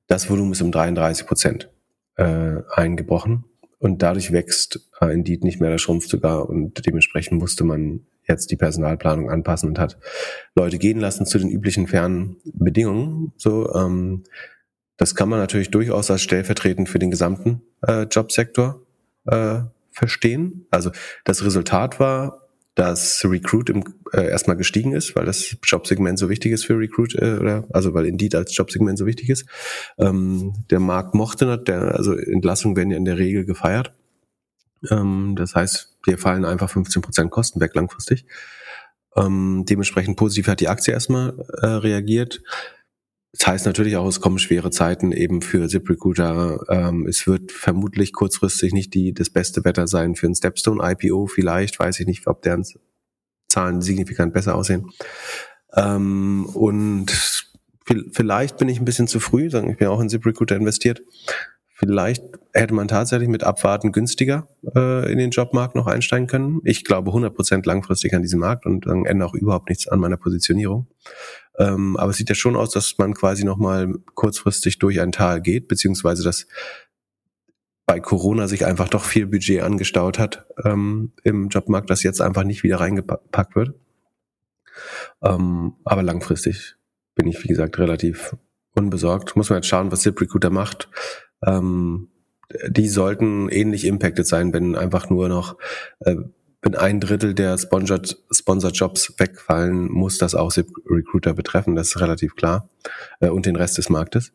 Das 0.08 0.30
Volumen 0.30 0.52
ist 0.52 0.62
um 0.62 0.72
33 0.72 1.26
Prozent 1.26 1.72
äh, 2.18 2.58
eingebrochen 2.70 3.46
und 3.80 4.02
dadurch 4.02 4.32
wächst 4.32 4.88
äh, 5.02 5.12
Indeed 5.12 5.44
nicht 5.44 5.60
mehr, 5.60 5.72
der 5.72 5.80
schrumpft 5.80 6.10
sogar 6.10 6.48
und 6.48 6.86
dementsprechend 6.86 7.40
musste 7.40 7.64
man 7.64 8.06
jetzt 8.28 8.52
die 8.52 8.58
Personalplanung 8.58 9.30
anpassen 9.30 9.70
und 9.70 9.80
hat 9.80 9.98
Leute 10.56 10.78
gehen 10.78 11.00
lassen 11.00 11.26
zu 11.26 11.38
den 11.38 11.50
üblichen 11.50 11.88
fernen 11.88 12.38
Bedingungen. 12.44 13.34
So, 13.38 13.74
ähm, 13.74 14.24
das 14.98 15.16
kann 15.16 15.30
man 15.30 15.40
natürlich 15.40 15.72
durchaus 15.72 16.10
als 16.10 16.22
stellvertretend 16.22 16.90
für 16.90 17.00
den 17.00 17.12
gesamten 17.12 17.62
äh, 17.86 18.04
Jobsektor 18.04 18.82
äh, 19.26 19.62
verstehen. 19.92 20.68
Also 20.72 20.92
das 21.24 21.44
Resultat 21.44 22.00
war, 22.00 22.45
dass 22.76 23.24
Recruit 23.24 23.70
im, 23.70 23.84
äh, 24.12 24.28
erstmal 24.28 24.58
gestiegen 24.58 24.92
ist, 24.92 25.16
weil 25.16 25.26
das 25.26 25.56
Jobsegment 25.64 26.20
so 26.20 26.30
wichtig 26.30 26.52
ist 26.52 26.66
für 26.66 26.78
Recruit, 26.78 27.16
äh, 27.16 27.38
oder 27.40 27.66
also 27.72 27.94
weil 27.94 28.06
Indeed 28.06 28.36
als 28.36 28.56
Jobsegment 28.56 28.98
so 28.98 29.06
wichtig 29.06 29.30
ist. 29.30 29.46
Ähm, 29.98 30.54
der 30.70 30.82
Markt 30.82 31.16
mochte 31.16 31.46
nicht, 31.46 31.70
der, 31.70 31.96
also 31.96 32.14
Entlassungen 32.14 32.76
werden 32.76 32.92
ja 32.92 32.98
in 32.98 33.06
der 33.06 33.18
Regel 33.18 33.46
gefeiert. 33.46 33.94
Ähm, 34.92 35.36
das 35.38 35.56
heißt, 35.56 35.98
dir 36.06 36.18
fallen 36.18 36.44
einfach 36.44 36.70
15% 36.70 37.30
Kosten 37.30 37.62
weg 37.62 37.74
langfristig. 37.76 38.26
Ähm, 39.16 39.64
dementsprechend 39.68 40.18
positiv 40.18 40.48
hat 40.48 40.60
die 40.60 40.68
Aktie 40.68 40.94
erstmal 40.94 41.34
äh, 41.62 41.66
reagiert. 41.68 42.42
Das 43.38 43.48
heißt 43.48 43.66
natürlich 43.66 43.98
auch, 43.98 44.08
es 44.08 44.22
kommen 44.22 44.40
schwere 44.40 44.72
Zeiten 44.72 45.12
eben 45.12 45.42
für 45.42 45.68
ZipRecruiter. 45.68 46.66
Ähm, 46.70 47.06
es 47.06 47.28
wird 47.28 47.52
vermutlich 47.52 48.14
kurzfristig 48.14 48.72
nicht 48.74 48.94
die, 48.94 49.14
das 49.14 49.30
beste 49.30 49.66
Wetter 49.66 49.88
sein 49.88 50.16
für 50.16 50.28
ein 50.28 50.36
Stepstone 50.36 50.82
IPO. 50.82 51.28
Vielleicht 51.28 51.78
weiß 51.78 52.00
ich 52.00 52.08
nicht, 52.08 52.28
ob 52.28 52.42
deren 52.44 52.64
Zahlen 53.50 53.82
signifikant 53.82 54.34
besser 54.34 54.56
aussehen. 54.56 54.90
Ähm, 55.76 56.46
und 56.54 57.12
vielleicht 58.14 58.58
bin 58.58 58.70
ich 58.70 58.80
ein 58.80 58.86
bisschen 58.86 59.08
zu 59.08 59.20
früh, 59.20 59.50
sagen 59.50 59.70
ich 59.70 59.78
bin 59.78 59.88
auch 59.88 60.00
in 60.00 60.10
ZipRecruiter 60.10 60.56
investiert. 60.56 61.02
Vielleicht 61.78 62.24
hätte 62.54 62.74
man 62.74 62.88
tatsächlich 62.88 63.28
mit 63.28 63.44
Abwarten 63.44 63.92
günstiger 63.92 64.48
äh, 64.76 65.12
in 65.12 65.18
den 65.18 65.32
Jobmarkt 65.32 65.76
noch 65.76 65.88
einsteigen 65.88 66.28
können. 66.28 66.62
Ich 66.64 66.86
glaube 66.86 67.12
100% 67.12 67.66
langfristig 67.66 68.14
an 68.14 68.22
diesem 68.22 68.40
Markt 68.40 68.66
und 68.66 68.86
dann 68.86 69.06
ändere 69.06 69.28
auch 69.28 69.34
überhaupt 69.34 69.68
nichts 69.68 69.86
an 69.90 70.00
meiner 70.00 70.16
Positionierung. 70.16 70.88
Ähm, 71.58 71.98
aber 71.98 72.12
es 72.12 72.18
sieht 72.18 72.30
ja 72.30 72.36
schon 72.36 72.56
aus, 72.56 72.72
dass 72.72 72.98
man 72.98 73.14
quasi 73.14 73.44
nochmal 73.44 73.94
kurzfristig 74.14 74.80
durch 74.80 75.00
ein 75.00 75.12
Tal 75.12 75.42
geht, 75.42 75.68
beziehungsweise 75.68 76.24
dass 76.24 76.48
bei 77.86 78.00
Corona 78.00 78.48
sich 78.48 78.66
einfach 78.66 78.90
doch 78.90 79.04
viel 79.04 79.28
Budget 79.28 79.62
angestaut 79.62 80.18
hat 80.18 80.48
ähm, 80.64 81.14
im 81.24 81.50
Jobmarkt, 81.50 81.90
das 81.90 82.04
jetzt 82.04 82.22
einfach 82.22 82.44
nicht 82.44 82.64
wieder 82.64 82.80
reingepackt 82.80 83.56
wird. 83.56 83.76
Ähm, 85.22 85.74
aber 85.84 86.04
langfristig 86.04 86.76
bin 87.14 87.28
ich, 87.28 87.44
wie 87.44 87.48
gesagt, 87.48 87.78
relativ 87.78 88.36
unbesorgt. 88.76 89.36
Muss 89.36 89.50
man 89.50 89.58
jetzt 89.58 89.68
schauen, 89.68 89.92
was 89.92 90.02
ZipRecruiter 90.02 90.50
macht. 90.50 90.90
Ähm, 91.46 92.10
die 92.68 92.88
sollten 92.88 93.50
ähnlich 93.50 93.86
impacted 93.86 94.28
sein, 94.28 94.54
wenn 94.54 94.76
einfach 94.76 95.10
nur 95.10 95.30
noch, 95.30 95.58
äh, 96.00 96.16
wenn 96.66 96.76
ein 96.76 97.00
Drittel 97.00 97.36
der 97.36 97.60
Sponsored, 97.60 98.18
Sponsored 98.32 98.76
Jobs 98.76 99.14
wegfallen, 99.20 99.92
muss 99.92 100.18
das 100.18 100.34
auch 100.34 100.52
Zip 100.52 100.68
Recruiter 100.90 101.36
betreffen, 101.36 101.76
das 101.76 101.90
ist 101.90 102.02
relativ 102.02 102.36
klar, 102.36 102.68
äh, 103.20 103.30
und 103.30 103.46
den 103.46 103.56
Rest 103.56 103.78
des 103.78 103.90
Marktes. 103.90 104.34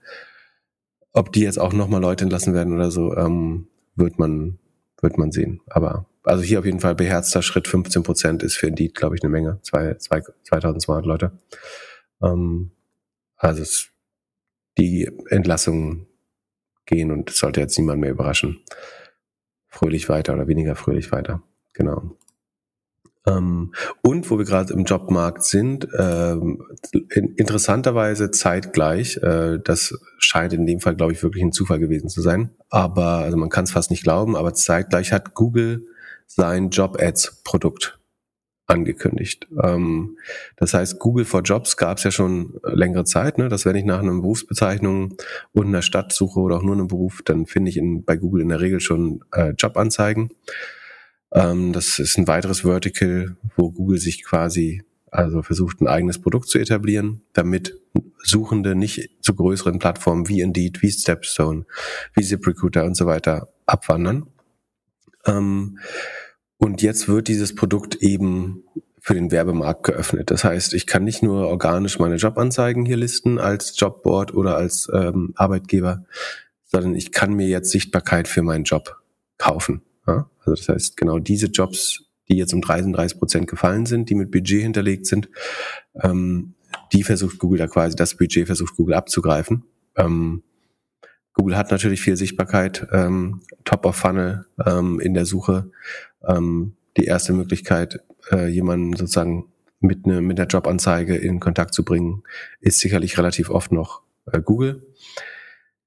Ob 1.12 1.32
die 1.32 1.40
jetzt 1.40 1.59
auch 1.59 1.73
nochmal 1.73 2.01
Leute 2.01 2.23
entlassen 2.23 2.55
werden 2.55 2.73
oder 2.73 2.93
so, 2.93 3.16
ähm, 3.16 3.66
wird 3.97 4.20
man, 4.20 4.61
wird 5.02 5.19
man 5.19 5.32
sehen. 5.32 5.61
Aber 5.66 6.07
also 6.23 6.44
hier 6.44 6.61
auf 6.61 6.65
jeden 6.65 6.78
Fall 6.78 6.94
beherzter 6.94 7.43
Schritt, 7.43 7.66
15 7.66 8.05
Prozent 8.05 8.43
ist 8.44 8.55
für 8.55 8.69
Indeed, 8.69 8.94
glaube 8.94 9.16
ich, 9.16 9.24
eine 9.24 9.31
Menge, 9.31 9.59
zwei, 9.62 9.94
zwei, 9.94 10.23
2200 10.44 11.05
Leute. 11.05 11.32
Ähm, 12.23 12.70
also 13.35 13.61
es, 13.62 13.89
die 14.78 15.11
Entlassungen 15.31 16.07
gehen 16.86 17.11
und 17.11 17.28
es 17.28 17.39
sollte 17.39 17.61
jetzt 17.61 17.77
niemand 17.77 18.01
mehr 18.01 18.12
überraschen. 18.12 18.61
Fröhlich 19.66 20.09
weiter 20.09 20.35
oder 20.35 20.47
weniger 20.47 20.77
fröhlich 20.77 21.11
weiter. 21.11 21.43
Genau. 21.73 22.16
Ähm, 23.26 23.72
und 24.02 24.30
wo 24.30 24.38
wir 24.38 24.44
gerade 24.44 24.72
im 24.72 24.84
Jobmarkt 24.84 25.44
sind, 25.44 25.86
ähm, 25.98 26.62
in, 27.10 27.34
interessanterweise 27.34 28.30
zeitgleich, 28.30 29.18
äh, 29.18 29.59
das 29.62 29.98
scheint 30.18 30.52
in 30.52 30.66
dem 30.66 30.80
Fall, 30.80 30.97
glaube 30.97 31.12
ich, 31.12 31.22
wirklich 31.22 31.42
ein 31.44 31.52
Zufall 31.52 31.78
gewesen 31.78 32.09
zu 32.09 32.22
sein. 32.22 32.51
Aber, 32.70 33.18
also 33.18 33.36
man 33.36 33.51
kann 33.51 33.64
es 33.64 33.72
fast 33.72 33.90
nicht 33.90 34.02
glauben, 34.02 34.36
aber 34.36 34.55
zeitgleich 34.55 35.12
hat 35.12 35.34
Google 35.34 35.86
sein 36.26 36.70
Job-Ads-Produkt 36.70 37.98
angekündigt. 38.70 39.48
Ähm, 39.62 40.16
das 40.56 40.72
heißt, 40.72 40.98
Google 40.98 41.24
for 41.24 41.42
Jobs 41.42 41.76
gab 41.76 41.98
es 41.98 42.05
ja 42.05 42.10
schon 42.10 42.60
längere 42.62 43.05
Zeit, 43.05 43.36
ne, 43.36 43.48
dass 43.48 43.66
wenn 43.66 43.76
ich 43.76 43.84
nach 43.84 44.01
einer 44.01 44.12
Berufsbezeichnung 44.12 45.16
und 45.52 45.66
einer 45.66 45.82
Stadt 45.82 46.12
suche 46.12 46.40
oder 46.40 46.56
auch 46.56 46.62
nur 46.62 46.74
einen 46.74 46.88
Beruf, 46.88 47.20
dann 47.24 47.47
finde 47.47 47.70
ich 47.70 47.76
in, 47.76 48.05
bei 48.05 48.16
Google 48.16 48.42
in 48.42 48.48
der 48.48 48.60
Regel 48.60 48.80
schon 48.80 49.24
äh, 49.32 49.52
Jobanzeigen. 49.59 50.30
Ähm, 51.32 51.73
das 51.73 51.98
ist 51.98 52.19
ein 52.19 52.27
weiteres 52.27 52.61
Vertical, 52.61 53.36
wo 53.57 53.70
Google 53.70 53.98
sich 53.98 54.24
quasi 54.24 54.82
also 55.11 55.43
versucht, 55.43 55.81
ein 55.81 55.89
eigenes 55.89 56.20
Produkt 56.20 56.48
zu 56.48 56.59
etablieren, 56.59 57.23
damit 57.32 57.77
Suchende 58.23 58.74
nicht 58.74 59.11
zu 59.23 59.35
größeren 59.35 59.78
Plattformen 59.78 60.28
wie 60.28 60.40
Indeed, 60.40 60.82
wie 60.82 60.90
Stepstone, 60.90 61.65
wie 62.15 62.23
ZipRecruiter 62.23 62.85
und 62.85 62.94
so 62.94 63.07
weiter 63.07 63.48
abwandern. 63.66 64.27
Ähm, 65.27 65.78
und 66.59 66.82
jetzt 66.82 67.09
wird 67.09 67.28
dieses 67.28 67.55
Produkt 67.55 67.97
eben 67.97 68.62
für 69.01 69.15
den 69.15 69.31
Werbemarkt 69.31 69.85
geöffnet. 69.85 70.31
Das 70.31 70.44
heißt, 70.44 70.74
ich 70.74 70.86
kann 70.86 71.05
nicht 71.05 71.23
nur 71.23 71.48
organisch 71.48 71.98
meine 71.98 72.16
Jobanzeigen 72.16 72.85
hier 72.85 72.98
listen 72.98 73.39
als 73.39 73.78
Jobboard 73.81 74.35
oder 74.35 74.57
als 74.57 74.90
ähm, 74.93 75.32
Arbeitgeber, 75.36 76.05
sondern 76.66 76.94
ich 76.94 77.11
kann 77.11 77.32
mir 77.32 77.48
jetzt 77.48 77.70
Sichtbarkeit 77.70 78.28
für 78.28 78.43
meinen 78.43 78.65
Job 78.65 79.01
kaufen. 79.39 79.82
Ja? 80.07 80.28
Also 80.51 80.66
das 80.66 80.74
heißt, 80.74 80.97
genau 80.97 81.18
diese 81.18 81.47
Jobs, 81.47 82.05
die 82.28 82.36
jetzt 82.36 82.55
um 82.55 82.60
33 82.60 83.18
Prozent 83.18 83.47
gefallen 83.48 83.86
sind, 83.86 84.10
die 84.10 84.14
mit 84.14 84.31
Budget 84.31 84.62
hinterlegt 84.62 85.06
sind, 85.06 85.28
ähm, 85.94 86.55
die 86.93 87.02
versucht 87.02 87.39
Google 87.39 87.59
da 87.59 87.66
quasi, 87.66 87.97
das 87.97 88.16
Budget 88.16 88.47
versucht 88.47 88.77
Google 88.77 88.94
abzugreifen. 88.94 89.64
Ähm, 89.97 90.43
Google 91.35 91.56
hat 91.56 91.70
natürlich 91.70 92.01
viel 92.01 92.16
Sichtbarkeit, 92.16 92.86
ähm, 92.93 93.40
Top 93.64 93.86
of 93.86 93.97
Funnel 93.97 94.47
ähm, 94.64 95.01
in 95.01 95.14
der 95.14 95.27
Suche. 95.27 95.70
Ähm, 96.27 96.77
die 96.97 97.05
erste 97.05 97.32
Möglichkeit, 97.32 98.01
äh, 98.31 98.48
jemanden 98.48 98.97
sozusagen 98.97 99.47
mit, 99.81 100.06
ne, 100.06 100.20
mit 100.20 100.39
der 100.39 100.47
Jobanzeige 100.47 101.16
in 101.16 101.40
Kontakt 101.40 101.72
zu 101.72 101.85
bringen, 101.85 102.22
ist 102.60 102.81
sicherlich 102.81 103.16
relativ 103.16 103.48
oft 103.51 103.72
noch 103.72 104.02
äh, 104.31 104.40
Google. 104.40 104.86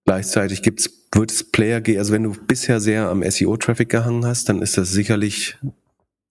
Gleichzeitig 0.05 0.63
gibt's, 0.63 1.02
wird 1.13 1.31
es 1.31 1.43
Player 1.43 1.81
gehen, 1.81 1.99
also 1.99 2.13
wenn 2.13 2.23
du 2.23 2.33
bisher 2.33 2.79
sehr 2.79 3.09
am 3.09 3.23
SEO-Traffic 3.23 3.89
gehangen 3.89 4.25
hast, 4.25 4.49
dann 4.49 4.61
ist 4.61 4.77
das 4.77 4.91
sicherlich 4.91 5.57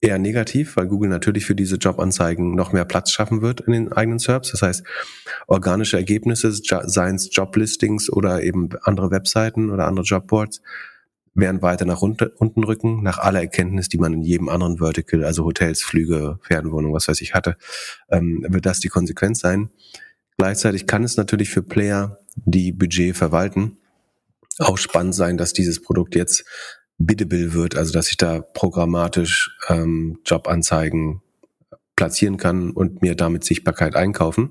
eher 0.01 0.19
negativ, 0.19 0.75
weil 0.75 0.87
Google 0.87 1.09
natürlich 1.09 1.45
für 1.45 1.55
diese 1.55 1.77
Jobanzeigen 1.77 2.55
noch 2.55 2.73
mehr 2.73 2.83
Platz 2.83 3.11
schaffen 3.11 3.41
wird 3.41 3.61
in 3.61 3.71
den 3.71 3.91
eigenen 3.93 4.19
SERPs. 4.19 4.51
Das 4.51 4.61
heißt, 4.61 4.83
organische 5.47 5.95
Ergebnisse, 5.95 6.51
seien 6.51 7.15
es 7.15 7.29
Joblistings 7.31 8.11
oder 8.11 8.43
eben 8.43 8.69
andere 8.83 9.11
Webseiten 9.11 9.71
oder 9.71 9.87
andere 9.87 10.05
Jobboards, 10.05 10.61
werden 11.35 11.61
weiter 11.61 11.85
nach 11.85 12.01
unten 12.01 12.63
rücken, 12.63 13.01
nach 13.01 13.17
aller 13.17 13.41
Erkenntnis, 13.41 13.89
die 13.89 13.97
man 13.97 14.13
in 14.13 14.21
jedem 14.21 14.49
anderen 14.49 14.77
Vertical, 14.77 15.23
also 15.23 15.45
Hotels, 15.45 15.81
Flüge, 15.81 16.37
Fernwohnung, 16.43 16.93
was 16.93 17.07
weiß 17.07 17.21
ich 17.21 17.33
hatte, 17.33 17.57
ähm, 18.11 18.45
wird 18.47 18.65
das 18.65 18.81
die 18.81 18.89
Konsequenz 18.89 19.39
sein. 19.39 19.69
Gleichzeitig 20.37 20.85
kann 20.85 21.03
es 21.03 21.17
natürlich 21.17 21.49
für 21.49 21.63
Player, 21.63 22.19
die 22.35 22.71
Budget 22.71 23.15
verwalten, 23.15 23.77
auch 24.59 24.77
spannend 24.77 25.15
sein, 25.15 25.37
dass 25.37 25.53
dieses 25.53 25.81
Produkt 25.81 26.15
jetzt 26.15 26.45
biddable 26.97 27.53
wird, 27.53 27.75
also 27.75 27.91
dass 27.91 28.09
ich 28.09 28.17
da 28.17 28.41
programmatisch 28.41 29.57
ähm, 29.67 30.19
Jobanzeigen 30.25 31.21
platzieren 31.95 32.37
kann 32.37 32.71
und 32.71 33.01
mir 33.01 33.15
damit 33.15 33.43
Sichtbarkeit 33.43 33.95
einkaufen. 33.95 34.49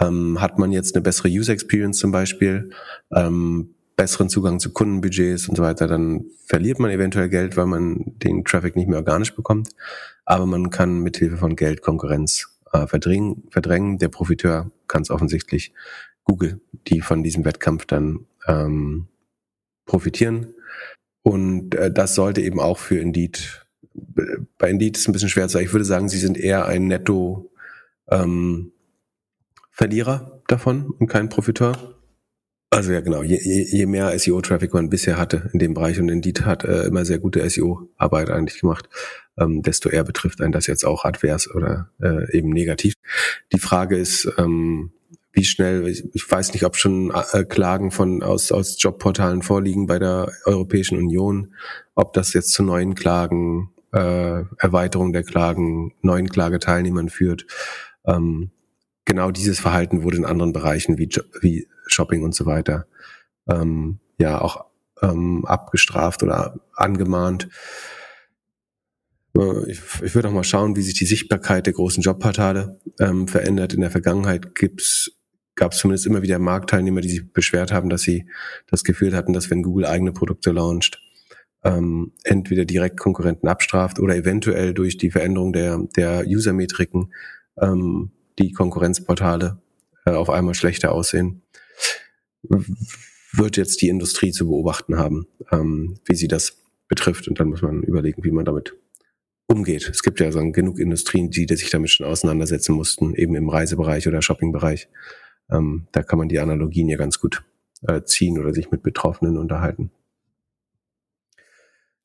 Ähm, 0.00 0.40
hat 0.40 0.58
man 0.58 0.72
jetzt 0.72 0.94
eine 0.94 1.02
bessere 1.02 1.28
User 1.28 1.52
Experience 1.52 1.98
zum 1.98 2.10
Beispiel, 2.10 2.70
ähm, 3.14 3.74
besseren 3.96 4.28
Zugang 4.28 4.58
zu 4.58 4.72
Kundenbudgets 4.72 5.48
und 5.48 5.56
so 5.56 5.62
weiter, 5.62 5.86
dann 5.86 6.24
verliert 6.46 6.80
man 6.80 6.90
eventuell 6.90 7.28
Geld, 7.28 7.56
weil 7.56 7.66
man 7.66 8.14
den 8.18 8.44
Traffic 8.44 8.74
nicht 8.74 8.88
mehr 8.88 8.98
organisch 8.98 9.34
bekommt. 9.34 9.68
Aber 10.24 10.46
man 10.46 10.70
kann 10.70 11.00
mithilfe 11.00 11.36
von 11.36 11.54
Geld 11.54 11.80
Konkurrenz 11.80 12.48
äh, 12.72 12.86
verdrängen, 12.86 13.44
verdrängen. 13.50 13.98
Der 13.98 14.08
Profiteur 14.08 14.72
kann 14.88 15.02
es 15.02 15.10
offensichtlich 15.10 15.72
Google, 16.24 16.60
die 16.88 17.00
von 17.00 17.22
diesem 17.22 17.44
Wettkampf 17.44 17.86
dann 17.86 18.26
ähm, 18.46 19.08
profitieren. 19.86 20.54
Und 21.22 21.74
äh, 21.74 21.90
das 21.90 22.14
sollte 22.14 22.40
eben 22.40 22.60
auch 22.60 22.78
für 22.78 22.98
Indeed, 22.98 23.66
bei 24.58 24.70
Indeed 24.70 24.96
ist 24.96 25.02
es 25.02 25.08
ein 25.08 25.12
bisschen 25.12 25.28
schwer 25.28 25.48
zu 25.48 25.54
sagen. 25.54 25.66
Ich 25.66 25.72
würde 25.72 25.84
sagen, 25.84 26.08
sie 26.08 26.18
sind 26.18 26.38
eher 26.38 26.66
ein 26.66 26.86
Netto, 26.86 27.50
ähm, 28.08 28.72
Verlierer 29.70 30.40
davon 30.46 30.90
und 30.98 31.08
kein 31.08 31.28
Profiteur. 31.28 31.96
Also 32.70 32.92
ja, 32.92 33.00
genau. 33.00 33.22
Je, 33.22 33.38
je 33.38 33.86
mehr 33.86 34.16
SEO-Traffic 34.16 34.72
man 34.72 34.88
bisher 34.88 35.16
hatte 35.16 35.50
in 35.52 35.58
dem 35.58 35.74
Bereich 35.74 35.98
und 35.98 36.08
Indeed 36.08 36.42
hat 36.44 36.64
äh, 36.64 36.84
immer 36.84 37.04
sehr 37.04 37.18
gute 37.18 37.48
SEO-Arbeit 37.48 38.30
eigentlich 38.30 38.60
gemacht, 38.60 38.88
ähm, 39.36 39.62
desto 39.62 39.88
eher 39.88 40.04
betrifft 40.04 40.40
einen 40.40 40.52
das 40.52 40.66
jetzt 40.66 40.84
auch 40.84 41.04
advers 41.04 41.52
oder 41.52 41.90
äh, 42.00 42.36
eben 42.36 42.50
negativ. 42.50 42.94
Die 43.52 43.58
Frage 43.58 43.96
ist, 43.96 44.32
ähm, 44.38 44.92
wie 45.34 45.44
schnell, 45.44 45.86
ich, 45.88 46.04
ich 46.14 46.30
weiß 46.30 46.52
nicht, 46.52 46.64
ob 46.64 46.76
schon 46.76 47.12
äh, 47.32 47.44
Klagen 47.44 47.90
von 47.90 48.22
aus, 48.22 48.52
aus 48.52 48.80
Jobportalen 48.80 49.42
vorliegen 49.42 49.86
bei 49.86 49.98
der 49.98 50.32
Europäischen 50.46 50.96
Union, 50.96 51.54
ob 51.94 52.12
das 52.12 52.32
jetzt 52.32 52.52
zu 52.52 52.62
neuen 52.62 52.94
Klagen, 52.94 53.70
äh, 53.92 54.42
Erweiterung 54.58 55.12
der 55.12 55.24
Klagen, 55.24 55.92
neuen 56.02 56.28
Klageteilnehmern 56.28 57.08
führt. 57.08 57.46
Ähm, 58.06 58.50
genau 59.04 59.30
dieses 59.30 59.60
Verhalten 59.60 60.02
wurde 60.02 60.18
in 60.18 60.24
anderen 60.24 60.52
Bereichen 60.52 60.98
wie, 60.98 61.08
wie 61.40 61.68
Shopping 61.86 62.22
und 62.22 62.34
so 62.34 62.46
weiter 62.46 62.86
ähm, 63.48 63.98
ja 64.18 64.40
auch 64.40 64.66
ähm, 65.02 65.44
abgestraft 65.44 66.22
oder 66.22 66.58
angemahnt. 66.74 67.48
Äh, 69.36 69.70
ich, 69.70 69.80
ich 70.02 70.14
würde 70.14 70.28
auch 70.28 70.32
mal 70.32 70.44
schauen, 70.44 70.76
wie 70.76 70.82
sich 70.82 70.94
die 70.94 71.06
Sichtbarkeit 71.06 71.66
der 71.66 71.72
großen 71.72 72.02
Jobportale 72.02 72.80
ähm, 73.00 73.28
verändert. 73.28 73.74
In 73.74 73.80
der 73.80 73.90
Vergangenheit 73.90 74.54
gibt's 74.54 75.10
gab 75.54 75.72
es 75.72 75.78
zumindest 75.78 76.06
immer 76.06 76.22
wieder 76.22 76.38
Marktteilnehmer, 76.38 77.00
die 77.00 77.10
sich 77.10 77.32
beschwert 77.32 77.72
haben, 77.72 77.90
dass 77.90 78.02
sie 78.02 78.26
das 78.68 78.84
Gefühl 78.84 79.14
hatten, 79.14 79.32
dass 79.32 79.50
wenn 79.50 79.62
Google 79.62 79.86
eigene 79.86 80.12
Produkte 80.12 80.52
launcht, 80.52 81.00
ähm, 81.64 82.12
entweder 82.24 82.64
direkt 82.64 82.98
Konkurrenten 82.98 83.48
abstraft 83.48 83.98
oder 83.98 84.14
eventuell 84.14 84.74
durch 84.74 84.98
die 84.98 85.10
Veränderung 85.10 85.52
der, 85.52 85.78
der 85.96 86.24
User-Metriken 86.26 87.12
ähm, 87.60 88.10
die 88.38 88.52
Konkurrenzportale 88.52 89.58
äh, 90.04 90.10
auf 90.10 90.30
einmal 90.30 90.54
schlechter 90.54 90.92
aussehen. 90.92 91.42
Wird 93.32 93.56
jetzt 93.56 93.80
die 93.80 93.88
Industrie 93.88 94.32
zu 94.32 94.46
beobachten 94.46 94.98
haben, 94.98 95.26
ähm, 95.50 95.98
wie 96.04 96.14
sie 96.14 96.28
das 96.28 96.58
betrifft. 96.88 97.28
Und 97.28 97.40
dann 97.40 97.48
muss 97.48 97.62
man 97.62 97.82
überlegen, 97.82 98.22
wie 98.22 98.30
man 98.30 98.44
damit 98.44 98.76
umgeht. 99.46 99.88
Es 99.88 100.02
gibt 100.02 100.20
ja 100.20 100.30
so 100.30 100.40
genug 100.52 100.78
Industrien, 100.78 101.30
die, 101.30 101.46
die 101.46 101.56
sich 101.56 101.70
damit 101.70 101.90
schon 101.90 102.06
auseinandersetzen 102.06 102.74
mussten, 102.74 103.14
eben 103.14 103.34
im 103.34 103.48
Reisebereich 103.48 104.06
oder 104.08 104.22
Shoppingbereich. 104.22 104.88
Ähm, 105.50 105.86
da 105.92 106.02
kann 106.02 106.18
man 106.18 106.28
die 106.28 106.38
Analogien 106.38 106.88
ja 106.88 106.96
ganz 106.96 107.20
gut 107.20 107.44
äh, 107.82 108.02
ziehen 108.02 108.38
oder 108.38 108.52
sich 108.52 108.70
mit 108.70 108.82
Betroffenen 108.82 109.36
unterhalten. 109.36 109.90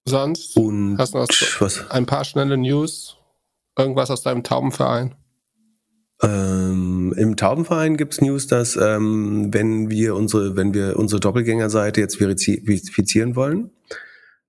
Sonst 0.05 0.57
Und 0.57 0.97
hast 0.97 1.13
du 1.13 1.19
was, 1.19 1.57
was? 1.59 1.91
ein 1.91 2.05
paar 2.05 2.25
schnelle 2.25 2.57
News? 2.57 3.17
Irgendwas 3.77 4.11
aus 4.11 4.23
deinem 4.23 4.43
Taubenverein? 4.43 5.15
Ähm, 6.21 7.13
Im 7.15 7.37
Taubenverein 7.37 7.95
gibt's 7.95 8.19
News, 8.19 8.47
dass 8.47 8.75
ähm, 8.75 9.53
wenn 9.53 9.89
wir 9.89 10.15
unsere, 10.15 10.57
wenn 10.57 10.73
wir 10.73 10.97
unsere 10.97 11.21
Doppelgängerseite 11.21 12.01
jetzt 12.01 12.17
verifizieren 12.17 13.35
wollen, 13.35 13.71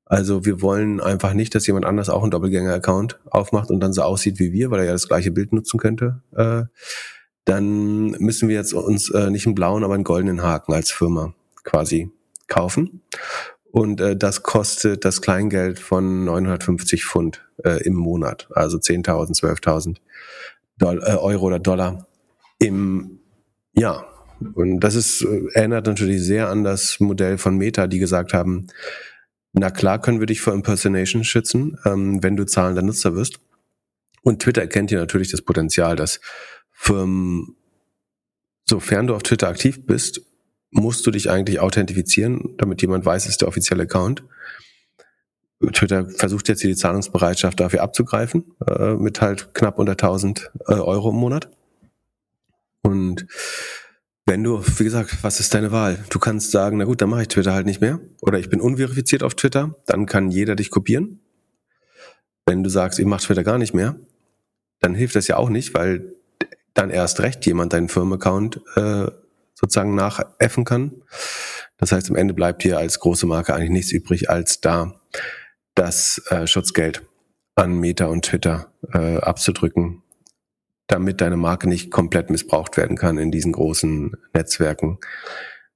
also 0.04 0.44
wir 0.44 0.60
wollen 0.60 1.00
einfach 1.00 1.34
nicht, 1.34 1.54
dass 1.54 1.68
jemand 1.68 1.86
anders 1.86 2.10
auch 2.10 2.22
einen 2.22 2.32
Doppelgänger-Account 2.32 3.20
aufmacht 3.26 3.70
und 3.70 3.78
dann 3.78 3.92
so 3.92 4.02
aussieht 4.02 4.40
wie 4.40 4.52
wir, 4.52 4.72
weil 4.72 4.80
er 4.80 4.86
ja 4.86 4.92
das 4.92 5.06
gleiche 5.06 5.30
Bild 5.30 5.52
nutzen 5.52 5.78
könnte. 5.78 6.22
Äh, 6.34 6.64
dann 7.44 8.10
müssen 8.12 8.48
wir 8.48 8.56
jetzt 8.56 8.74
uns 8.74 9.10
äh, 9.10 9.30
nicht 9.30 9.46
einen 9.46 9.54
blauen, 9.54 9.84
aber 9.84 9.94
einen 9.94 10.04
goldenen 10.04 10.42
Haken 10.42 10.72
als 10.72 10.90
Firma 10.90 11.34
quasi 11.64 12.10
kaufen. 12.46 13.02
Und 13.72 14.00
äh, 14.00 14.16
das 14.16 14.42
kostet 14.42 15.04
das 15.04 15.22
Kleingeld 15.22 15.78
von 15.78 16.24
950 16.24 17.04
Pfund 17.04 17.44
äh, 17.64 17.82
im 17.84 17.94
Monat, 17.94 18.48
also 18.54 18.78
10.000, 18.78 19.38
12.000 19.40 19.96
Doll 20.78 21.02
äh, 21.04 21.14
Euro 21.14 21.46
oder 21.46 21.58
Dollar 21.58 22.06
im 22.58 23.20
Jahr. 23.72 24.06
Und 24.54 24.80
das 24.80 24.94
ist, 24.94 25.22
äh, 25.22 25.46
erinnert 25.52 25.86
natürlich 25.86 26.22
sehr 26.22 26.48
an 26.48 26.64
das 26.64 26.98
Modell 27.00 27.38
von 27.38 27.56
Meta, 27.56 27.86
die 27.86 27.98
gesagt 27.98 28.32
haben, 28.32 28.66
na 29.52 29.70
klar 29.70 30.00
können 30.00 30.20
wir 30.20 30.26
dich 30.26 30.40
vor 30.40 30.52
Impersonation 30.52 31.24
schützen, 31.24 31.78
ähm, 31.84 32.22
wenn 32.22 32.36
du 32.36 32.44
zahlender 32.46 32.82
Nutzer 32.82 33.14
wirst. 33.14 33.40
Und 34.22 34.42
Twitter 34.42 34.60
erkennt 34.60 34.90
hier 34.90 34.98
natürlich 34.98 35.30
das 35.30 35.42
Potenzial, 35.42 35.96
dass 35.96 36.20
Firmen, 36.82 37.56
sofern 38.64 39.06
du 39.06 39.14
auf 39.14 39.22
Twitter 39.22 39.48
aktiv 39.48 39.84
bist, 39.84 40.22
musst 40.70 41.06
du 41.06 41.10
dich 41.10 41.28
eigentlich 41.28 41.60
authentifizieren, 41.60 42.54
damit 42.56 42.80
jemand 42.80 43.04
weiß, 43.04 43.24
es 43.24 43.32
ist 43.32 43.42
der 43.42 43.48
offizielle 43.48 43.82
Account. 43.82 44.24
Twitter 45.74 46.08
versucht 46.08 46.48
jetzt 46.48 46.62
hier 46.62 46.70
die 46.70 46.76
Zahlungsbereitschaft 46.76 47.60
dafür 47.60 47.82
abzugreifen, 47.82 48.56
äh, 48.66 48.94
mit 48.94 49.20
halt 49.20 49.52
knapp 49.52 49.78
unter 49.78 49.92
1000 49.92 50.50
äh, 50.68 50.72
Euro 50.72 51.10
im 51.10 51.16
Monat. 51.16 51.50
Und 52.80 53.26
wenn 54.24 54.42
du, 54.42 54.64
wie 54.78 54.84
gesagt, 54.84 55.22
was 55.22 55.38
ist 55.38 55.52
deine 55.52 55.72
Wahl? 55.72 56.02
Du 56.08 56.18
kannst 56.18 56.50
sagen, 56.50 56.78
na 56.78 56.84
gut, 56.84 57.02
dann 57.02 57.10
mache 57.10 57.22
ich 57.22 57.28
Twitter 57.28 57.52
halt 57.52 57.66
nicht 57.66 57.82
mehr. 57.82 58.00
Oder 58.22 58.38
ich 58.38 58.48
bin 58.48 58.62
unverifiziert 58.62 59.22
auf 59.22 59.34
Twitter, 59.34 59.76
dann 59.84 60.06
kann 60.06 60.30
jeder 60.30 60.56
dich 60.56 60.70
kopieren. 60.70 61.20
Wenn 62.46 62.62
du 62.62 62.70
sagst, 62.70 62.98
ich 62.98 63.04
mache 63.04 63.26
Twitter 63.26 63.44
gar 63.44 63.58
nicht 63.58 63.74
mehr, 63.74 63.96
dann 64.80 64.94
hilft 64.94 65.14
das 65.14 65.28
ja 65.28 65.36
auch 65.36 65.50
nicht, 65.50 65.74
weil 65.74 66.14
dann 66.74 66.90
erst 66.90 67.20
recht 67.20 67.44
jemand 67.46 67.72
deinen 67.72 67.88
Firmenaccount 67.88 68.60
äh, 68.76 69.06
sozusagen 69.54 69.94
nachäffen 69.94 70.64
kann. 70.64 71.02
Das 71.76 71.92
heißt, 71.92 72.10
am 72.10 72.16
Ende 72.16 72.34
bleibt 72.34 72.64
dir 72.64 72.78
als 72.78 73.00
große 73.00 73.26
Marke 73.26 73.54
eigentlich 73.54 73.70
nichts 73.70 73.92
übrig, 73.92 74.30
als 74.30 74.60
da 74.60 75.00
das 75.74 76.22
äh, 76.28 76.46
Schutzgeld 76.46 77.02
an 77.54 77.78
Meta 77.78 78.06
und 78.06 78.24
Twitter 78.24 78.72
äh, 78.92 79.18
abzudrücken, 79.18 80.02
damit 80.86 81.20
deine 81.20 81.36
Marke 81.36 81.68
nicht 81.68 81.90
komplett 81.90 82.30
missbraucht 82.30 82.76
werden 82.76 82.96
kann 82.96 83.18
in 83.18 83.30
diesen 83.30 83.52
großen 83.52 84.16
Netzwerken 84.32 84.98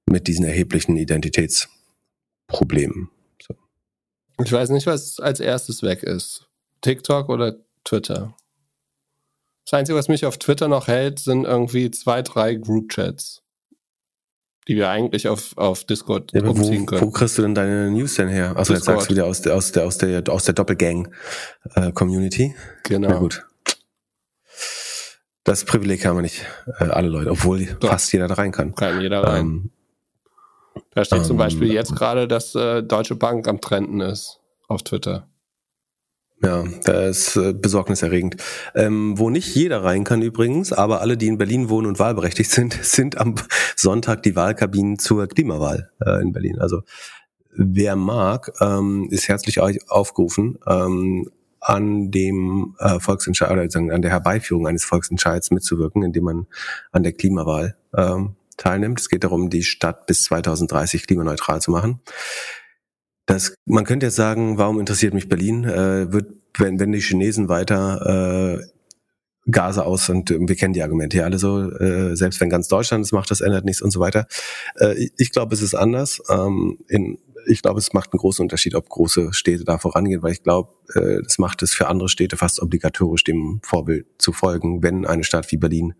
mit 0.07 0.27
diesen 0.27 0.45
erheblichen 0.45 0.97
Identitätsproblemen. 0.97 3.09
So. 3.41 3.55
Ich 4.43 4.51
weiß 4.51 4.69
nicht, 4.69 4.87
was 4.87 5.19
als 5.19 5.39
erstes 5.39 5.83
weg 5.83 6.03
ist. 6.03 6.47
TikTok 6.81 7.29
oder 7.29 7.55
Twitter? 7.83 8.35
Das 9.65 9.73
Einzige, 9.73 9.97
was 9.97 10.07
mich 10.07 10.25
auf 10.25 10.37
Twitter 10.37 10.67
noch 10.67 10.87
hält, 10.87 11.19
sind 11.19 11.43
irgendwie 11.43 11.89
zwei, 11.89 12.21
drei 12.21 12.53
Group-Chats, 12.53 13.41
die 14.67 14.75
wir 14.75 14.89
eigentlich 14.89 15.27
auf, 15.27 15.57
auf 15.57 15.85
Discord 15.85 16.31
ja, 16.33 16.43
umziehen 16.43 16.85
können. 16.85 17.01
Wo 17.01 17.09
kriegst 17.09 17.37
du 17.39 17.41
denn 17.41 17.55
deine 17.55 17.89
News 17.89 18.13
denn 18.15 18.29
her? 18.29 18.55
Also 18.55 18.73
jetzt 18.73 18.85
sagst 18.85 19.07
du 19.07 19.13
wieder 19.13 19.25
aus 19.25 19.41
der, 19.41 19.55
aus 19.55 19.71
der, 19.71 19.85
aus 19.85 19.97
der, 19.97 20.23
aus 20.29 20.45
der 20.45 20.53
Doppelgang-Community. 20.53 22.43
Äh, 22.43 22.53
genau. 22.83 23.09
Na 23.09 23.17
gut. 23.17 23.43
Das 25.43 25.65
Privileg 25.65 26.05
haben 26.05 26.17
wir 26.17 26.21
nicht 26.21 26.45
äh, 26.79 26.85
alle 26.85 27.07
Leute, 27.07 27.31
obwohl 27.31 27.65
Doch. 27.79 27.89
fast 27.89 28.13
jeder 28.13 28.27
da 28.27 28.35
rein 28.35 28.51
kann. 28.51 28.75
Kann 28.75 29.01
jeder 29.01 29.23
rein. 29.23 29.45
Ähm, 29.45 29.71
da 30.91 31.05
steht 31.05 31.19
ähm, 31.19 31.25
zum 31.25 31.37
Beispiel 31.37 31.71
jetzt 31.71 31.95
gerade, 31.95 32.27
dass 32.27 32.53
äh, 32.53 32.83
Deutsche 32.83 33.15
Bank 33.15 33.47
am 33.47 33.61
Trenden 33.61 34.01
ist 34.01 34.39
auf 34.67 34.83
Twitter. 34.83 35.27
Ja, 36.43 36.63
das 36.83 37.29
ist 37.29 37.35
äh, 37.37 37.53
besorgniserregend. 37.53 38.35
Ähm, 38.75 39.17
wo 39.17 39.29
nicht 39.29 39.55
jeder 39.55 39.83
rein 39.83 40.03
kann 40.03 40.21
übrigens, 40.21 40.73
aber 40.73 41.01
alle, 41.01 41.17
die 41.17 41.27
in 41.27 41.37
Berlin 41.37 41.69
wohnen 41.69 41.87
und 41.87 41.97
wahlberechtigt 41.97 42.51
sind, 42.51 42.73
sind 42.81 43.17
am 43.17 43.35
Sonntag 43.75 44.23
die 44.23 44.35
Wahlkabinen 44.35 44.99
zur 44.99 45.27
Klimawahl 45.27 45.91
äh, 46.05 46.21
in 46.21 46.33
Berlin. 46.33 46.59
Also 46.59 46.81
wer 47.51 47.95
mag, 47.95 48.51
ähm, 48.59 49.07
ist 49.11 49.27
herzlich 49.27 49.61
aufgerufen, 49.89 50.59
ähm, 50.67 51.29
an 51.61 52.11
dem 52.11 52.75
äh, 52.79 52.99
Volksentscheid 52.99 53.49
oder 53.49 53.69
sagen, 53.69 53.91
an 53.91 54.01
der 54.01 54.11
Herbeiführung 54.11 54.67
eines 54.67 54.83
Volksentscheids 54.83 55.51
mitzuwirken, 55.51 56.03
indem 56.03 56.25
man 56.25 56.47
an 56.91 57.01
der 57.01 57.13
Klimawahl 57.13 57.75
ähm, 57.95 58.35
teilnimmt. 58.57 58.99
Es 58.99 59.09
geht 59.09 59.23
darum, 59.23 59.49
die 59.49 59.63
Stadt 59.63 60.05
bis 60.05 60.23
2030 60.25 61.07
klimaneutral 61.07 61.61
zu 61.61 61.71
machen. 61.71 62.01
Das, 63.25 63.55
man 63.65 63.85
könnte 63.85 64.07
jetzt 64.07 64.15
sagen, 64.15 64.57
warum 64.57 64.79
interessiert 64.79 65.13
mich 65.13 65.29
Berlin? 65.29 65.63
Äh, 65.63 66.11
wird, 66.11 66.33
wenn, 66.57 66.79
wenn 66.79 66.91
die 66.91 67.01
Chinesen 67.01 67.49
weiter 67.49 68.59
äh, 68.59 68.65
Gase 69.49 69.85
aus 69.85 70.09
und 70.09 70.31
äh, 70.31 70.39
wir 70.39 70.55
kennen 70.55 70.73
die 70.73 70.83
Argumente 70.83 71.17
ja 71.17 71.23
alle 71.23 71.37
so, 71.37 71.71
äh, 71.71 72.15
selbst 72.15 72.39
wenn 72.39 72.49
ganz 72.49 72.67
Deutschland 72.67 73.05
es 73.05 73.11
macht, 73.11 73.31
das 73.31 73.41
ändert 73.41 73.65
nichts 73.65 73.81
und 73.81 73.91
so 73.91 73.99
weiter. 73.99 74.27
Äh, 74.79 74.95
ich, 74.95 75.11
ich 75.17 75.31
glaube, 75.31 75.55
es 75.55 75.61
ist 75.61 75.75
anders. 75.75 76.21
Ähm, 76.29 76.79
in, 76.87 77.19
ich 77.47 77.61
glaube, 77.61 77.79
es 77.79 77.93
macht 77.93 78.11
einen 78.11 78.19
großen 78.19 78.43
Unterschied, 78.43 78.75
ob 78.75 78.89
große 78.89 79.33
Städte 79.33 79.63
da 79.63 79.77
vorangehen, 79.77 80.23
weil 80.23 80.31
ich 80.31 80.43
glaube, 80.43 80.73
äh, 80.93 81.21
das 81.23 81.37
macht 81.37 81.61
es 81.61 81.73
für 81.73 81.87
andere 81.87 82.09
Städte 82.09 82.37
fast 82.37 82.61
obligatorisch, 82.61 83.23
dem 83.23 83.59
Vorbild 83.63 84.07
zu 84.17 84.33
folgen, 84.33 84.81
wenn 84.81 85.05
eine 85.05 85.23
Stadt 85.23 85.51
wie 85.51 85.57
Berlin 85.57 85.93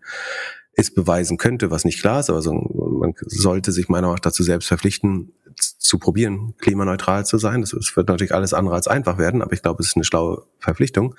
es 0.76 0.92
beweisen 0.92 1.38
könnte, 1.38 1.70
was 1.70 1.84
nicht 1.84 2.00
klar 2.00 2.20
ist, 2.20 2.28
aber 2.28 2.42
so, 2.42 2.52
man 2.52 3.14
sollte 3.24 3.72
sich 3.72 3.88
meiner 3.88 4.02
Meinung 4.02 4.16
nach 4.16 4.20
dazu 4.20 4.42
selbst 4.42 4.68
verpflichten, 4.68 5.32
zu 5.56 5.98
probieren, 5.98 6.54
klimaneutral 6.58 7.24
zu 7.24 7.38
sein. 7.38 7.62
Das, 7.62 7.70
das, 7.70 7.96
wird 7.96 8.08
natürlich 8.08 8.34
alles 8.34 8.52
andere 8.52 8.74
als 8.74 8.86
einfach 8.86 9.16
werden, 9.16 9.40
aber 9.40 9.54
ich 9.54 9.62
glaube, 9.62 9.82
es 9.82 9.88
ist 9.88 9.96
eine 9.96 10.04
schlaue 10.04 10.42
Verpflichtung. 10.58 11.14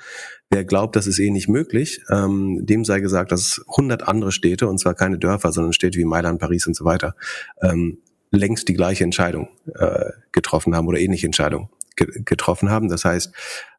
Wer 0.52 0.64
glaubt, 0.64 0.96
das 0.96 1.08
ist 1.08 1.18
eh 1.18 1.32
nicht 1.32 1.48
möglich, 1.48 2.02
ähm, 2.12 2.60
dem 2.68 2.86
sei 2.86 3.00
gesagt, 3.00 3.32
dass 3.32 3.66
100 3.70 4.08
andere 4.08 4.32
Städte, 4.32 4.68
und 4.68 4.78
zwar 4.78 4.94
keine 4.94 5.18
Dörfer, 5.18 5.52
sondern 5.52 5.74
Städte 5.74 5.98
wie 5.98 6.06
Mailand, 6.06 6.40
Paris 6.40 6.68
und 6.68 6.76
so 6.76 6.86
weiter, 6.86 7.16
ähm, 7.64 7.98
längst 8.30 8.68
die 8.68 8.76
gleiche 8.76 9.04
Entscheidung 9.04 9.48
äh, 9.74 10.12
getroffen 10.34 10.76
haben 10.76 10.88
oder 10.88 11.00
ähnliche 11.00 11.26
Entscheidung 11.26 11.70
ge 11.96 12.08
getroffen 12.24 12.70
haben. 12.70 12.90
Das 12.90 13.06
heißt, 13.06 13.34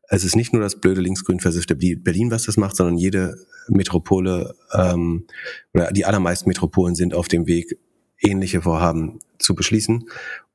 es 0.09 0.25
ist 0.25 0.37
nicht 0.37 0.53
nur 0.53 0.63
das 0.63 0.81
blöde 0.81 1.01
linksgrün 1.01 1.41
versiffte 1.41 1.77
Berlin, 1.77 2.31
was 2.31 2.45
das 2.45 2.57
macht, 2.57 2.77
sondern 2.77 2.97
jede 2.97 3.37
Metropole 3.69 4.55
ähm, 4.73 5.27
oder 5.75 5.93
die 5.93 6.07
allermeisten 6.07 6.49
Metropolen 6.49 6.95
sind 6.95 7.15
auf 7.15 7.29
dem 7.29 7.47
Weg, 7.47 7.79
ähnliche 8.21 8.63
Vorhaben 8.63 9.21
zu 9.39 9.55
beschließen. 9.55 10.09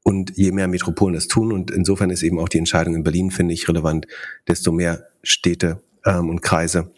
Und 0.03 0.35
je 0.35 0.51
mehr 0.51 0.67
Metropolen 0.67 1.13
das 1.13 1.27
tun, 1.27 1.53
und 1.53 1.71
insofern 1.71 2.09
ist 2.09 2.23
eben 2.23 2.39
auch 2.39 2.49
die 2.49 2.57
Entscheidung 2.57 2.95
in 2.95 3.03
Berlin, 3.03 3.31
finde 3.31 3.53
ich, 3.53 3.69
relevant, 3.69 4.07
desto 4.47 4.71
mehr 4.71 5.07
Städte 5.21 5.81
ähm, 6.05 6.29
und 6.29 6.41
Kreise 6.41 6.91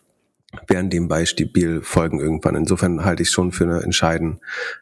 werden 0.67 0.89
dem 0.89 1.07
Beispiel 1.07 1.81
folgen 1.81 2.19
irgendwann. 2.19 2.55
Insofern 2.55 3.05
halte 3.05 3.23
ich 3.23 3.29
es 3.29 3.33
schon 3.33 3.51
für 3.51 3.63
eine 3.65 3.81
entscheidende 3.81 4.39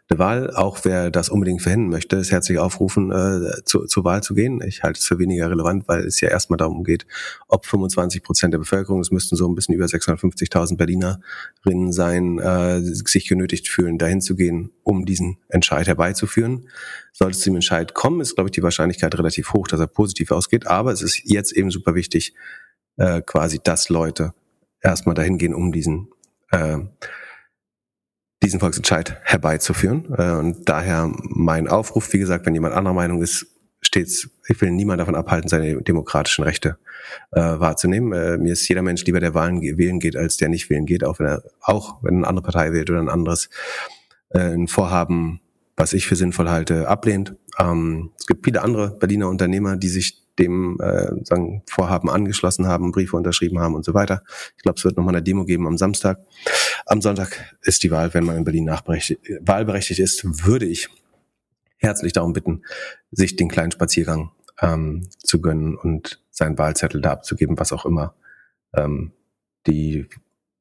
Wahl. 0.10 0.54
Auch 0.56 0.80
wer 0.84 1.12
das 1.12 1.30
unbedingt 1.30 1.62
verhindern 1.62 1.90
möchte, 1.90 2.16
ist 2.18 2.32
herzlich 2.32 2.60
aufrufen, 2.60 3.12
äh, 3.12 3.64
zu, 3.66 3.86
zur 3.86 4.04
Wahl 4.04 4.22
zu 4.22 4.34
gehen. 4.34 4.62
Ich 4.66 4.84
halte 4.84 5.00
es 5.00 5.06
für 5.06 5.20
weniger 5.20 5.50
relevant, 5.50 5.88
weil 5.88 6.06
es 6.06 6.22
ja 6.22 6.30
erstmal 6.30 6.58
darum 6.58 6.84
geht, 6.84 7.06
ob 7.48 7.66
25 7.66 8.24
Prozent 8.24 8.54
der 8.54 8.60
Bevölkerung, 8.60 9.02
es 9.02 9.12
müssten 9.12 9.36
so 9.36 9.48
ein 9.48 9.56
bisschen 9.56 9.76
über 9.76 9.86
650.000 9.86 10.78
Berlinerinnen 10.78 11.91
sein, 11.91 12.40
äh, 12.40 12.82
sich 12.82 13.28
genötigt 13.28 13.68
fühlen, 13.68 13.98
dahin 13.98 14.22
zu 14.22 14.36
gehen, 14.36 14.72
um 14.84 15.06
diesen 15.06 15.38
Entscheid 15.50 15.88
herbeizuführen. 15.88 16.68
Sollte 17.12 17.38
es 17.38 17.44
zum 17.44 17.56
Entscheid 17.56 17.94
kommen, 17.94 18.22
ist, 18.22 18.36
glaube 18.36 18.50
ich, 18.50 18.54
die 18.54 18.64
Wahrscheinlichkeit 18.64 19.18
relativ 19.18 19.54
hoch, 19.54 19.68
dass 19.68 19.80
er 19.80 19.88
positiv 19.88 20.32
ausgeht. 20.32 20.68
Aber 20.68 20.91
es 20.91 21.02
ist 21.02 21.22
jetzt 21.26 21.52
eben 21.52 21.72
super 21.72 21.95
wichtig, 21.95 22.34
äh, 22.98 23.22
quasi, 23.22 23.60
dass 23.64 23.90
Leute 23.90 24.34
erstmal 24.84 25.16
dahin 25.16 25.38
gehen, 25.38 25.54
um 25.54 25.72
diesen 25.72 26.10
äh, 26.52 26.80
diesen 28.44 28.60
Volksentscheid 28.60 29.20
herbeizuführen. 29.24 30.14
Äh, 30.16 30.32
und 30.32 30.70
daher 30.70 31.12
mein 31.22 31.68
Aufruf, 31.68 32.12
wie 32.14 32.20
gesagt, 32.20 32.46
wenn 32.46 32.54
jemand 32.54 32.76
anderer 32.76 32.94
Meinung 32.94 33.22
ist, 33.22 33.48
stets, 33.82 34.30
ich 34.48 34.62
will 34.62 34.72
niemand 34.72 35.00
davon 35.02 35.16
abhalten, 35.16 35.50
seine 35.50 35.82
demokratischen 35.82 36.44
Rechte 36.44 36.78
äh, 37.32 37.42
wahrzunehmen. 37.42 38.14
Äh, 38.14 38.38
mir 38.38 38.54
ist 38.54 38.68
jeder 38.68 38.82
Mensch 38.82 39.04
lieber, 39.06 39.20
der 39.20 39.34
Wahlen 39.34 39.62
wählen 39.62 40.00
geht, 40.00 40.16
als 40.16 40.38
der 40.38 40.50
nicht 40.50 40.70
wählen 40.70 40.86
geht, 40.86 41.04
auch 41.04 41.20
wenn 41.20 41.28
er, 41.28 41.44
auch 41.62 42.04
wenn 42.04 42.18
eine 42.18 42.28
andere 42.28 42.44
Partei 42.44 42.74
wählt 42.74 42.90
oder 42.90 43.00
ein 43.00 43.10
anderes 43.10 43.50
äh, 44.30 44.40
ein 44.40 44.68
Vorhaben, 44.68 45.42
was 45.76 45.94
ich 45.94 46.06
für 46.06 46.16
sinnvoll 46.16 46.50
halte, 46.50 46.88
ablehnt. 46.88 47.36
Ähm, 47.60 48.12
es 48.18 48.26
gibt 48.26 48.46
viele 48.46 48.62
andere 48.62 48.98
Berliner 48.98 49.30
Unternehmer, 49.30 49.76
die 49.76 49.90
sich 49.90 50.23
dem 50.40 50.80
äh, 50.82 51.24
sagen, 51.24 51.64
Vorhaben 51.70 52.10
angeschlossen 52.10 52.68
haben, 52.68 52.92
Briefe 52.92 53.16
unterschrieben 53.16 53.60
haben 53.60 53.76
und 53.76 53.86
so 53.86 53.94
weiter. 53.94 54.24
Ich 54.58 54.64
glaube, 54.64 54.78
es 54.78 54.84
wird 54.84 54.98
nochmal 54.98 55.16
eine 55.16 55.24
Demo 55.24 55.46
geben 55.46 55.68
am 55.68 55.78
Samstag. 55.78 56.20
Am 56.86 57.02
Sonntag 57.02 57.56
ist 57.62 57.84
die 57.84 57.92
Wahl, 57.92 58.14
wenn 58.14 58.26
man 58.26 58.38
in 58.38 58.44
Berlin 58.44 58.68
wahlberechtigt 58.68 60.00
ist, 60.00 60.46
würde 60.46 60.66
ich 60.66 60.90
herzlich 61.78 62.14
darum 62.14 62.34
bitten, 62.34 62.64
sich 63.12 63.36
den 63.36 63.50
kleinen 63.50 63.72
Spaziergang 63.72 64.32
ähm, 64.62 65.08
zu 65.20 65.42
gönnen 65.42 65.76
und 65.76 66.24
seinen 66.32 66.58
Wahlzettel 66.58 67.02
da 67.02 67.12
abzugeben, 67.12 67.60
was 67.60 67.74
auch 67.74 67.86
immer 67.86 68.16
ähm, 68.74 69.12
die, 69.68 70.08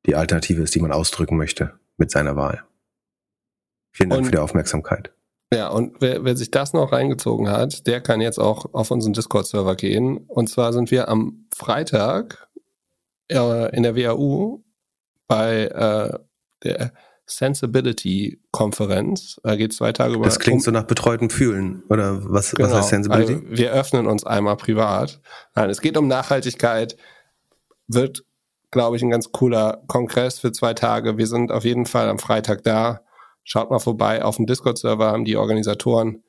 die 0.07 0.17
Alternative 0.17 0.63
ist, 0.63 0.75
die 0.75 0.81
man 0.81 0.93
ausdrücken 0.93 1.37
möchte 1.37 1.79
mit 1.97 2.11
seiner 2.11 2.37
Wahl. 2.37 2.65
Vielen 3.93 4.11
Dank 4.11 4.21
und 4.21 4.25
für 4.27 4.33
die 4.33 4.39
Aufmerksamkeit. 4.39 5.13
Ja, 5.53 5.69
und 5.69 6.01
wer, 6.01 6.25
wer 6.25 6.37
sich 6.37 6.51
das 6.51 6.73
noch 6.73 6.91
reingezogen 6.93 7.51
hat, 7.51 7.87
der 7.87 8.01
kann 8.01 8.23
jetzt 8.23 8.39
auch 8.39 8.73
auf 8.73 8.91
unseren 8.91 9.13
Discord-Server 9.13 9.77
gehen. 9.77 10.25
Und 10.29 10.49
zwar 10.49 10.73
sind 10.73 10.91
wir 10.91 11.09
am 11.09 11.45
Freitag 11.55 12.49
äh, 13.31 13.77
in 13.77 13.83
der 13.83 13.95
WAU 13.95 14.65
bei 15.27 15.67
äh, 15.67 16.19
der 16.65 16.95
Sensibility-Konferenz. 17.27 19.39
Da 19.43 19.57
geht 19.57 19.75
zwei 19.75 19.93
Tage 19.93 20.15
über. 20.15 20.25
Das 20.25 20.39
klingt 20.39 20.61
um, 20.61 20.65
so 20.65 20.71
nach 20.71 20.85
betreutem 20.85 21.29
Fühlen, 21.29 21.83
oder 21.89 22.21
was, 22.25 22.53
genau, 22.53 22.71
was 22.71 22.77
heißt 22.77 22.89
Sensibility? 22.89 23.35
Also 23.35 23.45
wir 23.51 23.73
öffnen 23.73 24.07
uns 24.07 24.25
einmal 24.25 24.57
privat. 24.57 25.21
Nein, 25.55 25.69
es 25.71 25.83
geht 25.83 25.99
um 25.99 26.09
Nachhaltigkeit. 26.09 26.97
Wird, 27.89 28.25
glaube 28.71 28.97
ich, 28.97 29.03
ein 29.03 29.11
ganz 29.11 29.33
cooler 29.33 29.83
Kongress 29.87 30.39
für 30.39 30.53
zwei 30.53 30.73
Tage. 30.73 31.19
Wir 31.19 31.27
sind 31.27 31.53
auf 31.53 31.65
jeden 31.65 31.85
Fall 31.85 32.09
am 32.09 32.19
Freitag 32.19 32.63
da 32.63 33.03
Schaut 33.45 33.71
mal 33.71 33.79
vorbei 33.79 34.23
auf 34.25 34.37
dem 34.37 34.47
Discord-Server, 34.47 35.07
haben 35.07 35.25
die 35.25 35.37
Organisatoren 35.37 36.23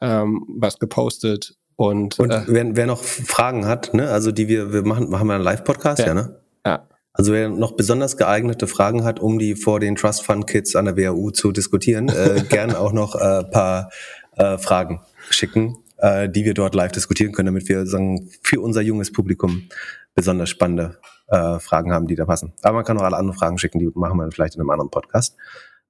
ähm, 0.00 0.44
was 0.58 0.78
gepostet. 0.78 1.56
Und, 1.76 2.18
und 2.18 2.30
äh, 2.30 2.42
wer, 2.46 2.76
wer 2.76 2.86
noch 2.86 3.02
Fragen 3.02 3.66
hat, 3.66 3.94
ne, 3.94 4.10
also 4.10 4.32
die 4.32 4.48
wir, 4.48 4.72
wir 4.72 4.82
machen, 4.82 5.10
machen 5.10 5.28
wir 5.28 5.34
einen 5.34 5.44
Live-Podcast, 5.44 6.00
ja. 6.00 6.08
ja, 6.08 6.14
ne? 6.14 6.40
Ja. 6.66 6.88
Also 7.12 7.32
wer 7.32 7.48
noch 7.48 7.72
besonders 7.72 8.16
geeignete 8.16 8.66
Fragen 8.66 9.04
hat, 9.04 9.20
um 9.20 9.38
die 9.38 9.56
vor 9.56 9.80
den 9.80 9.96
Trust 9.96 10.24
Fund 10.24 10.46
Kids 10.46 10.76
an 10.76 10.84
der 10.84 10.96
WAU 10.96 11.30
zu 11.30 11.52
diskutieren, 11.52 12.08
äh, 12.08 12.44
gern 12.48 12.74
auch 12.74 12.92
noch 12.92 13.14
äh, 13.14 13.44
paar 13.44 13.90
äh, 14.36 14.58
Fragen 14.58 15.00
schicken, 15.30 15.78
äh, 15.98 16.28
die 16.28 16.44
wir 16.44 16.54
dort 16.54 16.74
live 16.74 16.92
diskutieren 16.92 17.32
können, 17.32 17.46
damit 17.46 17.68
wir 17.68 17.86
sagen, 17.86 18.28
für 18.42 18.60
unser 18.60 18.82
junges 18.82 19.12
Publikum 19.12 19.68
besonders 20.14 20.48
spannende 20.48 20.98
äh, 21.28 21.58
Fragen 21.58 21.92
haben, 21.92 22.06
die 22.06 22.14
da 22.14 22.24
passen. 22.24 22.52
Aber 22.62 22.76
man 22.76 22.84
kann 22.84 22.98
auch 22.98 23.02
alle 23.02 23.16
anderen 23.16 23.38
Fragen 23.38 23.58
schicken, 23.58 23.78
die 23.78 23.90
machen 23.94 24.18
wir 24.18 24.30
vielleicht 24.30 24.54
in 24.54 24.60
einem 24.60 24.70
anderen 24.70 24.90
Podcast. 24.90 25.36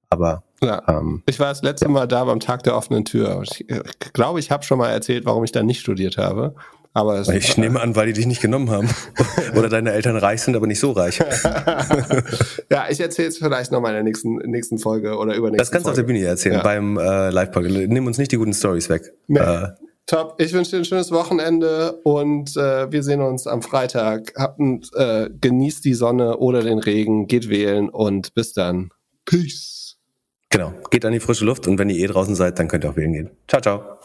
Aber 0.09 0.43
ja. 0.61 0.81
ähm, 0.87 1.23
ich 1.25 1.39
war 1.39 1.49
das 1.49 1.61
letzte 1.61 1.85
ja. 1.85 1.91
Mal 1.91 2.07
da 2.07 2.23
beim 2.25 2.39
Tag 2.39 2.63
der 2.63 2.75
offenen 2.75 3.05
Tür. 3.05 3.41
Ich, 3.43 3.69
ich 3.69 4.13
glaube, 4.13 4.39
ich 4.39 4.51
habe 4.51 4.63
schon 4.63 4.77
mal 4.77 4.89
erzählt, 4.89 5.25
warum 5.25 5.43
ich 5.43 5.51
da 5.51 5.63
nicht 5.63 5.79
studiert 5.79 6.17
habe. 6.17 6.55
Aber 6.93 7.21
ich 7.21 7.55
nehme 7.57 7.79
an, 7.79 7.95
weil 7.95 8.07
die 8.07 8.13
dich 8.13 8.25
nicht 8.25 8.41
genommen 8.41 8.71
haben. 8.71 8.89
Oder 9.55 9.69
deine 9.69 9.91
Eltern 9.91 10.17
reich 10.17 10.41
sind, 10.41 10.55
aber 10.55 10.65
nicht 10.65 10.79
so 10.79 10.91
reich. 10.91 11.19
ja, 12.71 12.87
ich 12.89 12.99
erzähle 12.99 13.27
es 13.27 13.37
vielleicht 13.37 13.71
noch 13.71 13.79
mal 13.79 13.89
in 13.89 13.95
der 13.95 14.03
nächsten, 14.03 14.37
nächsten 14.37 14.79
Folge 14.79 15.15
oder 15.15 15.35
übernächsten 15.35 15.57
Das 15.57 15.71
kannst 15.71 15.85
du 15.85 15.91
auf 15.91 15.95
der 15.95 16.03
Bühne 16.03 16.23
erzählen, 16.23 16.55
ja. 16.55 16.63
beim 16.63 16.97
äh, 16.97 17.29
Live-Podcast. 17.29 17.75
Nimm 17.87 18.07
uns 18.07 18.17
nicht 18.17 18.31
die 18.31 18.37
guten 18.37 18.53
Stories 18.53 18.89
weg. 18.89 19.13
Nee. 19.27 19.39
Äh, 19.39 19.67
Top. 20.07 20.35
Ich 20.39 20.51
wünsche 20.53 20.71
dir 20.71 20.77
ein 20.77 20.85
schönes 20.85 21.11
Wochenende 21.11 21.99
und 22.03 22.57
äh, 22.57 22.91
wir 22.91 23.03
sehen 23.03 23.21
uns 23.21 23.45
am 23.45 23.61
Freitag. 23.61 24.33
Habt, 24.35 24.59
äh, 24.95 25.29
genießt 25.39 25.85
die 25.85 25.93
Sonne 25.93 26.37
oder 26.37 26.63
den 26.63 26.79
Regen, 26.79 27.27
geht 27.27 27.49
wählen 27.49 27.89
und 27.89 28.33
bis 28.33 28.53
dann. 28.53 28.89
Peace. 29.25 29.78
Genau. 30.49 30.73
Geht 30.89 31.05
an 31.05 31.13
die 31.13 31.19
frische 31.19 31.45
Luft 31.45 31.67
und 31.67 31.77
wenn 31.77 31.89
ihr 31.89 31.97
eh 31.97 32.07
draußen 32.07 32.35
seid, 32.35 32.57
dann 32.57 32.67
könnt 32.67 32.83
ihr 32.83 32.89
auch 32.89 32.95
wählen 32.95 33.13
gehen. 33.13 33.29
Ciao, 33.47 33.61
ciao. 33.61 33.98